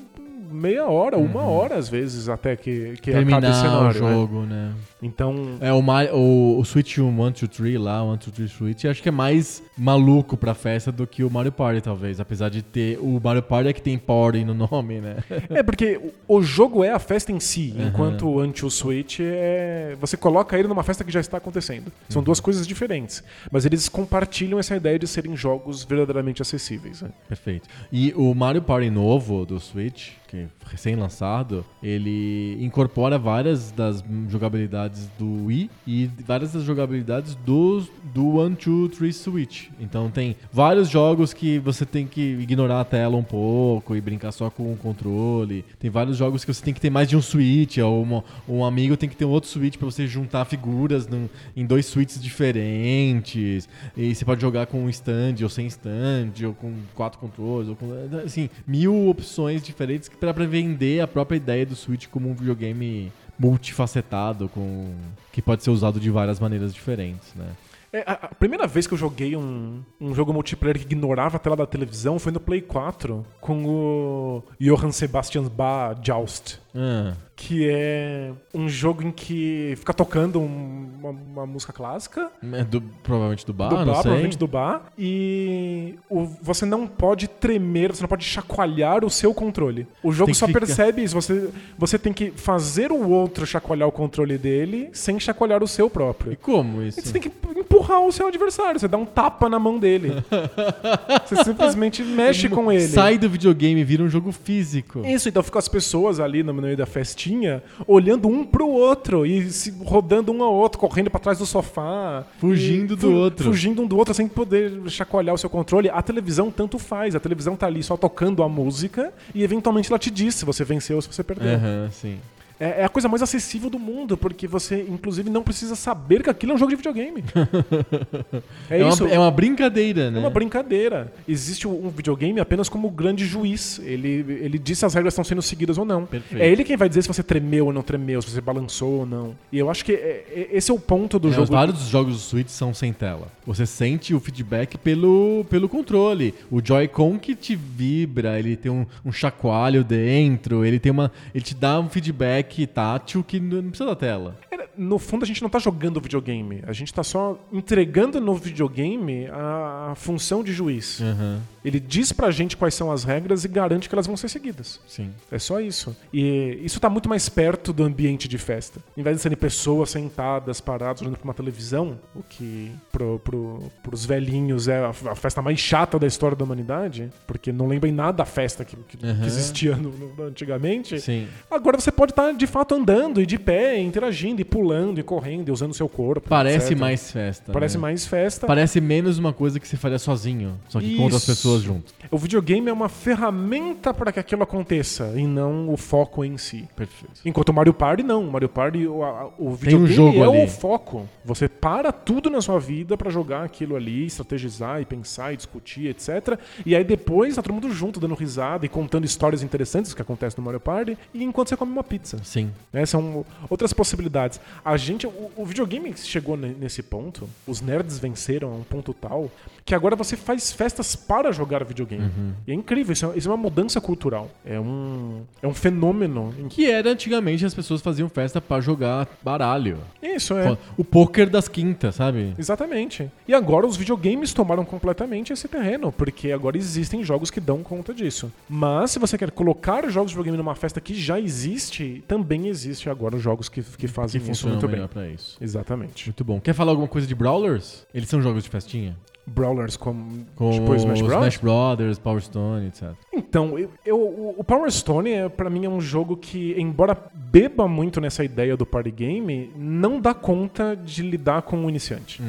meia 0.55 0.85
hora, 0.85 1.17
uma 1.17 1.43
hora 1.43 1.75
às 1.75 1.89
vezes, 1.89 2.29
até 2.29 2.55
que, 2.55 2.93
que 3.01 3.09
acabe 3.11 3.25
Terminar 3.25 3.43
esse 3.43 3.59
o 3.59 3.61
cenário. 3.61 4.03
né? 4.03 4.13
jogo, 4.13 4.41
né? 4.41 4.73
Então, 5.01 5.57
É, 5.59 5.73
o, 5.73 5.81
o, 6.13 6.59
o 6.59 6.65
Switch 6.65 6.97
1, 6.97 7.07
1, 7.07 7.15
2, 7.31 7.47
3 7.49 7.79
lá, 7.79 8.03
1, 8.03 8.07
2, 8.17 8.31
3 8.31 8.51
Switch, 8.51 8.85
acho 8.85 9.01
que 9.03 9.09
é 9.09 9.11
mais 9.11 9.61
maluco 9.77 10.37
pra 10.37 10.53
festa 10.53 10.91
do 10.91 11.05
que 11.05 11.23
o 11.23 11.29
Mario 11.29 11.51
Party, 11.51 11.81
talvez. 11.81 12.19
Apesar 12.19 12.49
de 12.49 12.61
ter. 12.61 12.97
O 12.99 13.19
Mario 13.23 13.41
Party 13.43 13.69
é 13.69 13.73
que 13.73 13.81
tem 13.81 13.97
Party 13.97 14.43
no 14.45 14.53
nome, 14.53 15.01
né? 15.01 15.17
É, 15.49 15.61
porque 15.63 15.99
o 16.27 16.35
o 16.35 16.41
jogo 16.43 16.83
é 16.83 16.91
a 16.91 16.99
festa 16.99 17.31
em 17.31 17.39
si, 17.39 17.73
enquanto 17.79 18.27
o 18.27 18.39
Anti-Switch 18.41 19.19
é. 19.21 19.95
Você 20.01 20.17
coloca 20.17 20.57
ele 20.59 20.67
numa 20.67 20.83
festa 20.83 21.03
que 21.03 21.11
já 21.11 21.19
está 21.21 21.37
acontecendo. 21.37 21.91
São 22.09 22.21
duas 22.21 22.39
coisas 22.41 22.67
diferentes. 22.67 23.23
Mas 23.49 23.65
eles 23.65 23.87
compartilham 23.87 24.59
essa 24.59 24.75
ideia 24.75 24.99
de 24.99 25.07
serem 25.07 25.35
jogos 25.35 25.83
verdadeiramente 25.83 26.41
acessíveis. 26.41 27.01
né? 27.01 27.09
Perfeito. 27.29 27.69
E 27.91 28.13
o 28.15 28.33
Mario 28.35 28.61
Party 28.61 28.89
novo 28.89 29.45
do 29.45 29.59
Switch, 29.59 30.11
que 30.27 30.37
é 30.37 30.47
recém-lançado, 30.65 31.65
ele 31.81 32.57
incorpora 32.61 33.17
várias 33.17 33.71
das 33.71 34.03
jogabilidades 34.29 35.07
do 35.17 35.45
Wii 35.45 35.69
e 35.85 36.09
várias 36.25 36.53
das 36.53 36.63
jogabilidades 36.63 37.35
do, 37.45 37.83
do 38.13 38.39
1, 38.41 38.53
2, 38.87 38.97
3 38.97 39.15
Switch. 39.15 39.67
Então 39.79 40.09
tem 40.09 40.35
vários 40.51 40.89
jogos 40.89 41.33
que 41.33 41.59
você 41.59 41.85
tem 41.85 42.07
que 42.07 42.21
ignorar 42.39 42.81
a 42.81 42.85
tela 42.85 43.15
um 43.17 43.23
pouco 43.23 43.95
e 43.95 44.01
brincar 44.01 44.31
só 44.31 44.49
com 44.49 44.71
o 44.73 44.77
controle. 44.77 45.63
Tem 45.79 45.89
vários 45.89 46.17
jogos 46.17 46.43
que 46.43 46.53
você 46.53 46.63
tem 46.63 46.73
que 46.73 46.81
ter 46.81 46.89
mais 46.89 47.07
de 47.07 47.15
um 47.15 47.21
Switch, 47.21 47.77
ou 47.77 48.01
uma- 48.01 48.23
um 48.47 48.63
amigo 48.65 48.95
tem 48.97 49.07
que 49.09 49.15
ter 49.15 49.25
um 49.25 49.29
outro 49.29 49.49
Switch 49.49 49.77
pra 49.77 49.85
você 49.85 50.07
juntar 50.07 50.45
figuras 50.45 51.07
num- 51.07 51.29
em 51.55 51.65
dois 51.65 51.85
Switches 51.85 52.21
diferentes. 52.21 53.67
E 53.95 54.13
você 54.13 54.25
pode 54.25 54.41
jogar 54.41 54.65
com 54.67 54.83
um 54.83 54.89
stand 54.89 55.35
ou 55.43 55.49
sem 55.49 55.67
stand, 55.67 56.31
ou 56.45 56.53
com 56.53 56.73
quatro 56.93 57.19
controles, 57.19 57.69
ou 57.69 57.75
com 57.75 57.87
assim, 58.25 58.49
mil 58.67 59.07
opções 59.07 59.63
diferentes 59.63 60.09
para 60.33 60.45
vender 60.45 61.01
a 61.01 61.07
própria 61.07 61.37
ideia 61.37 61.65
do 61.65 61.75
Switch 61.75 62.07
como 62.07 62.29
um 62.29 62.33
videogame 62.33 63.11
multifacetado, 63.37 64.49
com 64.49 64.93
que 65.31 65.41
pode 65.41 65.63
ser 65.63 65.69
usado 65.69 65.99
de 65.99 66.09
várias 66.09 66.39
maneiras 66.39 66.73
diferentes, 66.73 67.33
né? 67.35 67.47
É, 67.91 68.03
a, 68.05 68.13
a 68.13 68.35
primeira 68.35 68.67
vez 68.67 68.85
que 68.85 68.93
eu 68.93 68.97
joguei 68.97 69.37
um, 69.37 69.81
um 70.01 70.13
jogo 70.13 70.33
multiplayer 70.33 70.77
que 70.77 70.83
ignorava 70.85 71.37
a 71.37 71.39
tela 71.39 71.55
da 71.55 71.65
televisão 71.65 72.19
foi 72.19 72.31
no 72.31 72.41
Play 72.41 72.59
4, 72.59 73.25
com 73.39 73.65
o 73.65 74.43
Johann 74.59 74.91
Sebastian 74.91 75.43
Bach 75.43 75.97
Joust. 76.03 76.59
Ah, 76.75 77.13
Que 77.37 77.69
é 77.69 78.31
um 78.53 78.67
jogo 78.69 79.03
em 79.03 79.11
que 79.11 79.73
fica 79.77 79.93
tocando 79.93 80.39
um- 80.39 80.89
uma, 80.99 81.09
uma 81.09 81.45
música 81.45 81.73
clássica. 81.73 82.29
é 82.53 82.63
do- 82.63 82.81
provavelmente 83.03 83.45
do 83.45 83.53
bar, 83.53 83.67
do 83.69 83.75
não 83.77 83.85
bar, 83.85 83.93
sei. 83.95 84.01
provavelmente 84.03 84.37
do 84.37 84.47
bar. 84.47 84.91
E 84.97 85.95
o- 86.09 86.25
você 86.41 86.65
não 86.65 86.87
pode 86.87 87.27
tremer, 87.27 87.91
você 87.93 88.01
não 88.01 88.07
pode 88.07 88.23
chacoalhar 88.23 89.03
o 89.03 89.09
seu 89.09 89.33
controle. 89.33 89.85
O 90.01 90.11
jogo 90.13 90.33
só 90.33 90.47
ficar- 90.47 90.59
percebe 90.61 91.03
isso. 91.03 91.13
Você, 91.15 91.49
você 91.77 91.99
tem 91.99 92.13
que 92.13 92.31
fazer 92.31 92.91
o 92.91 93.09
outro 93.09 93.45
chacoalhar 93.45 93.87
o 93.87 93.91
controle 93.91 94.37
dele 94.37 94.89
sem 94.93 95.19
chacoalhar 95.19 95.61
o 95.61 95.67
seu 95.67 95.87
E 95.87 95.89
próprio. 95.89 96.37
como 96.41 96.81
E 96.81 96.87
isso? 96.87 97.01
você 97.01 97.11
tem 97.11 97.21
que 97.21 97.31
empurrar 97.59 97.99
o 98.01 98.11
seu 98.13 98.27
adversário, 98.27 98.79
você 98.79 98.87
dá 98.87 98.97
um 98.97 99.05
tapa 99.05 99.49
na 99.49 99.59
mão 99.59 99.77
dele. 99.77 100.11
você 101.25 101.43
simplesmente 101.43 102.01
mexe 102.03 102.47
com 102.49 102.71
ele. 102.71 102.87
Sai 102.87 103.17
do 103.17 103.29
videogame, 103.29 103.83
vira 103.83 104.03
um 104.03 104.09
jogo 104.09 104.31
físico. 104.31 105.05
Isso, 105.05 105.27
então 105.29 105.43
ficam 105.43 105.59
as 105.59 105.67
pessoas 105.67 106.19
ali 106.19 106.41
no 106.43 106.53
meio 106.65 106.77
da 106.77 106.85
festinha, 106.85 107.63
olhando 107.87 108.27
um 108.27 108.43
pro 108.43 108.67
outro 108.67 109.25
e 109.25 109.49
se 109.49 109.71
rodando 109.83 110.31
um 110.31 110.43
ao 110.43 110.53
outro, 110.53 110.79
correndo 110.79 111.09
pra 111.09 111.19
trás 111.19 111.37
do 111.37 111.45
sofá. 111.45 112.25
Fugindo 112.39 112.93
E 112.93 112.97
do 112.97 113.13
outro. 113.13 113.45
Fugindo 113.45 113.81
um 113.81 113.87
do 113.87 113.97
outro 113.97 114.13
sem 114.13 114.27
poder 114.27 114.71
chacoalhar 114.87 115.33
o 115.33 115.37
seu 115.37 115.49
controle. 115.49 115.89
A 115.89 116.01
televisão 116.01 116.51
tanto 116.51 116.77
faz. 116.77 117.15
A 117.15 117.19
televisão 117.19 117.55
tá 117.55 117.67
ali 117.67 117.81
só 117.83 117.95
tocando 117.97 118.43
a 118.43 118.49
música 118.49 119.13
e 119.33 119.43
eventualmente 119.43 119.91
ela 119.91 119.99
te 119.99 120.11
diz 120.11 120.35
se 120.35 120.45
você 120.45 120.63
venceu 120.63 120.97
ou 120.97 121.01
se 121.01 121.07
você 121.07 121.23
perdeu. 121.23 121.53
Aham, 121.55 121.89
sim. 121.91 122.17
É, 122.59 122.81
é 122.81 122.85
a 122.85 122.89
coisa 122.89 123.07
mais 123.09 123.21
acessível 123.21 123.69
do 123.69 123.77
mundo, 123.77 124.15
porque 124.15 124.47
você, 124.47 124.85
inclusive, 124.89 125.29
não 125.29 125.43
precisa 125.43 125.75
saber 125.75 126.23
que 126.23 126.29
aquilo 126.29 126.53
é 126.53 126.55
um 126.55 126.57
jogo 126.57 126.69
de 126.71 126.75
videogame. 126.77 127.23
é, 128.69 128.79
É, 128.81 128.87
isso. 128.87 129.03
uma, 129.03 129.13
é 129.13 129.19
uma 129.19 129.31
brincadeira, 129.31 130.09
né? 130.09 130.17
É 130.17 130.21
uma 130.21 130.29
brincadeira. 130.29 131.11
Existe 131.27 131.67
um 131.67 131.89
videogame 131.89 132.39
apenas 132.39 132.69
como 132.69 132.89
grande 132.89 133.25
juiz. 133.25 133.79
Ele, 133.83 134.25
ele 134.41 134.57
diz 134.57 134.79
se 134.79 134.85
as 134.85 134.93
regras 134.93 135.13
estão 135.13 135.23
sendo 135.23 135.41
seguidas 135.41 135.77
ou 135.77 135.85
não. 135.85 136.05
Perfeito. 136.05 136.41
É 136.41 136.47
ele 136.49 136.63
quem 136.63 136.77
vai 136.77 136.87
dizer 136.87 137.01
se 137.01 137.07
você 137.07 137.23
tremeu 137.23 137.65
ou 137.67 137.73
não 137.73 137.81
tremeu, 137.81 138.21
se 138.21 138.29
você 138.29 138.41
balançou 138.41 138.99
ou 138.99 139.05
não. 139.05 139.35
E 139.51 139.57
eu 139.59 139.69
acho 139.69 139.83
que 139.83 139.91
é- 139.93 140.25
é- 140.33 140.49
esse 140.53 140.71
é 140.71 140.73
o 140.73 140.79
ponto 140.79 141.19
do 141.19 141.29
É, 141.29 141.33
jogo. 141.33 141.51
Vários 141.51 141.77
dos 141.77 141.87
jogos 141.87 142.13
do 142.13 142.19
Switch 142.19 142.49
são 142.49 142.73
sem 142.73 142.93
tela. 142.93 143.27
Você 143.45 143.65
sente 143.65 144.13
o 144.13 144.19
feedback 144.19 144.77
pelo, 144.77 145.45
pelo 145.49 145.67
controle. 145.69 146.33
O 146.49 146.61
Joy-Con 146.63 147.19
que 147.19 147.35
te 147.35 147.55
vibra, 147.55 148.39
ele 148.39 148.55
tem 148.55 148.71
um, 148.71 148.85
um 149.03 149.11
chacoalho 149.11 149.83
dentro, 149.83 150.63
ele 150.65 150.79
tem 150.79 150.91
uma. 150.91 151.11
Ele 151.33 151.43
te 151.43 151.53
dá 151.53 151.79
um 151.79 151.89
feedback 151.89 152.44
tátil 152.67 153.23
que 153.23 153.39
não 153.39 153.69
precisa 153.69 153.85
da 153.89 153.95
tela. 153.95 154.37
No 154.77 154.99
fundo, 154.99 155.23
a 155.23 155.25
gente 155.27 155.41
não 155.41 155.49
tá 155.49 155.57
jogando 155.57 156.01
videogame. 156.01 156.61
A 156.67 156.73
gente 156.73 156.93
tá 156.93 157.01
só 157.01 157.39
entregando 157.51 158.19
no 158.19 158.35
videogame 158.35 159.27
a, 159.31 159.93
função 159.95 160.43
de 160.43 160.51
juiz. 160.51 160.99
Aham, 161.01 161.39
Ele 161.63 161.79
diz 161.79 162.11
pra 162.11 162.29
gente 162.29 162.57
quais 162.57 162.73
são 162.73 162.91
as 162.91 163.03
regras 163.05 163.45
e 163.45 163.47
garante 163.47 163.87
que 163.87 163.95
elas 163.95 164.05
vão 164.05 164.17
ser 164.17 164.27
seguidas. 164.27 164.81
sim. 164.85 165.11
É 165.31 165.39
só 165.39 165.61
isso. 165.61 165.95
E 166.13 166.59
isso 166.61 166.77
tá 166.79 166.89
muito 166.89 167.07
mais 167.07 167.29
perto 167.29 167.71
do 167.71 167.83
ambiente 167.85 168.27
de 168.27 168.37
festa. 168.37 168.81
Em 168.97 169.01
vez 169.03 169.15
de 169.15 169.21
serem 169.21 169.37
pessoas 169.37 169.89
sentadas, 169.91 170.59
paradas, 170.59 171.01
olhando 171.01 171.15
pra 171.17 171.23
uma 171.23 171.33
televisão, 171.33 171.97
o 172.13 172.21
que 172.23 172.71
pro, 172.91 173.19
pro, 173.19 173.63
pros 173.81 174.05
velhinhos 174.05 174.67
é 174.67 174.83
a, 174.83 174.93
festa 175.15 175.41
mais 175.41 175.57
chata 175.59 175.97
da 175.97 176.05
história 176.07 176.35
da 176.35 176.43
humanidade, 176.43 177.09
porque 177.25 177.51
não 177.51 177.67
lembra 177.67 177.87
em 177.89 177.93
nada 177.93 178.11
da 178.17 178.25
festa 178.25 178.65
que, 178.65 178.75
que- 178.75 178.97
que 178.97 179.05
Aham. 179.05 179.25
existia 179.25 179.75
no- 179.77 179.91
no- 179.91 180.23
antigamente. 180.23 180.99
Sim. 180.99 181.27
Agora 181.49 181.79
você 181.79 181.91
pode 181.91 182.11
estar 182.11 182.29
de 182.35 182.47
fato 182.47 182.75
andando 182.75 183.21
e 183.21 183.25
de 183.25 183.37
pé, 183.39 183.79
interagindo 183.79 184.41
e 184.41 184.45
pulando 184.45 184.99
e 184.99 185.03
correndo 185.03 185.49
e 185.49 185.51
usando 185.51 185.73
seu 185.73 185.87
corpo. 185.89 186.27
Parece 186.29 186.67
etc. 186.73 186.79
mais 186.79 187.11
festa. 187.11 187.51
Parece 187.51 187.77
né? 187.77 187.81
mais 187.81 188.05
festa. 188.05 188.47
Parece 188.47 188.81
menos 188.81 189.17
uma 189.17 189.33
coisa 189.33 189.59
que 189.59 189.67
se 189.67 189.77
faria 189.77 189.99
sozinho, 189.99 190.59
só 190.69 190.79
que 190.79 190.95
com 190.95 191.03
outras 191.03 191.21
Isso. 191.23 191.31
pessoas 191.31 191.61
junto. 191.61 191.93
O 192.11 192.17
videogame 192.17 192.69
é 192.69 192.73
uma 192.73 192.89
ferramenta 192.89 193.93
para 193.93 194.11
que 194.11 194.19
aquilo 194.19 194.43
aconteça 194.43 195.13
e 195.15 195.25
não 195.25 195.69
o 195.69 195.77
foco 195.77 196.23
em 196.23 196.37
si. 196.37 196.67
Perfeito. 196.75 197.21
Enquanto 197.25 197.49
o 197.49 197.53
Mario 197.53 197.73
Party 197.73 198.03
não. 198.03 198.23
O 198.27 198.31
Mario 198.31 198.49
Party, 198.49 198.85
o, 198.87 199.03
a- 199.03 199.25
o 199.37 199.57
Tem 199.57 199.75
um 199.75 199.85
videogame 199.85 199.93
jogo 199.95 200.23
é 200.23 200.37
ali. 200.39 200.45
o 200.45 200.47
foco. 200.47 201.07
Você 201.23 201.47
para 201.47 201.91
tudo 201.91 202.29
na 202.29 202.41
sua 202.41 202.59
vida 202.59 202.97
pra 202.97 203.09
jogar 203.09 203.43
aquilo 203.43 203.75
ali, 203.75 204.05
estrategizar 204.05 204.81
e 204.81 204.85
pensar 204.85 205.33
e 205.33 205.37
discutir, 205.37 205.87
etc. 205.87 206.37
E 206.65 206.75
aí 206.75 206.83
depois 206.83 207.35
tá 207.35 207.41
todo 207.41 207.53
mundo 207.53 207.71
junto, 207.71 207.99
dando 207.99 208.13
risada 208.15 208.65
e 208.65 208.69
contando 208.69 209.05
histórias 209.05 209.41
interessantes 209.43 209.93
que 209.93 210.01
acontecem 210.01 210.37
no 210.39 210.45
Mario 210.45 210.59
Party, 210.59 210.97
e 211.13 211.23
enquanto 211.23 211.49
você 211.49 211.57
come 211.57 211.71
uma 211.71 211.83
pizza. 211.83 212.17
Sim. 212.25 212.51
né? 212.73 212.85
São 212.85 213.25
outras 213.49 213.71
possibilidades. 213.71 214.39
A 214.63 214.75
gente, 214.75 215.07
o, 215.07 215.31
o 215.37 215.45
videogame 215.45 215.93
chegou 215.95 216.35
ne- 216.35 216.55
nesse 216.59 216.83
ponto, 216.83 217.29
os 217.47 217.61
nerds 217.61 217.97
venceram 217.99 218.49
a 218.51 218.55
um 218.55 218.63
ponto 218.63 218.93
tal, 218.93 219.31
que 219.63 219.73
agora 219.73 219.95
você 219.95 220.17
faz 220.17 220.51
festas 220.51 220.95
para 220.95 221.31
jogar 221.31 221.63
videogame. 221.63 222.11
E 222.47 222.51
é 222.51 222.53
incrível, 222.55 222.93
isso 222.93 223.05
é, 223.11 223.17
isso 223.17 223.27
é 223.29 223.31
uma 223.31 223.37
mudança 223.37 223.79
cultural. 223.79 224.29
É 224.45 224.59
um, 224.59 225.21
é 225.41 225.47
um 225.47 225.53
fenômeno. 225.53 226.33
que- 226.49 226.65
era 226.69 226.89
antigamente 226.91 227.45
as 227.45 227.53
pessoas 227.53 227.81
faziam 227.81 228.09
festa 228.09 228.41
pra 228.41 228.59
jogar 228.59 229.07
baralho. 229.23 229.79
Isso 230.01 230.33
é. 230.35 230.57
O 230.77 230.83
poker 230.83 231.29
das 231.29 231.47
quintas, 231.47 231.95
sabe? 231.95 232.33
Exatamente. 232.37 233.09
E 233.27 233.33
agora 233.33 233.65
os 233.67 233.77
videogames 233.77 234.33
tomaram 234.33 234.65
completamente 234.65 235.31
esse 235.31 235.47
terreno, 235.47 235.91
porque 235.91 236.31
agora 236.31 236.57
existem 236.57 237.03
jogos 237.03 237.29
que 237.29 237.39
dão 237.39 237.61
conta 237.63 237.93
disso. 237.93 238.31
Mas 238.49 238.91
se 238.91 238.99
você 238.99 239.17
quer 239.17 239.29
colocar 239.31 239.87
jogos 239.89 240.11
de 240.11 240.15
videogame 240.15 240.37
numa 240.37 240.55
festa 240.55 240.79
que 240.81 240.93
já 240.95 241.19
existe, 241.19 242.03
também 242.07 242.14
existe 242.47 242.89
agora 242.89 243.17
jogos 243.17 243.49
que, 243.49 243.61
que 243.61 243.77
Que 243.77 243.87
fazem 243.87 244.19
isso 244.19 244.27
funciona 244.27 244.55
muito 244.55 244.67
bem. 244.67 244.87
pra 244.87 245.07
isso. 245.09 245.37
Exatamente. 245.41 246.05
Muito 246.07 246.23
bom. 246.23 246.39
Quer 246.39 246.53
falar 246.53 246.71
alguma 246.71 246.87
coisa 246.87 247.05
de 247.07 247.15
Brawlers? 247.15 247.85
Eles 247.93 248.07
são 248.09 248.21
jogos 248.21 248.43
de 248.43 248.49
festinha? 248.49 248.95
Brawlers 249.27 249.75
como 249.75 250.23
Com 250.35 250.51
tipo 250.51 250.75
Smash 250.75 251.01
Bros. 251.01 251.13
Smash 251.13 251.37
Brothers, 251.37 251.97
Power 251.97 252.21
Stone, 252.21 252.67
etc. 252.67 252.91
Então, 253.11 253.57
eu, 253.57 253.71
eu- 253.83 254.35
o- 254.37 254.43
Power 254.43 254.71
Stone, 254.71 255.09
é, 255.09 255.27
pra 255.27 255.49
mim, 255.49 255.65
é 255.65 255.69
um 255.69 255.81
jogo 255.81 256.15
que, 256.15 256.53
embora 256.59 256.95
beba 257.11 257.67
muito 257.67 257.99
nessa 257.99 258.23
ideia 258.23 258.55
do 258.55 258.67
party 258.67 258.91
game, 258.91 259.51
não 259.57 259.99
dá 259.99 260.13
conta 260.13 260.75
de 260.75 261.01
lidar 261.01 261.41
com 261.41 261.65
o 261.65 261.69
iniciante. 261.69 262.21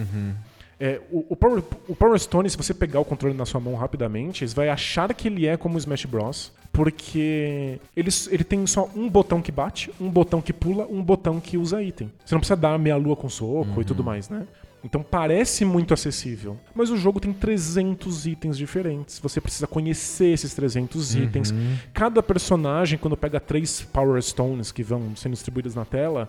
É, 0.79 1.01
o, 1.11 1.25
o 1.31 1.37
Power, 1.37 1.63
o 1.89 1.97
Power 1.97 2.19
Stone, 2.19 2.51
se 2.51 2.57
você 2.57 2.75
pegar 2.75 3.01
o 3.01 3.05
controle 3.05 3.35
na 3.35 3.47
sua 3.47 3.61
mão 3.61 3.75
rapidamente, 3.75 4.47
você 4.47 4.55
vai 4.55 4.69
achar 4.69 5.13
que 5.15 5.29
ele 5.29 5.47
é 5.47 5.57
como 5.57 5.77
o 5.77 5.79
Smash 5.79 6.05
Bros. 6.05 6.53
Porque 6.73 7.81
ele, 7.97 8.11
ele 8.31 8.45
tem 8.45 8.67
só 8.67 8.91
um 8.95 9.09
botão 9.09 9.41
que 9.41 9.51
bate, 9.51 9.91
um 9.99 10.11
botão 10.11 10.43
que 10.43 10.53
pula, 10.53 10.87
um 10.91 11.03
botão 11.03 11.41
que 11.41 11.57
usa 11.57 11.83
item. 11.83 12.13
Você 12.23 12.35
não 12.35 12.41
precisa 12.41 12.57
dar 12.57 12.79
meia 12.79 12.97
lua 12.97 13.17
com 13.17 13.31
soco 13.31 13.81
e 13.81 13.85
tudo 13.85 14.05
mais, 14.05 14.29
né? 14.29 14.47
Então 14.85 15.03
parece 15.03 15.65
muito 15.65 15.93
acessível. 15.95 16.57
Mas 16.75 16.91
o 16.91 16.97
jogo 16.97 17.19
tem 17.19 17.33
300 17.33 18.27
itens 18.27 18.57
diferentes. 18.57 19.19
Você 19.19 19.41
precisa 19.41 19.67
conhecer 19.67 20.27
esses 20.27 20.55
300 20.55 21.15
itens. 21.17 21.53
Cada 21.93 22.23
personagem, 22.23 22.99
quando 22.99 23.17
pega 23.17 23.41
três 23.41 23.81
Power 23.81 24.23
Stones 24.23 24.71
que 24.71 24.85
vão 24.85 25.17
sendo 25.17 25.33
distribuídas 25.33 25.75
na 25.75 25.85
tela, 25.85 26.29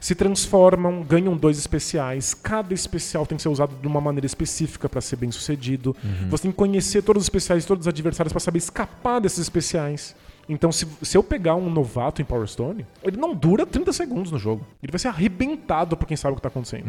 se 0.00 0.14
transformam, 0.14 1.02
ganham 1.02 1.36
dois 1.36 1.58
especiais. 1.58 2.34
Cada 2.34 2.72
especial 2.72 3.26
tem 3.26 3.36
que 3.36 3.42
ser 3.42 3.48
usado 3.48 3.74
de 3.80 3.86
uma 3.86 4.00
maneira 4.00 4.26
específica 4.26 4.88
para 4.88 5.00
ser 5.00 5.16
bem 5.16 5.30
sucedido. 5.30 5.94
Você 6.30 6.42
tem 6.42 6.50
que 6.50 6.56
conhecer 6.56 7.02
todos 7.02 7.22
os 7.22 7.26
especiais, 7.26 7.64
todos 7.64 7.84
os 7.84 7.88
adversários 7.88 8.32
para 8.32 8.40
saber 8.40 8.58
escapar 8.58 9.20
desses 9.20 9.40
especiais. 9.40 10.14
Então, 10.48 10.72
se, 10.72 10.86
se 11.02 11.14
eu 11.14 11.22
pegar 11.22 11.56
um 11.56 11.68
novato 11.68 12.22
em 12.22 12.24
Power 12.24 12.46
Stone, 12.48 12.86
ele 13.02 13.18
não 13.18 13.34
dura 13.34 13.66
30 13.66 13.92
segundos 13.92 14.32
no 14.32 14.38
jogo. 14.38 14.66
Ele 14.82 14.90
vai 14.90 14.98
ser 14.98 15.08
arrebentado 15.08 15.94
por 15.94 16.06
quem 16.06 16.16
sabe 16.16 16.32
o 16.32 16.36
que 16.36 16.42
tá 16.42 16.48
acontecendo. 16.48 16.86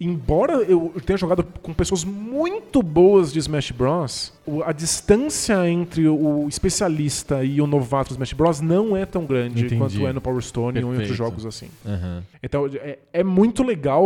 Embora 0.00 0.54
eu 0.62 0.92
tenha 1.04 1.16
jogado 1.16 1.44
com 1.62 1.72
pessoas 1.72 2.04
muito 2.04 2.82
boas 2.82 3.32
de 3.32 3.38
Smash 3.38 3.70
Bros, 3.70 4.32
a 4.64 4.72
distância 4.72 5.68
entre 5.68 6.06
o 6.08 6.46
especialista 6.48 7.42
e 7.44 7.60
o 7.60 7.66
novato 7.66 8.08
de 8.08 8.14
Smash 8.14 8.32
Bros 8.32 8.60
não 8.60 8.96
é 8.96 9.06
tão 9.06 9.24
grande 9.24 9.64
Entendi. 9.64 9.76
quanto 9.78 10.06
é 10.06 10.12
no 10.12 10.20
Power 10.20 10.42
Stone 10.42 10.78
ou 10.78 10.84
em 10.84 10.84
outros 10.84 11.08
Perfeito. 11.08 11.16
jogos 11.16 11.46
assim. 11.46 11.68
Aham. 11.86 12.22
Então 12.42 12.66
é, 12.74 12.98
é 13.12 13.24
muito 13.24 13.62
legal 13.62 14.04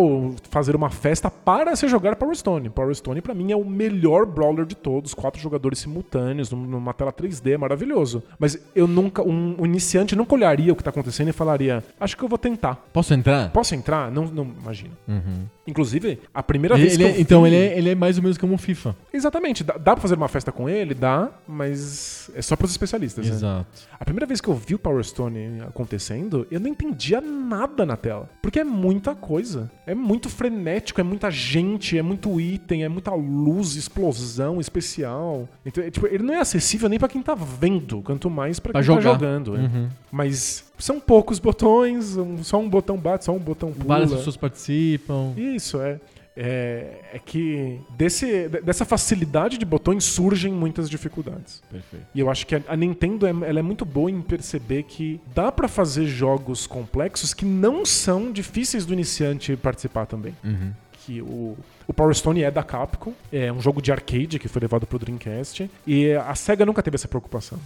fazer 0.51 0.77
uma 0.77 0.91
festa 0.91 1.31
para 1.31 1.75
se 1.77 1.89
jogar 1.89 2.17
Power 2.17 2.37
Stone. 2.37 2.69
Power 2.71 2.95
Stone 2.95 3.21
pra 3.21 3.35
mim 3.35 3.51
é 3.53 3.57
o 3.57 3.65
melhor 3.65 4.27
brawler 4.27 4.65
de 4.67 4.77
todos, 4.77 5.15
quatro 5.15 5.41
jogadores 5.41 5.79
simultâneos 5.81 6.51
num- 6.51 6.67
numa 6.67 6.93
tela 6.95 7.13
3D, 7.13 7.57
maravilhoso. 7.59 8.23
Mas 8.39 8.59
eu 8.75 8.87
nunca, 8.87 9.23
um, 9.23 9.57
um 9.59 9.67
iniciante 9.67 10.15
nunca 10.15 10.35
olharia 10.35 10.73
o 10.73 10.77
que 10.77 10.85
tá 10.85 10.91
acontecendo 10.91 11.29
e 11.29 11.33
falaria: 11.33 11.83
"Acho 11.99 12.17
que 12.17 12.23
eu 12.23 12.29
vou 12.29 12.39
tentar". 12.39 12.77
Posso 12.93 13.13
entrar? 13.15 13.51
Posso 13.51 13.75
entrar? 13.75 14.11
Não, 14.11 14.25
não 14.27 14.45
imagina. 14.63 14.93
Uhum. 15.09 15.45
Inclusive, 15.79 16.19
a 16.35 16.43
primeira 16.43 16.75
Ele- 16.75 16.83
vez 16.83 16.95
ele 16.95 17.05
que 17.05 17.11
é- 17.11 17.17
eu 17.17 17.21
então 17.21 17.43
vi- 17.43 17.49
ele 17.49 17.57
é, 17.57 17.79
ele 17.79 17.91
é 17.91 17.95
mais 17.95 18.17
ou 18.17 18.23
menos 18.23 18.37
como 18.37 18.55
o 18.55 18.59
FIFA. 18.59 18.97
Exatamente, 19.13 19.63
dá, 19.63 19.75
dá 19.75 19.93
pra 19.93 20.03
fazer 20.03 20.17
uma 20.17 20.27
festa 20.29 20.51
com 20.51 20.69
ele? 20.69 20.93
Dá, 20.93 21.31
mas 21.47 22.31
é 22.35 22.43
só 22.43 22.57
pros 22.57 22.71
especialistas, 22.73 23.27
né? 23.27 23.33
Exato. 23.33 23.67
A 23.99 24.05
primeira 24.05 24.27
vez 24.27 24.41
que 24.41 24.49
eu 24.49 24.55
vi 24.55 24.75
o 24.75 24.79
Power 24.79 25.03
Stone 25.05 25.61
acontecendo, 25.63 26.47
eu 26.51 26.59
não 26.59 26.69
entendia 26.69 27.21
nada 27.21 27.87
na 27.87 27.97
tela. 27.97 28.29
Porque 28.43 28.59
é 28.61 28.65
muita 28.65 29.15
coisa. 29.15 29.71
É 29.87 29.95
muito 29.95 30.29
frenético, 30.29 31.01
é 31.01 31.05
muita 31.05 31.31
gente, 31.31 31.97
é 31.97 32.03
muito 32.03 32.41
item, 32.41 32.83
é 32.85 32.89
muita 32.89 33.13
luz, 33.15 33.77
explosão 33.77 34.61
especial. 34.61 35.49
Então, 35.65 35.83
é, 35.85 35.91
tipo, 35.91 36.07
ele 36.07 36.23
não 36.25 36.35
é 36.35 36.39
acessível 36.41 36.89
nem 36.89 36.99
pra 36.99 37.09
quem 37.09 37.23
tá 37.23 37.35
vendo, 37.35 38.03
quanto 38.03 38.29
mais 38.29 38.59
pra 38.59 38.73
Pra 38.73 38.81
quem 38.81 38.87
jogar. 38.87 39.03
tá 39.03 39.09
jogando. 39.13 39.57
é. 39.57 39.61
Uhum. 39.61 39.89
Mas 40.11 40.65
são 40.79 41.01
poucos 41.01 41.39
botões, 41.39 42.17
um- 42.17 42.43
só 42.43 42.59
um 42.59 42.69
botão 42.69 42.97
bate, 42.97 43.25
só 43.25 43.33
um 43.33 43.39
botão 43.39 43.73
pula. 43.73 43.87
Várias 43.87 44.13
pessoas 44.13 44.37
participam. 44.37 45.33
Isso, 45.37 45.81
é. 45.81 46.01
É, 46.41 47.01
é 47.15 47.19
que 47.19 47.81
desse, 47.97 48.49
de- 48.49 48.61
dessa 48.61 48.85
facilidade 48.85 49.59
de 49.59 49.65
botões 49.67 50.05
surgem 50.05 50.53
muitas 50.53 50.89
dificuldades. 50.89 51.61
Perfeito. 51.69 52.07
E 52.15 52.21
eu 52.21 52.31
acho 52.31 52.47
que 52.47 52.55
a, 52.55 52.63
a 52.69 52.77
Nintendo 52.77 53.27
é, 53.27 53.31
ela 53.31 53.59
é 53.59 53.63
muito 53.63 53.85
boa 53.85 54.09
em 54.09 54.23
perceber 54.23 54.85
que 54.85 55.21
dá 55.35 55.51
pra 55.51 55.67
fazer 55.67 56.07
jogos 56.07 56.65
complexos 56.65 57.35
que 57.35 57.45
não 57.45 57.85
são 57.85 58.31
difíceis 58.31 58.87
do 58.87 58.93
iniciante 58.93 59.57
participar 59.57 60.07
também. 60.07 60.33
Uhum. 60.45 60.71
Que 61.05 61.21
o, 61.23 61.57
o 61.89 61.93
Power 61.93 62.15
Stone 62.15 62.43
é 62.43 62.51
da 62.53 62.63
Capcom, 62.63 63.15
é 63.33 63.51
um 63.51 63.61
jogo 63.61 63.83
de 63.83 63.91
arcade 63.91 64.39
que 64.39 64.47
foi 64.47 64.61
levado 64.61 64.87
pro 64.87 64.99
Dreamcast, 64.99 65.69
e 65.87 66.13
a 66.13 66.35
SEGA 66.37 66.65
nunca 66.67 66.83
teve 66.85 66.95
essa 66.97 67.09
preocupação. 67.09 67.59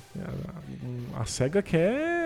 A, 1.14 1.22
a 1.22 1.24
SEGA 1.26 1.60
quer 1.60 2.21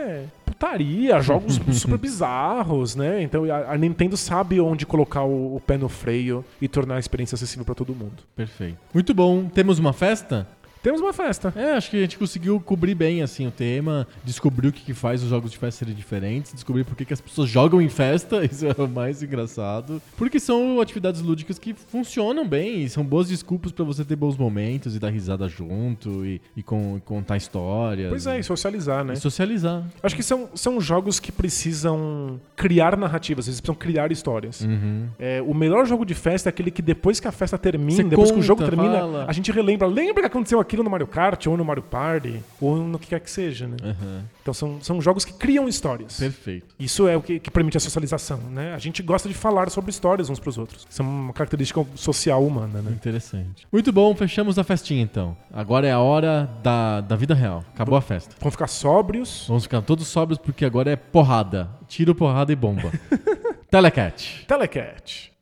putaria, 0.57 1.21
jogos 1.23 1.61
super 1.73 1.99
bizarros, 1.99 2.97
né? 2.97 3.23
Então 3.23 3.45
a, 3.45 3.73
a 3.73 3.79
Nintendo 3.79 4.17
sabe 4.17 4.61
onde 4.61 4.87
colocar 4.87 5.23
o, 5.23 5.57
o 5.57 5.61
pé 5.61 5.77
no 5.77 5.89
freio 5.89 6.45
e 6.61 6.67
tornar 6.67 6.97
a 6.97 6.99
experiência 6.99 7.35
acessível 7.35 7.65
pra 7.65 7.75
todo 7.75 7.95
mundo. 7.95 8.23
Perfeito. 8.35 8.79
Muito 8.93 9.15
bom. 9.15 9.47
Temos 9.47 9.79
uma 9.79 9.93
festa? 9.93 10.49
Temos 10.83 11.01
uma 11.01 11.13
festa. 11.13 11.53
É, 11.57 11.73
acho 11.73 11.91
que 11.91 11.97
a 11.97 12.01
gente 12.01 12.17
conseguiu 12.19 12.61
cobrir 12.61 12.95
bem 12.95 13.23
assim 13.23 13.47
o 13.47 13.51
tema, 13.51 14.07
descobrir 14.25 14.69
o 14.69 14.73
que, 14.73 14.83
que 14.85 14.95
faz 14.95 15.23
os 15.23 15.29
jogos 15.29 15.51
de 15.51 15.59
festa 15.59 15.81
serem 15.85 15.95
diferentes, 15.95 16.53
descobrir 16.53 16.85
por 16.85 16.95
que, 16.97 17.05
que 17.05 17.13
as 17.13 17.21
pessoas 17.21 17.49
jogam 17.49 17.81
em 17.83 17.89
festa, 17.89 18.45
isso 18.47 18.67
é 18.67 18.75
o 18.83 18.89
mais 18.89 19.23
engraçado. 19.23 20.01
Porque 20.17 20.39
são 20.39 20.81
atividades 20.81 21.21
lúdicas 21.21 21.59
que 21.59 21.75
funcionam 21.75 22.47
bem 22.47 22.83
e 22.83 22.89
são 22.89 23.05
boas 23.05 23.29
desculpas 23.29 23.73
pra 23.73 23.85
você 23.85 24.05
ter 24.05 24.15
bons 24.17 24.37
momentos 24.37 24.95
e 24.95 24.99
dar 24.99 25.11
risada 25.11 25.49
junto 25.49 26.25
e, 26.25 26.41
e 26.57 26.63
con- 26.63 27.01
contar 27.05 27.37
histórias. 27.37 28.09
Pois 28.11 28.27
é, 28.27 28.39
e 28.39 28.43
socializar, 28.45 29.05
né? 29.05 29.15
E 29.15 29.17
socializar. 29.17 29.83
Acho 30.03 30.15
que 30.15 30.23
são, 30.23 30.49
são 30.55 30.81
jogos 30.81 31.19
que 31.19 31.33
precisam 31.33 32.41
criar 32.55 32.97
narrativas, 32.97 33.47
eles 33.47 33.61
precisam 33.61 33.75
criar 33.75 34.13
histórias. 34.13 34.61
Uhum. 34.61 35.09
É, 35.19 35.43
o 35.43 35.53
melhor 35.55 35.87
jogo 35.87 36.05
de 36.05 36.15
festa 36.15 36.49
é 36.49 36.51
aquele 36.51 36.71
que 36.71 36.83
depois 36.83 37.19
que 37.19 37.27
a 37.27 37.33
festa 37.33 37.59
termina, 37.59 37.97
Você 37.97 38.05
depois 38.05 38.31
que 38.31 38.39
o 38.39 38.43
jogo 38.43 38.63
conta, 38.63 38.77
termina, 38.77 38.99
fala. 39.01 39.25
a 39.29 39.33
gente 39.33 39.51
relembra. 39.51 39.87
Lembra 39.89 40.23
que 40.23 40.27
aconteceu 40.27 40.61
aquilo 40.77 40.85
no 40.85 40.91
Mario 40.91 41.07
Kart, 41.07 41.47
ou 41.47 41.57
no 41.57 41.65
Mario 41.65 41.83
Party, 41.83 42.43
ou 42.61 42.77
no 42.77 42.99
que 42.99 43.09
quer 43.09 43.21
que 43.21 43.31
seja, 43.31 43.67
né? 43.67 43.77
Aham. 43.83 44.25
Então 44.43 44.53
são, 44.53 44.79
são 44.81 45.01
jogos 45.01 45.25
que 45.25 45.33
criam 45.33 45.69
histórias. 45.69 46.19
Perfeito. 46.19 46.75
Isso 46.79 47.09
é 47.09 47.17
o 47.17 47.23
que, 47.23 47.41
que 47.41 47.51
permite 47.51 47.77
a 47.77 47.81
socialização, 47.81 48.39
né? 48.39 48.75
A 48.75 48.79
gente 48.79 49.03
gosta 49.03 49.29
de 49.29 49.35
falar 49.35 49.71
sobre 49.71 49.91
histórias 49.91 50.29
uns 50.29 50.39
pros 50.39 50.59
outros. 50.59 50.87
Isso 50.89 51.03
é 51.03 51.05
uma 51.05 51.33
característica 51.33 51.85
social 51.95 52.45
humana, 52.45 52.83
né? 52.83 52.91
Interessante. 52.91 53.67
Muito 53.73 53.93
bom, 53.93 54.15
fechamos 54.15 54.59
a 54.59 54.65
festinha 54.65 55.03
então. 55.03 55.37
Agora 55.53 55.87
é 55.87 55.93
a 55.93 55.99
hora 55.99 56.49
da, 56.63 57.01
da 57.01 57.17
vida 57.17 57.35
real. 57.35 57.65
Acabou 57.75 57.97
a 57.97 58.03
festa. 58.03 58.37
Vamos 58.39 58.55
ficar 58.55 58.69
sóbrios. 58.69 59.47
Vamos 59.49 59.65
ficar 59.65 59.81
todos 59.83 60.07
sóbrios 60.07 60.39
porque 60.39 60.65
agora 60.65 60.91
é 60.91 60.97
porrada. 60.97 61.71
Tiro, 61.89 62.15
porrada 62.15 62.53
e 62.53 62.57
bomba. 62.57 62.93
Telecat. 63.71 64.45
Telecat. 64.47 65.36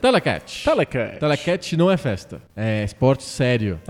Telecat. 0.00 0.62
Telecat. 0.64 1.18
Telecat 1.18 1.76
não 1.76 1.90
é 1.90 1.96
festa. 1.96 2.40
É 2.54 2.84
esporte 2.84 3.24
sério. 3.24 3.80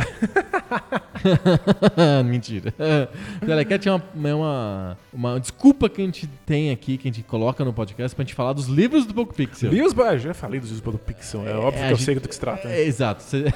Mentira. 2.25 2.73
Telecat 3.45 3.89
é, 3.89 3.93
uma, 3.93 4.03
é 4.29 4.35
uma, 4.35 4.99
uma 5.13 5.41
desculpa 5.41 5.89
que 5.89 6.01
a 6.01 6.05
gente 6.05 6.27
tem 6.47 6.71
aqui, 6.71 6.97
que 6.97 7.09
a 7.09 7.13
gente 7.13 7.23
coloca 7.25 7.65
no 7.65 7.73
podcast 7.73 8.15
pra 8.15 8.25
gente 8.25 8.35
falar 8.35 8.53
dos 8.53 8.67
livros 8.67 9.05
do 9.07 9.13
Poco 9.15 9.35
Pixel. 9.35 9.71
Livros, 9.71 9.95
já 10.23 10.33
falei 10.33 10.61
dos 10.61 10.71
livros 10.71 10.93
do 10.95 10.99
Pixel, 10.99 11.47
é, 11.47 11.55
óbvio 11.55 11.83
a 11.83 11.87
que 11.89 11.93
eu 11.93 11.97
gente- 11.97 12.05
sei 12.05 12.15
do 12.15 12.21
que 12.29 12.35
se 12.35 12.41
trata. 12.41 12.69
É, 12.69 12.83
exato. 12.85 13.23
Cê- 13.23 13.53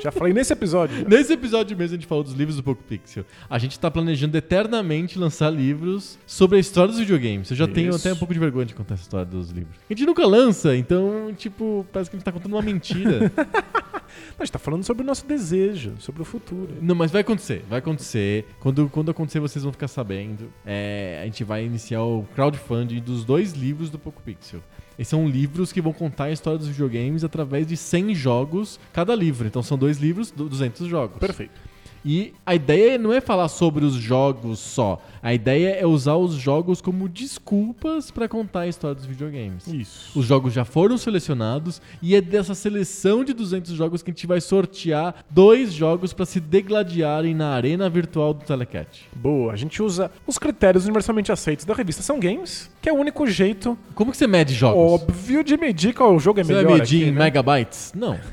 Já 0.00 0.10
falei 0.10 0.32
nesse 0.32 0.52
episódio. 0.52 1.06
Nesse 1.08 1.32
episódio 1.32 1.76
mesmo 1.76 1.94
a 1.94 1.98
gente 1.98 2.06
falou 2.06 2.24
dos 2.24 2.32
livros 2.32 2.56
do 2.56 2.62
Poco 2.62 2.82
Pixel. 2.82 3.24
A 3.48 3.58
gente 3.58 3.78
tá 3.78 3.90
planejando 3.90 4.36
eternamente 4.36 5.18
lançar 5.18 5.50
livros 5.50 6.18
sobre 6.26 6.56
a 6.56 6.60
história 6.60 6.88
dos 6.88 6.98
videogames. 6.98 7.50
Eu 7.50 7.56
já 7.56 7.68
tenho 7.68 7.90
Isso. 7.90 7.98
até 7.98 8.12
um 8.12 8.16
pouco 8.16 8.32
de 8.32 8.40
vergonha 8.40 8.66
de 8.66 8.74
contar 8.74 8.94
essa 8.94 9.02
história 9.02 9.26
dos 9.26 9.50
livros. 9.50 9.76
A 9.88 9.92
gente 9.92 10.06
nunca 10.06 10.26
lança, 10.26 10.76
então, 10.76 11.32
tipo, 11.36 11.86
parece 11.92 12.10
que 12.10 12.16
a 12.16 12.18
gente 12.18 12.24
tá 12.24 12.32
contando 12.32 12.52
uma 12.52 12.62
mentira. 12.62 13.30
A 14.38 14.44
gente 14.44 14.52
tá 14.52 14.58
falando 14.58 14.84
sobre 14.84 15.02
o 15.02 15.06
nosso 15.06 15.26
desejo, 15.26 15.94
sobre 15.98 16.22
o 16.22 16.24
futuro. 16.24 16.76
Não, 16.80 16.94
mas 16.94 17.10
vai 17.10 17.22
acontecer, 17.22 17.64
vai 17.68 17.78
acontecer. 17.78 18.46
Quando, 18.60 18.88
quando 18.88 19.10
acontecer, 19.10 19.40
vocês 19.40 19.62
vão 19.62 19.72
ficar 19.72 19.88
sabendo. 19.88 20.52
É, 20.66 21.20
a 21.22 21.24
gente 21.24 21.44
vai 21.44 21.64
iniciar 21.64 22.02
o 22.02 22.24
crowdfunding 22.34 23.00
dos 23.00 23.24
dois 23.24 23.52
livros 23.52 23.90
do 23.90 23.98
Poco 23.98 24.20
Pixel. 24.22 24.60
Esses 24.98 25.08
são 25.08 25.26
livros 25.28 25.72
que 25.72 25.80
vão 25.80 25.92
contar 25.92 26.24
a 26.24 26.30
história 26.32 26.58
dos 26.58 26.68
videogames 26.68 27.24
através 27.24 27.66
de 27.66 27.76
100 27.76 28.14
jogos 28.14 28.78
cada 28.92 29.14
livro. 29.14 29.46
Então 29.46 29.62
são 29.62 29.76
dois 29.78 29.98
livros, 29.98 30.30
du- 30.30 30.48
200 30.48 30.86
jogos. 30.88 31.18
Perfeito. 31.18 31.72
E 32.04 32.34
a 32.44 32.52
ideia 32.52 32.98
não 32.98 33.12
é 33.12 33.20
falar 33.20 33.46
sobre 33.46 33.84
os 33.84 33.94
jogos 33.94 34.58
só. 34.58 35.00
A 35.22 35.32
ideia 35.32 35.68
é 35.76 35.86
usar 35.86 36.16
os 36.16 36.34
jogos 36.34 36.80
como 36.80 37.08
desculpas 37.08 38.10
pra 38.10 38.26
contar 38.28 38.60
a 38.62 38.66
história 38.66 38.96
dos 38.96 39.06
videogames. 39.06 39.68
Isso. 39.68 40.18
Os 40.18 40.26
jogos 40.26 40.52
já 40.52 40.64
foram 40.64 40.98
selecionados 40.98 41.80
e 42.02 42.16
é 42.16 42.20
dessa 42.20 42.56
seleção 42.56 43.22
de 43.22 43.32
200 43.32 43.72
jogos 43.74 44.02
que 44.02 44.10
a 44.10 44.12
gente 44.12 44.26
vai 44.26 44.40
sortear 44.40 45.14
dois 45.30 45.72
jogos 45.72 46.12
pra 46.12 46.26
se 46.26 46.40
degladiarem 46.40 47.34
na 47.36 47.50
arena 47.54 47.88
virtual 47.88 48.34
do 48.34 48.44
Telecat. 48.44 49.08
Boa, 49.14 49.52
a 49.52 49.56
gente 49.56 49.80
usa 49.80 50.10
os 50.26 50.38
critérios 50.38 50.84
universalmente 50.84 51.30
aceitos 51.30 51.64
da 51.64 51.72
revista 51.72 52.02
São 52.02 52.18
Games, 52.18 52.68
que 52.82 52.88
é 52.88 52.92
o 52.92 52.96
único 52.96 53.26
jeito 53.26 53.78
Como 53.94 54.10
que 54.10 54.16
você 54.18 54.26
mede 54.26 54.52
jogos? 54.52 55.00
óbvio 55.02 55.42
de 55.44 55.56
medir 55.56 55.94
qual 55.94 56.18
jogo 56.18 56.40
é 56.40 56.44
Você 56.44 56.52
melhor. 56.52 56.68
vai 56.70 56.80
medir 56.80 57.02
aqui, 57.02 57.08
em 57.08 57.12
né? 57.12 57.24
megabytes? 57.24 57.92
Não. 57.96 58.18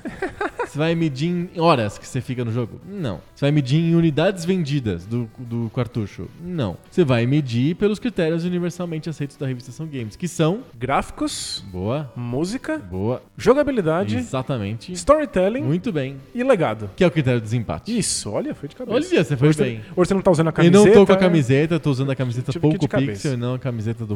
Você 0.70 0.78
vai 0.78 0.94
medir 0.94 1.28
em 1.56 1.60
horas 1.60 1.98
que 1.98 2.08
você 2.08 2.22
fica 2.22 2.46
no 2.46 2.52
jogo? 2.52 2.80
Não. 2.88 3.20
Você 3.34 3.46
vai 3.46 3.52
medir 3.52 3.80
em 3.80 3.96
unidades 3.96 4.46
vendidas 4.46 5.04
do, 5.04 5.28
do 5.40 5.68
cartucho? 5.74 6.28
Não. 6.40 6.78
Você 6.92 7.04
vai 7.04 7.26
medir 7.26 7.74
pelos 7.76 7.98
critérios 7.98 8.44
universalmente 8.46 9.10
aceitos 9.10 9.36
da 9.36 9.48
revista 9.48 9.72
São 9.72 9.88
Games, 9.88 10.16
que 10.16 10.28
são. 10.28 10.60
Gráficos, 10.78 11.64
Boa, 11.72 12.12
música, 12.16 12.78
boa. 12.78 13.20
jogabilidade, 13.36 14.16
Exatamente. 14.18 14.92
storytelling 14.94 15.62
Muito 15.64 15.92
bem. 15.92 16.18
e 16.36 16.44
legado. 16.44 16.92
Que 16.96 17.04
é 17.04 17.08
o 17.08 17.12
critério 17.12 17.40
do 17.40 17.44
desempate. 17.46 17.98
Isso, 17.98 18.30
olha, 18.30 18.54
foi 18.54 18.70
de 18.70 18.76
cabeça. 18.76 18.96
Olha, 18.96 19.24
você 19.24 19.36
foi 19.36 19.48
hoje 19.50 19.58
bem. 19.64 19.78
Você, 19.80 19.84
hoje 19.96 20.08
você 20.10 20.14
não 20.14 20.22
tá 20.22 20.30
usando 20.30 20.48
a 20.48 20.50
Eu 20.50 20.54
camiseta. 20.54 20.86
não 20.86 20.94
tô 20.94 21.06
com 21.08 21.12
a 21.14 21.16
né? 21.16 21.22
camiseta, 21.22 21.80
tô 21.80 21.90
usando 21.90 22.12
a 22.12 22.16
camiseta 22.16 22.52
que 22.52 22.58
ir 22.60 22.62
pouco 22.62 22.78
de 22.78 22.88
pixel 22.88 23.34
e 23.34 23.38
não 23.38 23.56
a 23.56 23.60
camiseta 23.60 24.06
do 24.06 24.16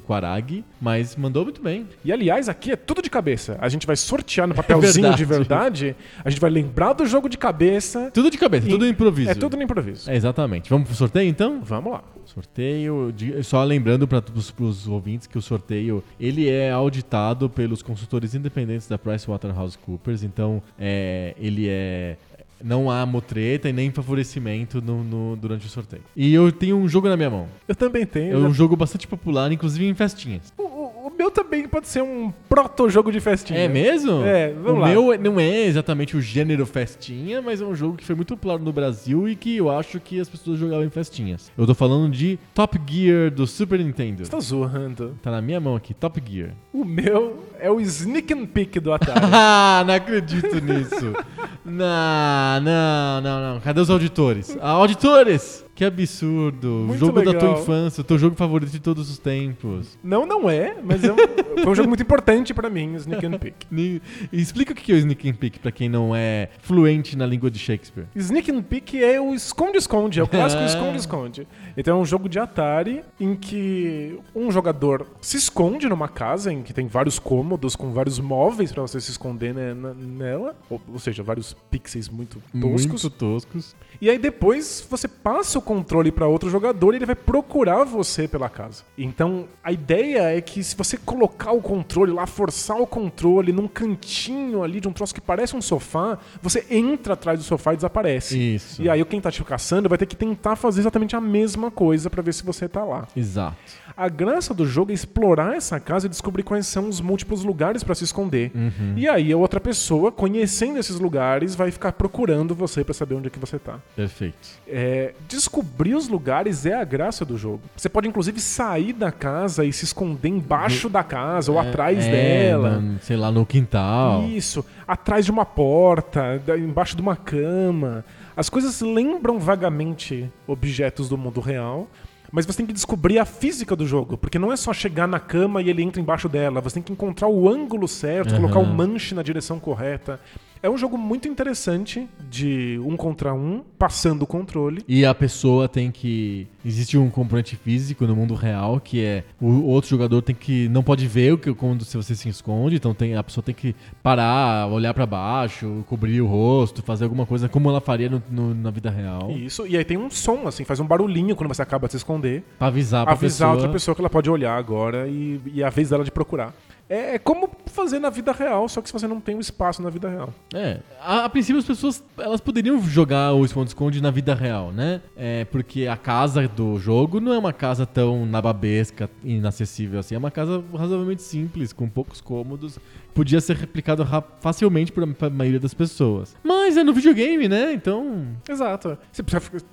Mas 0.81 1.15
mandou 1.15 1.43
muito 1.43 1.61
bem. 1.61 1.87
E 2.03 2.11
aliás, 2.11 2.47
aqui 2.49 2.71
é 2.71 2.75
tudo 2.75 3.01
de 3.01 3.09
cabeça. 3.09 3.57
A 3.59 3.69
gente 3.69 3.85
vai 3.87 3.95
sortear 3.95 4.47
no 4.47 4.55
papelzinho 4.55 5.13
de 5.15 5.25
verdade. 5.25 5.95
A 6.23 6.29
gente 6.29 6.39
vai 6.39 6.49
lembrar 6.49 6.93
do 6.93 7.05
jogo 7.05 7.27
de 7.29 7.37
cabeça. 7.37 8.09
Tudo 8.13 8.29
de 8.31 8.37
cabeça, 8.37 8.67
E- 8.67 8.69
tudo 8.69 8.87
improviso. 8.87 9.29
É 9.31 9.35
tudo 9.35 9.57
no 9.57 9.63
improviso. 9.63 10.09
É, 10.09 10.15
exatamente. 10.15 10.69
Vamos 10.69 10.87
pro 10.87 10.95
sorteio 10.95 11.29
então? 11.29 11.61
Vamos 11.63 11.91
lá. 11.93 12.03
Sorteio, 12.25 13.11
de- 13.15 13.43
só 13.43 13.63
lembrando 13.63 14.07
para 14.07 14.23
os 14.59 14.87
ouvintes 14.87 15.27
que 15.27 15.37
o 15.37 15.41
sorteio 15.41 16.03
ele 16.19 16.49
é 16.49 16.71
auditado 16.71 17.49
pelos 17.49 17.81
consultores 17.81 18.33
independentes 18.33 18.87
da 18.87 18.97
PricewaterhouseCoopers, 18.97 20.23
então 20.23 20.61
é, 20.79 21.35
ele 21.37 21.67
é 21.69 22.15
não 22.63 22.89
há 22.89 23.05
motreta 23.05 23.67
e 23.69 23.73
nem 23.73 23.91
favorecimento 23.91 24.81
no- 24.81 25.03
no- 25.03 25.35
durante 25.35 25.65
o 25.65 25.69
sorteio. 25.69 26.01
E 26.15 26.33
eu 26.33 26.51
tenho 26.51 26.77
um 26.77 26.87
jogo 26.87 27.09
na 27.09 27.17
minha 27.17 27.29
mão. 27.29 27.47
Eu 27.67 27.75
também 27.75 28.05
tenho. 28.05 28.33
É 28.35 28.37
um 28.37 28.53
jogo 28.53 28.75
bastante 28.75 29.05
popular, 29.07 29.51
inclusive 29.51 29.85
em 29.85 29.93
festinhas. 29.93 30.53
O, 30.57 30.82
o- 31.03 31.07
o 31.07 31.11
meu 31.17 31.29
também 31.31 31.67
pode 31.67 31.87
ser 31.87 32.01
um 32.01 32.31
proto-jogo 32.49 33.11
de 33.11 33.19
festinha. 33.19 33.59
É 33.59 33.67
mesmo? 33.67 34.23
É, 34.23 34.51
vamos 34.51 34.71
o 34.79 34.81
lá. 34.81 34.87
meu 34.89 35.17
não 35.19 35.39
é 35.39 35.65
exatamente 35.65 36.15
o 36.17 36.21
gênero 36.21 36.65
festinha, 36.65 37.41
mas 37.41 37.61
é 37.61 37.65
um 37.65 37.75
jogo 37.75 37.97
que 37.97 38.05
foi 38.05 38.15
muito 38.15 38.35
popular 38.35 38.59
no 38.59 38.71
Brasil 38.73 39.27
e 39.27 39.35
que 39.35 39.57
eu 39.57 39.69
acho 39.69 39.99
que 39.99 40.19
as 40.19 40.27
pessoas 40.29 40.57
jogavam 40.59 40.85
em 40.85 40.89
festinhas. 40.89 41.51
Eu 41.57 41.65
tô 41.65 41.73
falando 41.75 42.11
de 42.11 42.37
Top 42.53 42.79
Gear 42.89 43.31
do 43.31 43.45
Super 43.47 43.79
Nintendo. 43.79 44.25
Você 44.25 44.31
tá 44.31 44.39
zoando. 44.39 45.17
Tá 45.21 45.31
na 45.31 45.41
minha 45.41 45.59
mão 45.59 45.75
aqui, 45.75 45.93
Top 45.93 46.21
Gear. 46.25 46.51
O 46.73 46.83
meu 46.85 47.43
é 47.59 47.69
o 47.69 47.79
Sneak 47.79 48.33
and 48.33 48.45
Peek 48.47 48.79
do 48.79 48.91
Atari. 48.93 49.19
Ah, 49.33 49.83
não 49.85 49.93
acredito 49.95 50.59
nisso. 50.61 51.13
Não, 51.65 52.61
não, 52.61 53.21
não, 53.21 53.53
não. 53.53 53.59
Cadê 53.61 53.79
os 53.79 53.89
auditores? 53.89 54.57
Ah, 54.61 54.71
auditores! 54.71 55.65
Que 55.75 55.83
absurdo. 55.85 56.67
Muito 56.87 56.99
jogo 56.99 57.13
da 57.23 57.31
tua 57.31 57.33
legal. 57.33 57.61
infância, 57.61 58.01
o 58.01 58.03
teu 58.03 58.17
jogo 58.19 58.35
favorito 58.35 58.71
de 58.71 58.79
todos 58.79 59.09
os 59.09 59.17
tempos. 59.17 59.97
não, 60.03 60.25
não 60.25 60.49
é, 60.49 60.75
mas 60.83 61.03
é 61.03 61.11
um- 61.11 61.15
foi 61.63 61.71
um 61.71 61.75
jogo 61.75 61.87
muito 61.89 62.03
importante 62.03 62.53
pra 62.53 62.69
mim, 62.69 62.93
o 62.93 62.97
Sneak 62.97 63.25
and 63.25 63.37
Peek. 63.39 63.67
Explica 64.31 64.73
o 64.73 64.75
que 64.75 64.91
é 64.91 64.95
o 64.95 64.97
Sneak 64.99 65.29
and 65.29 65.33
Peek 65.33 65.59
pra 65.59 65.71
quem 65.71 65.89
não 65.89 66.15
é 66.15 66.49
fluente 66.61 67.17
na 67.17 67.25
língua 67.25 67.49
de 67.49 67.57
Shakespeare. 67.57 68.05
Sneak 68.15 68.51
and 68.51 68.61
Peek 68.61 69.03
é 69.03 69.19
o 69.19 69.33
esconde-esconde, 69.33 70.19
é 70.19 70.23
o 70.23 70.27
clássico 70.27 70.61
esconde-esconde. 70.65 71.47
Então 71.75 71.97
é 71.97 72.01
um 72.01 72.05
jogo 72.05 72.29
de 72.29 72.37
Atari 72.37 73.03
em 73.19 73.35
que 73.35 74.19
um 74.35 74.51
jogador 74.51 75.07
se 75.21 75.37
esconde 75.37 75.89
numa 75.89 76.07
casa 76.07 76.51
em 76.53 76.61
que 76.61 76.71
tem 76.73 76.85
vários 76.87 77.17
cômodos 77.17 77.75
com 77.75 77.91
vários 77.91 78.19
móveis 78.19 78.71
pra 78.71 78.81
você 78.83 79.01
se 79.01 79.09
esconder 79.11 79.53
né, 79.55 79.73
nela, 79.73 80.55
ou, 80.69 80.79
ou 80.91 80.99
seja, 80.99 81.23
vários 81.23 81.55
pixels 81.71 82.09
muito 82.09 82.41
toscos. 82.61 83.03
Muito 83.03 83.09
toscos. 83.09 83.75
E 83.99 84.09
aí 84.09 84.17
depois 84.19 84.85
você 84.89 85.07
passa 85.07 85.57
o 85.57 85.61
controle 85.63 86.11
pra 86.11 86.27
outro 86.27 86.49
jogador 86.49 86.93
e 86.93 86.97
ele 86.97 87.05
vai 87.05 87.15
procurar 87.15 87.83
você 87.83 88.27
pela 88.27 88.49
casa. 88.49 88.83
Então 88.97 89.45
a 89.63 89.71
ideia 89.71 90.35
é 90.35 90.41
que 90.41 90.63
se 90.63 90.75
você 90.75 90.97
colocar 90.97 91.51
o 91.51 91.61
controle 91.61 92.11
lá, 92.11 92.27
forçar 92.27 92.79
o 92.79 92.85
controle 92.85 93.51
num 93.51 93.67
cantinho 93.67 94.63
ali 94.63 94.79
de 94.79 94.87
um 94.87 94.93
troço 94.93 95.13
que 95.13 95.21
parece 95.21 95.55
um 95.55 95.61
sofá, 95.61 96.17
você 96.41 96.65
entra 96.69 97.13
atrás 97.13 97.39
do 97.39 97.43
sofá 97.43 97.73
e 97.73 97.77
desaparece. 97.77 98.55
Isso. 98.55 98.81
E 98.81 98.89
aí 98.89 99.03
quem 99.05 99.21
tá 99.21 99.31
te 99.31 99.43
caçando 99.43 99.89
vai 99.89 99.97
ter 99.97 100.05
que 100.05 100.15
tentar 100.15 100.55
fazer 100.55 100.81
exatamente 100.81 101.15
a 101.15 101.21
mesma 101.21 101.71
coisa 101.71 102.09
pra 102.09 102.21
ver 102.21 102.33
se 102.33 102.43
você 102.43 102.67
tá 102.67 102.83
lá. 102.83 103.07
Exato. 103.15 103.57
A 103.95 104.09
graça 104.09 104.53
do 104.53 104.65
jogo 104.65 104.91
é 104.91 104.93
explorar 104.93 105.55
essa 105.55 105.79
casa 105.79 106.07
e 106.07 106.09
descobrir 106.09 106.43
quais 106.43 106.65
são 106.65 106.89
os 106.89 106.99
múltiplos 106.99 107.43
lugares 107.43 107.83
pra 107.83 107.93
se 107.93 108.03
esconder. 108.03 108.51
Uhum. 108.55 108.93
E 108.97 109.07
aí 109.07 109.31
a 109.31 109.37
outra 109.37 109.59
pessoa, 109.59 110.11
conhecendo 110.11 110.79
esses 110.79 110.99
lugares, 110.99 111.53
vai 111.55 111.69
ficar 111.69 111.91
procurando 111.91 112.55
você 112.55 112.83
pra 112.83 112.93
saber 112.93 113.15
onde 113.15 113.27
é 113.27 113.29
que 113.29 113.39
você 113.39 113.59
tá. 113.59 113.79
Perfeito. 113.95 114.49
É, 114.67 115.13
descobrir 115.53 115.93
os 115.93 116.07
lugares 116.07 116.65
é 116.65 116.73
a 116.73 116.83
graça 116.83 117.23
do 117.23 117.37
jogo. 117.37 117.61
Você 117.77 117.87
pode 117.87 118.07
inclusive 118.07 118.39
sair 118.39 118.91
da 118.91 119.11
casa 119.11 119.63
e 119.63 119.71
se 119.71 119.85
esconder 119.85 120.29
embaixo 120.29 120.89
da 120.89 121.03
casa 121.03 121.51
ou 121.51 121.59
atrás 121.59 122.03
É, 122.05 122.11
dela. 122.11 122.83
sei 123.01 123.15
lá, 123.15 123.31
no 123.31 123.45
quintal. 123.45 124.23
Isso, 124.23 124.65
atrás 124.87 125.25
de 125.25 125.31
uma 125.31 125.45
porta, 125.45 126.41
embaixo 126.57 126.95
de 126.95 127.01
uma 127.03 127.15
cama. 127.15 128.03
As 128.35 128.49
coisas 128.49 128.81
lembram 128.81 129.37
vagamente 129.39 130.27
objetos 130.47 131.07
do 131.07 131.17
mundo 131.17 131.39
real. 131.39 131.87
Mas 132.31 132.47
você 132.47 132.57
tem 132.57 132.65
que 132.65 132.73
descobrir 132.73 133.19
a 133.19 133.25
física 133.25 133.75
do 133.75 133.85
jogo, 133.85 134.17
porque 134.17 134.39
não 134.39 134.51
é 134.51 134.55
só 134.55 134.73
chegar 134.73 135.07
na 135.07 135.19
cama 135.19 135.61
e 135.61 135.69
ele 135.69 135.83
entra 135.83 136.01
embaixo 136.01 136.27
dela. 136.27 136.61
Você 136.61 136.73
tem 136.75 136.81
que 136.83 136.91
encontrar 136.91 137.27
o 137.27 137.47
ângulo 137.47 137.87
certo, 137.87 138.29
Aham. 138.33 138.41
colocar 138.41 138.57
o 138.57 138.65
manche 138.65 139.13
na 139.13 139.21
direção 139.21 139.59
correta. 139.59 140.19
É 140.63 140.69
um 140.69 140.77
jogo 140.77 140.97
muito 140.97 141.27
interessante 141.27 142.07
de 142.29 142.79
um 142.85 142.95
contra 142.95 143.33
um, 143.33 143.61
passando 143.77 144.21
o 144.21 144.25
controle. 144.25 144.81
E 144.87 145.05
a 145.05 145.13
pessoa 145.13 145.67
tem 145.67 145.91
que. 145.91 146.47
Existe 146.65 146.97
um 146.97 147.09
componente 147.09 147.55
físico 147.55 148.05
no 148.07 148.15
mundo 148.15 148.33
real 148.35 148.79
que 148.79 149.03
é 149.03 149.23
o 149.41 149.63
outro 149.65 149.89
jogador 149.89 150.21
tem 150.21 150.33
que. 150.35 150.67
não 150.69 150.81
pode 150.83 151.07
ver 151.07 151.33
o 151.33 151.37
que 151.37 151.53
quando 151.53 151.83
se 151.83 151.97
você 151.97 152.15
se 152.15 152.29
esconde, 152.29 152.75
então 152.77 152.93
tem, 152.93 153.15
a 153.15 153.23
pessoa 153.23 153.43
tem 153.43 153.53
que 153.53 153.75
parar, 154.01 154.67
olhar 154.67 154.93
pra 154.93 155.05
baixo, 155.05 155.83
cobrir 155.87 156.21
o 156.21 156.27
rosto, 156.27 156.81
fazer 156.81 157.03
alguma 157.05 157.25
coisa 157.25 157.47
como 157.49 157.69
ela 157.69 157.81
faria 157.81 158.09
no- 158.09 158.23
no- 158.29 158.53
na 158.55 158.69
vida 158.71 158.89
real. 158.89 159.31
Isso, 159.31 159.65
e 159.67 159.77
aí 159.77 159.83
tem 159.85 159.97
um 159.97 160.09
som, 160.09 160.47
assim, 160.47 160.63
faz 160.63 160.79
um 160.79 160.85
barulhinho 160.85 161.35
quando 161.35 161.53
você 161.53 161.61
acaba 161.61 161.87
de 161.87 161.91
se 161.93 161.97
esconder. 161.97 162.43
Pra 162.57 162.67
avisar 162.67 163.03
pra 163.05 163.13
avisar 163.13 163.47
pessoa. 163.49 163.51
outra 163.53 163.69
pessoa 163.71 163.95
que 163.95 164.01
ela 164.01 164.09
pode 164.09 164.29
olhar 164.29 164.57
agora 164.57 165.07
e, 165.07 165.39
e 165.53 165.63
a 165.63 165.69
vez 165.69 165.89
dela 165.89 166.03
de 166.03 166.11
procurar. 166.11 166.53
É, 166.89 167.15
é 167.15 167.17
como 167.19 167.49
fazer 167.67 167.97
na 167.97 168.09
vida 168.09 168.33
real, 168.33 168.67
só 168.67 168.81
que 168.81 168.89
se 168.89 168.93
você 168.93 169.07
não 169.07 169.19
tem 169.21 169.35
o 169.35 169.39
espaço 169.39 169.81
na 169.81 169.89
vida 169.89 170.09
real. 170.09 170.29
É, 170.53 170.79
a, 171.01 171.23
a 171.25 171.29
princípio 171.29 171.57
as 171.57 171.65
pessoas 171.65 172.03
elas 172.17 172.41
poderiam 172.41 172.79
jogar 172.83 173.33
o 173.33 173.45
esconde-esconde 173.45 174.01
na 174.01 174.11
vida 174.11 174.35
real, 174.35 174.71
né? 174.71 174.99
É, 175.15 175.45
porque 175.45 175.87
a 175.87 175.95
casa 175.95 176.45
do 176.55 176.77
jogo 176.79 177.19
não 177.19 177.33
é 177.33 177.37
uma 177.37 177.53
casa 177.53 177.85
tão 177.85 178.25
nababesca, 178.25 179.09
inacessível 179.23 179.99
assim. 179.99 180.15
É 180.15 180.17
uma 180.17 180.31
casa 180.31 180.63
razoavelmente 180.73 181.21
simples, 181.21 181.73
com 181.73 181.87
poucos 181.89 182.21
cômodos. 182.21 182.79
Podia 183.13 183.39
ser 183.39 183.55
replicado 183.55 184.05
facilmente 184.39 184.91
por 184.91 185.03
a 185.03 185.29
maioria 185.29 185.59
das 185.59 185.73
pessoas. 185.73 186.35
Mas 186.43 186.77
é 186.77 186.83
no 186.83 186.93
videogame, 186.93 187.47
né? 187.47 187.73
Então. 187.73 188.27
Exato. 188.49 188.97
Você, 189.11 189.21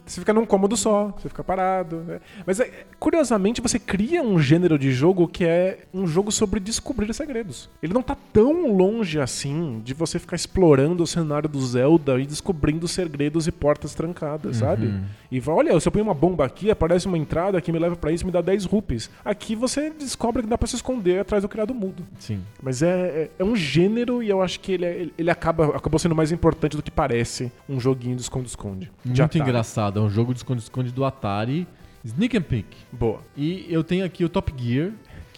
você 0.04 0.20
fica 0.20 0.32
num 0.34 0.44
cômodo 0.44 0.76
só, 0.76 1.14
você 1.16 1.28
fica 1.28 1.42
parado. 1.42 1.96
né? 2.06 2.20
Mas 2.46 2.60
é, 2.60 2.84
curiosamente 2.98 3.60
você 3.60 3.78
cria 3.78 4.22
um 4.22 4.38
gênero 4.38 4.78
de 4.78 4.92
jogo 4.92 5.26
que 5.26 5.44
é 5.44 5.84
um 5.92 6.06
jogo 6.06 6.30
sobre 6.30 6.60
descobrir 6.60 7.12
segredos. 7.14 7.70
Ele 7.82 7.94
não 7.94 8.02
tá 8.02 8.16
tão 8.32 8.74
longe 8.74 9.18
assim 9.18 9.80
de 9.84 9.94
você 9.94 10.18
ficar 10.18 10.36
explorando 10.36 11.02
o 11.02 11.06
cenário 11.06 11.48
do 11.48 11.60
Zelda 11.60 12.20
e 12.20 12.26
descobrindo 12.26 12.86
segredos 12.86 13.46
e 13.46 13.52
portas 13.52 13.94
trancadas, 13.94 14.58
sabe? 14.58 14.86
Uhum. 14.86 15.04
E 15.30 15.40
fala, 15.40 15.58
olha, 15.58 15.80
se 15.80 15.86
eu 15.86 15.92
ponho 15.92 16.04
uma 16.04 16.14
bomba 16.14 16.44
aqui, 16.44 16.69
aparece 16.70 17.06
uma 17.06 17.18
entrada 17.18 17.60
que 17.60 17.70
me 17.72 17.78
leva 17.78 17.96
pra 17.96 18.12
isso, 18.12 18.24
me 18.26 18.32
dá 18.32 18.40
10 18.40 18.64
rupees. 18.64 19.10
Aqui 19.24 19.54
você 19.54 19.90
descobre 19.90 20.42
que 20.42 20.48
dá 20.48 20.56
pra 20.58 20.66
se 20.66 20.76
esconder 20.76 21.20
atrás 21.20 21.42
do 21.42 21.48
criado 21.48 21.74
mudo. 21.74 22.04
Sim. 22.18 22.40
Mas 22.62 22.82
é, 22.82 22.88
é, 22.88 23.30
é 23.38 23.44
um 23.44 23.54
gênero 23.56 24.22
e 24.22 24.28
eu 24.28 24.42
acho 24.42 24.60
que 24.60 24.72
ele, 24.72 24.84
é- 24.84 25.08
ele, 25.18 25.30
acaba, 25.30 25.76
acabou 25.76 25.98
sendo 25.98 26.14
mais 26.14 26.32
importante 26.32 26.76
do 26.76 26.82
que 26.82 26.90
parece 26.90 27.50
um 27.68 27.78
joguinho 27.80 28.16
de 28.16 28.22
esconde-esconde. 28.22 28.90
De 29.04 29.08
Muito 29.08 29.22
Atari. 29.22 29.40
engraçado. 29.40 29.98
É 29.98 30.02
um 30.02 30.10
jogo 30.10 30.32
de 30.32 30.40
esconde-esconde 30.40 30.90
do 30.92 31.04
Atari. 31.04 31.66
Sneak 32.04 32.36
and 32.36 32.42
Peek. 32.42 32.66
Boa. 32.90 33.20
E 33.36 33.66
eu 33.68 33.84
tenho 33.84 34.04
aqui 34.06 34.24
o 34.24 34.28
Top 34.30 34.50
Gear, 34.56 34.90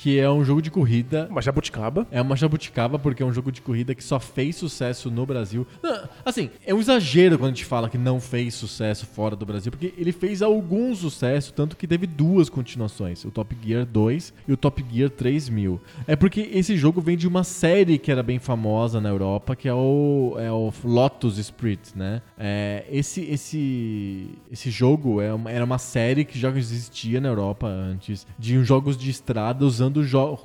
que 0.03 0.19
é 0.19 0.29
um 0.29 0.45
jogo 0.45 0.61
de 0.61 0.69
corrida. 0.69 1.29
Uma 1.31 1.41
jabuticaba. 1.41 2.09
É 2.11 2.21
uma 2.21 2.35
jabuticaba 2.35 2.99
porque 2.99 3.23
é 3.23 3.27
um 3.27 3.33
jogo 3.33 3.53
de 3.53 3.63
corrida 3.63 3.95
que 3.95 4.03
só 4.03 4.19
fez 4.19 4.57
sucesso 4.57 5.09
no 5.13 5.25
Brasil. 5.25 5.65
Não, 5.81 6.09
assim, 6.25 6.51
é 6.67 6.75
um 6.75 6.81
exagero 6.81 7.39
quando 7.39 7.53
a 7.53 7.55
gente 7.55 7.65
fala 7.65 7.89
que 7.89 7.97
não 7.97 8.21
fez 8.21 8.55
sucesso 8.55 9.07
fora 9.07 9.37
do 9.37 9.47
Brasil, 9.47 9.71
porque 9.71 9.95
ele 9.97 10.11
fez 10.11 10.43
algum 10.43 10.93
sucesso, 10.93 11.53
tanto 11.53 11.77
que 11.77 11.87
teve 11.87 12.05
duas 12.09 12.49
continuações, 12.49 13.25
o 13.25 13.31
Top 13.31 13.57
Gear 13.65 13.87
2 13.87 14.35
e 14.49 14.53
o 14.53 14.57
Top 14.57 14.85
Gear 14.93 15.09
3000. 15.09 15.81
É 16.09 16.17
porque 16.17 16.51
esse 16.53 16.77
jogo 16.77 17.01
vem 17.01 17.17
de 17.17 17.29
uma 17.29 17.45
série 17.45 17.97
que 17.97 18.11
era 18.11 18.25
bem 18.25 18.41
famosa 18.41 19.01
na 19.01 19.09
Europa, 19.09 19.55
que 19.55 19.69
é 19.69 19.75
o, 19.75 20.35
é 20.37 20.51
o 20.51 20.73
Lotus 20.85 21.37
Spirit, 21.37 21.97
né? 21.97 22.23
É, 22.37 22.85
esse, 22.91 23.21
esse, 23.21 24.31
esse 24.51 24.69
jogo 24.69 25.21
é 25.21 25.33
uma- 25.33 25.51
era 25.51 25.65
uma 25.65 25.79
série 25.79 26.25
que 26.25 26.37
já 26.39 26.51
existia 26.51 27.21
na 27.21 27.29
Europa 27.29 27.69
antes, 27.69 28.27
de 28.37 28.63
jogos 28.65 28.97
de 28.97 29.09
estrada 29.09 29.65
usando 29.65 29.92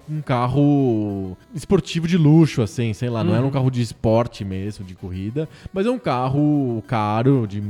um 0.10 0.22
carro 0.22 1.38
esportivo 1.54 2.08
de 2.08 2.18
luxo, 2.18 2.62
assim, 2.62 2.94
sei 2.94 3.10
lá, 3.10 3.24
não 3.24 3.36
era 3.36 3.46
um 3.46 3.52
carro 3.52 3.70
de 3.70 3.82
esporte 3.82 4.44
mesmo, 4.44 4.86
de 4.86 4.96
corrida, 4.96 5.48
mas 5.74 5.86
é 5.86 5.90
um 5.90 6.00
carro 6.00 6.84
caro, 6.88 7.46
de, 7.48 7.62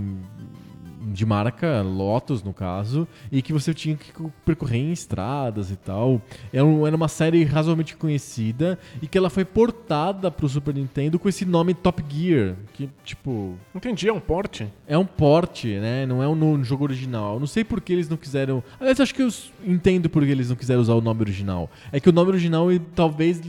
de 1.11 1.25
marca 1.25 1.81
Lotus, 1.81 2.43
no 2.43 2.53
caso, 2.53 3.07
e 3.31 3.41
que 3.41 3.53
você 3.53 3.73
tinha 3.73 3.95
que 3.95 4.11
percorrer 4.45 4.77
em 4.79 4.91
estradas 4.91 5.71
e 5.71 5.75
tal. 5.75 6.21
Era, 6.51 6.65
um- 6.65 6.85
era 6.85 6.95
uma 6.95 7.07
série 7.07 7.43
razoavelmente 7.43 7.95
conhecida 7.95 8.77
e 9.01 9.07
que 9.07 9.17
ela 9.17 9.29
foi 9.29 9.45
portada 9.45 10.29
pro 10.29 10.47
Super 10.49 10.73
Nintendo 10.73 11.17
com 11.19 11.27
esse 11.29 11.45
nome 11.45 11.73
Top 11.73 12.03
Gear, 12.09 12.55
que, 12.73 12.89
tipo, 13.03 13.55
Entendi, 13.73 14.07
é 14.07 14.13
um 14.13 14.19
porte. 14.19 14.67
é 14.87 14.97
um 14.97 15.05
porte, 15.05 15.67
né? 15.79 16.05
Não 16.05 16.21
é 16.21 16.27
um 16.27 16.63
jogo 16.63 16.83
original. 16.83 17.35
Eu 17.35 17.39
Não 17.39 17.47
sei 17.47 17.63
por 17.63 17.79
que 17.81 17.93
eles 17.93 18.09
não 18.09 18.17
quiseram. 18.17 18.63
Aliás, 18.79 18.99
acho 18.99 19.13
que 19.15 19.21
eu 19.23 19.29
entendo 19.65 20.09
por 20.09 20.23
que 20.23 20.29
eles 20.31 20.49
não 20.49 20.55
quiseram 20.55 20.81
usar 20.81 20.93
o 20.95 21.01
nome 21.01 21.21
original. 21.21 21.69
É 21.91 21.99
que 21.99 22.09
o 22.09 22.13
nome 22.13 22.29
original 22.31 22.67
talvez 22.95 23.41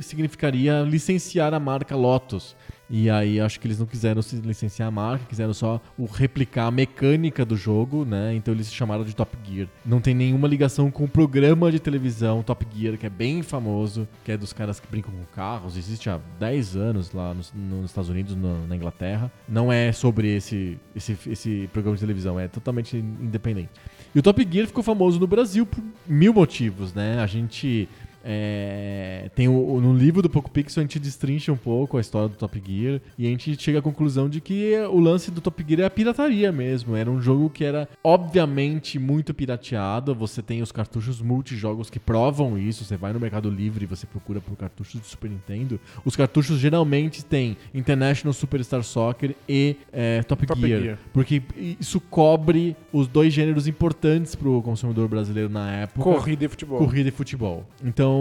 significaria 0.00 0.82
licenciar 0.82 1.52
a 1.54 1.60
marca 1.60 1.94
Lotus. 1.96 2.56
E 2.90 3.08
aí 3.08 3.40
acho 3.40 3.58
que 3.58 3.66
eles 3.66 3.78
não 3.78 3.86
quiseram 3.86 4.20
se 4.20 4.36
licenciar 4.36 4.88
a 4.88 4.90
marca, 4.90 5.24
quiseram 5.28 5.54
só 5.54 5.80
o 5.98 6.04
replicar 6.04 6.66
a 6.66 6.70
mecânica 6.70 7.44
do 7.44 7.56
jogo, 7.56 8.04
né? 8.04 8.34
Então 8.34 8.52
eles 8.52 8.72
chamaram 8.72 9.04
de 9.04 9.16
Top 9.16 9.36
Gear. 9.42 9.68
Não 9.84 10.00
tem 10.00 10.14
nenhuma 10.14 10.46
ligação 10.46 10.90
com 10.90 11.04
o 11.04 11.08
programa 11.08 11.72
de 11.72 11.78
televisão 11.80 12.42
Top 12.42 12.66
Gear, 12.76 12.98
que 12.98 13.06
é 13.06 13.10
bem 13.10 13.42
famoso, 13.42 14.06
que 14.24 14.32
é 14.32 14.36
dos 14.36 14.52
caras 14.52 14.78
que 14.78 14.86
brincam 14.86 15.10
com 15.12 15.24
carros. 15.34 15.76
Existe 15.76 16.10
há 16.10 16.20
10 16.38 16.76
anos 16.76 17.12
lá 17.12 17.32
nos, 17.32 17.52
nos 17.54 17.86
Estados 17.86 18.10
Unidos, 18.10 18.36
no- 18.36 18.66
na 18.66 18.76
Inglaterra. 18.76 19.32
Não 19.48 19.72
é 19.72 19.90
sobre 19.90 20.36
esse, 20.36 20.78
esse, 20.94 21.16
esse 21.26 21.68
programa 21.72 21.96
de 21.96 22.00
televisão, 22.00 22.38
é 22.38 22.48
totalmente 22.48 22.96
independente. 22.96 23.70
E 24.14 24.18
o 24.18 24.22
Top 24.22 24.46
Gear 24.48 24.66
ficou 24.66 24.84
famoso 24.84 25.18
no 25.18 25.26
Brasil 25.26 25.64
por 25.66 25.82
mil 26.06 26.32
motivos, 26.32 26.92
né? 26.94 27.18
A 27.20 27.26
gente 27.26 27.88
é, 28.26 29.30
tem 29.34 29.48
o, 29.48 29.80
no 29.80 29.94
livro 29.94 30.22
do 30.22 30.30
Poco 30.30 30.50
Pixel 30.50 30.80
a 30.80 30.84
gente 30.84 30.98
destrincha 30.98 31.52
um 31.52 31.56
pouco 31.56 31.98
a 31.98 32.00
história 32.00 32.28
do 32.30 32.36
Top 32.36 32.62
Gear 32.64 32.98
e 33.18 33.26
a 33.26 33.30
gente 33.30 33.60
chega 33.60 33.80
à 33.80 33.82
conclusão 33.82 34.30
de 34.30 34.40
que 34.40 34.74
o 34.90 34.98
lance 34.98 35.30
do 35.30 35.42
Top 35.42 35.62
Gear 35.66 35.82
é 35.82 35.84
a 35.84 35.90
pirataria 35.90 36.50
mesmo. 36.50 36.96
Era 36.96 37.10
um 37.10 37.20
jogo 37.20 37.50
que 37.50 37.62
era 37.62 37.86
obviamente 38.02 38.98
muito 38.98 39.34
pirateado. 39.34 40.14
Você 40.14 40.40
tem 40.40 40.62
os 40.62 40.72
cartuchos 40.72 41.20
multijogos 41.20 41.90
que 41.90 41.98
provam 41.98 42.56
isso. 42.56 42.84
Você 42.84 42.96
vai 42.96 43.12
no 43.12 43.20
Mercado 43.20 43.50
Livre 43.50 43.84
e 43.84 43.86
você 43.86 44.06
procura 44.06 44.40
por 44.40 44.56
cartuchos 44.56 45.00
de 45.00 45.06
Super 45.06 45.30
Nintendo. 45.30 45.78
Os 46.04 46.16
cartuchos 46.16 46.58
geralmente 46.58 47.22
têm 47.22 47.58
International 47.74 48.32
Superstar 48.32 48.82
Soccer 48.82 49.34
e 49.46 49.76
é, 49.92 50.22
Top, 50.22 50.46
Top 50.46 50.60
Gear, 50.60 50.80
Gear. 50.80 50.98
porque 51.12 51.42
isso 51.78 52.00
cobre 52.00 52.74
os 52.90 53.06
dois 53.06 53.34
gêneros 53.34 53.66
importantes 53.66 54.34
para 54.34 54.48
o 54.48 54.62
consumidor 54.62 55.08
brasileiro 55.08 55.50
na 55.50 55.70
época 55.70 56.02
Corrida 56.02 56.44
e 56.44 56.48
futebol. 56.48 56.78
corrida 56.78 57.08
e 57.08 57.12
futebol. 57.12 57.66
Então, 57.82 58.13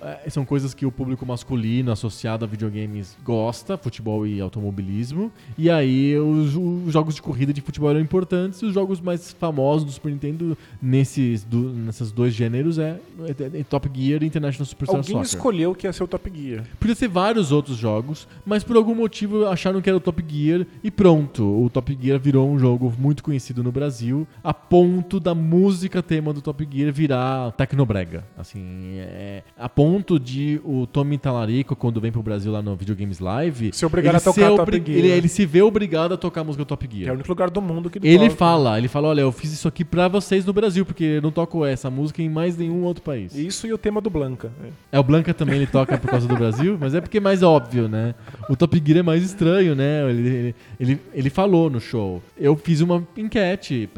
é, 0.00 0.28
são 0.30 0.44
coisas 0.44 0.74
que 0.74 0.84
o 0.86 0.92
público 0.92 1.24
masculino 1.24 1.90
associado 1.92 2.44
a 2.44 2.48
videogames 2.48 3.16
gosta, 3.24 3.76
futebol 3.76 4.26
e 4.26 4.40
automobilismo. 4.40 5.30
E 5.56 5.70
aí, 5.70 6.16
os, 6.18 6.54
os 6.56 6.92
jogos 6.92 7.14
de 7.14 7.22
corrida 7.22 7.52
de 7.52 7.60
futebol 7.60 7.90
eram 7.90 8.00
importantes. 8.00 8.60
E 8.60 8.66
os 8.66 8.74
jogos 8.74 9.00
mais 9.00 9.32
famosos 9.32 9.84
do 9.84 9.92
Super 9.92 10.10
Nintendo 10.12 10.56
nesses, 10.80 11.44
do, 11.44 11.70
nesses 11.72 12.10
dois 12.12 12.34
gêneros 12.34 12.78
é, 12.78 12.98
é- 13.28 13.60
é 13.60 13.64
Top 13.64 13.88
Gear 13.94 14.22
e 14.22 14.26
International 14.26 14.66
Superstar 14.66 14.98
Alguém 14.98 15.12
Soccer. 15.14 15.26
escolheu 15.26 15.74
que 15.74 15.86
ia 15.86 15.92
ser 15.92 16.04
o 16.04 16.08
Top 16.08 16.30
Gear. 16.34 16.64
Podia 16.78 16.94
ser 16.94 17.08
vários 17.08 17.52
outros 17.52 17.76
jogos, 17.76 18.26
mas 18.44 18.62
por 18.64 18.76
algum 18.76 18.94
motivo 18.94 19.46
acharam 19.46 19.80
que 19.80 19.88
era 19.88 19.96
o 19.96 20.00
Top 20.00 20.22
Gear 20.28 20.66
e 20.82 20.90
pronto. 20.90 21.42
O 21.44 21.70
Top 21.70 21.96
Gear 22.00 22.18
virou 22.18 22.48
um 22.50 22.58
jogo 22.58 22.92
muito 22.98 23.22
conhecido 23.22 23.62
no 23.62 23.72
Brasil, 23.72 24.26
a 24.42 24.52
ponto 24.52 25.18
da 25.20 25.34
música 25.34 26.02
tema 26.02 26.32
do 26.32 26.40
Top 26.42 26.66
Gear 26.70 26.92
virar 26.92 27.52
tecnobrega. 27.52 28.24
Assim, 28.36 28.96
é, 28.96 29.31
a 29.58 29.68
ponto 29.68 30.18
de 30.18 30.60
o 30.64 30.86
Tommy 30.86 31.18
Talarico, 31.18 31.74
quando 31.76 32.00
vem 32.00 32.10
pro 32.12 32.22
Brasil 32.22 32.50
lá 32.52 32.60
no 32.62 32.74
Videogames 32.76 33.18
Live, 33.18 33.70
Ser 33.72 33.86
obrigado 33.86 34.12
ele, 34.14 34.16
a 34.18 34.20
tocar 34.20 34.40
ser 34.40 34.48
Top 34.48 34.62
obri- 34.62 34.82
Gear. 34.84 34.98
ele, 34.98 35.08
ele 35.10 35.28
se 35.28 35.46
vê 35.46 35.62
obrigado 35.62 36.12
a 36.14 36.16
tocar 36.16 36.40
a 36.40 36.44
música 36.44 36.64
Top 36.64 36.84
É 36.84 36.88
o 36.88 36.92
Gear. 36.98 37.14
único 37.14 37.28
lugar 37.28 37.50
do 37.50 37.60
mundo 37.62 37.88
que 37.90 37.98
ele, 37.98 38.08
Ele 38.08 38.24
toca. 38.26 38.36
fala, 38.36 38.78
ele 38.78 38.88
fala, 38.88 39.08
olha, 39.08 39.20
eu 39.22 39.32
fiz 39.32 39.52
isso 39.52 39.68
aqui 39.68 39.84
pra 39.84 40.08
vocês 40.08 40.44
no 40.44 40.52
Brasil, 40.52 40.84
porque 40.84 41.04
eu 41.04 41.22
não 41.22 41.30
toco 41.30 41.64
essa 41.64 41.88
música 41.90 42.22
em 42.22 42.28
mais 42.28 42.56
nenhum 42.56 42.82
outro 42.84 43.02
país. 43.02 43.34
Isso 43.34 43.66
e 43.66 43.72
o 43.72 43.78
tema 43.78 44.00
do 44.00 44.10
Blanca. 44.10 44.50
É, 44.90 44.98
o 44.98 45.02
Blanca 45.02 45.32
também 45.32 45.56
ele 45.56 45.66
toca 45.66 45.96
por 45.98 46.10
causa 46.10 46.26
do 46.28 46.36
Brasil, 46.36 46.76
mas 46.80 46.94
é 46.94 47.00
porque 47.00 47.18
é 47.18 47.20
mais 47.20 47.42
óbvio, 47.42 47.88
né? 47.88 48.14
O 48.48 48.56
Top 48.56 48.80
Gear 48.84 48.98
é 48.98 49.02
mais 49.02 49.22
estranho, 49.22 49.74
né? 49.74 50.08
Ele, 50.10 50.28
ele, 50.28 50.54
ele, 50.80 51.00
ele 51.14 51.30
falou 51.30 51.70
no 51.70 51.80
show. 51.80 52.22
Eu 52.36 52.56
fiz 52.56 52.80
uma 52.80 53.06
enquete 53.16 53.88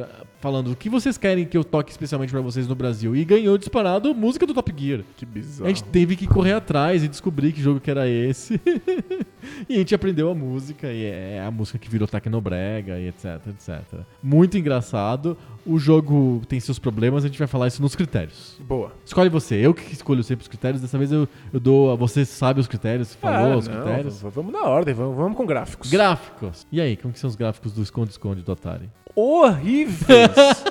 falando 0.45 0.73
o 0.73 0.77
que 0.77 0.91
vocês 0.91 1.17
querem 1.17 1.47
que 1.47 1.57
eu 1.57 1.65
toque 1.65 1.91
especialmente 1.91 2.29
pra 2.31 2.43
vocês 2.43 2.69
no 2.69 2.75
Brasil. 2.75 3.17
E 3.17 3.25
ganhou 3.25 3.57
disparado 3.57 4.15
música 4.15 4.47
do 4.47 4.53
Top 4.53 4.71
Gear. 4.77 5.01
Que 5.17 5.25
A 5.25 5.29
bizarro. 5.29 5.69
gente 5.71 5.83
teve 5.85 6.17
que 6.17 6.27
correr 6.27 6.53
atrás 6.53 7.03
e 7.03 7.09
descobrir 7.09 7.51
que 7.53 7.63
jogo 7.63 7.81
que 7.81 7.91
era 7.91 8.07
esse. 8.07 8.61
e 9.67 9.75
a 9.75 9.79
gente 9.79 9.95
aprendeu 9.95 10.31
a 10.31 10.35
música, 10.35 10.87
e 10.93 11.03
é 11.07 11.43
a 11.43 11.51
música 11.51 11.79
que 11.79 11.89
virou 11.89 12.07
Tecnobrega 12.07 12.99
e 13.01 13.09
etc, 13.09 13.41
etc. 13.49 14.01
Muito 14.23 14.59
engraçado. 14.59 15.35
O 15.65 15.79
jogo 15.79 16.43
tem 16.47 16.61
seus 16.61 16.79
problemas, 16.79 17.25
a 17.25 17.29
gente 17.29 17.39
vai 17.39 17.49
falar 17.49 17.69
isso 17.69 17.81
nos 17.81 17.97
critérios. 17.97 18.61
Boa. 18.69 18.93
Escolhe 19.03 19.31
você. 19.31 19.55
Eu 19.55 19.73
que 19.73 19.95
escolho 19.95 20.23
sempre 20.23 20.43
os 20.43 20.49
critérios. 20.49 20.83
Dessa 20.83 20.99
vez 20.99 21.11
eu, 21.11 21.27
eu 21.55 21.59
dou. 21.59 21.91
a- 21.93 21.97
Você 21.97 22.23
sabe 22.27 22.61
os 22.61 22.67
critérios? 22.67 23.15
Falou 23.15 23.53
Ah, 23.55 23.57
os 23.57 23.67
não, 23.67 23.77
critérios? 23.77 24.21
Vamos 24.21 24.53
na 24.53 24.63
ordem, 24.65 24.93
vamos, 24.93 25.17
vamos 25.17 25.37
com 25.39 25.47
gráficos. 25.47 25.91
Gráficos. 25.91 26.67
E 26.71 26.83
aí, 26.83 26.99
como 26.99 27.15
que 27.15 27.19
são 27.19 27.29
os 27.31 27.35
gráficos 27.37 27.73
do 27.73 27.83
esconde-esconde 27.83 28.43
do 28.43 28.53
Atari? 28.53 28.91
Horríveis. 29.15 30.65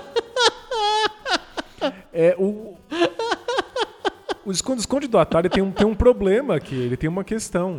é, 2.14 2.36
o. 2.38 2.76
O 4.46 4.52
esconde-esconde 4.52 5.08
do 5.08 5.18
Atari 5.18 5.48
tem 5.48 5.64
um, 5.64 5.72
tem 5.72 5.88
um 5.88 5.96
problema 5.96 6.56
aqui, 6.56 6.76
ele 6.76 6.98
tem 6.98 7.10
uma 7.10 7.24
questão. 7.24 7.78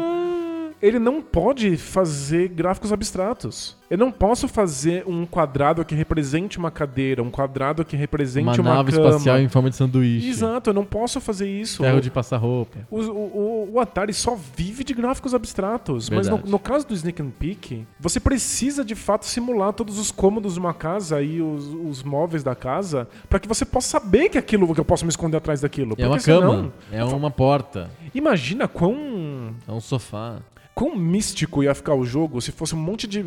Ele 0.81 0.99
não 0.99 1.21
pode 1.21 1.77
fazer 1.77 2.49
gráficos 2.49 2.91
abstratos. 2.91 3.77
Eu 3.95 3.99
não 3.99 4.11
posso 4.11 4.49
fazer 4.49 5.05
um 5.07 5.25
quadrado 5.25 5.85
que 5.85 5.95
represente 5.95 6.59
uma 6.59 6.69
cadeira, 6.69 7.23
um 7.23 7.31
quadrado 7.31 7.85
que 7.85 7.97
represente 7.97 8.61
Uma 8.61 8.71
uma, 8.71 8.75
nave 8.79 8.91
cama. 8.91 9.09
espacial 9.11 9.39
em 9.39 9.49
forma 9.49 9.71
de 9.71 9.77
sanduíche. 9.77 10.29
Exato, 10.29 10.71
eu 10.71 10.75
não 10.75 10.85
posso 10.85 11.21
fazer 11.21 11.49
isso. 11.49 11.81
Ferro 11.81 12.01
de 12.01 12.11
passar 12.11 12.39
roupa. 12.39 12.81
O, 12.91 12.99
o- 13.01 13.71
o 13.75 13.79
Atari 13.81 14.13
só 14.13 14.35
vive 14.57 14.83
de 14.83 14.95
gráficos 14.95 15.33
abstratos. 15.33 16.11
Mas 16.11 16.27
no, 16.27 16.33
Verdade. 16.35 16.51
no 16.51 16.59
caso 16.59 16.85
do 16.89 16.93
Sneak 16.93 17.23
and 17.23 17.31
Peek, 17.39 17.87
você 18.01 18.19
precisa 18.19 18.85
de 18.85 18.97
fato 18.97 19.27
simular 19.27 19.73
todos 19.73 19.97
os 19.97 20.11
cômodos 20.11 20.55
de 20.55 20.59
uma 20.59 20.75
casa 20.75 21.23
e 21.23 21.41
os, 21.41 21.65
os 21.67 22.03
móveis 22.03 22.43
da 22.43 22.57
casa 22.57 23.07
para 23.29 23.39
que 23.39 23.47
você 23.47 23.65
possa 23.65 23.87
saber 23.91 24.29
que 24.29 24.39
aquilo 24.39 24.75
que 24.75 24.81
eu 24.81 24.85
posso 24.85 25.05
me 25.05 25.11
esconder 25.11 25.37
atrás 25.37 25.61
daquilo. 25.61 25.95
É 25.97 26.09
uma 26.09 26.19
senão, 26.19 26.41
cama. 26.41 26.73
É 26.91 27.05
uma 27.05 27.31
porta. 27.31 27.89
Imagina 28.13 28.67
quão, 28.67 29.55
É 29.69 29.71
um 29.71 29.81
sofá. 29.81 30.39
quão 30.75 30.97
místico 30.97 31.63
ia 31.63 31.75
ficar 31.75 31.95
o 31.95 32.05
jogo 32.05 32.41
se 32.41 32.51
fosse 32.51 32.75
um 32.75 32.79
monte 32.79 33.07
de 33.07 33.23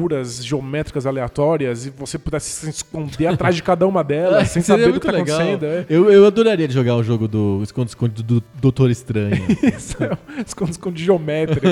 figuras 0.00 0.42
geométricas 0.42 1.04
aleatórias 1.04 1.84
e 1.84 1.90
você 1.90 2.18
pudesse 2.18 2.50
se 2.50 2.70
esconder 2.70 3.26
atrás 3.26 3.54
de 3.54 3.62
cada 3.62 3.86
uma 3.86 4.02
delas 4.04 4.48
sem 4.48 4.62
Seria 4.62 4.84
saber 4.84 4.90
muito 4.92 5.00
que 5.02 5.06
tá 5.06 5.12
legal. 5.12 5.38
acontecendo. 5.38 5.64
É. 5.66 5.84
Eu, 5.90 6.10
eu 6.10 6.24
adoraria 6.26 6.68
jogar 6.70 6.96
o 6.96 7.02
jogo 7.02 7.28
do 7.28 7.60
esconde-esconde 7.62 8.22
do 8.22 8.42
Doutor 8.60 8.90
Estranho. 8.90 9.44
Isso 9.62 10.02
é 10.02 10.16
esconde-esconde 10.46 11.04
geométrico. 11.04 11.66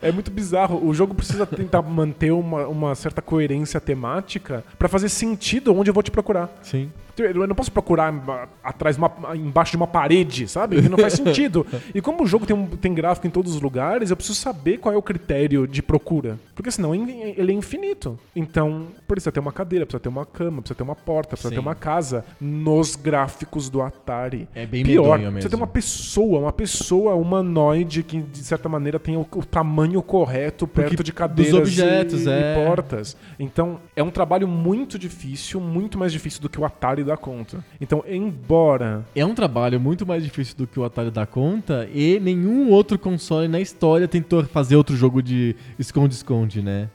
é 0.00 0.12
muito 0.12 0.30
bizarro. 0.30 0.86
O 0.86 0.94
jogo 0.94 1.14
precisa 1.14 1.44
tentar 1.44 1.82
manter 1.82 2.30
uma, 2.30 2.68
uma 2.68 2.94
certa 2.94 3.20
coerência 3.20 3.80
temática 3.80 4.62
pra 4.78 4.88
fazer 4.88 5.08
sentido 5.08 5.74
onde 5.76 5.90
eu 5.90 5.94
vou 5.94 6.02
te 6.04 6.10
procurar. 6.12 6.48
Sim. 6.62 6.90
Eu 7.18 7.46
não 7.46 7.54
posso 7.54 7.72
procurar 7.72 8.12
atrás, 8.62 8.98
uma- 8.98 9.10
embaixo 9.34 9.70
de 9.70 9.78
uma 9.78 9.86
parede, 9.86 10.46
sabe? 10.46 10.82
Que 10.82 10.88
não 10.88 10.98
faz 10.98 11.14
sentido. 11.16 11.66
E 11.94 12.00
como 12.02 12.22
o 12.22 12.26
jogo 12.26 12.44
tem, 12.44 12.54
um- 12.54 12.66
tem 12.66 12.92
gráfico 12.92 13.26
em 13.26 13.30
todos 13.30 13.54
os 13.54 13.60
lugares, 13.62 14.10
eu 14.10 14.16
preciso 14.16 14.38
saber 14.38 14.76
qual 14.76 14.94
é 14.94 14.98
o 14.98 15.02
critério 15.02 15.66
de 15.66 15.82
procura. 15.82 16.38
Porque 16.54 16.70
senão 16.70 16.94
in- 16.94 17.05
ele 17.12 17.52
é 17.52 17.54
infinito. 17.54 18.18
Então, 18.34 18.88
precisa 19.06 19.32
ter 19.32 19.40
uma 19.40 19.52
cadeira, 19.52 19.86
precisa 19.86 20.00
ter 20.00 20.08
uma 20.08 20.26
cama, 20.26 20.62
precisa 20.62 20.76
ter 20.76 20.82
uma 20.82 20.94
porta, 20.94 21.30
precisa 21.30 21.48
Sim. 21.48 21.54
ter 21.56 21.60
uma 21.60 21.74
casa. 21.74 22.24
Nos 22.40 22.96
gráficos 22.96 23.68
do 23.68 23.82
Atari. 23.82 24.48
É 24.54 24.66
bem 24.66 24.84
Pior, 24.84 25.18
medonho 25.18 25.32
precisa 25.32 25.48
ter 25.50 25.56
mesmo. 25.56 25.64
uma 25.64 25.66
pessoa, 25.66 26.40
uma 26.40 26.52
pessoa 26.52 27.14
humanoide 27.14 28.02
que, 28.02 28.20
de 28.20 28.38
certa 28.38 28.68
maneira, 28.68 28.98
tenha 28.98 29.18
o, 29.18 29.26
o 29.34 29.44
tamanho 29.44 30.02
correto 30.02 30.66
perto 30.66 30.90
Porque 30.90 31.02
de 31.02 31.12
cadeiras 31.12 31.52
dos 31.52 31.60
objetos, 31.60 32.26
e, 32.26 32.30
é. 32.30 32.52
e 32.52 32.66
portas. 32.66 33.16
Então, 33.38 33.80
é 33.94 34.02
um 34.02 34.10
trabalho 34.10 34.46
muito 34.48 34.98
difícil, 34.98 35.60
muito 35.60 35.98
mais 35.98 36.12
difícil 36.12 36.40
do 36.40 36.48
que 36.48 36.60
o 36.60 36.64
Atari 36.64 37.04
dá 37.04 37.16
conta. 37.16 37.64
Então, 37.80 38.04
embora 38.08 39.04
É 39.14 39.24
um 39.24 39.34
trabalho 39.34 39.80
muito 39.80 40.06
mais 40.06 40.22
difícil 40.22 40.56
do 40.56 40.66
que 40.66 40.78
o 40.78 40.84
Atari 40.84 41.10
dá 41.10 41.26
conta 41.26 41.88
e 41.92 42.18
nenhum 42.20 42.70
outro 42.70 42.98
console 42.98 43.48
na 43.48 43.60
história 43.60 44.06
tentou 44.08 44.44
fazer 44.44 44.76
outro 44.76 44.96
jogo 44.96 45.22
de 45.22 45.56
esconde-esconde, 45.78 46.62
né? 46.62 46.88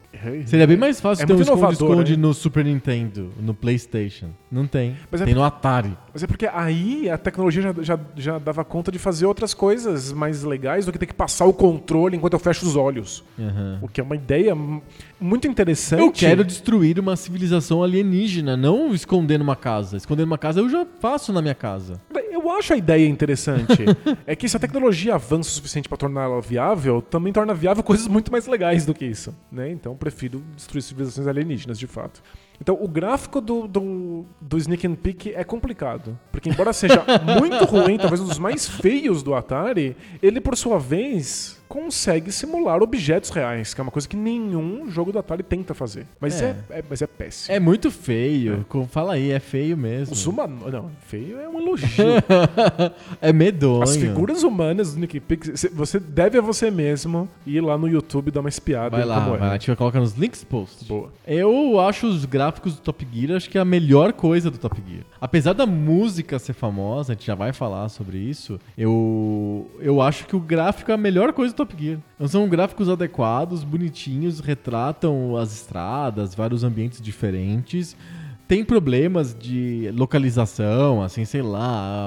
Seria 0.46 0.66
bem 0.66 0.76
mais 0.76 1.00
fácil 1.00 1.22
É 1.22 1.26
ter 1.26 1.32
um 1.32 1.40
esconde-esconde 1.40 2.16
né? 2.16 2.22
no 2.22 2.34
Super 2.34 2.64
Nintendo, 2.64 3.30
no 3.40 3.54
PlayStation. 3.54 4.30
Não 4.50 4.66
tem. 4.66 4.96
Mas 5.10 5.20
é 5.20 5.24
tem 5.24 5.34
no 5.34 5.42
Atari. 5.42 5.96
Mas 6.12 6.22
é 6.22 6.26
porque 6.26 6.46
aí 6.46 7.08
a 7.08 7.16
tecnologia 7.16 7.62
já, 7.62 7.74
já, 7.82 8.00
já 8.16 8.38
dava 8.38 8.64
conta 8.64 8.92
de 8.92 8.98
fazer 8.98 9.26
outras 9.26 9.54
coisas 9.54 10.12
mais 10.12 10.42
legais 10.42 10.86
do 10.86 10.92
que 10.92 10.98
ter 10.98 11.06
que 11.06 11.14
passar 11.14 11.46
o 11.46 11.52
controle 11.52 12.16
enquanto 12.16 12.34
eu 12.34 12.38
fecho 12.38 12.66
os 12.66 12.76
olhos. 12.76 13.24
Aham. 13.38 13.78
O 13.82 13.88
que 13.88 14.00
é 14.00 14.04
uma 14.04 14.16
ideia 14.16 14.54
muito 15.20 15.46
interessante. 15.46 16.00
Eu 16.00 16.12
quero 16.12 16.44
destruir 16.44 16.98
uma 16.98 17.16
civilização 17.16 17.82
alienígena, 17.82 18.56
não 18.56 18.94
esconder 18.94 19.38
numa 19.38 19.56
casa. 19.56 19.96
Esconder 19.96 20.24
numa 20.24 20.38
casa 20.38 20.60
eu 20.60 20.68
já 20.68 20.86
faço 21.00 21.32
na 21.32 21.40
minha 21.40 21.54
casa. 21.54 22.00
Eu 22.30 22.50
acho 22.50 22.72
a 22.72 22.76
ideia 22.76 23.06
interessante. 23.06 23.84
é 24.26 24.34
que 24.34 24.48
se 24.48 24.56
a 24.56 24.60
tecnologia 24.60 25.14
avança 25.14 25.48
o 25.48 25.52
suficiente 25.52 25.88
para 25.88 25.96
torná-la 25.96 26.40
viável, 26.40 27.00
também 27.00 27.32
torna 27.32 27.54
viável 27.54 27.84
coisas 27.84 28.08
muito 28.08 28.32
mais 28.32 28.46
legais 28.46 28.84
do 28.84 28.92
que 28.92 29.04
isso. 29.04 29.34
Né? 29.50 29.70
Então 29.70 29.94
prefiro 30.12 30.42
destruir 30.54 30.82
civilizações 30.82 31.26
alienígenas, 31.26 31.78
de 31.78 31.86
fato. 31.86 32.22
Então 32.60 32.78
o 32.80 32.86
gráfico 32.86 33.40
do, 33.40 33.66
do, 33.66 34.24
do 34.40 34.58
Sneak 34.58 34.86
and 34.86 34.94
Peek 34.94 35.32
é 35.34 35.42
complicado. 35.42 36.18
Porque 36.30 36.48
embora 36.48 36.72
seja 36.72 37.04
muito 37.40 37.64
ruim, 37.64 37.98
talvez 37.98 38.20
um 38.20 38.26
dos 38.26 38.38
mais 38.38 38.68
feios 38.68 39.22
do 39.22 39.34
Atari, 39.34 39.96
ele 40.22 40.40
por 40.40 40.56
sua 40.56 40.78
vez 40.78 41.61
consegue 41.72 42.30
simular 42.30 42.82
objetos 42.82 43.30
reais, 43.30 43.72
que 43.72 43.80
é 43.80 43.82
uma 43.82 43.90
coisa 43.90 44.06
que 44.06 44.14
nenhum 44.14 44.90
jogo 44.90 45.10
do 45.10 45.18
Atari 45.18 45.42
tenta 45.42 45.72
fazer. 45.72 46.06
Mas 46.20 46.42
é, 46.42 46.54
É. 46.68 46.78
é- 46.80 46.84
mas 46.88 47.00
é 47.00 47.06
péssimo. 47.06 47.54
É 47.56 47.58
muito 47.58 47.90
feio. 47.90 48.66
como- 48.68 48.86
Fala 48.86 49.14
aí, 49.14 49.30
é 49.30 49.40
feio 49.40 49.74
mesmo. 49.76 50.12
Os 50.12 50.26
humanos. 50.26 50.70
Não, 50.70 50.90
feio 51.06 51.40
é 51.40 51.48
um 51.48 51.58
elogio. 51.60 51.88
é 53.22 53.32
medonho. 53.32 53.82
As 53.82 53.96
figuras 53.96 54.42
humanas 54.42 54.92
do 54.94 55.00
Nick 55.00 55.18
Pix, 55.20 55.58
cê- 55.60 55.68
você 55.70 55.98
deve 55.98 56.36
a 56.36 56.42
você 56.42 56.70
mesmo 56.70 57.26
ir 57.46 57.60
lá 57.62 57.78
no 57.78 57.88
YouTube 57.88 58.30
dar 58.30 58.40
uma 58.40 58.48
espiada 58.50 58.96
Vai 58.96 59.06
lá, 59.06 59.14
como 59.20 59.30
vai 59.30 59.40
lá. 59.40 59.46
é. 59.46 59.48
A 59.50 59.52
gente 59.54 59.68
vai 59.68 59.76
colocar 59.76 60.00
nos 60.00 60.12
links 60.14 60.44
post. 60.44 60.84
Boa. 60.84 61.10
Eu 61.26 61.80
acho 61.80 62.06
os 62.06 62.24
gráficos 62.26 62.74
do 62.74 62.80
Top 62.82 63.06
Gear, 63.10 63.36
acho 63.36 63.48
que 63.48 63.56
é 63.56 63.60
a 63.60 63.64
melhor 63.64 64.12
coisa 64.12 64.50
do 64.50 64.58
Top 64.58 64.76
Gear. 64.86 65.04
Apesar 65.20 65.52
da 65.54 65.64
música 65.64 66.38
ser 66.38 66.52
famosa, 66.52 67.12
a 67.12 67.14
gente 67.14 67.26
já 67.26 67.34
vai 67.34 67.52
falar 67.52 67.88
sobre 67.88 68.18
isso, 68.18 68.60
eu, 68.76 69.70
eu 69.80 70.02
acho 70.02 70.26
que 70.26 70.36
o 70.36 70.40
gráfico 70.40 70.90
é 70.90 70.94
a 70.94 70.98
melhor 70.98 71.32
coisa 71.32 71.54
do 71.54 71.56
Top 71.56 71.61
Gear. 71.76 71.98
Então, 72.14 72.28
São 72.28 72.48
gráficos 72.48 72.88
adequados, 72.88 73.64
bonitinhos, 73.64 74.40
retratam 74.40 75.36
as 75.36 75.52
estradas, 75.52 76.34
vários 76.34 76.64
ambientes 76.64 77.00
diferentes. 77.00 77.96
Tem 78.48 78.64
problemas 78.64 79.34
de 79.38 79.90
localização, 79.94 81.02
assim, 81.02 81.24
sei 81.24 81.40
lá, 81.42 82.06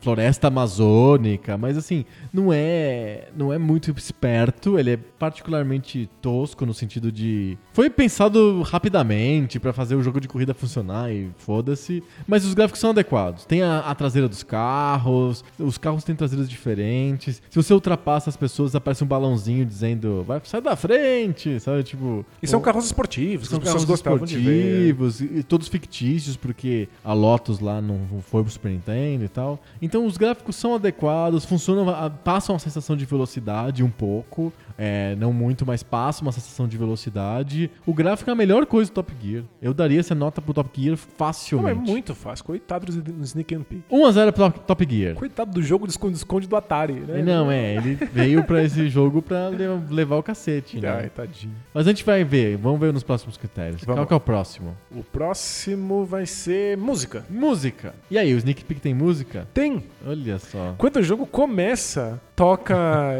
floresta 0.00 0.46
amazônica, 0.48 1.56
mas 1.58 1.76
assim, 1.76 2.04
não 2.32 2.52
é, 2.52 3.28
não 3.36 3.52
é 3.52 3.58
muito 3.58 3.90
esperto, 3.90 4.78
ele 4.78 4.92
é 4.92 4.96
particularmente 4.96 6.08
tosco 6.20 6.64
no 6.66 6.72
sentido 6.74 7.10
de 7.10 7.56
foi 7.72 7.88
pensado 7.90 8.62
rapidamente 8.62 9.58
pra 9.58 9.72
fazer 9.72 9.94
o 9.94 10.02
jogo 10.02 10.20
de 10.20 10.28
corrida 10.28 10.54
funcionar 10.54 11.10
e 11.12 11.30
foda-se, 11.38 12.02
mas 12.26 12.44
os 12.44 12.54
gráficos 12.54 12.80
são 12.80 12.90
adequados. 12.90 13.44
Tem 13.44 13.62
a, 13.62 13.80
a 13.80 13.94
traseira 13.94 14.28
dos 14.28 14.42
carros, 14.42 15.44
os 15.58 15.78
carros 15.78 16.04
têm 16.04 16.14
traseiras 16.14 16.48
diferentes. 16.48 17.42
Se 17.50 17.56
você 17.56 17.72
ultrapassa 17.74 18.30
as 18.30 18.36
pessoas, 18.36 18.74
aparece 18.74 19.02
um 19.02 19.06
balãozinho 19.06 19.64
dizendo, 19.64 20.22
vai 20.26 20.40
sai 20.44 20.60
da 20.60 20.76
frente, 20.76 21.58
sabe, 21.60 21.82
tipo, 21.82 22.24
E 22.42 22.46
são 22.46 22.60
o- 22.60 22.62
carros 22.62 22.84
esportivos, 22.86 23.48
são 23.48 23.58
carros 23.60 23.84
gostavam 23.84 24.24
de 24.24 24.36
ver. 24.38 24.88
esportivos 24.90 25.20
e 25.20 25.42
todos 25.42 25.68
fictícios, 25.72 26.36
porque 26.36 26.88
a 27.02 27.12
Lotus 27.12 27.58
lá 27.58 27.80
não 27.80 27.98
foi 28.30 28.42
pro 28.42 28.52
Super 28.52 28.70
Nintendo 28.70 29.24
e 29.24 29.28
tal. 29.28 29.58
Então 29.80 30.04
os 30.06 30.16
gráficos 30.16 30.54
são 30.56 30.74
adequados, 30.74 31.44
funcionam, 31.44 31.88
a- 31.88 32.10
passam 32.10 32.54
uma 32.54 32.58
sensação 32.58 32.96
de 32.96 33.04
velocidade 33.06 33.82
um 33.82 33.90
pouco, 33.90 34.52
é, 34.84 35.14
não 35.16 35.32
muito, 35.32 35.64
mas 35.64 35.80
passam 35.82 36.26
uma 36.26 36.32
sensação 36.32 36.66
de 36.66 36.76
velocidade. 36.76 37.70
O 37.86 37.94
gráfico 37.94 38.28
é 38.28 38.32
a 38.32 38.36
melhor 38.36 38.66
coisa 38.66 38.90
do 38.90 38.94
Top 38.94 39.12
Gear. 39.22 39.44
Eu 39.60 39.72
daria 39.72 40.00
essa 40.00 40.12
nota 40.14 40.42
pro 40.42 40.52
Top 40.52 40.68
Gear 40.80 40.90
Não, 40.92 40.96
facilmente. 40.96 41.70
é 41.70 41.74
muito 41.92 42.14
fácil. 42.16 42.44
Coitado 42.44 42.86
do 42.92 43.22
Sneak 43.24 43.54
and 43.54 43.62
Peek. 43.62 43.82
1x0 43.90 44.32
pro 44.32 44.50
Top 44.50 44.86
Gear. 44.90 45.14
Coitado 45.14 45.52
do 45.52 45.62
jogo 45.62 45.86
de 45.86 45.92
esconde-esconde 45.92 46.48
do 46.48 46.56
Atari, 46.56 46.94
né? 46.94 47.22
Não, 47.22 47.50
é, 47.50 47.76
ele 47.76 47.94
veio 48.12 48.42
pra 48.44 48.62
esse 48.64 48.88
jogo 48.88 49.22
pra 49.22 49.48
le- 49.48 49.66
levar 49.90 50.16
o 50.16 50.22
cacete, 50.22 50.80
né? 50.80 50.88
Ai, 50.88 51.08
tadinho. 51.10 51.54
Mas 51.72 51.86
a 51.86 51.90
gente 51.90 52.04
vai 52.04 52.24
ver, 52.24 52.56
vamos 52.56 52.80
ver 52.80 52.92
nos 52.92 53.04
próximos 53.04 53.36
critérios. 53.36 53.82
Vamos 53.84 54.00
Qual 54.00 54.06
que 54.08 54.12
é 54.14 54.16
o 54.16 54.20
próximo? 54.20 54.76
O 54.90 55.04
próximo 55.04 56.04
vai 56.04 56.26
ser 56.26 56.76
música. 56.76 57.24
Música. 57.30 57.94
E 58.10 58.18
aí, 58.18 58.34
o 58.34 58.38
Sneak 58.38 58.64
Peek 58.64 58.80
tem 58.80 58.94
música? 58.94 59.46
Tem. 59.54 59.84
Olha 60.06 60.38
só. 60.38 60.74
Quando 60.78 60.96
o 60.96 61.02
jogo 61.02 61.26
começa, 61.26 62.20
toca 62.34 62.74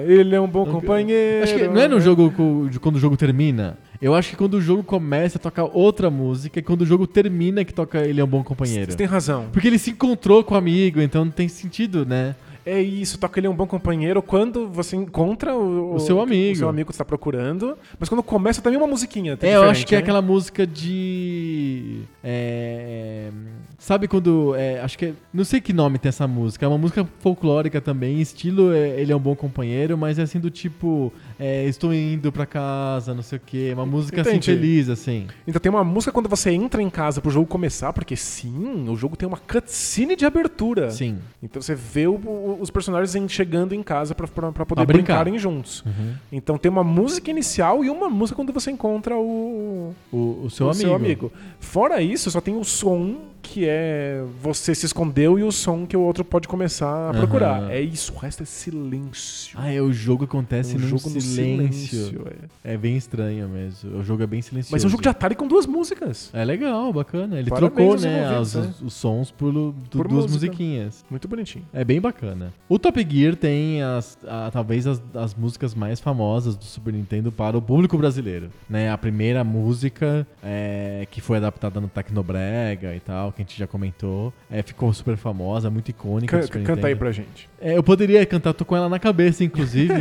Ele 0.07 0.35
é 0.35 0.41
um 0.41 0.49
bom 0.49 0.67
companheiro. 0.67 1.45
Acho 1.55 1.65
que 1.65 1.69
não 1.69 1.81
é 1.81 1.89
no 1.89 2.01
jogo 2.01 2.69
de 2.71 2.79
quando 2.81 2.97
o 2.97 2.99
jogo 2.99 3.17
termina. 3.17 3.79
Eu 4.01 4.15
acho 4.15 4.31
que 4.31 4.37
quando 4.37 4.55
o 4.55 4.61
jogo 4.61 4.83
começa, 4.83 5.39
toca 5.39 5.63
outra 5.65 6.11
música, 6.11 6.59
e 6.59 6.63
quando 6.63 6.83
o 6.83 6.87
jogo 6.87 7.07
termina, 7.07 7.65
que 7.65 7.73
toca 7.73 8.01
Ele 8.01 8.21
é 8.21 8.25
um 8.25 8.29
bom 8.29 8.43
companheiro. 8.43 8.91
Você 8.91 8.97
tem 8.97 9.07
razão. 9.07 9.47
Porque 9.53 9.69
ele 9.69 9.79
se 9.79 9.91
encontrou 9.91 10.43
com 10.43 10.55
o 10.55 10.59
amigo, 10.59 11.01
então 11.01 11.25
não 11.25 11.33
tem 11.33 11.49
sentido, 11.49 12.05
né? 12.05 12.35
É 12.65 12.81
isso, 12.81 13.19
toca 13.19 13.41
ele 13.41 13.49
é 13.49 13.51
um 13.51 13.55
bom 13.55 13.67
companheiro 13.67 14.23
quando 14.23 14.69
você 14.69 14.95
encontra 14.95 15.53
o, 15.53 15.97
O 15.97 15.99
seu 15.99 16.21
amigo. 16.21 16.53
O 16.53 16.57
seu 16.57 16.69
amigo 16.69 16.91
que 16.91 16.93
você 16.93 17.03
está 17.03 17.05
procurando. 17.05 17.77
Mas 17.99 18.09
quando 18.09 18.23
começa 18.23 18.63
também 18.63 18.79
é 18.79 18.81
uma 18.83 18.87
musiquinha. 18.87 19.37
tá 19.37 19.47
É, 19.47 19.57
eu 19.57 19.65
acho 19.65 19.85
que 19.85 19.97
é 19.97 19.99
né? 19.99 20.03
aquela 20.03 20.23
música 20.23 20.65
de. 20.65 22.03
é, 22.23 23.31
sabe 23.79 24.07
quando. 24.07 24.55
é, 24.55 24.81
acho 24.81 24.97
que. 24.97 25.07
é- 25.07 25.13
não 25.35 25.43
sei 25.43 25.61
que 25.61 25.73
nome 25.73 25.99
tem 25.99 26.09
essa 26.09 26.29
música. 26.29 26.65
É 26.65 26.69
uma 26.69 26.79
música 26.79 27.05
folclórica 27.19 27.81
também. 27.81 28.21
Estilo 28.21 28.73
é, 28.73 29.01
Ele 29.01 29.11
é 29.11 29.17
um 29.17 29.21
bom 29.21 29.35
companheiro, 29.35 29.99
mas 29.99 30.21
é 30.21 30.23
assim 30.23 30.39
do 30.39 30.51
tipo. 30.51 31.13
É, 31.45 31.65
estou 31.67 31.93
indo 31.93 32.31
pra 32.31 32.47
casa, 32.47 33.13
não 33.15 33.23
sei 33.23 33.39
o 33.39 33.41
quê. 33.45 33.73
Uma 33.75 33.85
música 33.85 34.21
assim 34.21 34.31
Entendi. 34.31 34.47
feliz, 34.47 34.89
assim. 34.89 35.27
Então 35.47 35.61
tem 35.61 35.71
uma 35.71 35.83
música 35.83 36.13
quando 36.13 36.29
você 36.29 36.51
entra 36.53 36.81
em 36.81 36.89
casa 36.89 37.21
pro 37.21 37.31
jogo 37.31 37.47
começar, 37.47 37.93
porque 37.93 38.15
sim, 38.15 38.89
o 38.89 38.95
jogo 38.97 39.17
tem 39.17 39.27
uma 39.27 39.39
cutscene 39.39 40.15
de 40.15 40.25
abertura. 40.25 40.91
Sim. 40.91 41.19
Então 41.43 41.61
você 41.61 41.75
vê 41.75 42.07
o- 42.07 42.13
o- 42.15 42.59
os 42.61 42.71
personagens 42.71 43.13
chegando 43.33 43.75
em 43.75 43.83
casa 43.83 44.15
pra, 44.15 44.29
pra, 44.29 44.53
pra 44.53 44.65
poder 44.67 44.85
Pra 44.85 44.93
brincar. 44.95 45.15
brincarem 45.25 45.39
juntos. 45.39 45.83
Então 46.31 46.57
tem 46.57 46.71
uma 46.71 46.85
música 46.85 47.31
inicial 47.31 47.85
e 47.85 47.91
uma 47.91 48.09
música 48.09 48.37
quando 48.37 48.53
você 48.53 48.71
encontra 48.71 49.17
o, 49.17 49.95
O, 50.13 50.43
o 50.45 50.51
seu 50.51 50.67
o 50.67 50.71
amigo. 50.71 50.81
seu 50.83 50.95
amigo. 50.95 51.33
Fora 51.59 52.01
isso, 52.01 52.31
só 52.31 52.41
tem 52.41 52.55
o 52.57 52.63
som 52.65 53.17
que 53.43 53.65
é 53.67 54.23
você 54.41 54.73
se 54.73 54.87
escondeu 54.87 55.37
e 55.37 55.43
o 55.43 55.51
som 55.51 55.85
que 55.85 55.97
o 55.97 56.01
outro 56.01 56.25
pode 56.25 56.47
começar 56.47 57.11
a 57.11 57.13
procurar. 57.15 57.71
É 57.73 57.81
isso, 57.81 58.13
o 58.15 58.17
resto 58.17 58.45
é 58.45 58.47
silêncio. 58.47 59.59
Ah, 59.59 59.69
é, 59.73 59.81
o 59.83 59.93
jogo 59.93 60.25
acontece 60.25 60.79
num 60.79 60.87
jogo 60.87 61.11
no 61.11 61.21
silêncio. 61.35 62.07
silêncio. 62.07 62.27
é. 62.65 62.75
É 62.75 62.77
bem 62.77 62.97
estranho 62.97 63.49
mesmo. 63.49 63.99
O 63.99 64.05
jogo 64.05 64.23
é 64.23 64.27
bem 64.27 64.41
silencioso. 64.43 64.73
Mas 64.75 64.85
é 64.85 64.87
um 64.87 64.91
jogo 64.91 65.03
de 65.03 65.09
Atari 65.09 65.35
com 65.35 65.47
duas 65.49 65.67
músicas. 65.67 66.31
É 66.33 66.45
legal, 66.45 66.93
bacana. 66.93 67.39
Ele 67.39 67.51
Parabéns 67.51 67.75
trocou, 67.75 68.01
né, 68.01 68.37
as- 68.39 68.55
né? 68.55 68.73
os, 68.83 68.93
sons 68.95 69.31
por, 69.31 69.53
du- 69.53 69.75
Por 69.91 70.09
duas 70.09 70.25
música. 70.25 70.47
musiquinhas. 70.47 71.05
Muito 71.11 71.27
bonitinho. 71.29 71.65
É 71.73 71.85
bem 71.85 72.01
bacana. 72.01 72.53
O 72.69 72.79
Top 72.79 73.05
Gear 73.09 73.35
tem 73.37 73.83
as, 73.83 74.17
a- 74.27 74.51
talvez 74.53 74.87
as, 74.87 75.03
as 75.15 75.35
músicas 75.35 75.75
mais 75.75 76.01
famosas 76.01 76.57
do 76.57 76.65
Super 76.65 76.93
Nintendo 76.93 77.33
para 77.33 77.57
o 77.57 77.63
público 77.63 77.97
brasileiro. 77.99 78.51
Né? 78.69 78.91
A 78.91 78.99
primeira 78.99 79.43
música 79.45 80.27
é, 80.43 81.07
que 81.11 81.21
foi 81.21 81.37
adaptada 81.39 81.81
no 81.81 81.89
Tecnobrega 81.89 82.95
e 82.95 83.01
tal, 83.01 83.33
que 83.33 83.43
a 83.43 83.45
gente 83.45 83.59
já 83.59 83.67
comentou, 83.67 84.33
é, 84.51 84.63
ficou 84.63 84.93
super 84.93 85.17
famosa, 85.17 85.71
muito 85.71 85.89
icônica. 85.91 86.37
do 86.37 86.41
Ca- 86.41 86.47
Super 86.47 86.59
canta 86.63 86.87
aí 86.87 86.95
Nintendo. 86.95 86.99
pra 86.99 87.13
gente. 87.13 87.49
É, 87.61 87.77
eu 87.77 87.83
poderia 87.83 88.25
cantar, 88.27 88.53
tô 88.53 88.65
com 88.65 88.77
ela 88.77 88.89
na 88.89 88.99
cabeça, 88.99 89.43
inclusive. 89.45 89.93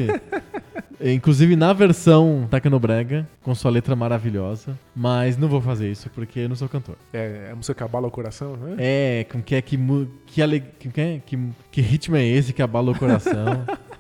É, 1.22 1.32
inclusive 1.32 1.56
na 1.56 1.72
versão 1.72 2.48
Tecnobrega, 2.50 3.28
com 3.44 3.54
sua 3.54 3.70
letra 3.70 3.96
maravilhosa. 3.96 4.78
Mas 4.96 5.38
não 5.38 5.48
vou 5.48 5.62
fazer 5.62 5.90
isso 5.92 6.10
porque 6.10 6.40
eu 6.40 6.50
não 6.50 6.56
sou 6.56 6.68
cantor. 6.68 6.96
É, 7.14 7.50
a 7.52 7.56
música 7.56 7.76
que 7.76 7.84
abala 7.84 8.08
o 8.08 8.12
coração, 8.12 8.56
né? 8.58 8.76
É, 8.80 9.26
que 9.46 9.56
é 9.56 9.62
que 9.62 9.80
que, 10.26 10.42
ale, 10.42 10.62
que, 10.80 10.90
que, 10.90 11.22
que, 11.26 11.40
que 11.72 11.82
ritmo 11.82 12.16
é 12.16 12.26
esse 12.26 12.52
que 12.52 12.62
abala 12.62 12.92
o 12.92 12.98
coração? 12.98 13.66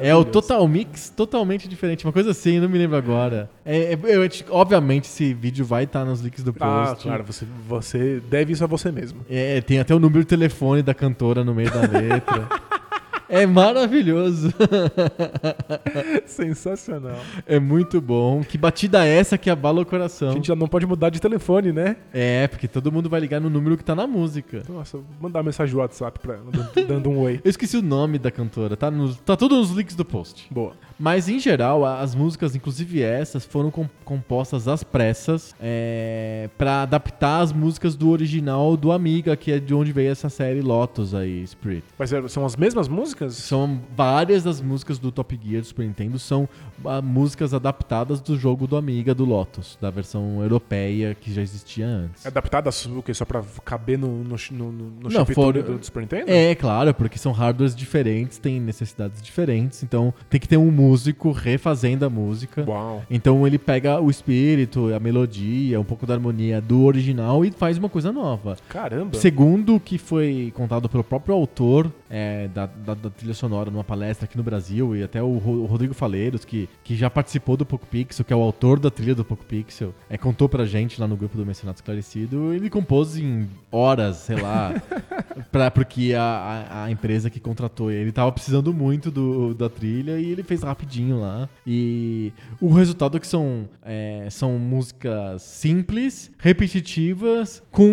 É 0.00 0.14
o. 0.14 0.24
Total 0.24 0.66
Mix 0.66 1.10
totalmente 1.10 1.68
diferente. 1.68 2.04
Uma 2.04 2.12
coisa 2.12 2.30
assim, 2.30 2.58
não 2.58 2.68
me 2.68 2.78
lembro 2.78 2.96
agora. 2.96 3.50
É, 3.64 3.92
é- 3.94 3.98
eu- 4.02 4.28
obviamente, 4.50 5.04
esse 5.04 5.32
vídeo 5.34 5.64
vai 5.64 5.84
estar 5.84 6.04
nos 6.04 6.20
links 6.20 6.42
do 6.42 6.54
Ah, 6.60 6.86
post. 6.88 7.02
claro, 7.04 7.24
você, 7.24 7.46
você 7.66 8.20
deve 8.30 8.52
isso 8.52 8.64
a 8.64 8.66
você 8.66 8.90
mesmo. 8.90 9.20
É, 9.28 9.60
tem 9.60 9.78
até 9.78 9.94
o 9.94 9.98
número 9.98 10.20
de 10.20 10.26
telefone 10.26 10.82
da 10.82 10.94
cantora 10.94 11.44
no 11.44 11.54
meio 11.54 11.70
da 11.70 11.80
letra. 11.82 12.48
é 13.28 13.46
maravilhoso. 13.46 14.52
Sensacional. 16.26 17.16
É 17.46 17.58
muito 17.58 18.00
bom. 18.00 18.42
Que 18.42 18.56
batida 18.58 19.06
é 19.06 19.16
essa 19.18 19.36
que 19.38 19.50
abala 19.50 19.78
o 19.78 19.82
A 19.82 19.86
coração? 19.86 20.32
gente 20.32 20.48
já 20.48 20.56
não 20.56 20.68
pode 20.68 20.86
mudar 20.86 21.10
de 21.10 21.20
telefone, 21.20 21.72
né? 21.72 21.96
É, 22.12 22.46
porque 22.48 22.68
todo 22.68 22.90
mundo 22.92 23.08
vai 23.08 23.20
ligar 23.20 23.40
no 23.40 23.50
número 23.50 23.76
que 23.76 23.84
tá 23.84 23.94
na 23.94 24.06
música. 24.06 24.62
Nossa, 24.68 24.98
vou 24.98 25.06
mandar 25.20 25.42
mensagem 25.42 25.74
no 25.74 25.80
WhatsApp 25.80 26.18
pra 26.18 26.34
ela, 26.34 26.46
dando, 26.50 26.86
dando 26.86 27.10
um 27.10 27.18
oi. 27.18 27.40
Eu 27.44 27.50
esqueci 27.50 27.76
o 27.76 27.82
nome 27.82 28.18
da 28.18 28.30
cantora, 28.30 28.76
tá, 28.76 28.90
nos, 28.90 29.16
tá 29.18 29.36
tudo 29.36 29.56
nos 29.56 29.70
links 29.70 29.94
do 29.94 30.04
post. 30.04 30.46
Boa. 30.50 30.72
Mas 30.98 31.28
em 31.28 31.38
geral, 31.38 31.84
as 31.84 32.14
músicas, 32.14 32.56
inclusive 32.56 33.00
essas, 33.02 33.44
foram 33.44 33.70
com- 33.70 33.88
compostas 34.04 34.66
às 34.66 34.82
pressas 34.82 35.54
é, 35.60 36.48
para 36.58 36.82
adaptar 36.82 37.40
as 37.40 37.52
músicas 37.52 37.94
do 37.94 38.08
original 38.10 38.76
do 38.76 38.90
Amiga, 38.90 39.36
que 39.36 39.52
é 39.52 39.58
de 39.60 39.72
onde 39.74 39.92
veio 39.92 40.10
essa 40.10 40.28
série 40.28 40.60
Lotus 40.60 41.14
aí, 41.14 41.46
Spirit. 41.46 41.84
Mas 41.98 42.12
é- 42.12 42.26
são 42.28 42.44
as 42.44 42.56
mesmas 42.56 42.88
músicas? 42.88 43.34
São 43.34 43.80
várias 43.96 44.42
das 44.42 44.60
músicas 44.60 44.98
do 44.98 45.12
Top 45.12 45.38
Gear 45.42 45.60
do 45.62 45.66
Super 45.66 45.86
Nintendo 45.86 46.18
são 46.18 46.48
ah, 46.84 47.00
músicas 47.00 47.54
adaptadas 47.54 48.20
do 48.20 48.36
jogo 48.38 48.66
do 48.66 48.76
Amiga 48.76 49.14
do 49.14 49.24
Lotus, 49.24 49.78
da 49.80 49.90
versão 49.90 50.42
europeia 50.42 51.14
que 51.14 51.32
já 51.32 51.42
existia 51.42 51.86
antes. 51.86 52.24
É 52.24 52.28
adaptadas 52.28 52.86
o 52.86 53.02
quê? 53.02 53.14
Só 53.14 53.24
pra 53.24 53.42
caber 53.64 53.98
no, 53.98 54.24
no, 54.24 54.36
no, 54.50 54.72
no 54.72 55.10
Não, 55.10 55.26
foram- 55.26 55.62
do, 55.62 55.78
do 55.78 55.84
Super 55.84 56.00
Nintendo? 56.00 56.24
É, 56.30 56.54
claro, 56.54 56.92
porque 56.94 57.18
são 57.18 57.32
hardwares 57.32 57.74
diferentes, 57.74 58.38
têm 58.38 58.60
necessidades 58.60 59.20
diferentes, 59.22 59.82
então 59.82 60.12
tem 60.28 60.40
que 60.40 60.48
ter 60.48 60.56
um 60.56 60.70
músico 60.88 61.32
refazendo 61.32 62.04
a 62.04 62.10
música. 62.10 62.64
Uau. 62.66 63.02
Então 63.10 63.46
ele 63.46 63.58
pega 63.58 64.00
o 64.00 64.10
espírito, 64.10 64.94
a 64.94 64.98
melodia, 64.98 65.80
um 65.80 65.84
pouco 65.84 66.06
da 66.06 66.14
harmonia 66.14 66.60
do 66.60 66.84
original 66.84 67.44
e 67.44 67.50
faz 67.50 67.76
uma 67.78 67.88
coisa 67.88 68.10
nova. 68.10 68.56
Caramba. 68.68 69.16
Segundo 69.18 69.76
o 69.76 69.80
que 69.80 69.98
foi 69.98 70.52
contado 70.54 70.88
pelo 70.88 71.04
próprio 71.04 71.34
autor 71.34 71.92
é, 72.10 72.48
da, 72.48 72.66
da- 72.66 72.94
da 72.94 73.10
trilha 73.10 73.34
sonora 73.34 73.70
numa 73.70 73.84
palestra 73.84 74.24
aqui 74.24 74.36
no 74.36 74.42
Brasil, 74.42 74.96
e 74.96 75.02
até 75.02 75.22
o, 75.22 75.26
o 75.26 75.66
Rodrigo 75.66 75.94
Faleiros, 75.94 76.44
que, 76.44 76.68
que 76.84 76.96
já 76.96 77.08
participou 77.10 77.56
do 77.56 77.66
Poco 77.66 77.86
Pixel, 77.86 78.24
que 78.24 78.32
é 78.32 78.36
o 78.36 78.40
autor 78.40 78.78
da 78.78 78.90
trilha 78.90 79.14
do 79.14 79.24
Poco 79.24 79.44
Pixel, 79.44 79.94
é, 80.08 80.16
contou 80.18 80.48
pra 80.48 80.64
gente 80.64 81.00
lá 81.00 81.06
no 81.06 81.16
grupo 81.16 81.36
do 81.36 81.44
Mencionado 81.46 81.76
Esclarecido, 81.76 82.52
ele 82.52 82.70
compôs 82.70 83.16
em 83.16 83.48
horas, 83.70 84.16
sei 84.18 84.36
lá, 84.36 84.74
pra, 85.52 85.70
porque 85.70 86.14
a, 86.14 86.22
a, 86.22 86.84
a 86.84 86.90
empresa 86.90 87.28
que 87.30 87.38
contratou 87.40 87.90
ele 87.90 88.12
tava 88.12 88.30
precisando 88.32 88.72
muito 88.72 89.10
do, 89.10 89.54
da 89.54 89.68
trilha 89.68 90.18
e 90.18 90.30
ele 90.30 90.42
fez 90.42 90.62
rapidinho 90.62 91.20
lá. 91.20 91.48
E 91.66 92.32
o 92.60 92.72
resultado 92.72 93.16
é 93.16 93.20
que 93.20 93.26
são, 93.26 93.68
é, 93.84 94.26
são 94.30 94.58
músicas 94.58 95.42
simples, 95.42 96.30
repetitivas, 96.38 97.62
com 97.70 97.84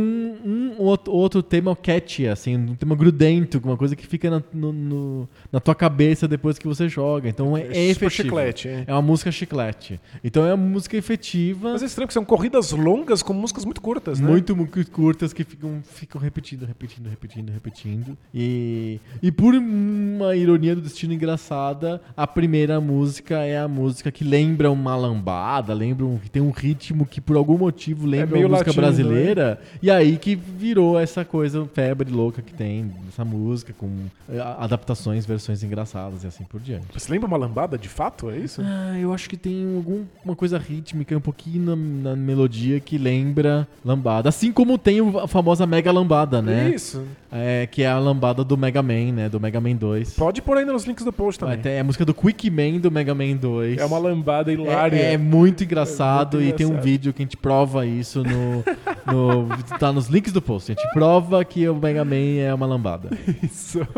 um 0.46 0.76
outro, 0.78 1.12
outro 1.14 1.42
tema 1.44 1.76
catchy, 1.76 2.28
assim, 2.28 2.56
um 2.58 2.76
tema 2.76 2.96
grudento, 2.96 3.60
uma 3.64 3.78
coisa 3.78 3.96
que 3.96 4.05
fica 4.06 4.30
na, 4.30 4.44
no- 4.54 4.72
no- 4.74 5.30
na 5.52 5.60
tua 5.60 5.76
cabeça 5.76 6.28
depois 6.28 6.58
que 6.58 6.68
você 6.68 6.88
joga. 6.88 7.28
Então 7.30 7.56
é, 7.58 7.62
é 7.62 7.66
super 7.66 7.80
efetivo. 8.08 8.10
chiclete? 8.12 8.70
É 8.88 8.92
uma 8.94 9.02
música 9.02 9.32
chiclete. 9.32 10.00
Então 10.24 10.46
é 10.46 10.54
uma 10.54 10.66
música 10.66 10.96
efetiva. 10.98 11.72
Mas 11.74 11.84
é 11.84 11.86
estranho 11.86 12.08
que 12.08 12.14
são 12.14 12.26
corridas 12.26 12.72
longas 12.72 13.22
com 13.24 13.34
músicas 13.34 13.66
muito 13.66 13.82
curtas, 13.82 14.20
né? 14.20 14.28
Muito 14.28 14.56
mu- 14.56 14.68
curtas 14.92 15.34
que 15.34 15.44
ficam, 15.44 15.82
ficam 15.84 16.20
repetindo, 16.22 16.66
repetindo, 16.66 17.08
repetindo, 17.10 17.50
repetindo. 17.52 18.18
E, 18.34 19.00
e 19.22 19.32
por 19.32 19.54
uma 19.54 20.36
ironia 20.36 20.76
do 20.76 20.82
destino 20.82 21.14
engraçada, 21.14 22.02
a 22.16 22.26
primeira 22.28 22.80
música 22.82 23.40
é 23.44 23.58
a 23.58 23.68
música 23.68 24.12
que 24.12 24.24
lembra 24.24 24.72
uma 24.72 24.96
lambada, 24.96 25.74
lembra 25.74 26.06
um, 26.06 26.18
que 26.18 26.30
tem 26.30 26.42
um 26.42 26.52
ritmo 26.52 27.06
que 27.06 27.20
por 27.22 27.36
algum 27.36 27.58
motivo 27.58 28.06
lembra 28.06 28.36
meio 28.36 28.48
uma 28.48 28.58
música 28.58 28.70
latino, 28.72 28.82
brasileira. 28.86 29.60
E 29.82 29.90
aí 29.92 30.18
que 30.18 30.36
virou 30.36 31.00
essa 31.00 31.24
coisa 31.26 31.66
febre 31.74 32.12
louca 32.12 32.42
que 32.42 32.54
tem 32.54 32.92
essa 33.08 33.24
música, 33.26 33.74
com 33.78 33.88
eh, 34.30 34.40
adaptações, 34.60 35.26
versões 35.26 35.64
engraçadas 35.64 36.24
e 36.24 36.28
assim 36.28 36.44
por 36.44 36.60
diante. 36.60 36.86
Você 36.94 37.12
lembra 37.12 37.28
uma 37.28 37.38
lambada 37.38 37.78
de 37.78 37.90
fato? 37.90 38.30
É 38.30 38.38
isso? 38.38 38.62
Ah, 38.64 38.98
eu 39.00 39.14
acho 39.14 39.30
que 39.30 39.38
tem 39.38 39.76
alguma 39.76 40.36
coisa 40.36 40.58
rítmica, 40.58 41.16
um 41.16 41.22
pouquinho 41.22 41.76
na, 41.76 42.12
na 42.12 42.16
melodia 42.16 42.80
que 42.80 42.98
lembra 42.98 43.68
lambada. 43.84 44.30
Assim 44.30 44.52
como 44.52 44.78
tem 44.78 45.00
a 45.20 45.28
famosa 45.28 45.66
Mega 45.66 45.92
Lambada, 45.92 46.42
né? 46.42 46.70
Isso. 46.70 47.04
É, 47.38 47.68
que 47.68 47.84
é 47.84 47.88
a 47.88 48.00
lambada 48.00 48.46
do 48.46 48.56
Mega 48.56 48.82
Man, 48.82 49.12
né? 49.12 49.28
Do 49.28 49.42
Mega 49.42 49.60
Man 49.60 49.76
2. 49.76 50.14
Pode 50.14 50.42
pôr 50.42 50.58
aí 50.58 50.64
nos 50.64 50.86
links 50.86 51.04
do 51.04 51.12
post 51.12 51.38
também. 51.38 51.56
Até 51.56 51.76
é 51.76 51.80
a 51.82 51.84
música 51.84 52.06
do 52.06 52.14
Quick 52.14 52.50
Man 52.50 52.80
do 52.80 52.90
Mega 52.90 53.14
Man 53.14 53.36
2. 53.36 53.78
É 53.78 53.86
uma 53.86 53.98
lambada 53.98 54.54
hilária. 54.54 54.96
É, 54.96 55.14
é 55.14 55.18
muito 55.18 55.66
engraçado 55.66 56.38
É 56.38 56.44
muito 56.44 56.54
e 56.54 56.58
tem 56.58 56.66
um 56.66 56.80
vídeo 56.80 57.12
que 57.12 57.22
a 57.22 57.26
gente 57.26 57.36
prova 57.36 57.86
isso 57.86 58.24
no, 58.24 58.64
no. 59.12 59.50
Tá 59.78 59.92
nos 59.92 60.08
links 60.08 60.32
do 60.32 60.42
post. 60.42 60.72
A 60.72 60.76
gente 60.76 60.94
prova 60.94 61.44
que 61.44 61.68
o 61.68 61.76
Mega 61.76 62.06
Man 62.06 62.40
é 62.40 62.54
uma 62.54 62.66
lambada. 62.66 63.10
Isso. 63.44 63.80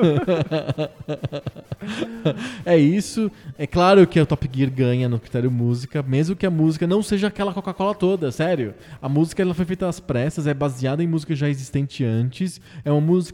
É 2.66 2.76
isso. 2.76 3.32
É 3.58 3.66
claro 3.66 4.06
que 4.08 4.20
o 4.20 4.26
Top 4.26 4.50
Gear 4.52 4.70
ganha 4.70 5.08
no 5.08 5.20
critério 5.20 5.50
música, 5.50 6.02
mesmo 6.02 6.36
que 6.36 6.46
a 6.46 6.50
música 6.50 6.86
não 6.86 7.02
seja 7.02 7.28
aquela 7.28 7.54
Coca-Cola 7.54 7.94
toda, 7.96 8.32
sério. 8.32 8.74
A 9.02 9.08
música 9.08 9.42
ela 9.42 9.54
foi 9.54 9.64
feita 9.64 9.88
às 9.88 10.00
pressas, 10.00 10.48
é 10.48 10.54
baseada 10.54 11.04
em 11.04 11.08
música 11.08 11.36
já 11.36 11.48
existente 11.48 12.04
antes. 12.04 12.60
É 12.84 12.92
uma 12.92 13.00
música 13.00 13.27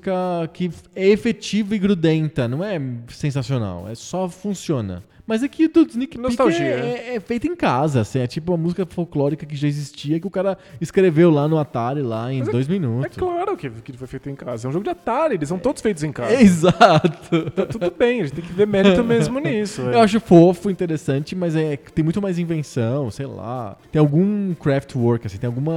que 0.54 0.72
é 0.96 1.08
efetiva 1.10 1.76
e 1.76 1.80
grudenta, 1.80 2.48
não 2.48 2.64
é 2.64 2.80
sensacional, 3.10 3.88
é 3.90 3.96
só 3.96 4.28
funciona. 4.30 5.04
Mas 5.26 5.42
aqui 5.44 5.68
do 5.68 5.82
Sneak 5.82 6.18
Peek 6.18 6.18
Nostalgia. 6.18 6.66
é, 6.66 7.06
é, 7.12 7.16
é 7.16 7.20
feita 7.20 7.48
em 7.48 7.56
casa, 7.56 8.02
assim, 8.02 8.20
é 8.20 8.28
tipo 8.28 8.52
uma 8.52 8.58
música 8.58 8.86
folclórica 8.86 9.46
que 9.46 9.56
já 9.56 9.68
existia, 9.68 10.20
que 10.20 10.28
o 10.28 10.30
cara 10.30 10.58
escreveu 10.82 11.30
lá 11.32 11.48
no 11.48 11.58
Atari, 11.58 12.02
lá 12.02 12.32
em 12.32 12.40
Mas 12.40 12.50
é- 12.50 12.52
dois 12.52 12.68
É 12.68 12.72
minutos. 12.72 13.18
claro 13.18 13.56
que, 13.56 13.70
que 13.70 13.94
foi 13.94 14.08
feito 14.08 14.30
em 14.30 14.36
casa. 14.36 14.68
É 14.68 14.70
um 14.70 14.72
jogo 14.74 14.84
de 14.84 14.90
Atari, 14.90 15.36
eles 15.36 15.48
são 15.48 15.58
todos 15.58 15.82
feitos 15.82 16.04
em 16.04 16.12
casa. 16.12 16.34
É, 16.34 16.42
exato. 16.44 17.52
Tá 17.52 17.66
tudo 17.66 17.92
bem, 17.98 18.22
a 18.22 18.24
gente 18.26 18.36
tem 18.36 18.44
que 18.44 18.52
ver 18.54 18.68
mérito 18.68 19.04
mesmo 19.04 19.40
nisso. 19.42 19.82
é. 19.90 19.96
Eu 19.96 20.00
acho 20.02 20.20
fofo, 20.20 20.70
interessante, 20.70 21.36
mas 21.36 21.56
é, 21.56 21.78
tem 21.78 22.04
muito 22.04 22.22
mais 22.22 22.38
invenção, 22.38 23.10
sei 23.10 23.26
lá. 23.26 23.78
Tem 23.92 24.00
algum 24.00 24.54
craft 24.56 24.96
work, 24.96 25.26
assim, 25.28 25.38
tem 25.38 25.48
alguma, 25.48 25.74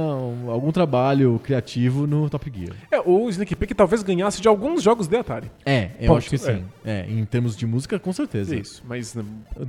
algum 0.51 0.71
trabalho 0.73 1.39
criativo 1.43 2.05
no 2.05 2.29
Top 2.29 2.51
Gear. 2.53 2.75
É, 2.91 2.99
o 2.99 3.29
Sneak 3.29 3.55
Peek 3.55 3.73
talvez 3.73 4.03
ganhasse 4.03 4.41
de 4.41 4.47
alguns 4.47 4.83
jogos 4.83 5.07
de 5.07 5.15
Atari. 5.15 5.49
É, 5.65 5.91
eu 6.01 6.07
Ponto, 6.07 6.17
acho 6.17 6.29
que 6.29 6.37
sim. 6.37 6.65
É. 6.85 7.05
em 7.07 7.23
termos 7.25 7.55
de 7.55 7.65
música, 7.65 7.97
com 7.97 8.11
certeza. 8.11 8.55
Isso, 8.55 8.83
mas 8.87 9.15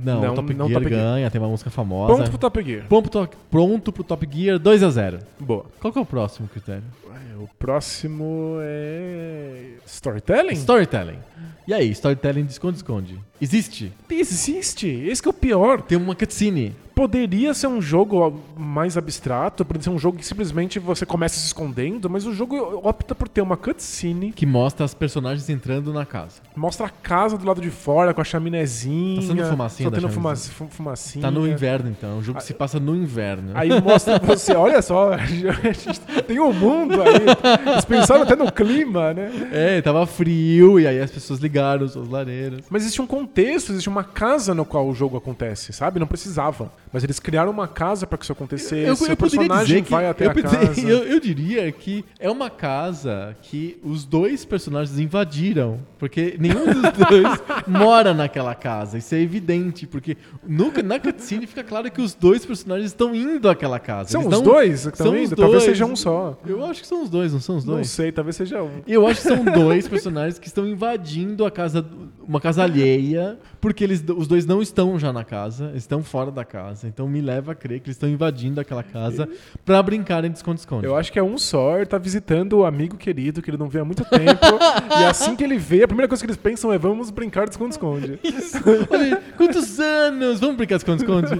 não, 0.03 0.21
Não, 0.21 0.33
Top 0.35 0.53
não 0.53 0.67
Gear 0.67 0.81
Top 0.81 0.93
Gear. 0.93 1.01
ganha, 1.13 1.31
tem 1.31 1.41
uma 1.41 1.49
música 1.49 1.69
famosa. 1.69 2.13
Ponto 2.15 2.29
pro 2.29 2.37
Top 2.39 2.63
Gear. 2.63 2.85
Pronto 2.87 3.09
pro, 3.09 3.29
pronto 3.49 3.91
pro 3.91 4.03
Top 4.03 4.27
Gear 4.31 4.59
2 4.59 4.83
a 4.83 4.89
0 4.89 5.19
Boa. 5.39 5.65
Qual 5.79 5.91
que 5.93 5.99
é 5.99 6.01
o 6.01 6.05
próximo 6.05 6.47
critério? 6.47 6.83
É, 7.11 7.37
O 7.37 7.47
próximo 7.57 8.57
é. 8.61 9.73
Storytelling? 9.85 10.53
Storytelling. 10.53 11.19
E 11.67 11.73
aí, 11.73 11.89
storytelling 11.91 12.45
de 12.45 12.51
esconde-esconde? 12.53 13.19
Existe? 13.41 13.91
Existe! 14.09 14.87
Esse 14.87 15.21
que 15.21 15.27
é 15.27 15.31
o 15.31 15.33
pior. 15.33 15.81
Tem 15.81 15.97
uma 15.97 16.15
cutscene. 16.15 16.75
Poderia 16.95 17.53
ser 17.53 17.67
um 17.67 17.81
jogo 17.81 18.41
mais 18.57 18.97
abstrato, 18.97 19.63
poderia 19.63 19.83
ser 19.85 19.89
um 19.89 19.97
jogo 19.97 20.17
que 20.17 20.25
simplesmente 20.25 20.79
você 20.79 21.05
começa 21.05 21.39
se 21.39 21.45
escondendo, 21.45 22.09
mas 22.09 22.25
o 22.25 22.33
jogo 22.33 22.57
opta 22.83 23.15
por 23.15 23.29
ter 23.29 23.39
uma 23.39 23.55
cutscene, 23.55 24.33
Que 24.33 24.45
mostra 24.45 24.83
as 24.83 24.93
personagens 24.93 25.49
entrando 25.49 25.93
na 25.93 26.05
casa. 26.05 26.41
mostra 26.57 26.87
a 26.87 26.89
casa 26.89 27.37
do 27.37 27.45
lado 27.47 27.61
de 27.61 27.69
fora 27.69 28.13
com 28.13 28.19
a 28.19 28.23
chaminézinha. 28.25 29.21
Tá 29.21 29.27
sendo 29.27 29.45
fumacinha 29.45 29.89
da 29.89 30.01
soltando 30.01 30.13
fuma- 30.13 30.35
fumacinha. 30.69 31.21
Tá 31.21 31.31
no 31.31 31.47
inverno, 31.47 31.89
então. 31.89 32.17
O 32.17 32.21
jogo 32.23 32.41
se 32.41 32.53
passa 32.53 32.81
no 32.81 32.93
inverno. 32.93 33.51
Aí 33.53 33.69
mostra 33.81 34.19
você, 34.19 34.53
olha 34.53 34.81
só, 34.81 35.13
a 35.15 35.25
gente 35.25 36.01
tem 36.27 36.37
um 36.41 36.51
mundo 36.51 36.98
aí. 37.01 37.71
Eles 37.71 37.85
pensaram 37.85 38.23
até 38.23 38.35
no 38.35 38.51
clima, 38.51 39.13
né? 39.13 39.49
É, 39.51 39.81
tava 39.81 40.05
frio 40.05 40.79
e 40.79 40.87
aí 40.87 40.99
as 40.99 41.11
pessoas 41.11 41.39
ligaram 41.39 41.87
suas 41.87 42.07
lareiras. 42.07 42.61
Mas 42.69 42.83
existe 42.83 43.01
um 43.01 43.07
contexto, 43.07 43.71
existe 43.71 43.89
uma 43.89 44.03
casa 44.03 44.53
no 44.53 44.65
qual 44.65 44.87
o 44.87 44.93
jogo 44.93 45.17
acontece, 45.17 45.73
sabe? 45.73 45.99
Não 45.99 46.07
precisava. 46.07 46.71
Mas 46.91 47.03
eles 47.03 47.19
criaram 47.19 47.51
uma 47.51 47.67
casa 47.67 48.07
pra 48.07 48.17
que 48.17 48.23
isso 48.23 48.31
acontecesse. 48.31 48.89
o 49.11 49.17
personagem 49.17 49.81
vai 49.83 50.07
até 50.07 50.25
eu, 50.25 50.31
a 50.31 50.33
casa. 50.33 50.81
eu, 50.81 51.03
eu 51.03 51.19
diria 51.19 51.71
que 51.71 52.03
é 52.19 52.29
uma 52.29 52.49
casa 52.49 53.35
que 53.41 53.79
os 53.83 54.05
dois 54.05 54.45
personagens 54.45 54.99
invadiram. 54.99 55.79
Porque 55.97 56.35
nenhum 56.39 56.65
dos 56.65 56.81
dois 57.09 57.27
mora 57.67 58.13
naquela 58.13 58.55
casa. 58.55 58.97
Isso 58.97 59.13
é 59.13 59.19
evidente, 59.19 59.85
porque 59.85 60.17
no, 60.47 60.71
na 60.83 60.99
cutscene 60.99 61.45
fica 61.45 61.63
claro 61.63 61.91
que 61.91 62.01
os 62.01 62.13
dois 62.13 62.45
personagens 62.45 62.91
estão 62.91 63.13
indo 63.13 63.49
àquela 63.49 63.79
casa. 63.79 64.09
São 64.09 64.21
Eles 64.21 64.37
os 64.37 64.41
dois 64.41 64.87
que 64.87 64.93
estão 64.93 65.15
indo? 65.15 65.35
Talvez 65.35 65.63
dois. 65.63 65.65
seja 65.65 65.85
um 65.85 65.95
só. 65.95 66.37
Eu 66.45 66.63
acho 66.65 66.81
que 66.81 66.87
são 66.89 67.03
os 67.03 67.09
dois, 67.09 67.31
não 67.31 67.39
são 67.39 67.55
os 67.57 67.63
Não 67.65 67.75
dois? 67.75 67.89
sei, 67.89 68.11
talvez 68.11 68.35
seja 68.35 68.63
um. 68.63 68.81
Eu 68.87 69.05
acho 69.05 69.21
que 69.21 69.27
são 69.27 69.43
dois 69.43 69.87
personagens 69.87 70.39
que 70.39 70.47
estão 70.47 70.67
invadindo 70.67 71.45
a 71.45 71.51
casa, 71.51 71.85
uma 72.27 72.41
casa 72.41 72.63
alheia, 72.63 73.37
porque 73.61 73.83
eles, 73.83 74.03
os 74.17 74.27
dois 74.27 74.43
não 74.43 74.59
estão 74.59 74.97
já 74.97 75.13
na 75.13 75.23
casa, 75.23 75.71
estão 75.75 76.01
fora 76.01 76.31
da 76.31 76.43
casa. 76.43 76.87
Então 76.87 77.07
me 77.07 77.21
leva 77.21 77.51
a 77.51 77.55
crer 77.55 77.79
que 77.79 77.87
eles 77.87 77.95
estão 77.95 78.09
invadindo 78.09 78.59
aquela 78.59 78.81
casa 78.81 79.29
pra 79.63 79.83
brincarem 79.83 80.31
de 80.31 80.37
esconde-esconde. 80.37 80.83
Eu 80.85 80.95
acho 80.95 81.11
que 81.11 81.19
é 81.19 81.23
um 81.23 81.37
só, 81.37 81.77
ele 81.77 81.85
tá 81.85 81.99
visitando 81.99 82.53
o 82.53 82.65
amigo 82.65 82.97
querido 82.97 83.39
que 83.39 83.51
ele 83.51 83.57
não 83.57 83.69
vê 83.69 83.81
há 83.81 83.85
muito 83.85 84.03
tempo. 84.05 84.45
e 84.99 85.05
assim 85.05 85.35
que 85.35 85.43
ele 85.43 85.59
vê, 85.59 85.83
a 85.83 85.87
primeira 85.87 86.07
coisa 86.07 86.23
que 86.23 86.27
eles 86.27 86.37
pensam 86.41 86.73
é 86.73 86.77
vamos 86.79 87.11
brincar 87.11 87.45
de 87.45 87.51
esconde-esconde. 87.51 88.19
Olha, 88.89 89.21
quantos 89.37 89.79
anos? 89.79 90.39
Vamos 90.39 90.55
brincar 90.57 90.77
de 90.77 90.81
esconde-esconde? 90.83 91.39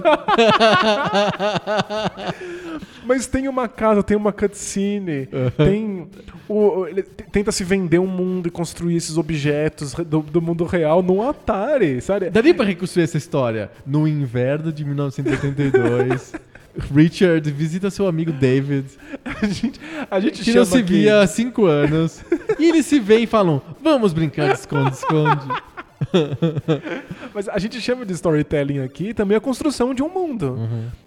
Mas 3.04 3.26
tem 3.26 3.48
uma 3.48 3.66
casa, 3.66 4.02
tem 4.02 4.16
uma 4.16 4.32
cutscene, 4.32 5.28
tem. 5.56 6.08
O, 6.48 6.86
ele 6.86 7.02
tenta 7.02 7.52
se 7.52 7.62
vender 7.64 7.98
um 7.98 8.06
mundo 8.06 8.48
e 8.48 8.50
construir 8.50 8.96
esses 8.96 9.16
objetos 9.16 9.94
do, 9.94 10.20
do 10.20 10.42
mundo 10.42 10.64
real 10.64 11.02
num 11.02 11.22
Atari, 11.28 12.00
sabe? 12.00 12.28
Daria 12.30 12.54
pra 12.54 12.64
reconstruir 12.64 13.04
essa 13.04 13.16
história? 13.16 13.70
No 13.86 14.06
inverno 14.08 14.72
de 14.72 14.84
1982, 14.84 16.32
Richard 16.94 17.50
visita 17.50 17.90
seu 17.90 18.06
amigo 18.06 18.32
David, 18.32 18.86
A 19.24 19.46
gente, 19.46 19.80
a 20.10 20.20
gente 20.20 20.42
que 20.44 20.52
não 20.52 20.64
se 20.64 20.78
aqui- 20.78 20.92
via 20.92 21.20
há 21.20 21.26
cinco 21.26 21.66
anos, 21.66 22.22
e 22.58 22.68
eles 22.68 22.86
se 22.86 22.98
veem 23.00 23.24
e 23.24 23.26
falam: 23.26 23.60
Vamos 23.82 24.12
brincar 24.12 24.48
de 24.52 24.58
esconde-esconde. 24.60 25.46
Mas 27.34 27.48
a 27.48 27.58
gente 27.58 27.80
chama 27.80 28.04
de 28.04 28.12
storytelling 28.12 28.80
aqui 28.80 29.14
também 29.14 29.36
a 29.36 29.40
construção 29.40 29.94
de 29.94 30.02
um 30.02 30.08
mundo. 30.08 30.58